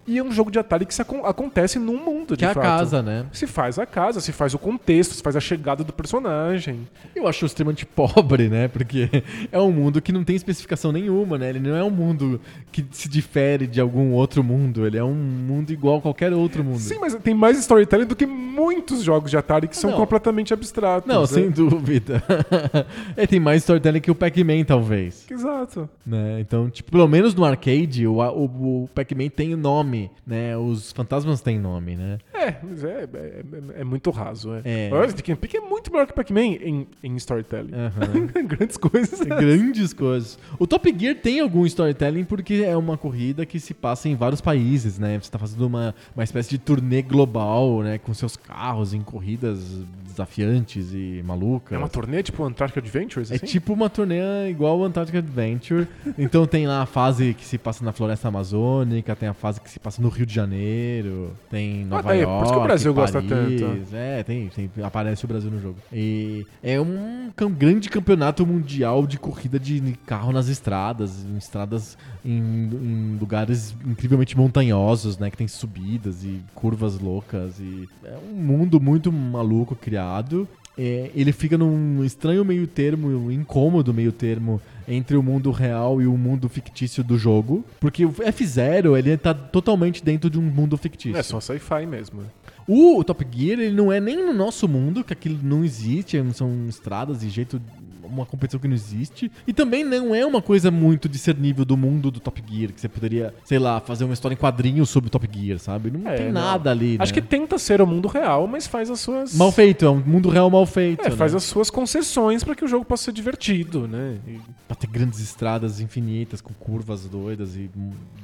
E 0.05 0.17
é 0.17 0.23
um 0.23 0.31
jogo 0.31 0.51
de 0.51 0.59
Atari 0.59 0.85
que 0.85 0.93
se 0.93 1.01
acon- 1.01 1.25
acontece 1.25 1.79
num 1.79 1.97
mundo, 2.03 2.31
de 2.35 2.39
Que 2.39 2.45
é 2.45 2.49
a 2.49 2.53
fato. 2.53 2.63
casa, 2.63 3.01
né? 3.01 3.25
Se 3.31 3.47
faz 3.47 3.79
a 3.79 3.85
casa, 3.85 4.19
se 4.19 4.31
faz 4.33 4.53
o 4.53 4.59
contexto, 4.59 5.13
se 5.13 5.21
faz 5.23 5.35
a 5.35 5.39
chegada 5.39 5.83
do 5.83 5.93
personagem. 5.93 6.87
Eu 7.15 7.25
acho 7.27 7.45
extremamente 7.45 7.85
pobre, 7.85 8.49
né? 8.49 8.67
Porque 8.67 9.09
é 9.51 9.59
um 9.59 9.71
mundo 9.71 10.01
que 10.01 10.11
não 10.11 10.23
tem 10.23 10.35
especificação 10.35 10.91
nenhuma, 10.91 11.37
né? 11.37 11.49
Ele 11.49 11.59
não 11.59 11.75
é 11.75 11.83
um 11.83 11.89
mundo 11.89 12.39
que 12.71 12.85
se 12.91 13.07
difere 13.07 13.65
de 13.65 13.79
algum 13.79 14.11
outro 14.11 14.43
mundo. 14.43 14.85
Ele 14.85 14.97
é 14.97 15.03
um 15.03 15.13
mundo 15.13 15.71
igual 15.71 15.97
a 15.99 16.01
qualquer 16.01 16.33
outro 16.33 16.63
mundo. 16.63 16.79
Sim, 16.79 16.97
mas 16.99 17.15
tem 17.15 17.33
mais 17.33 17.57
storytelling 17.59 18.05
do 18.05 18.15
que 18.15 18.25
muitos 18.25 19.03
jogos 19.03 19.31
de 19.31 19.37
Atari 19.37 19.67
que 19.69 19.77
são 19.77 19.91
Não. 19.91 19.97
completamente 19.97 20.53
abstratos. 20.53 21.07
Não, 21.07 21.21
né? 21.21 21.27
sem 21.27 21.49
dúvida. 21.49 22.21
é, 23.15 23.25
tem 23.25 23.39
mais 23.39 23.61
storytelling 23.63 24.01
que 24.01 24.11
o 24.11 24.15
Pac-Man, 24.15 24.63
talvez. 24.65 24.92
Exato. 25.29 25.89
Né? 26.05 26.39
Então, 26.39 26.69
tipo, 26.69 26.91
pelo 26.91 27.07
menos 27.07 27.33
no 27.35 27.43
arcade, 27.45 28.05
o, 28.07 28.15
o, 28.17 28.83
o 28.83 28.89
Pac-Man 28.93 29.29
tem 29.29 29.55
nome, 29.55 30.09
né? 30.25 30.55
Os 30.57 30.91
fantasmas 30.91 31.41
têm 31.41 31.59
nome, 31.59 31.95
né? 31.95 32.17
É, 32.33 32.55
mas 32.63 32.83
é, 32.83 33.07
é, 33.13 33.43
é- 33.77 33.81
é 33.81 33.83
muito 33.83 34.09
raso. 34.11 34.53
É. 34.55 34.61
É. 34.65 34.89
Olha, 34.93 35.13
Pick 35.13 35.55
é 35.55 35.59
muito 35.61 35.91
melhor 35.91 36.07
que 36.07 36.13
Pac-Man 36.13 36.41
em, 36.41 36.87
em 37.03 37.15
storytelling. 37.15 37.71
Aham. 37.73 38.27
Grandes 38.47 38.77
coisas. 38.77 39.19
Tem 39.19 39.29
grandes 39.29 39.93
coisas. 39.93 40.37
O 40.59 40.67
Top 40.67 40.93
Gear 40.97 41.15
tem 41.15 41.39
algum 41.39 41.65
storytelling 41.65 42.23
porque 42.25 42.63
é 42.65 42.75
uma 42.75 42.97
corrida 42.97 43.45
que 43.45 43.59
se 43.59 43.73
passa 43.73 44.09
em 44.09 44.15
vários 44.15 44.41
países, 44.41 44.99
né? 44.99 45.19
Você 45.21 45.31
tá 45.31 45.39
fazendo 45.39 45.65
uma, 45.65 45.95
uma 46.15 46.23
espécie 46.23 46.49
de 46.49 46.57
turnê 46.57 47.01
global, 47.01 47.81
né? 47.81 47.97
Com 47.97 48.13
seus 48.13 48.35
carros 48.35 48.93
em 48.93 49.01
corridas 49.01 49.59
desafiantes 50.05 50.91
e 50.93 51.21
malucas. 51.25 51.73
É 51.73 51.77
uma 51.77 51.89
turnê 51.89 52.21
tipo 52.21 52.43
Antarctic 52.43 52.77
Adventures, 52.83 53.31
É 53.31 53.35
assim? 53.35 53.45
tipo 53.45 53.73
uma 53.73 53.89
turnê 53.89 54.49
igual 54.49 54.82
Antarctic 54.83 55.15
Adventure. 55.15 55.87
então 56.17 56.45
tem 56.45 56.67
lá 56.67 56.81
a 56.81 56.85
fase 56.85 57.33
que 57.33 57.45
se 57.45 57.57
passa 57.57 57.83
na 57.83 57.91
floresta 57.91 58.27
amazônica, 58.27 59.15
tem 59.15 59.29
a 59.29 59.33
fase 59.33 59.59
que 59.61 59.69
se 59.69 59.79
passa 59.79 60.01
no 60.01 60.09
Rio 60.09 60.25
de 60.25 60.33
Janeiro, 60.33 61.35
tem 61.49 61.85
Nova 61.85 62.09
daí, 62.09 62.21
York. 62.21 62.37
por 62.37 62.43
isso 62.45 62.53
que 62.53 62.59
o 62.59 62.63
Brasil 62.63 62.93
gosta 62.93 63.21
Paris. 63.21 63.61
tanto. 63.61 63.95
É, 63.95 64.23
tem, 64.23 64.49
tem, 64.49 64.69
aparece 64.83 65.25
o 65.25 65.27
Brasil 65.27 65.51
no 65.51 65.61
jogo. 65.61 65.77
E 65.91 66.45
é 66.61 66.79
um 66.79 67.31
grande 67.57 67.89
campeonato 67.89 68.45
mundial 68.45 69.05
de 69.05 69.17
corrida 69.17 69.59
de 69.59 69.81
carro 70.05 70.31
nas 70.31 70.47
estradas, 70.47 71.25
em 71.25 71.37
estradas 71.37 71.97
em, 72.25 72.37
em 72.37 73.17
lugares 73.19 73.75
incrivelmente 73.85 74.37
montanhosos, 74.37 75.17
né? 75.17 75.29
Que 75.29 75.37
tem 75.37 75.47
subidas 75.47 76.23
e 76.23 76.41
curvas 76.53 76.99
loucas. 76.99 77.59
E 77.59 77.87
é 78.03 78.17
um 78.31 78.35
mundo 78.35 78.79
muito 78.79 79.11
maluco 79.11 79.75
criado. 79.75 80.47
É, 80.77 81.11
ele 81.13 81.31
fica 81.31 81.57
num 81.57 82.03
estranho 82.03 82.43
meio 82.43 82.65
termo, 82.65 83.07
um 83.07 83.31
incômodo 83.31 83.93
meio 83.93 84.11
termo 84.11 84.59
entre 84.87 85.15
o 85.17 85.23
mundo 85.23 85.51
real 85.51 86.01
e 86.01 86.07
o 86.07 86.17
mundo 86.17 86.49
fictício 86.49 87.03
do 87.03 87.17
jogo. 87.17 87.63
Porque 87.79 88.05
o 88.05 88.13
F-Zero, 88.19 88.97
ele 88.97 89.15
tá 89.17 89.33
totalmente 89.33 90.03
dentro 90.03 90.29
de 90.29 90.39
um 90.39 90.43
mundo 90.43 90.77
fictício. 90.77 91.17
É 91.17 91.23
só 91.23 91.39
sci-fi 91.39 91.85
mesmo. 91.85 92.21
O 92.67 93.03
Top 93.03 93.25
Gear, 93.29 93.59
ele 93.59 93.75
não 93.75 93.91
é 93.91 93.99
nem 93.99 94.15
no 94.15 94.33
nosso 94.33 94.67
mundo, 94.67 95.03
que 95.03 95.11
aquilo 95.11 95.37
não 95.43 95.65
existe, 95.65 96.21
são 96.33 96.67
estradas 96.67 97.23
e 97.23 97.29
jeito 97.29 97.61
uma 98.03 98.25
competição 98.25 98.59
que 98.59 98.67
não 98.67 98.75
existe. 98.75 99.31
E 99.47 99.53
também 99.53 99.83
não 99.83 100.13
é 100.13 100.25
uma 100.25 100.41
coisa 100.41 100.69
muito 100.71 101.07
discernível 101.09 101.65
do 101.65 101.75
mundo 101.77 102.11
do 102.11 102.19
Top 102.19 102.41
Gear, 102.49 102.71
que 102.71 102.79
você 102.81 102.89
poderia, 102.89 103.33
sei 103.45 103.59
lá, 103.59 103.79
fazer 103.79 104.03
uma 104.03 104.13
história 104.13 104.33
em 104.33 104.37
quadrinhos 104.37 104.89
sobre 104.89 105.07
o 105.07 105.11
Top 105.11 105.27
Gear, 105.31 105.59
sabe? 105.59 105.91
Não 105.91 106.09
É, 106.09 106.15
tem 106.17 106.25
não. 106.31 106.33
nada 106.41 106.71
ali, 106.71 106.97
Acho 106.99 107.13
né? 107.13 107.21
que 107.21 107.27
tenta 107.27 107.57
ser 107.57 107.81
o 107.81 107.87
mundo 107.87 108.07
real, 108.07 108.47
mas 108.47 108.67
faz 108.67 108.89
as 108.89 108.99
suas. 108.99 109.35
Mal 109.35 109.51
feito, 109.51 109.85
é 109.85 109.89
um 109.89 109.99
mundo 109.99 110.29
real 110.29 110.49
mal 110.49 110.65
feito. 110.65 111.01
É, 111.05 111.11
faz 111.11 111.31
né? 111.33 111.37
as 111.37 111.43
suas 111.43 111.69
concessões 111.69 112.43
pra 112.43 112.55
que 112.55 112.63
o 112.63 112.67
jogo 112.67 112.85
possa 112.85 113.05
ser 113.05 113.11
divertido, 113.13 113.87
né? 113.87 114.17
E- 114.27 114.39
Pra 114.67 114.75
ter 114.75 114.87
grandes 114.87 115.19
estradas 115.19 115.79
infinitas, 115.79 116.41
com 116.41 116.53
curvas 116.53 117.05
doidas 117.05 117.55
e 117.55 117.69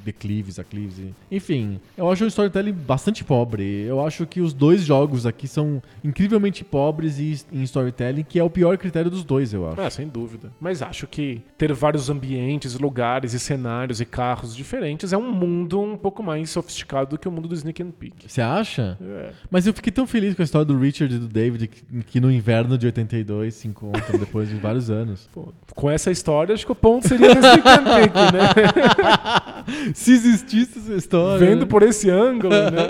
declives, 0.04 0.58
aclives. 0.58 0.98
E... 0.98 1.14
Enfim, 1.30 1.78
eu 1.96 2.10
acho 2.10 2.24
o 2.24 2.26
storytelling 2.26 2.72
bastante 2.72 3.22
pobre. 3.22 3.62
Eu 3.82 4.04
acho 4.04 4.26
que 4.26 4.40
os 4.40 4.52
dois 4.52 4.82
jogos 4.82 5.26
aqui 5.26 5.46
são 5.46 5.82
incrivelmente 6.02 6.64
pobres 6.64 7.18
e- 7.18 7.40
em 7.52 7.62
storytelling, 7.62 8.24
que 8.24 8.38
é 8.38 8.42
o 8.44 8.50
pior 8.50 8.76
critério 8.78 9.10
dos 9.10 9.22
dois, 9.24 9.52
eu 9.52 9.68
acho. 9.68 9.79
Ah, 9.86 9.90
sem 9.90 10.08
dúvida. 10.08 10.52
Mas 10.60 10.82
acho 10.82 11.06
que 11.06 11.42
ter 11.56 11.72
vários 11.72 12.10
ambientes, 12.10 12.78
lugares 12.78 13.32
e 13.32 13.40
cenários 13.40 14.00
e 14.00 14.04
carros 14.04 14.54
diferentes 14.54 15.12
é 15.12 15.16
um 15.16 15.30
mundo 15.32 15.80
um 15.80 15.96
pouco 15.96 16.22
mais 16.22 16.50
sofisticado 16.50 17.10
do 17.10 17.18
que 17.18 17.28
o 17.28 17.30
mundo 17.32 17.48
do 17.48 17.54
Sneak 17.54 17.82
and 17.82 17.90
Peek. 17.92 18.28
Você 18.30 18.40
acha? 18.40 18.98
É. 19.00 19.30
Mas 19.50 19.66
eu 19.66 19.72
fiquei 19.72 19.92
tão 19.92 20.06
feliz 20.06 20.34
com 20.34 20.42
a 20.42 20.44
história 20.44 20.64
do 20.64 20.78
Richard 20.78 21.14
e 21.14 21.18
do 21.18 21.28
David 21.28 21.68
que, 21.68 22.02
que 22.04 22.20
no 22.20 22.30
inverno 22.30 22.76
de 22.76 22.86
82 22.86 23.54
se 23.54 23.68
encontram 23.68 24.18
depois 24.18 24.48
de 24.48 24.56
vários 24.56 24.90
anos. 24.90 25.28
Pô, 25.32 25.52
com 25.74 25.90
essa 25.90 26.10
história, 26.10 26.54
acho 26.54 26.66
que 26.66 26.72
o 26.72 26.76
ponto 26.76 27.06
seria 27.08 27.34
do 27.34 27.38
Sneak 27.38 27.68
and 27.68 27.84
Peek, 27.84 28.14
né? 28.32 29.90
Se 29.94 30.12
existisse 30.12 30.78
essa 30.78 30.94
história. 30.94 31.46
Vendo 31.46 31.60
né? 31.60 31.66
por 31.66 31.82
esse 31.82 32.10
ângulo, 32.10 32.52
né? 32.54 32.88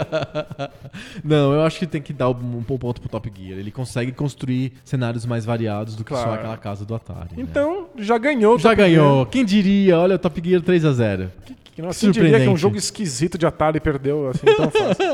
Não, 1.22 1.52
eu 1.52 1.62
acho 1.62 1.78
que 1.78 1.86
tem 1.86 2.00
que 2.00 2.12
dar 2.12 2.30
um, 2.30 2.58
um 2.58 2.62
ponto 2.62 3.00
pro 3.00 3.10
Top 3.10 3.30
Gear. 3.36 3.58
Ele 3.58 3.70
consegue 3.70 4.12
construir 4.12 4.72
cenários 4.84 5.26
mais 5.26 5.44
variados 5.44 5.96
do 5.96 6.04
que 6.04 6.14
só 6.14 6.22
Claro. 6.22 6.38
aquela 6.38 6.56
casa 6.56 6.69
do 6.78 6.94
Atari. 6.94 7.28
né? 7.36 7.42
Então, 7.42 7.86
já 7.98 8.16
ganhou. 8.18 8.58
Já 8.58 8.72
ganhou. 8.74 9.26
Quem 9.26 9.44
diria? 9.44 9.98
Olha, 9.98 10.16
o 10.16 10.18
Top 10.18 10.40
Gear 10.42 10.62
3 10.62 10.84
a 10.84 10.92
0 10.92 11.22
Gear. 11.46 11.59
Que, 11.74 11.82
nossa, 11.82 12.00
quem 12.00 12.10
diria 12.10 12.28
que 12.30 12.34
um 12.34 12.38
Surpreendente. 12.38 12.60
jogo 12.60 12.76
esquisito 12.76 13.38
de 13.38 13.46
Atari 13.46 13.80
perdeu 13.80 14.28
assim 14.28 14.46
tão 14.46 14.70
fácil? 14.70 15.04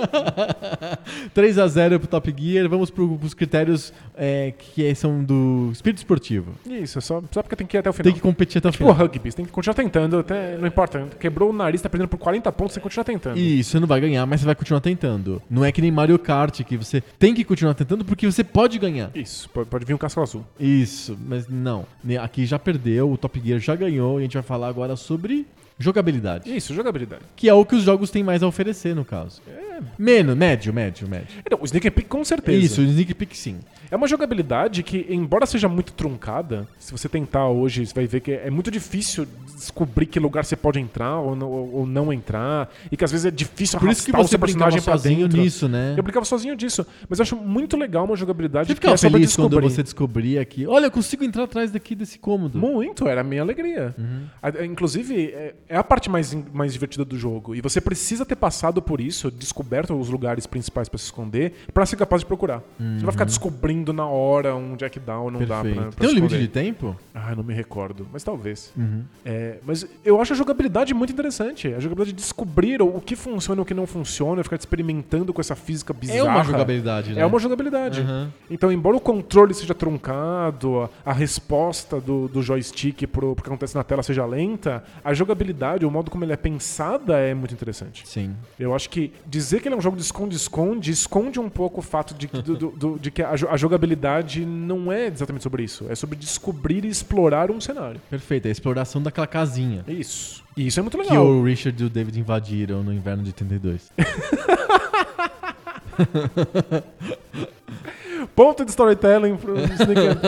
3 1.34 1.58
a 1.58 1.68
0 1.68 2.00
pro 2.00 2.08
Top 2.08 2.34
Gear. 2.36 2.68
Vamos 2.68 2.90
pro, 2.90 3.16
pros 3.18 3.34
critérios 3.34 3.92
é, 4.16 4.52
que 4.56 4.94
são 4.94 5.22
do 5.22 5.70
espírito 5.72 5.98
esportivo. 5.98 6.52
Isso, 6.66 6.98
é 6.98 7.00
só, 7.00 7.22
só 7.30 7.42
porque 7.42 7.56
tem 7.56 7.66
que 7.66 7.76
ir 7.76 7.80
até 7.80 7.90
o 7.90 7.92
final. 7.92 8.04
Tem 8.04 8.14
que 8.14 8.20
competir 8.20 8.58
até 8.58 8.68
o 8.68 8.72
Tipo 8.72 8.84
final. 8.84 8.96
rugby, 8.98 9.30
você 9.30 9.36
tem 9.36 9.44
que 9.44 9.52
continuar 9.52 9.74
tentando, 9.74 10.18
até, 10.18 10.56
não 10.56 10.66
importa. 10.66 11.06
Quebrou 11.20 11.50
o 11.50 11.52
nariz, 11.52 11.82
tá 11.82 11.88
perdendo 11.88 12.08
por 12.08 12.18
40 12.18 12.50
pontos, 12.52 12.74
você 12.74 12.80
continuar 12.80 13.04
tentando. 13.04 13.38
Isso, 13.38 13.70
você 13.70 13.80
não 13.80 13.86
vai 13.86 14.00
ganhar, 14.00 14.24
mas 14.26 14.40
você 14.40 14.46
vai 14.46 14.54
continuar 14.54 14.80
tentando. 14.80 15.42
Não 15.50 15.64
é 15.64 15.70
que 15.70 15.80
nem 15.82 15.90
Mario 15.90 16.18
Kart, 16.18 16.62
que 16.62 16.76
você 16.76 17.00
tem 17.18 17.34
que 17.34 17.44
continuar 17.44 17.74
tentando 17.74 18.04
porque 18.04 18.26
você 18.26 18.42
pode 18.42 18.78
ganhar. 18.78 19.10
Isso, 19.14 19.48
pode, 19.50 19.68
pode 19.68 19.84
vir 19.84 19.94
um 19.94 19.98
casco 19.98 20.20
azul. 20.20 20.44
Isso, 20.58 21.16
mas 21.26 21.46
não. 21.48 21.86
Aqui 22.20 22.46
já 22.46 22.58
perdeu, 22.58 23.10
o 23.12 23.16
Top 23.18 23.40
Gear 23.44 23.60
já 23.60 23.74
ganhou 23.74 24.18
e 24.18 24.20
a 24.20 24.22
gente 24.22 24.34
vai 24.34 24.42
falar 24.42 24.68
agora 24.68 24.96
sobre 24.96 25.46
jogabilidade. 25.78 26.54
Isso, 26.54 26.74
jogabilidade. 26.74 27.22
Que 27.34 27.48
é 27.48 27.54
o 27.54 27.64
que 27.64 27.74
os 27.74 27.82
jogos 27.82 28.10
têm 28.10 28.22
mais 28.22 28.42
a 28.42 28.46
oferecer, 28.46 28.94
no 28.94 29.04
caso. 29.04 29.42
É. 29.46 29.65
Menos, 29.98 30.36
médio, 30.36 30.72
médio, 30.72 31.08
médio. 31.08 31.28
Então, 31.44 31.58
o 31.60 31.64
Sneak 31.64 31.90
Peek 31.90 32.08
com 32.08 32.24
certeza. 32.24 32.58
Isso, 32.58 32.80
o 32.80 32.84
Sneak 32.84 33.14
Peek 33.14 33.36
sim. 33.36 33.58
É 33.90 33.94
uma 33.96 34.08
jogabilidade 34.08 34.82
que, 34.82 35.06
embora 35.08 35.46
seja 35.46 35.68
muito 35.68 35.92
truncada, 35.92 36.66
se 36.78 36.90
você 36.90 37.08
tentar 37.08 37.48
hoje, 37.48 37.86
você 37.86 37.94
vai 37.94 38.06
ver 38.06 38.20
que 38.20 38.32
é 38.32 38.50
muito 38.50 38.68
difícil 38.70 39.26
descobrir 39.54 40.06
que 40.06 40.18
lugar 40.18 40.44
você 40.44 40.56
pode 40.56 40.80
entrar 40.80 41.18
ou 41.20 41.36
não, 41.36 41.48
ou 41.50 41.86
não 41.86 42.12
entrar. 42.12 42.68
E 42.90 42.96
que 42.96 43.04
às 43.04 43.10
vezes 43.12 43.26
é 43.26 43.30
difícil 43.30 43.78
Por 43.78 43.88
isso 43.88 44.04
que 44.04 44.10
arrastar 44.10 44.20
o 44.20 44.24
você 44.24 44.30
seu 44.30 44.38
personagem 44.38 44.82
pra 44.82 44.92
sozinho 44.98 45.28
dentro. 45.28 45.40
nisso, 45.40 45.68
né? 45.68 45.94
Eu 45.96 46.02
brincava 46.02 46.24
sozinho 46.26 46.56
disso. 46.56 46.84
Mas 47.08 47.18
eu 47.18 47.22
acho 47.22 47.36
muito 47.36 47.76
legal 47.76 48.04
uma 48.04 48.16
jogabilidade 48.16 48.66
Você 48.68 48.74
que 48.74 48.80
ficava 48.80 48.94
é 48.94 48.98
feliz 48.98 49.36
quando 49.36 49.50
descobrir. 49.50 49.70
você 49.70 49.82
descobria 49.82 50.44
que, 50.44 50.66
olha, 50.66 50.86
eu 50.86 50.90
consigo 50.90 51.22
entrar 51.24 51.44
atrás 51.44 51.70
daqui 51.70 51.94
desse 51.94 52.18
cômodo. 52.18 52.58
Muito, 52.58 53.06
era 53.06 53.20
a 53.20 53.24
minha 53.24 53.40
alegria. 53.42 53.94
Uhum. 53.96 54.24
A- 54.42 54.48
a- 54.48 54.66
Inclusive, 54.66 55.26
é, 55.32 55.54
é 55.68 55.76
a 55.76 55.84
parte 55.84 56.10
mais, 56.10 56.36
mais 56.52 56.72
divertida 56.72 57.04
do 57.04 57.16
jogo. 57.16 57.54
E 57.54 57.60
você 57.60 57.80
precisa 57.80 58.26
ter 58.26 58.36
passado 58.36 58.82
por 58.82 59.00
isso, 59.00 59.30
desco- 59.30 59.62
descoberto 59.66 59.98
os 59.98 60.08
lugares 60.08 60.46
principais 60.46 60.88
pra 60.88 60.98
se 60.98 61.04
esconder, 61.06 61.52
pra 61.74 61.84
ser 61.84 61.96
capaz 61.96 62.22
de 62.22 62.26
procurar. 62.26 62.58
Você 62.78 62.84
não 62.84 63.00
vai 63.00 63.12
ficar 63.12 63.24
descobrindo 63.24 63.92
na 63.92 64.06
hora 64.06 64.54
um 64.54 64.76
Down, 65.04 65.30
não 65.30 65.40
dá 65.44 65.46
pra, 65.46 65.56
Uhum. 65.56 65.62
Perfeito. 65.74 65.90
pra 65.96 66.00
Tem 66.00 66.06
um 66.06 66.10
se 66.10 66.14
limite 66.14 66.34
esconder. 66.34 66.40
de 66.40 66.48
tempo? 66.48 66.96
Ah, 67.14 67.34
não 67.34 67.42
me 67.42 67.52
recordo, 67.52 68.06
mas 68.12 68.22
talvez. 68.22 68.72
É, 69.24 69.58
mas 69.66 69.86
eu 70.04 70.20
acho 70.20 70.32
a 70.32 70.36
jogabilidade 70.36 70.94
muito 70.94 71.12
interessante. 71.12 71.68
A 71.68 71.80
jogabilidade 71.80 72.12
de 72.12 72.22
descobrir 72.22 72.80
o 72.80 73.00
que 73.00 73.16
funciona 73.16 73.60
e 73.60 73.62
o 73.62 73.64
que 73.64 73.74
não 73.74 73.86
funciona, 73.86 74.42
ficar 74.44 74.56
experimentando 74.56 75.32
com 75.32 75.40
essa 75.40 75.54
física 75.56 75.92
bizarra. 75.92 76.18
É 76.18 76.22
uma 76.22 76.44
jogabilidade, 76.44 77.12
né? 77.12 77.20
É 77.22 77.26
uma 77.26 77.38
jogabilidade. 77.38 78.00
Aham. 78.00 78.32
Então, 78.50 78.70
embora 78.70 78.96
o 78.96 79.00
controle 79.00 79.52
seja 79.54 79.74
truncado, 79.74 80.82
a, 81.04 81.10
a 81.10 81.12
resposta 81.12 82.00
do, 82.00 82.28
do 82.28 82.42
joystick 82.42 83.06
pro, 83.06 83.34
pro 83.34 83.42
que 83.44 83.48
acontece 83.48 83.74
na 83.74 83.82
tela 83.84 84.02
seja 84.02 84.24
lenta, 84.24 84.84
a 85.04 85.12
jogabilidade, 85.12 85.84
o 85.84 85.90
modo 85.90 86.10
como 86.10 86.24
ele 86.24 86.32
é 86.32 86.36
pensada 86.36 87.18
é 87.18 87.34
muito 87.34 87.52
interessante. 87.52 88.06
Sim. 88.06 88.34
Eu 88.58 88.74
acho 88.74 88.88
que 88.90 89.12
dizer 89.26 89.55
que 89.60 89.68
ele 89.68 89.74
é 89.74 89.78
um 89.78 89.80
jogo 89.80 89.96
de 89.96 90.02
esconde-esconde 90.02 90.90
esconde 90.90 91.40
um 91.40 91.48
pouco 91.48 91.80
o 91.80 91.82
fato 91.82 92.14
de 92.14 92.28
que, 92.28 92.42
do- 92.42 92.56
do- 92.70 92.98
de 92.98 93.10
que 93.10 93.22
a, 93.22 93.30
a 93.30 93.56
jogabilidade 93.56 94.44
não 94.44 94.92
é 94.92 95.06
exatamente 95.06 95.42
sobre 95.42 95.62
isso. 95.64 95.86
É 95.88 95.94
sobre 95.94 96.16
descobrir 96.16 96.84
e 96.84 96.88
explorar 96.88 97.50
um 97.50 97.60
cenário. 97.60 98.00
Perfeito. 98.10 98.46
É 98.46 98.48
a 98.48 98.52
exploração 98.52 99.02
daquela 99.02 99.26
casinha. 99.26 99.84
Isso. 99.88 100.44
E 100.56 100.66
isso 100.66 100.78
é 100.80 100.82
muito 100.82 100.96
Que 100.98 101.04
legal. 101.04 101.26
o 101.26 101.44
Richard 101.44 101.80
e 101.82 101.86
o 101.86 101.90
David 101.90 102.18
invadiram 102.18 102.82
no 102.82 102.92
inverno 102.92 103.22
de 103.22 103.28
82. 103.30 103.90
Ponto 108.34 108.64
de 108.64 108.70
storytelling 108.70 109.36
pro 109.36 109.56
Sneak 109.58 110.00
and 110.08 110.20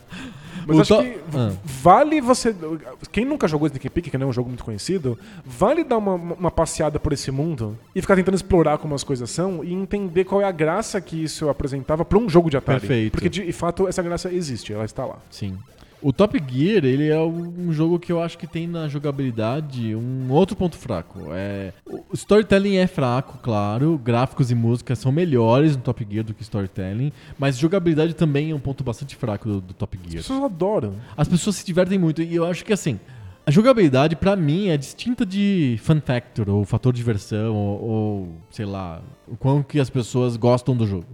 Mas 0.66 0.76
O 0.76 0.80
acho 0.82 0.96
to- 0.96 1.02
que 1.02 1.18
Ah. 1.34 1.52
vale 1.64 2.20
você. 2.20 2.54
Quem 3.12 3.24
nunca 3.24 3.46
jogou 3.48 3.66
Sneak 3.66 3.88
Peek, 3.90 4.10
que 4.10 4.18
não 4.18 4.26
é 4.26 4.30
um 4.30 4.32
jogo 4.32 4.48
muito 4.48 4.64
conhecido, 4.64 5.18
vale 5.44 5.82
dar 5.84 5.98
uma, 5.98 6.14
uma 6.14 6.50
passeada 6.50 6.98
por 6.98 7.12
esse 7.12 7.30
mundo 7.30 7.78
e 7.94 8.00
ficar 8.00 8.16
tentando 8.16 8.34
explorar 8.34 8.78
como 8.78 8.94
as 8.94 9.04
coisas 9.04 9.30
são 9.30 9.64
e 9.64 9.72
entender 9.72 10.24
qual 10.24 10.40
é 10.40 10.44
a 10.44 10.52
graça 10.52 11.00
que 11.00 11.22
isso 11.24 11.48
apresentava 11.48 12.04
pra 12.04 12.18
um 12.18 12.28
jogo 12.28 12.50
de 12.50 12.56
Atari. 12.56 12.80
Perfeito. 12.80 13.12
Porque 13.12 13.28
de 13.28 13.52
fato 13.52 13.88
essa 13.88 14.02
graça 14.02 14.32
existe, 14.32 14.72
ela 14.72 14.84
está 14.84 15.04
lá. 15.04 15.18
Sim. 15.30 15.56
O 16.02 16.12
Top 16.12 16.38
Gear, 16.48 16.84
ele 16.84 17.08
é 17.08 17.20
um 17.20 17.72
jogo 17.72 17.98
que 17.98 18.10
eu 18.10 18.22
acho 18.22 18.38
que 18.38 18.46
tem 18.46 18.66
na 18.66 18.88
jogabilidade 18.88 19.94
um 19.94 20.30
outro 20.30 20.56
ponto 20.56 20.76
fraco. 20.76 21.20
É, 21.30 21.72
o 21.86 22.14
storytelling 22.14 22.76
é 22.76 22.86
fraco, 22.86 23.38
claro. 23.42 24.00
Gráficos 24.02 24.50
e 24.50 24.54
música 24.54 24.96
são 24.96 25.12
melhores 25.12 25.76
no 25.76 25.82
Top 25.82 26.06
Gear 26.10 26.24
do 26.24 26.32
que 26.32 26.42
storytelling. 26.42 27.12
Mas 27.38 27.58
jogabilidade 27.58 28.14
também 28.14 28.50
é 28.50 28.54
um 28.54 28.60
ponto 28.60 28.82
bastante 28.82 29.14
fraco 29.14 29.48
do, 29.48 29.60
do 29.60 29.74
Top 29.74 29.98
As 29.98 30.10
Gear. 30.10 30.22
pessoas 30.22 30.42
adoram. 30.44 30.94
As 31.16 31.28
pessoas 31.28 31.56
se 31.56 31.66
divertem 31.66 31.98
muito. 31.98 32.22
E 32.22 32.34
eu 32.34 32.46
acho 32.46 32.64
que 32.64 32.72
assim, 32.72 32.98
a 33.50 33.52
jogabilidade, 33.52 34.14
pra 34.14 34.36
mim, 34.36 34.68
é 34.68 34.76
distinta 34.76 35.26
de 35.26 35.76
Fun 35.82 36.00
Factor, 36.00 36.48
ou 36.48 36.64
fator 36.64 36.92
de 36.92 36.98
diversão, 36.98 37.52
ou, 37.56 37.82
ou, 37.82 38.28
sei 38.48 38.64
lá, 38.64 39.02
o 39.26 39.36
quão 39.36 39.60
que 39.60 39.80
as 39.80 39.90
pessoas 39.90 40.36
gostam 40.36 40.76
do 40.76 40.86
jogo. 40.86 41.06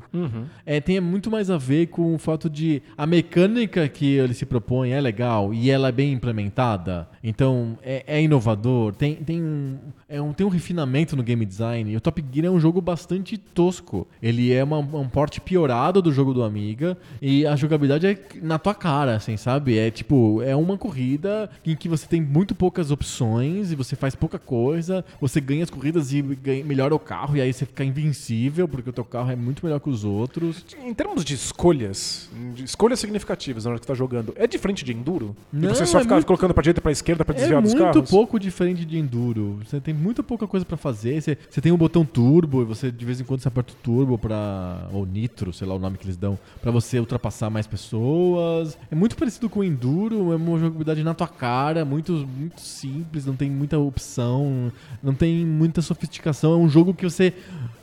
É, 0.66 0.78
tem 0.80 1.00
muito 1.00 1.30
mais 1.30 1.48
a 1.50 1.56
ver 1.56 1.86
com 1.86 2.14
o 2.14 2.18
fato 2.18 2.50
de 2.50 2.82
a 2.96 3.06
mecânica 3.06 3.88
que 3.88 4.16
ele 4.16 4.34
se 4.34 4.44
propõe 4.44 4.90
é 4.90 5.00
legal 5.00 5.52
e 5.54 5.70
ela 5.70 5.88
é 5.88 5.92
bem 5.92 6.12
implementada. 6.12 7.08
Então 7.24 7.78
é, 7.82 8.04
é 8.06 8.22
inovador, 8.22 8.94
tem, 8.94 9.14
tem, 9.16 9.42
um, 9.42 9.78
é 10.08 10.20
um, 10.20 10.32
tem 10.32 10.46
um 10.46 10.50
refinamento 10.50 11.16
no 11.16 11.22
game 11.22 11.44
design. 11.44 11.90
E 11.90 11.96
o 11.96 12.00
Top 12.00 12.22
Gear 12.32 12.46
é 12.46 12.50
um 12.50 12.60
jogo 12.60 12.80
bastante 12.80 13.36
tosco. 13.38 14.06
Ele 14.22 14.52
é 14.52 14.62
uma- 14.64 14.78
um 14.78 15.08
porte 15.08 15.40
piorado 15.40 16.00
do 16.02 16.12
jogo 16.12 16.32
do 16.34 16.42
Amiga 16.42 16.96
e 17.20 17.46
a 17.46 17.54
jogabilidade 17.56 18.06
é 18.06 18.18
na 18.42 18.58
tua 18.58 18.74
cara, 18.74 19.16
assim, 19.16 19.36
sabe? 19.36 19.78
É 19.78 19.90
tipo, 19.90 20.40
é 20.42 20.54
uma 20.56 20.76
corrida 20.78 21.50
em 21.66 21.74
que 21.76 21.88
você 21.88 22.06
tem 22.06 22.22
muito 22.26 22.54
poucas 22.54 22.90
opções 22.90 23.72
e 23.72 23.74
você 23.76 23.96
faz 23.96 24.14
pouca 24.14 24.38
coisa, 24.38 25.04
você 25.20 25.40
ganha 25.40 25.62
as 25.64 25.70
corridas 25.70 26.12
e 26.12 26.20
ganha, 26.22 26.64
melhora 26.64 26.94
o 26.94 26.98
carro 26.98 27.36
e 27.36 27.40
aí 27.40 27.52
você 27.52 27.64
fica 27.64 27.84
invencível 27.84 28.66
porque 28.68 28.90
o 28.90 28.92
teu 28.92 29.04
carro 29.04 29.30
é 29.30 29.36
muito 29.36 29.64
melhor 29.64 29.80
que 29.80 29.88
os 29.88 30.04
outros. 30.04 30.64
Em 30.84 30.92
termos 30.92 31.24
de 31.24 31.34
escolhas, 31.34 32.28
de 32.54 32.64
escolhas 32.64 33.00
significativas 33.00 33.64
na 33.64 33.70
hora 33.70 33.78
que 33.80 33.86
você 33.86 33.92
tá 33.92 33.96
jogando, 33.96 34.32
é 34.36 34.46
diferente 34.46 34.84
de 34.84 34.92
Enduro? 34.92 35.34
Não, 35.52 35.70
e 35.70 35.74
você 35.74 35.86
só 35.86 35.98
é 35.98 36.02
ficar 36.02 36.14
muito- 36.16 36.26
colocando 36.26 36.52
pra 36.54 36.62
direita 36.62 36.80
e 36.80 36.82
pra 36.82 36.92
esquerda 36.92 37.24
pra 37.24 37.34
É 37.34 37.38
desviar 37.38 37.62
dos 37.62 37.72
muito 37.74 37.92
carros? 37.92 38.10
pouco 38.10 38.38
diferente 38.38 38.84
de 38.84 38.98
enduro. 38.98 39.58
Você 39.64 39.80
tem 39.80 39.94
muita 39.94 40.22
pouca 40.22 40.46
coisa 40.46 40.64
pra 40.66 40.76
fazer. 40.76 41.20
Você, 41.20 41.38
você 41.48 41.60
tem 41.60 41.72
um 41.72 41.76
botão 41.76 42.04
turbo 42.04 42.62
e 42.62 42.64
você 42.64 42.90
de 42.90 43.04
vez 43.04 43.20
em 43.20 43.24
quando 43.24 43.40
você 43.40 43.48
aperta 43.48 43.72
o 43.72 43.76
turbo 43.76 44.18
para 44.18 44.88
ou 44.92 45.04
nitro, 45.06 45.52
sei 45.52 45.66
lá 45.66 45.74
o 45.74 45.78
nome 45.78 45.98
que 45.98 46.06
eles 46.06 46.16
dão, 46.16 46.38
pra 46.60 46.70
você 46.70 46.98
ultrapassar 46.98 47.50
mais 47.50 47.66
pessoas. 47.66 48.78
É 48.90 48.94
muito 48.94 49.16
parecido 49.16 49.48
com 49.48 49.60
o 49.60 49.64
enduro, 49.64 50.32
é 50.32 50.36
uma 50.36 50.58
jogabilidade 50.58 51.02
na 51.02 51.14
tua 51.14 51.28
cara, 51.28 51.84
muito 51.84 52.15
muito 52.24 52.60
simples, 52.60 53.26
não 53.26 53.34
tem 53.34 53.50
muita 53.50 53.78
opção, 53.78 54.72
não 55.02 55.14
tem 55.14 55.44
muita 55.44 55.82
sofisticação. 55.82 56.52
É 56.52 56.56
um 56.56 56.68
jogo 56.68 56.94
que 56.94 57.04
você 57.04 57.32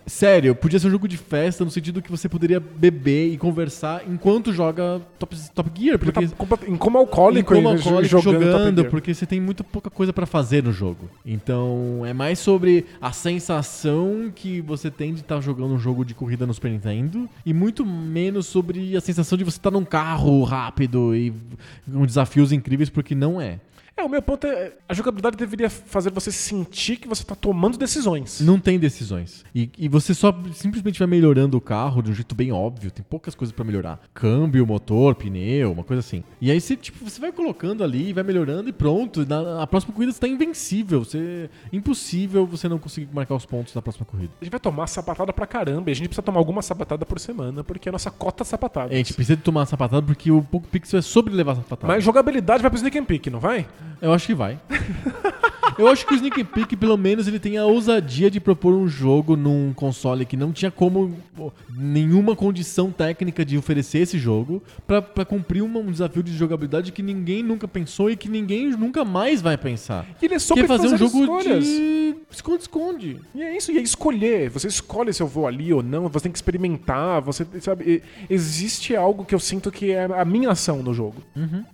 Sério, 0.06 0.54
podia 0.54 0.78
ser 0.80 0.88
um 0.88 0.92
jogo 0.92 1.08
de 1.08 1.18
festa 1.18 1.64
no 1.64 1.72
sentido 1.72 2.02
que 2.02 2.12
você 2.12 2.28
poderia 2.28 2.60
beber 2.60 3.32
e 3.32 3.38
conversar 3.38 4.04
enquanto 4.08 4.52
joga 4.52 5.02
Top, 5.18 5.36
top 5.56 5.72
Gear, 5.74 5.98
Porque 5.98 6.12
porque 6.12 6.28
tá 6.28 6.68
em 6.68 6.76
como 6.76 6.98
alcoólico, 6.98 7.54
em 7.54 7.58
ainda, 7.58 7.70
alcoólico 7.70 8.22
jogando, 8.22 8.44
jogando, 8.44 8.86
porque 8.86 9.14
você 9.14 9.26
tem 9.26 9.40
muito 9.40 9.64
pouca 9.64 9.90
coisa 9.90 10.12
pra 10.12 10.26
fazer 10.26 10.62
no 10.62 10.74
jogo. 10.74 11.10
Então, 11.26 12.02
é 12.06 12.14
mais 12.14 12.40
sobre 12.40 12.86
a 13.02 13.14
sensação 13.14 14.32
que 14.34 14.60
você 14.60 14.92
tem 14.92 15.14
de 15.14 15.22
estar 15.22 15.40
jogando 15.40 15.74
um 15.74 15.80
jogo 15.80 16.04
de 16.04 16.14
corrida 16.14 16.46
no 16.46 16.54
Super 16.54 16.72
Nintendo 16.72 17.30
e 17.46 17.54
muito 17.54 17.86
menos 17.86 18.46
sobre 18.46 18.98
a 18.98 19.02
sensação 19.02 19.38
de 19.38 19.46
você 19.46 19.58
estar 19.58 19.72
num 19.72 19.86
carro 19.86 20.44
rápido 20.44 21.16
e 21.16 21.34
com 21.90 22.06
desafios 22.06 22.52
incríveis, 22.52 22.90
porque 22.90 23.16
não 23.16 23.40
é. 23.40 23.60
É, 23.96 24.04
o 24.04 24.10
meu 24.10 24.22
ponto 24.22 24.48
é. 24.48 24.74
A 24.90 24.94
jogabilidade 24.94 25.38
deveria 25.38 25.70
fazer 25.70 26.12
você 26.12 26.32
sentir 26.32 26.98
que 26.98 27.08
você 27.08 27.24
tá 27.24 27.36
tomando 27.36 27.78
decisões. 27.78 28.42
Não 28.42 28.60
tem 28.60 28.80
decisões. 28.80 29.46
E, 29.54 29.70
e 29.78 29.88
você 29.88 30.16
só 30.16 30.34
simplesmente 30.54 30.98
vai 30.98 31.08
melhorando 31.08 31.58
o 31.58 31.62
carro 31.62 32.02
de 32.02 32.10
um 32.10 32.14
jeito 32.14 32.34
bem 32.34 32.52
óbvio. 32.52 32.90
Tem 32.90 33.06
poucas 33.08 33.36
coisas 33.36 33.54
pra 33.56 33.64
melhorar. 33.64 34.00
Câmbio, 34.14 34.66
motor, 34.66 35.14
pneu, 35.14 35.72
uma 35.72 35.84
coisa 35.84 36.00
assim. 36.00 36.24
E 36.42 36.50
aí 36.50 36.60
você, 36.60 36.76
tipo, 36.76 37.08
você 37.08 37.22
vai 37.22 37.32
colocando 37.32 37.84
ali, 37.84 38.14
vai 38.14 38.24
melhorando 38.24 38.68
e 38.68 38.74
pronto. 38.74 39.26
Na, 39.28 39.68
próxima 39.68 39.94
corrida 39.94 40.12
você 40.12 40.20
tá 40.20 40.28
invencível. 40.28 41.04
Você, 41.04 41.50
impossível 41.72 42.48
você 42.48 42.68
não 42.68 42.80
conseguir 42.80 43.14
marcar 43.14 43.36
os 43.36 43.46
pontos 43.46 43.76
na 43.76 43.82
próxima 43.82 44.06
corrida. 44.06 44.34
A 44.42 44.44
gente 44.44 44.52
vai 44.52 44.60
tomar 44.60 44.88
sapatada 44.88 45.32
pra 45.32 45.46
caramba. 45.46 45.90
E 45.90 45.94
a 45.94 45.96
gente 45.96 46.08
precisa 46.08 46.24
tomar 46.24 46.40
alguma 46.40 46.64
sapatada 46.64 47.06
por 47.06 47.20
semana, 47.20 47.64
porque 47.64 47.90
é 47.90 47.92
a 47.92 47.94
nossa 47.94 48.10
cota 48.10 48.44
sapatada. 48.44 48.92
A 48.92 48.98
gente 48.98 49.14
precisa 49.14 49.38
de 49.38 49.44
tomar 49.44 49.68
sapatada 49.68 50.02
porque 50.06 50.32
o 50.32 50.42
Poco 50.42 50.68
Pixel 50.68 50.98
é 50.98 51.02
sobre 51.02 51.34
levar 51.34 51.56
sapatada. 51.56 51.94
Mas 51.94 52.04
jogabilidade 52.04 52.64
vai 52.64 52.72
pro 52.72 52.78
Sneak 52.78 52.98
and 52.98 53.06
Peek, 53.06 53.30
não 53.30 53.40
vai? 53.40 53.68
Eu 54.02 54.12
acho 54.14 54.28
que 54.28 54.34
vai. 54.36 54.60
Eu 55.78 55.88
acho 55.88 56.06
que 56.06 56.14
o 56.14 56.16
Sneak 56.16 56.44
Peek, 56.44 56.76
pelo 56.76 56.96
menos, 56.96 57.28
ele 57.28 57.40
tem 57.40 57.58
a 57.58 57.66
ousadia 57.66 58.30
de 58.30 58.40
propor 58.40 58.74
um 58.76 58.88
jogo 58.88 59.36
num 59.36 59.74
console 59.74 60.24
que 60.24 60.38
não 60.38 60.52
tinha 60.52 60.70
como 60.70 61.18
nenhuma 61.76 62.36
condição 62.36 62.92
técnica 62.92 63.44
de 63.44 63.58
oferecer 63.58 64.00
esse 64.00 64.20
jogo 64.20 64.62
pra, 64.86 65.02
pra 65.02 65.26
cumprir 65.26 65.64
uma- 65.64 65.80
um 65.80 65.90
desafio 65.92 66.22
de 66.22 66.32
jogabilidade 66.36 66.92
que 66.92 67.02
ninguém 67.02 67.42
nunca 67.42 67.68
pensou 67.68 68.12
e 68.12 68.16
que 68.16 68.30
ninguém 68.30 68.70
nunca 68.70 69.04
mais 69.04 69.42
vai 69.42 69.58
pensar. 69.58 70.06
E 70.22 70.26
ele 70.26 70.36
é 70.36 70.38
Que 70.38 70.44
sobre 70.44 70.64
é 70.66 70.68
fazer 70.68 70.88
um 70.90 70.98
jogo 70.98 71.22
escolhas. 71.22 71.66
de 71.66 72.16
esconde-esconde. 72.30 73.18
E 73.34 73.42
é 73.42 73.58
isso, 73.58 73.72
e 73.72 73.78
é 73.80 73.82
escolher. 73.82 74.50
Você 74.52 74.68
escolhe 74.68 75.12
se 75.12 75.24
eu 75.24 75.28
vou 75.28 75.48
ali 75.48 75.74
ou 75.74 75.82
não, 75.82 76.08
você 76.08 76.24
tem 76.26 76.32
que 76.32 76.38
experimentar, 76.38 77.20
você 77.22 77.48
sabe. 77.62 78.04
Existe 78.30 78.96
algo 78.96 79.26
que 79.26 79.34
eu 79.34 79.40
sinto 79.40 79.72
que 79.72 79.92
é 79.92 80.04
a 80.06 80.24
minha 80.26 80.52
ação 80.52 80.84
no 80.84 80.94
jogo. 80.94 81.16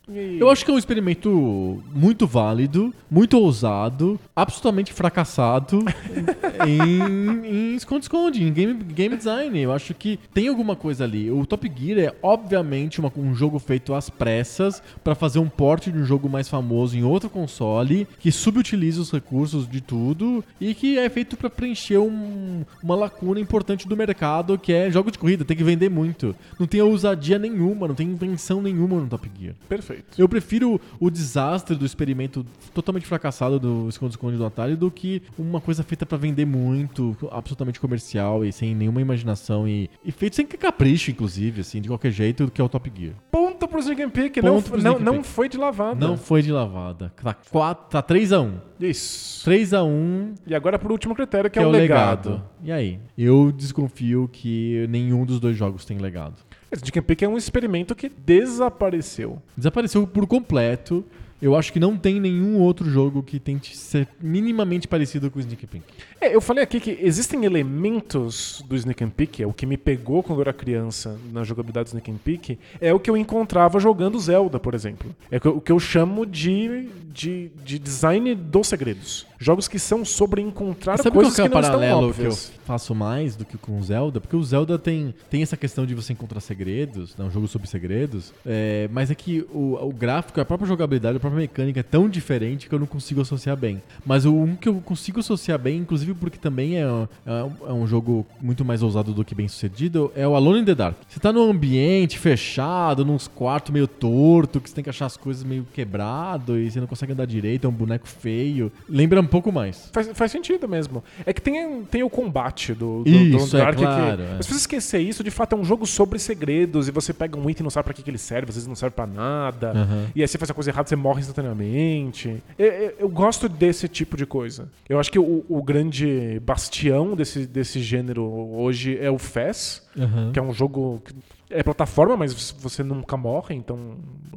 E- 0.07 0.38
Eu 0.40 0.49
acho 0.49 0.64
que 0.64 0.72
é 0.72 0.73
um 0.73 0.77
experimento 0.77 1.84
muito 1.99 2.26
válido, 2.26 2.93
muito 3.11 3.38
ousado, 3.38 4.19
absolutamente 4.35 4.93
fracassado 4.93 5.84
em 6.67 7.49
em 7.49 7.76
esconde-esconde, 7.76 8.43
em 8.43 8.51
game, 8.51 8.73
game 8.73 9.15
design. 9.15 9.57
Eu 9.59 9.71
acho 9.71 9.93
que 9.93 10.19
tem 10.34 10.47
alguma 10.47 10.76
coisa 10.76 11.03
ali. 11.03 11.31
O 11.31 11.45
Top 11.45 11.69
Gear 11.76 11.99
é, 11.99 12.15
obviamente, 12.21 12.99
uma- 12.99 13.11
um 13.15 13.34
jogo 13.34 13.57
feito 13.59 13.93
às 13.93 14.09
pressas 14.09 14.81
pra 15.03 15.15
fazer 15.15 15.39
um 15.39 15.47
porte 15.49 15.91
de 15.91 15.97
um 15.97 16.05
jogo 16.05 16.30
mais 16.30 16.47
famoso 16.47 16.97
em 16.97 17.03
outro 17.03 17.30
console, 17.30 18.07
que 18.19 18.31
subutiliza 18.31 19.01
os 19.01 19.11
recursos 19.11 19.67
de 19.67 19.81
tudo 19.81 20.43
e 20.59 20.73
que 20.73 20.97
é 20.97 21.09
feito 21.09 21.35
pra 21.38 21.49
preencher 21.49 21.97
um- 21.97 22.63
uma 22.84 22.95
lacuna 22.95 23.39
importante 23.39 23.88
do 23.88 23.95
mercado, 23.97 24.57
que 24.57 24.71
é 24.73 24.91
jogo 24.91 25.11
de 25.11 25.17
corrida, 25.17 25.43
tem 25.45 25.57
que 25.57 25.63
vender 25.63 25.89
muito. 25.89 26.35
Não 26.59 26.67
tem 26.67 26.81
ousadia 26.81 27.39
nenhuma, 27.39 27.88
não 27.88 27.95
tem 27.95 28.07
invenção 28.07 28.61
nenhuma 28.61 28.97
no 28.99 29.07
Top 29.07 29.30
Gear. 29.39 29.55
Perfeito. 29.67 30.05
Eu 30.17 30.27
prefiro 30.30 30.80
o 30.99 31.09
desastre 31.09 31.76
do 31.76 31.85
experimento 31.90 32.45
totalmente 32.74 33.06
fracassado 33.06 33.60
do 33.60 33.90
esconde-esconde 33.90 34.38
do 34.38 34.45
Atari 34.45 34.76
do 34.76 34.90
que 34.90 35.22
uma 35.38 35.60
coisa 35.60 35.84
feita 35.84 36.06
pra 36.06 36.18
vender 36.18 36.45
muito, 36.45 37.16
absolutamente 37.32 37.80
comercial 37.80 38.45
e 38.45 38.52
sem 38.52 38.74
nenhuma 38.74 39.02
imaginação 39.02 39.68
e, 39.68 39.90
e 40.03 40.11
feito 40.11 40.36
sem 40.36 40.45
capricho, 40.45 41.11
inclusive, 41.11 41.61
assim, 41.61 41.82
de 41.82 41.88
qualquer 41.88 42.11
jeito, 42.11 42.49
que 42.52 42.61
é 42.61 42.64
o 42.64 42.70
Top 42.70 42.91
Gear. 42.95 43.14
Ponto 43.32 43.68
pro 43.68 43.80
and 43.80 44.10
Peek. 44.10 44.41
Não, 44.41 44.64
não, 44.82 44.99
não 44.99 45.24
foi 45.24 45.49
de 45.49 45.57
lavada. 45.57 46.07
Não 46.07 46.18
foi 46.18 46.41
de 46.41 46.52
lavada. 46.52 47.11
Tá, 47.22 47.34
4, 47.34 47.90
tá 47.90 48.03
3x1. 48.03 48.53
Isso. 48.80 49.49
3x1 49.49 50.36
E 50.48 50.56
agora 50.56 50.78
pro 50.80 50.91
último 50.91 51.16
critério, 51.16 51.49
que, 51.49 51.60
que 51.60 51.64
é, 51.64 51.68
o 51.68 51.70
legado. 51.70 52.30
legado. 52.30 52.49
E 52.64 52.72
aí? 52.72 52.99
Eu 53.18 53.52
desconfio 53.52 54.30
que 54.32 54.86
nenhum 54.90 55.26
dos 55.26 55.40
dois 55.40 55.57
jogos 55.57 55.86
tem 55.86 55.98
legado. 55.98 56.36
Esse 56.72 56.84
and 56.84 57.03
Peek 57.03 57.26
é 57.26 57.28
um 57.28 57.38
experimento 57.38 57.95
que 57.95 58.10
desapareceu. 58.10 59.41
Desapareceu 59.57 60.06
por 60.06 60.28
completo. 60.28 61.03
Eu 61.41 61.56
acho 61.56 61.72
que 61.72 61.80
não 61.80 61.95
tem 61.98 62.20
nenhum 62.20 62.57
outro 62.60 62.90
jogo 62.90 63.24
que 63.24 63.40
tente 63.40 63.76
ser 63.78 64.07
minimamente 64.22 64.88
parecido 64.88 65.32
com 65.32 65.38
o 65.38 65.41
Sneak 65.41 65.66
Pink. 65.68 65.86
É, 66.20 66.36
eu 66.36 66.41
falei 66.41 66.64
aqui 66.64 66.80
que 66.82 66.98
existem 67.02 67.45
elementos 67.45 68.64
do 68.68 68.76
Sneak 68.76 69.03
and 69.03 69.10
Peek, 69.10 69.44
é 69.44 69.48
o 69.48 69.53
que 69.53 69.66
me 69.66 69.78
pegou 69.78 70.22
quando 70.22 70.40
eu 70.40 70.41
era 70.44 70.53
criança 70.53 71.18
na 71.32 71.44
jogabilidade 71.45 71.86
do 71.86 71.88
Sneak 71.90 72.11
and 72.11 72.18
Peek, 72.24 72.60
é 72.82 72.94
o 72.94 72.99
que 72.99 73.10
eu 73.10 73.16
encontrava 73.16 73.80
jogando 73.80 74.20
Zelda, 74.20 74.60
por 74.60 74.74
exemplo. 74.74 75.16
É 75.32 75.38
o 75.38 75.41
que 75.41 75.48
eu- 75.48 75.57
o 75.57 75.61
que 75.61 75.72
eu 75.72 75.80
chamo 75.80 76.26
de, 76.26 76.90
de, 77.14 77.49
de 77.64 77.80
design 77.80 78.36
dos 78.36 78.68
segredos. 78.68 79.26
Jogos 79.41 79.68
que 79.70 79.80
são 79.80 80.03
sobre 80.03 80.41
encontrar 80.41 80.98
Sabe 80.98 81.11
coisas 81.11 81.34
que 81.34 81.41
é 81.41 81.48
que, 81.48 81.49
não 81.49 81.60
estão 81.61 81.72
paralelo 81.80 82.14
que 82.14 82.20
eu 82.20 82.26
óbvias. 82.28 82.52
faço 82.66 82.94
mais 82.94 83.36
do 83.38 83.45
que 83.45 83.57
com 83.57 83.80
o 83.80 83.84
Zelda? 83.84 84.20
Porque 84.20 84.36
o 84.36 84.44
Zelda 84.44 84.78
tem, 84.78 85.14
tem 85.30 85.41
essa 85.41 85.56
questão 85.56 85.86
de 85.86 85.95
você 85.95 86.11
encontrar 86.11 86.41
segredos, 86.41 87.16
é 87.18 87.24
um 87.24 87.32
jogo 87.32 87.48
sobre 87.48 87.68
segredos, 87.68 88.34
é, 88.45 88.90
mas 88.91 89.10
é 89.10 89.16
que 89.16 89.45
o, 89.53 89.76
o 89.82 89.94
gráfico, 89.94 90.41
a 90.41 90.45
própria 90.45 90.68
jogabilidade, 90.68 91.16
a 91.18 91.20
própria 91.20 91.40
mecânica 91.40 91.80
é 91.80 91.84
tão 91.84 92.10
diferente 92.10 92.68
que 92.68 92.76
eu 92.76 92.80
não 92.80 92.86
consigo 92.88 93.22
associar 93.22 93.56
bem. 93.56 93.82
Mas 94.06 94.26
o 94.26 94.34
um 94.36 94.56
que 94.57 94.68
eu 94.68 94.76
consigo 94.82 95.20
associar 95.22 95.57
bem, 95.57 95.78
inclusive 95.80 96.14
porque 96.14 96.38
também 96.38 96.78
é, 96.78 96.86
um- 96.91 97.07
é 97.26 97.70
é 97.70 97.74
um 97.74 97.88
jogo 97.88 98.26
muito 98.41 98.66
mais 98.66 98.84
ousado 98.84 99.14
do 99.14 99.24
que 99.24 99.34
bem 99.34 99.48
sucedido, 99.48 100.11
é 100.16 100.28
o 100.28 100.36
Alone 100.36 100.60
in 100.60 100.66
the 100.66 100.76
Dark. 100.76 100.98
Você 101.07 101.20
tá 101.20 101.32
num 101.32 101.49
ambiente 101.49 102.20
fechado, 102.20 103.06
nos 103.06 103.28
quartos 103.28 103.72
meio 103.72 103.88
torto, 103.88 104.60
que 104.60 104.70
você 104.70 104.76
tem 104.76 104.84
que 104.84 104.90
achar 104.90 105.06
as 105.06 105.16
coisas 105.16 105.44
meio 105.44 105.66
quebrado 105.74 106.57
e 106.60 106.70
você 106.70 106.80
não 106.80 106.88
consegue 106.88 107.14
andar 107.14 107.26
direito, 107.26 107.66
é 107.66 107.70
um 107.70 107.74
boneco 107.74 108.07
feio. 108.07 108.72
Lembra 108.90 109.22
um 109.22 109.26
pouco 109.30 109.51
mais. 109.51 109.89
Faz, 109.93 110.10
faz 110.14 110.31
sentido 110.31 110.68
mesmo. 110.68 111.03
É 111.26 111.31
que 111.31 111.41
tem, 111.41 111.84
tem 111.85 112.03
o 112.03 112.10
combate 112.10 112.73
do, 112.73 113.03
do, 113.03 113.10
Isso, 113.10 113.51
do 113.51 113.57
é 113.57 113.60
Dark 113.61 113.76
que- 113.77 113.84
claro, 113.84 114.22
é. 114.22 114.34
Mas 114.38 114.45
se 114.45 114.51
você 114.53 114.57
esquecer 114.60 114.99
isso, 114.99 115.23
de 115.23 115.31
fato 115.31 115.56
é 115.56 115.57
um 115.57 115.64
jogo 115.64 115.85
sobre 115.85 116.19
segredos 116.19 116.88
e 116.88 116.91
você 116.91 117.14
pega 117.14 117.38
um 117.38 117.49
item 117.49 117.61
e 117.61 117.64
não 117.64 117.69
sabe 117.69 117.85
pra 117.85 117.93
que, 117.93 118.03
que 118.03 118.10
ele 118.10 118.18
serve, 118.18 118.49
às 118.49 118.56
vezes 118.56 118.68
não 118.68 118.76
serve 118.76 118.95
pra 118.95 119.07
nada. 119.07 119.72
Aham. 119.72 120.07
E 120.15 120.22
aí 120.22 120.27
você 120.27 120.38
faz 120.38 120.49
a 120.51 120.53
coisa 120.53 120.69
errada, 120.72 120.88
você 120.89 120.95
morre 120.95 121.22
instantaneamente. 121.22 122.41
Eu, 122.57 122.65
eu- 122.68 122.93
eu 122.99 123.10
gosto 123.10 123.47
desse 123.47 123.88
tipo 123.88 124.18
de 124.18 124.26
coisa. 124.26 124.69
Eu 124.88 124.99
acho 124.99 125.11
que 125.11 125.19
o, 125.19 125.45
o 125.47 125.61
grande 125.64 126.39
bastião 126.43 127.15
desse, 127.15 127.45
desse 127.45 127.80
gênero 127.80 128.23
hoje 128.23 128.97
é 128.99 129.10
o 129.10 129.18
Fez, 129.18 129.81
Aham. 129.97 130.31
que 130.31 130.39
é 130.39 130.41
um 130.41 130.53
jogo 130.53 131.01
é 131.49 131.63
plataforma, 131.63 132.15
mas 132.15 132.51
você 132.51 132.84
nunca 132.84 133.17
morre, 133.17 133.55
então 133.55 133.95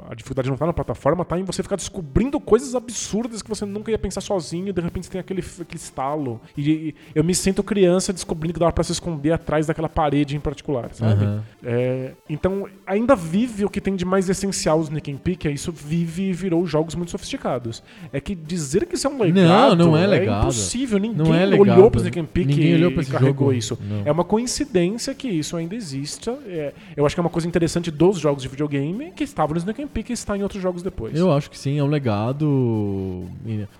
a 0.09 0.14
dificuldade 0.14 0.48
não 0.51 0.56
tá 0.56 0.66
na 0.66 0.72
plataforma, 0.72 1.24
tá 1.24 1.39
em 1.39 1.44
você 1.44 1.62
ficar 1.62 1.76
descobrindo 1.76 2.40
coisas 2.40 2.74
absurdas 2.74 3.43
que 3.43 3.48
você 3.48 3.64
nunca 3.64 3.90
ia 3.90 3.98
pensar 3.98 4.20
sozinho, 4.20 4.68
e 4.68 4.72
de 4.72 4.80
repente 4.80 5.10
tem 5.10 5.20
aquele, 5.20 5.40
aquele 5.40 5.76
estalo. 5.80 6.40
E, 6.56 6.70
e 6.70 6.94
eu 7.14 7.22
me 7.22 7.34
sinto 7.34 7.62
criança 7.62 8.12
descobrindo 8.12 8.55
que 8.55 8.60
dava 8.60 8.72
pra 8.72 8.82
se 8.84 8.93
esconder 8.93 9.32
atrás 9.32 9.66
daquela 9.66 9.89
parede 9.89 10.36
em 10.36 10.40
particular, 10.40 10.93
sabe? 10.94 11.24
Aham. 11.24 11.43
É, 11.62 12.12
então, 12.28 12.66
ainda 12.86 13.14
vive 13.14 13.64
o 13.64 13.70
que 13.70 13.80
tem 13.80 13.94
de 13.94 14.05
mais 14.05 14.28
essencial 14.28 14.78
os 14.78 14.89
Nick 14.89 15.12
and 15.12 15.18
Peek, 15.18 15.47
é 15.47 15.51
isso 15.51 15.70
vive 15.70 16.30
e 16.30 16.32
virou 16.32 16.66
jogos 16.66 16.94
muito 16.94 17.10
sofisticados. 17.10 17.82
É 18.12 18.20
que 18.20 18.34
dizer 18.34 18.86
que 18.86 18.94
isso 18.94 19.06
é 19.06 19.10
um 19.10 19.18
legado 19.20 19.76
não 19.76 19.97
é 19.97 20.06
legado. 20.06 20.43
impossível. 20.44 20.98
Ninguém 20.98 21.18
Não 21.26 21.34
é 21.34 21.44
olhou 21.47 21.60
legado. 21.64 21.90
para 21.90 21.98
os 21.98 22.05
Nick 22.05 22.18
and 22.20 22.24
Peek 22.26 22.47
Ninguém 22.48 22.74
olhou 22.74 22.90
e 22.90 22.94
pra 22.94 23.02
esse 23.02 23.10
carregou 23.12 23.48
jogo. 23.48 23.52
isso. 23.52 23.78
Não. 23.80 24.02
É 24.05 24.12
uma 24.12 24.24
coincidência 24.24 25.14
que 25.14 25.28
isso 25.28 25.56
ainda 25.56 25.74
exista. 25.74 26.36
É, 26.47 26.72
eu 26.97 27.02
acho 27.07 27.15
que 27.15 27.20
é 27.20 27.23
uma 27.23 27.31
coisa 27.31 27.49
interessante 27.49 27.91
dos 27.91 28.19
jogos 28.19 28.43
de 28.43 28.49
videogame 28.49 29.12
que 29.12 29.24
estavam 29.24 29.55
no 29.55 29.59
Sneak 29.59 29.87
Peek 29.87 30.11
e 30.11 30.12
está 30.12 30.37
em 30.37 30.43
outros 30.43 30.62
jogos 30.62 30.83
depois. 30.83 31.19
Eu 31.19 31.33
acho 31.33 31.51
que 31.51 31.59
sim, 31.59 31.79
é 31.79 31.85
um 31.85 31.89
legado. 31.89 33.27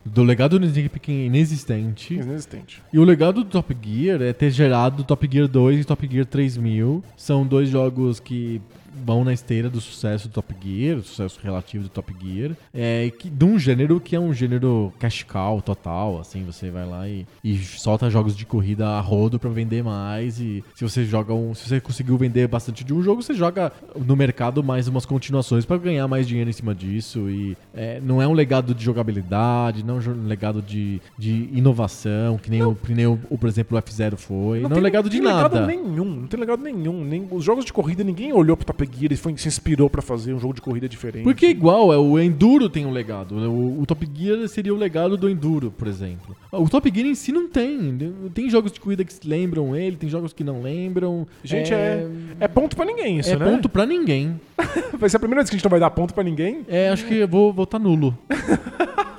Do 0.05 0.23
legado 0.23 0.59
do 0.59 0.67
Sneak 0.67 0.89
Peek 0.89 1.13
inexistente. 1.27 2.15
Inexistente. 2.15 2.83
E 2.93 2.99
o 2.99 3.05
legado 3.05 3.45
do 3.45 3.51
Top 3.51 3.77
Gear 3.83 4.23
é 4.23 4.33
ter 4.33 4.51
gerado 4.51 5.05
Top 5.05 5.29
Gear 5.31 5.49
2 5.49 5.81
e 5.81 5.85
Top 5.85 6.09
Gear 6.11 6.27
3000. 6.27 7.03
São 7.17 7.47
dois 7.47 7.69
jogos 7.69 8.21
que 8.21 8.61
vão 9.05 9.25
na 9.25 9.33
esteira 9.33 9.69
do 9.69 9.81
sucesso 9.81 10.29
do 10.29 10.33
Top 10.33 10.55
Gear, 10.63 10.97
do 10.97 11.03
sucesso 11.03 11.39
relativo 11.43 11.85
do 11.85 11.89
Top 11.89 12.15
Gear, 12.21 12.53
é, 12.73 13.11
que, 13.11 13.29
de 13.29 13.45
um 13.45 13.59
gênero 13.59 14.01
que 14.01 14.17
é 14.17 14.21
um 14.21 14.33
gênero 14.33 14.93
cash 14.99 15.23
cow 15.23 15.61
total, 15.61 16.21
assim, 16.21 16.45
você 16.45 16.71
vai 16.71 16.87
lá 16.87 17.09
e, 17.09 17.27
e 17.43 17.59
solta 17.59 18.11
jogos 18.11 18.37
de 18.37 18.45
corrida 18.45 18.89
a 18.89 19.01
rodo 19.01 19.39
pra 19.39 19.51
vender 19.51 19.83
mais 19.83 20.41
e 20.41 20.65
se 20.75 20.83
você 20.83 21.05
joga 21.05 21.33
um, 21.33 21.55
se 21.55 21.69
você 21.69 21.81
conseguiu 21.81 22.17
vender 22.17 22.47
bastante 22.49 22.85
de 22.85 22.93
um 22.93 23.03
jogo, 23.03 23.23
você 23.23 23.35
joga 23.35 23.73
no 23.97 24.17
mercado 24.17 24.63
mais 24.63 24.89
umas 24.89 25.07
continuações 25.07 25.65
pra 25.65 25.77
ganhar 25.77 26.07
mais 26.09 26.27
dinheiro 26.27 26.51
em 26.51 26.53
cima 26.53 26.75
disso 26.75 27.31
e 27.31 27.57
é, 27.75 28.01
não 28.01 28.21
é 28.21 28.27
um 28.27 28.33
legado 28.33 28.75
de 28.75 28.85
jogabilidade, 28.85 29.85
não 29.85 29.99
é 29.99 30.09
um 30.09 30.27
legado 30.27 30.63
de, 30.63 31.01
de 31.19 31.49
inovação, 31.53 32.39
que 32.39 32.51
nem, 32.51 32.63
o, 32.63 32.75
que 32.75 32.95
nem 32.95 33.07
o, 33.07 33.17
por 33.17 33.49
exemplo, 33.49 33.77
o 33.77 33.79
F-Zero 33.79 34.17
foi, 34.17 34.61
não, 34.61 34.77
é 34.77 34.79
um 34.79 34.83
legado 34.83 35.09
de 35.09 35.21
tem 35.21 35.27
nada. 35.27 35.49
legado 35.49 35.67
nenhum, 35.67 36.05
não 36.05 36.27
tem 36.27 36.41
legado 36.41 36.63
nenhum. 36.63 37.05
Nem, 37.05 37.27
os 37.31 37.45
jogos 37.45 37.65
de 37.65 37.73
corrida, 37.73 38.03
ninguém 38.05 38.33
olhou 38.33 38.57
pro 38.57 38.67
Top 38.67 38.82
Gear 38.85 39.13
e 39.13 39.17
foi, 39.17 39.37
se 39.37 39.49
inspirou 39.49 39.89
pra 39.89 40.03
fazer 40.03 40.35
um 40.35 40.39
jogo 40.39 40.55
de 40.55 40.61
corrida 40.61 40.89
diferente. 40.89 41.25
Porque 41.25 41.47
é 41.47 41.51
igual, 41.51 41.93
é, 41.93 41.97
o 41.97 42.19
Enduro 42.19 42.69
tem 42.69 42.85
um 42.87 42.91
legado. 42.91 43.35
né? 43.37 43.47
O, 43.47 43.81
o 43.81 43.87
Top 43.87 44.09
Gear 44.15 44.49
seria 44.49 44.75
o 44.75 44.77
legado 44.77 45.17
do 45.17 45.29
Enduro, 45.29 45.71
por 45.71 45.89
exemplo. 45.89 46.37
O 46.51 46.69
Top 46.69 46.91
Gear 46.93 47.07
em 47.07 47.15
si 47.15 47.33
não 47.33 47.49
tem. 47.49 47.99
Tem 48.35 48.51
jogos 48.51 48.73
de 48.73 48.81
corrida 48.81 49.05
que 49.05 49.15
lembram 49.27 49.75
ele, 49.77 49.97
tem 49.97 50.09
jogos 50.09 50.33
que 50.33 50.45
não 50.45 50.63
lembram. 50.63 51.27
Gente, 51.43 51.73
é, 51.73 52.07
é 52.41 52.49
ponto 52.49 52.77
pra 52.77 52.85
ninguém 52.85 53.19
isso, 53.19 53.31
é 53.31 53.37
né? 53.37 53.45
ponto 53.45 53.69
pra 53.69 53.87
ninguém. 53.87 54.41
Vai 54.99 55.09
ser 55.09 55.17
a 55.17 55.21
primeira 55.21 55.41
vez 55.43 55.51
que 55.51 55.57
a 55.57 55.59
gente 55.59 55.65
não 55.65 55.71
vai 55.71 55.81
dar 55.81 55.91
ponto 55.91 56.15
pra 56.15 56.23
ninguém. 56.23 56.65
É, 56.69 56.91
acho 56.91 57.07
que 57.07 57.17
eu 57.17 57.29
vou 57.29 57.53
votar 57.53 57.81
nulo. 57.81 58.17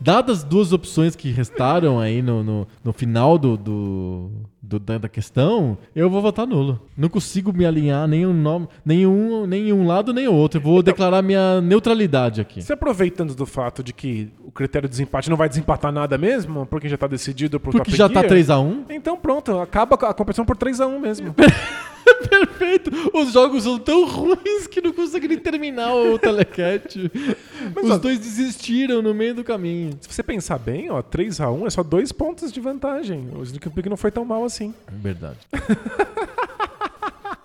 Dadas 0.00 0.38
as 0.38 0.44
duas 0.44 0.72
opções 0.72 1.14
que 1.14 1.30
restaram 1.30 2.00
aí 2.00 2.22
no, 2.22 2.42
no, 2.42 2.68
no 2.82 2.92
final 2.92 3.36
do, 3.36 3.56
do, 3.56 4.30
do- 4.78 4.98
da, 4.98 5.08
questão, 5.08 5.76
eu 5.94 6.08
vou 6.08 6.22
votar 6.22 6.46
nulo. 6.46 6.80
Não 6.96 7.08
consigo 7.08 7.52
me 7.52 7.66
alinhar 7.66 8.06
nenhum 8.06 8.32
nome, 8.32 8.68
nenhum, 8.84 9.46
nenhum 9.46 9.86
lado 9.86 10.12
nem 10.12 10.28
o 10.28 10.32
outro. 10.32 10.58
Eu 10.58 10.62
vou 10.64 10.82
declarar 10.82 11.22
minha 11.22 11.60
neutralidade 11.60 12.40
aqui. 12.40 12.62
Se 12.62 12.72
aproveitando 12.72 13.34
do 13.34 13.44
fato 13.46 13.82
de 13.82 13.92
que 13.92 14.30
o 14.44 14.52
critério 14.52 14.88
de 14.88 14.92
desempate 14.92 15.28
não 15.28 15.36
vai 15.36 15.48
desempatar 15.48 15.90
nada 15.92 16.16
mesmo, 16.16 16.64
porque 16.66 16.88
já 16.88 16.96
tá 16.96 17.06
decidido 17.06 17.58
pro 17.58 17.72
Porque 17.72 17.90
Top 17.90 17.96
já 17.96 18.08
tá 18.08 18.20
Gear, 18.20 18.32
3x1. 18.32 18.84
Então 18.90 19.16
pronto, 19.16 19.58
acaba 19.58 19.96
a 19.96 20.14
competição 20.14 20.44
por 20.44 20.56
3x1 20.56 20.98
mesmo. 21.00 21.34
Perfeito! 22.28 22.90
Os 23.14 23.32
jogos 23.32 23.64
são 23.64 23.78
tão 23.78 24.06
ruins 24.06 24.66
que 24.66 24.80
não 24.80 24.92
conseguem 24.92 25.38
terminar 25.38 25.94
o 25.94 26.18
telecat. 26.18 26.96
Os 27.82 27.90
ó- 27.90 27.98
dois 27.98 28.18
desistiram 28.18 29.02
no 29.02 29.12
meio 29.14 29.34
do 29.34 29.44
caminho. 29.44 29.96
Se 30.00 30.12
você 30.12 30.22
pensar 30.22 30.58
bem, 30.58 30.90
ó, 30.90 31.02
3x1 31.02 31.66
é 31.66 31.70
só 31.70 31.82
dois 31.82 32.12
pontos 32.12 32.52
de 32.52 32.60
vantagem. 32.60 33.28
O 33.34 33.42
Sneak 33.42 33.68
Peek 33.70 33.88
não 33.88 33.96
foi 33.96 34.10
tão 34.10 34.24
mal 34.24 34.44
assim. 34.44 34.74
Verdade. 34.90 35.38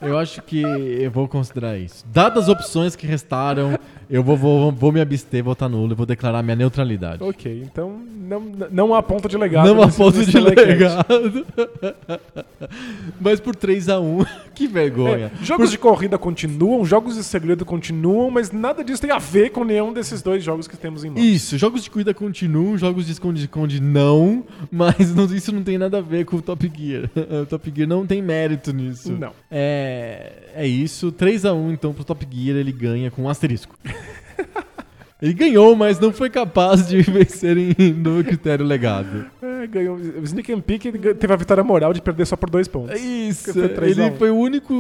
Eu 0.02 0.18
acho 0.20 0.42
que 0.42 0.62
eu 0.62 1.10
vou 1.10 1.28
considerar 1.28 1.78
isso. 1.80 2.06
Dadas 2.14 2.44
as 2.44 2.50
opções 2.50 2.96
que 2.96 3.08
restaram, 3.08 3.80
eu 4.10 4.24
vou, 4.24 4.36
vou, 4.38 4.72
vou 4.72 4.92
me 4.92 5.02
abster, 5.02 5.44
votar 5.44 5.70
nulo 5.70 5.92
e 5.94 5.96
vou 5.96 6.06
declarar 6.06 6.42
minha 6.44 6.56
neutralidade. 6.56 7.24
Ok, 7.24 7.62
então 7.64 8.00
não, 8.16 8.42
não 8.72 8.94
há 8.94 9.02
ponto 9.04 9.28
de 9.28 9.38
legado. 9.38 9.68
Não 9.68 9.82
há 9.82 9.88
ponto 9.88 10.24
de 10.26 10.40
legado. 10.40 11.46
Mas 13.20 13.40
por 13.40 13.56
3x1, 13.56 14.28
que 14.54 14.68
vergonha. 14.68 15.32
É, 15.40 15.44
jogos 15.44 15.72
de 15.72 15.78
corrida 15.78 16.18
continuam, 16.18 16.86
jogos 16.86 17.16
de 17.16 17.24
segredo 17.24 17.66
continuam, 17.66 18.30
mas 18.30 18.52
nada 18.52 18.84
disso 18.84 19.02
tem 19.02 19.12
a 19.12 19.18
ver 19.20 19.50
com 19.52 19.64
nenhum 19.64 19.94
desses 19.94 20.22
dois 20.22 20.44
jogos 20.44 20.68
que 20.68 20.78
temos 20.78 21.04
em 21.04 21.10
mãos. 21.10 21.24
Isso, 21.24 21.58
jogos 21.58 21.84
de 21.84 21.90
corrida 21.90 22.14
continuam, 22.14 22.78
jogos 22.78 23.06
de 23.06 23.14
esconde-esconde 23.14 23.80
não, 23.82 24.44
mas 24.72 25.14
não- 25.14 25.26
isso 25.26 25.52
não 25.54 25.64
tem 25.64 25.78
nada 25.78 25.98
a 25.98 26.02
ver 26.02 26.26
com 26.26 26.38
o 26.38 26.42
Top 26.42 26.72
Gear. 26.76 27.10
O 27.42 27.46
Top 27.46 27.72
Gear 27.76 27.88
não 27.88 28.06
tem 28.06 28.22
mérito 28.22 28.72
nisso. 28.74 29.12
Não. 29.14 29.32
É, 29.50 30.52
é 30.56 30.68
isso, 30.68 31.12
3x1 31.12 31.72
então 31.74 31.94
pro 31.94 32.04
Top 32.04 32.26
Gear, 32.32 32.58
ele 32.58 32.72
ganha 32.72 33.10
com 33.12 33.24
um 33.24 33.30
asterisco. 33.30 33.76
Ele 35.22 35.34
ganhou, 35.34 35.76
mas 35.76 36.00
não 36.00 36.12
foi 36.12 36.30
capaz 36.30 36.88
de 36.88 37.02
vencer 37.10 37.58
em- 37.58 37.94
no 37.94 38.24
critério 38.24 38.66
legado. 38.66 39.26
É, 39.42 39.66
ganhou. 39.68 39.96
O 39.98 40.24
Sneak 40.24 40.52
and 40.54 40.62
Peek 40.62 40.92
teve 41.16 41.34
a 41.34 41.36
vitória 41.38 41.64
moral 41.64 41.94
de 41.94 42.02
perder 42.02 42.26
só 42.28 42.36
por 42.36 42.50
dois 42.50 42.68
pontos. 42.68 42.92
É 42.92 42.98
isso, 43.00 43.54
Foi 43.54 43.70
3 43.70 43.98
a 44.00 44.04
1. 44.04 44.06
ele 44.08 44.16
foi 44.18 44.30
o 44.32 44.36
único, 44.38 44.74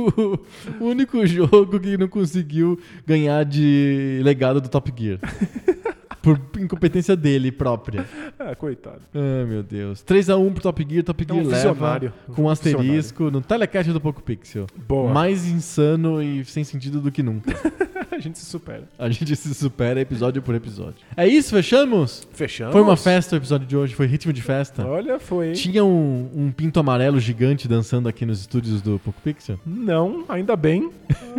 o 0.80 0.86
único 0.86 1.26
jogo 1.26 1.80
que 1.80 1.98
não 1.98 2.07
conseguiu 2.07 2.80
ganhar 3.07 3.44
de 3.45 4.19
legado 4.23 4.60
do 4.61 4.69
Top 4.69 4.91
Gear. 4.95 5.19
Por 6.26 6.41
incompetência 6.60 7.15
dele 7.15 7.52
própria. 7.52 8.06
Ah, 8.39 8.56
coitado. 8.56 9.02
Ai, 9.14 9.45
meu 9.45 9.61
Deus. 9.64 10.03
3x1 10.03 10.52
pro 10.53 10.61
Top 10.64 10.85
Gear, 10.89 11.03
Top 11.03 11.23
É 11.23 11.31
um 11.31 11.35
Gear 11.35 11.47
leva 11.47 11.72
visionário. 11.73 12.14
com 12.34 12.41
um 12.43 12.49
asterisco 12.49 13.30
no 13.30 13.41
telecast 13.41 13.91
do 13.93 14.02
Poco 14.02 14.22
Pixel. 14.23 14.65
Boa. 14.88 15.14
Mais 15.14 15.45
insano 15.47 16.22
e 16.22 16.43
sem 16.45 16.64
sentido 16.64 16.99
do 16.99 17.11
que 17.11 17.22
nunca. 17.23 17.53
a 18.11 18.18
gente 18.19 18.39
se 18.39 18.45
supera. 18.45 18.84
A 18.97 19.07
gente 19.10 19.35
se 19.35 19.53
supera 19.53 20.02
episódio 20.02 20.41
por 20.41 20.56
episódio. 20.56 20.95
É 21.15 21.27
isso, 21.27 21.52
fechamos? 21.52 22.27
Fechamos? 22.34 22.73
Foi 22.73 22.81
uma 22.81 22.97
festa 22.97 23.35
o 23.35 23.38
episódio 23.38 23.68
de 23.68 23.77
hoje, 23.77 23.93
foi 23.93 24.07
ritmo 24.07 24.34
de 24.34 24.41
festa. 24.41 24.85
Olha, 24.85 25.19
foi. 25.19 25.52
Tinha 25.52 25.85
um, 25.85 26.30
um 26.35 26.52
pinto 26.52 26.80
amarelo 26.80 27.19
gigante 27.19 27.68
dançando 27.68 28.10
aqui 28.10 28.26
nos 28.26 28.39
estúdios 28.41 28.81
do 28.81 28.99
Poco 28.99 29.22
Pixel? 29.22 29.60
Não, 29.65 30.26
ainda 30.27 30.56
bem. 30.56 30.89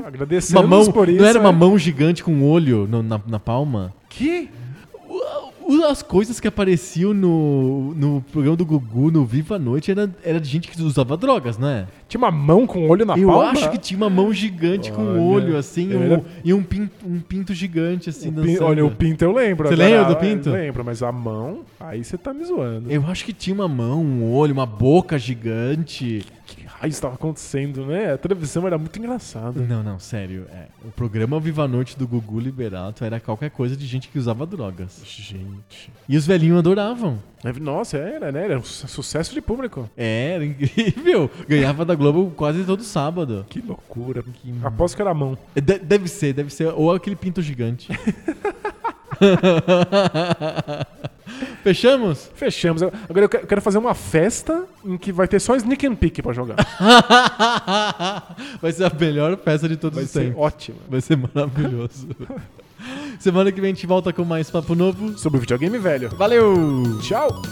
Agradecemos 0.04 0.62
Uma 0.62 0.68
mão, 0.68 0.92
por 0.92 1.08
isso. 1.08 1.20
não 1.20 1.28
era 1.28 1.40
uma 1.40 1.48
é. 1.48 1.52
mão 1.52 1.76
gigante 1.78 2.22
com 2.22 2.32
um 2.32 2.44
olho 2.44 2.86
no- 2.86 3.02
na, 3.02 3.20
na 3.26 3.40
palma? 3.40 3.92
Que? 4.08 4.48
As 5.88 6.00
coisas 6.02 6.38
que 6.38 6.46
apareciam 6.46 7.12
no, 7.12 7.92
no 7.94 8.24
programa 8.32 8.56
do 8.56 8.64
Gugu, 8.64 9.10
no 9.10 9.24
Viva 9.24 9.56
a 9.56 9.58
Noite, 9.58 9.90
era, 9.90 10.08
era 10.24 10.40
de 10.40 10.48
gente 10.48 10.68
que 10.68 10.80
usava 10.80 11.16
drogas, 11.16 11.58
não 11.58 11.68
é? 11.68 11.86
Tinha 12.08 12.18
uma 12.18 12.30
mão 12.30 12.66
com 12.68 12.88
olho 12.88 13.04
na 13.04 13.18
Eu 13.18 13.28
palma? 13.28 13.50
acho 13.50 13.70
que 13.70 13.78
tinha 13.78 13.96
uma 13.98 14.08
mão 14.08 14.32
gigante 14.32 14.92
com 14.92 15.02
Olha, 15.02 15.10
um 15.20 15.26
olho, 15.28 15.56
assim, 15.56 15.92
um- 15.94 16.02
era- 16.02 16.24
e 16.44 16.54
um 16.54 16.62
pinto, 16.62 16.92
um 17.04 17.18
pinto 17.18 17.52
gigante, 17.52 18.08
assim, 18.10 18.30
pin-. 18.32 18.58
Olha, 18.60 18.84
o 18.86 18.90
pinto 18.92 19.24
eu 19.24 19.32
lembro. 19.32 19.68
Você 19.68 19.74
lembra 19.74 20.04
do 20.04 20.16
pinto? 20.16 20.50
Lembro, 20.50 20.84
mas 20.84 21.02
a 21.02 21.10
mão, 21.10 21.60
aí 21.80 22.02
você 22.04 22.16
tá 22.16 22.32
me 22.32 22.44
zoando. 22.44 22.90
Eu 22.90 23.04
acho 23.08 23.24
que 23.24 23.32
tinha 23.32 23.54
uma 23.54 23.68
mão, 23.68 24.02
um 24.04 24.32
olho, 24.32 24.52
uma 24.52 24.66
boca 24.66 25.18
gigante. 25.18 26.24
Que 26.90 26.96
estava 26.96 27.14
acontecendo, 27.14 27.84
né? 27.86 28.12
A 28.14 28.18
televisão 28.18 28.66
era 28.66 28.76
muito 28.78 28.98
engraçada. 28.98 29.60
Não, 29.60 29.82
não, 29.82 29.98
sério. 29.98 30.46
É. 30.52 30.66
O 30.84 30.90
programa 30.90 31.38
Viva 31.40 31.64
a 31.64 31.68
Noite 31.68 31.96
do 31.98 32.06
Gugu 32.06 32.38
Liberato 32.40 33.04
era 33.04 33.18
qualquer 33.20 33.50
coisa 33.50 33.76
de 33.76 33.86
gente 33.86 34.08
que 34.08 34.18
usava 34.18 34.46
drogas. 34.46 35.00
Gente. 35.04 35.90
E 36.08 36.16
os 36.16 36.26
velhinhos 36.26 36.58
adoravam. 36.58 37.18
Nossa, 37.60 37.96
era, 37.98 38.32
né? 38.32 38.44
Era 38.44 38.58
um 38.58 38.62
su- 38.64 38.88
sucesso 38.88 39.32
de 39.32 39.40
público. 39.40 39.88
É, 39.96 40.32
era 40.34 40.44
incrível. 40.44 41.30
Ganhava 41.48 41.84
da 41.84 41.94
Globo 41.94 42.32
quase 42.36 42.64
todo 42.64 42.82
sábado. 42.82 43.46
Que 43.48 43.60
loucura. 43.60 44.24
Aposto 44.64 44.96
que 44.96 45.02
era 45.02 45.10
a 45.10 45.14
mão. 45.14 45.38
De- 45.54 45.78
deve 45.78 46.08
ser, 46.08 46.32
deve 46.32 46.52
ser. 46.52 46.72
Ou 46.74 46.92
aquele 46.92 47.14
pinto 47.16 47.40
gigante. 47.42 47.88
Fechamos? 51.62 52.30
Fechamos. 52.34 52.82
Agora 52.82 53.24
eu 53.24 53.28
que- 53.28 53.36
eu 53.38 53.46
quero 53.46 53.60
fazer 53.60 53.78
uma 53.78 53.94
festa 53.94 54.64
em 54.84 54.96
que 54.96 55.12
vai 55.12 55.26
ter 55.28 55.40
só 55.40 55.54
sneak 55.56 55.86
and 55.86 55.94
peek 55.96 56.22
pra 56.22 56.32
jogar. 56.32 56.56
Vai 58.62 58.72
ser 58.72 58.84
a 58.84 58.92
melhor 58.98 59.36
festa 59.38 59.68
de 59.68 59.76
todos 59.76 59.96
Vai 59.96 60.04
os 60.04 60.10
ser 60.10 60.20
tempos. 60.26 60.42
ótimo. 60.42 60.78
Vai 60.88 61.00
ser 61.00 61.16
maravilhoso. 61.16 62.08
Semana 63.18 63.50
que 63.50 63.60
vem 63.60 63.72
a 63.72 63.74
gente 63.74 63.86
volta 63.86 64.12
com 64.12 64.24
mais 64.24 64.50
papo 64.50 64.74
novo. 64.74 65.18
Sobre 65.18 65.38
o 65.38 65.40
videogame 65.40 65.78
velho. 65.78 66.10
Valeu! 66.16 66.98
Tchau! 67.02 67.42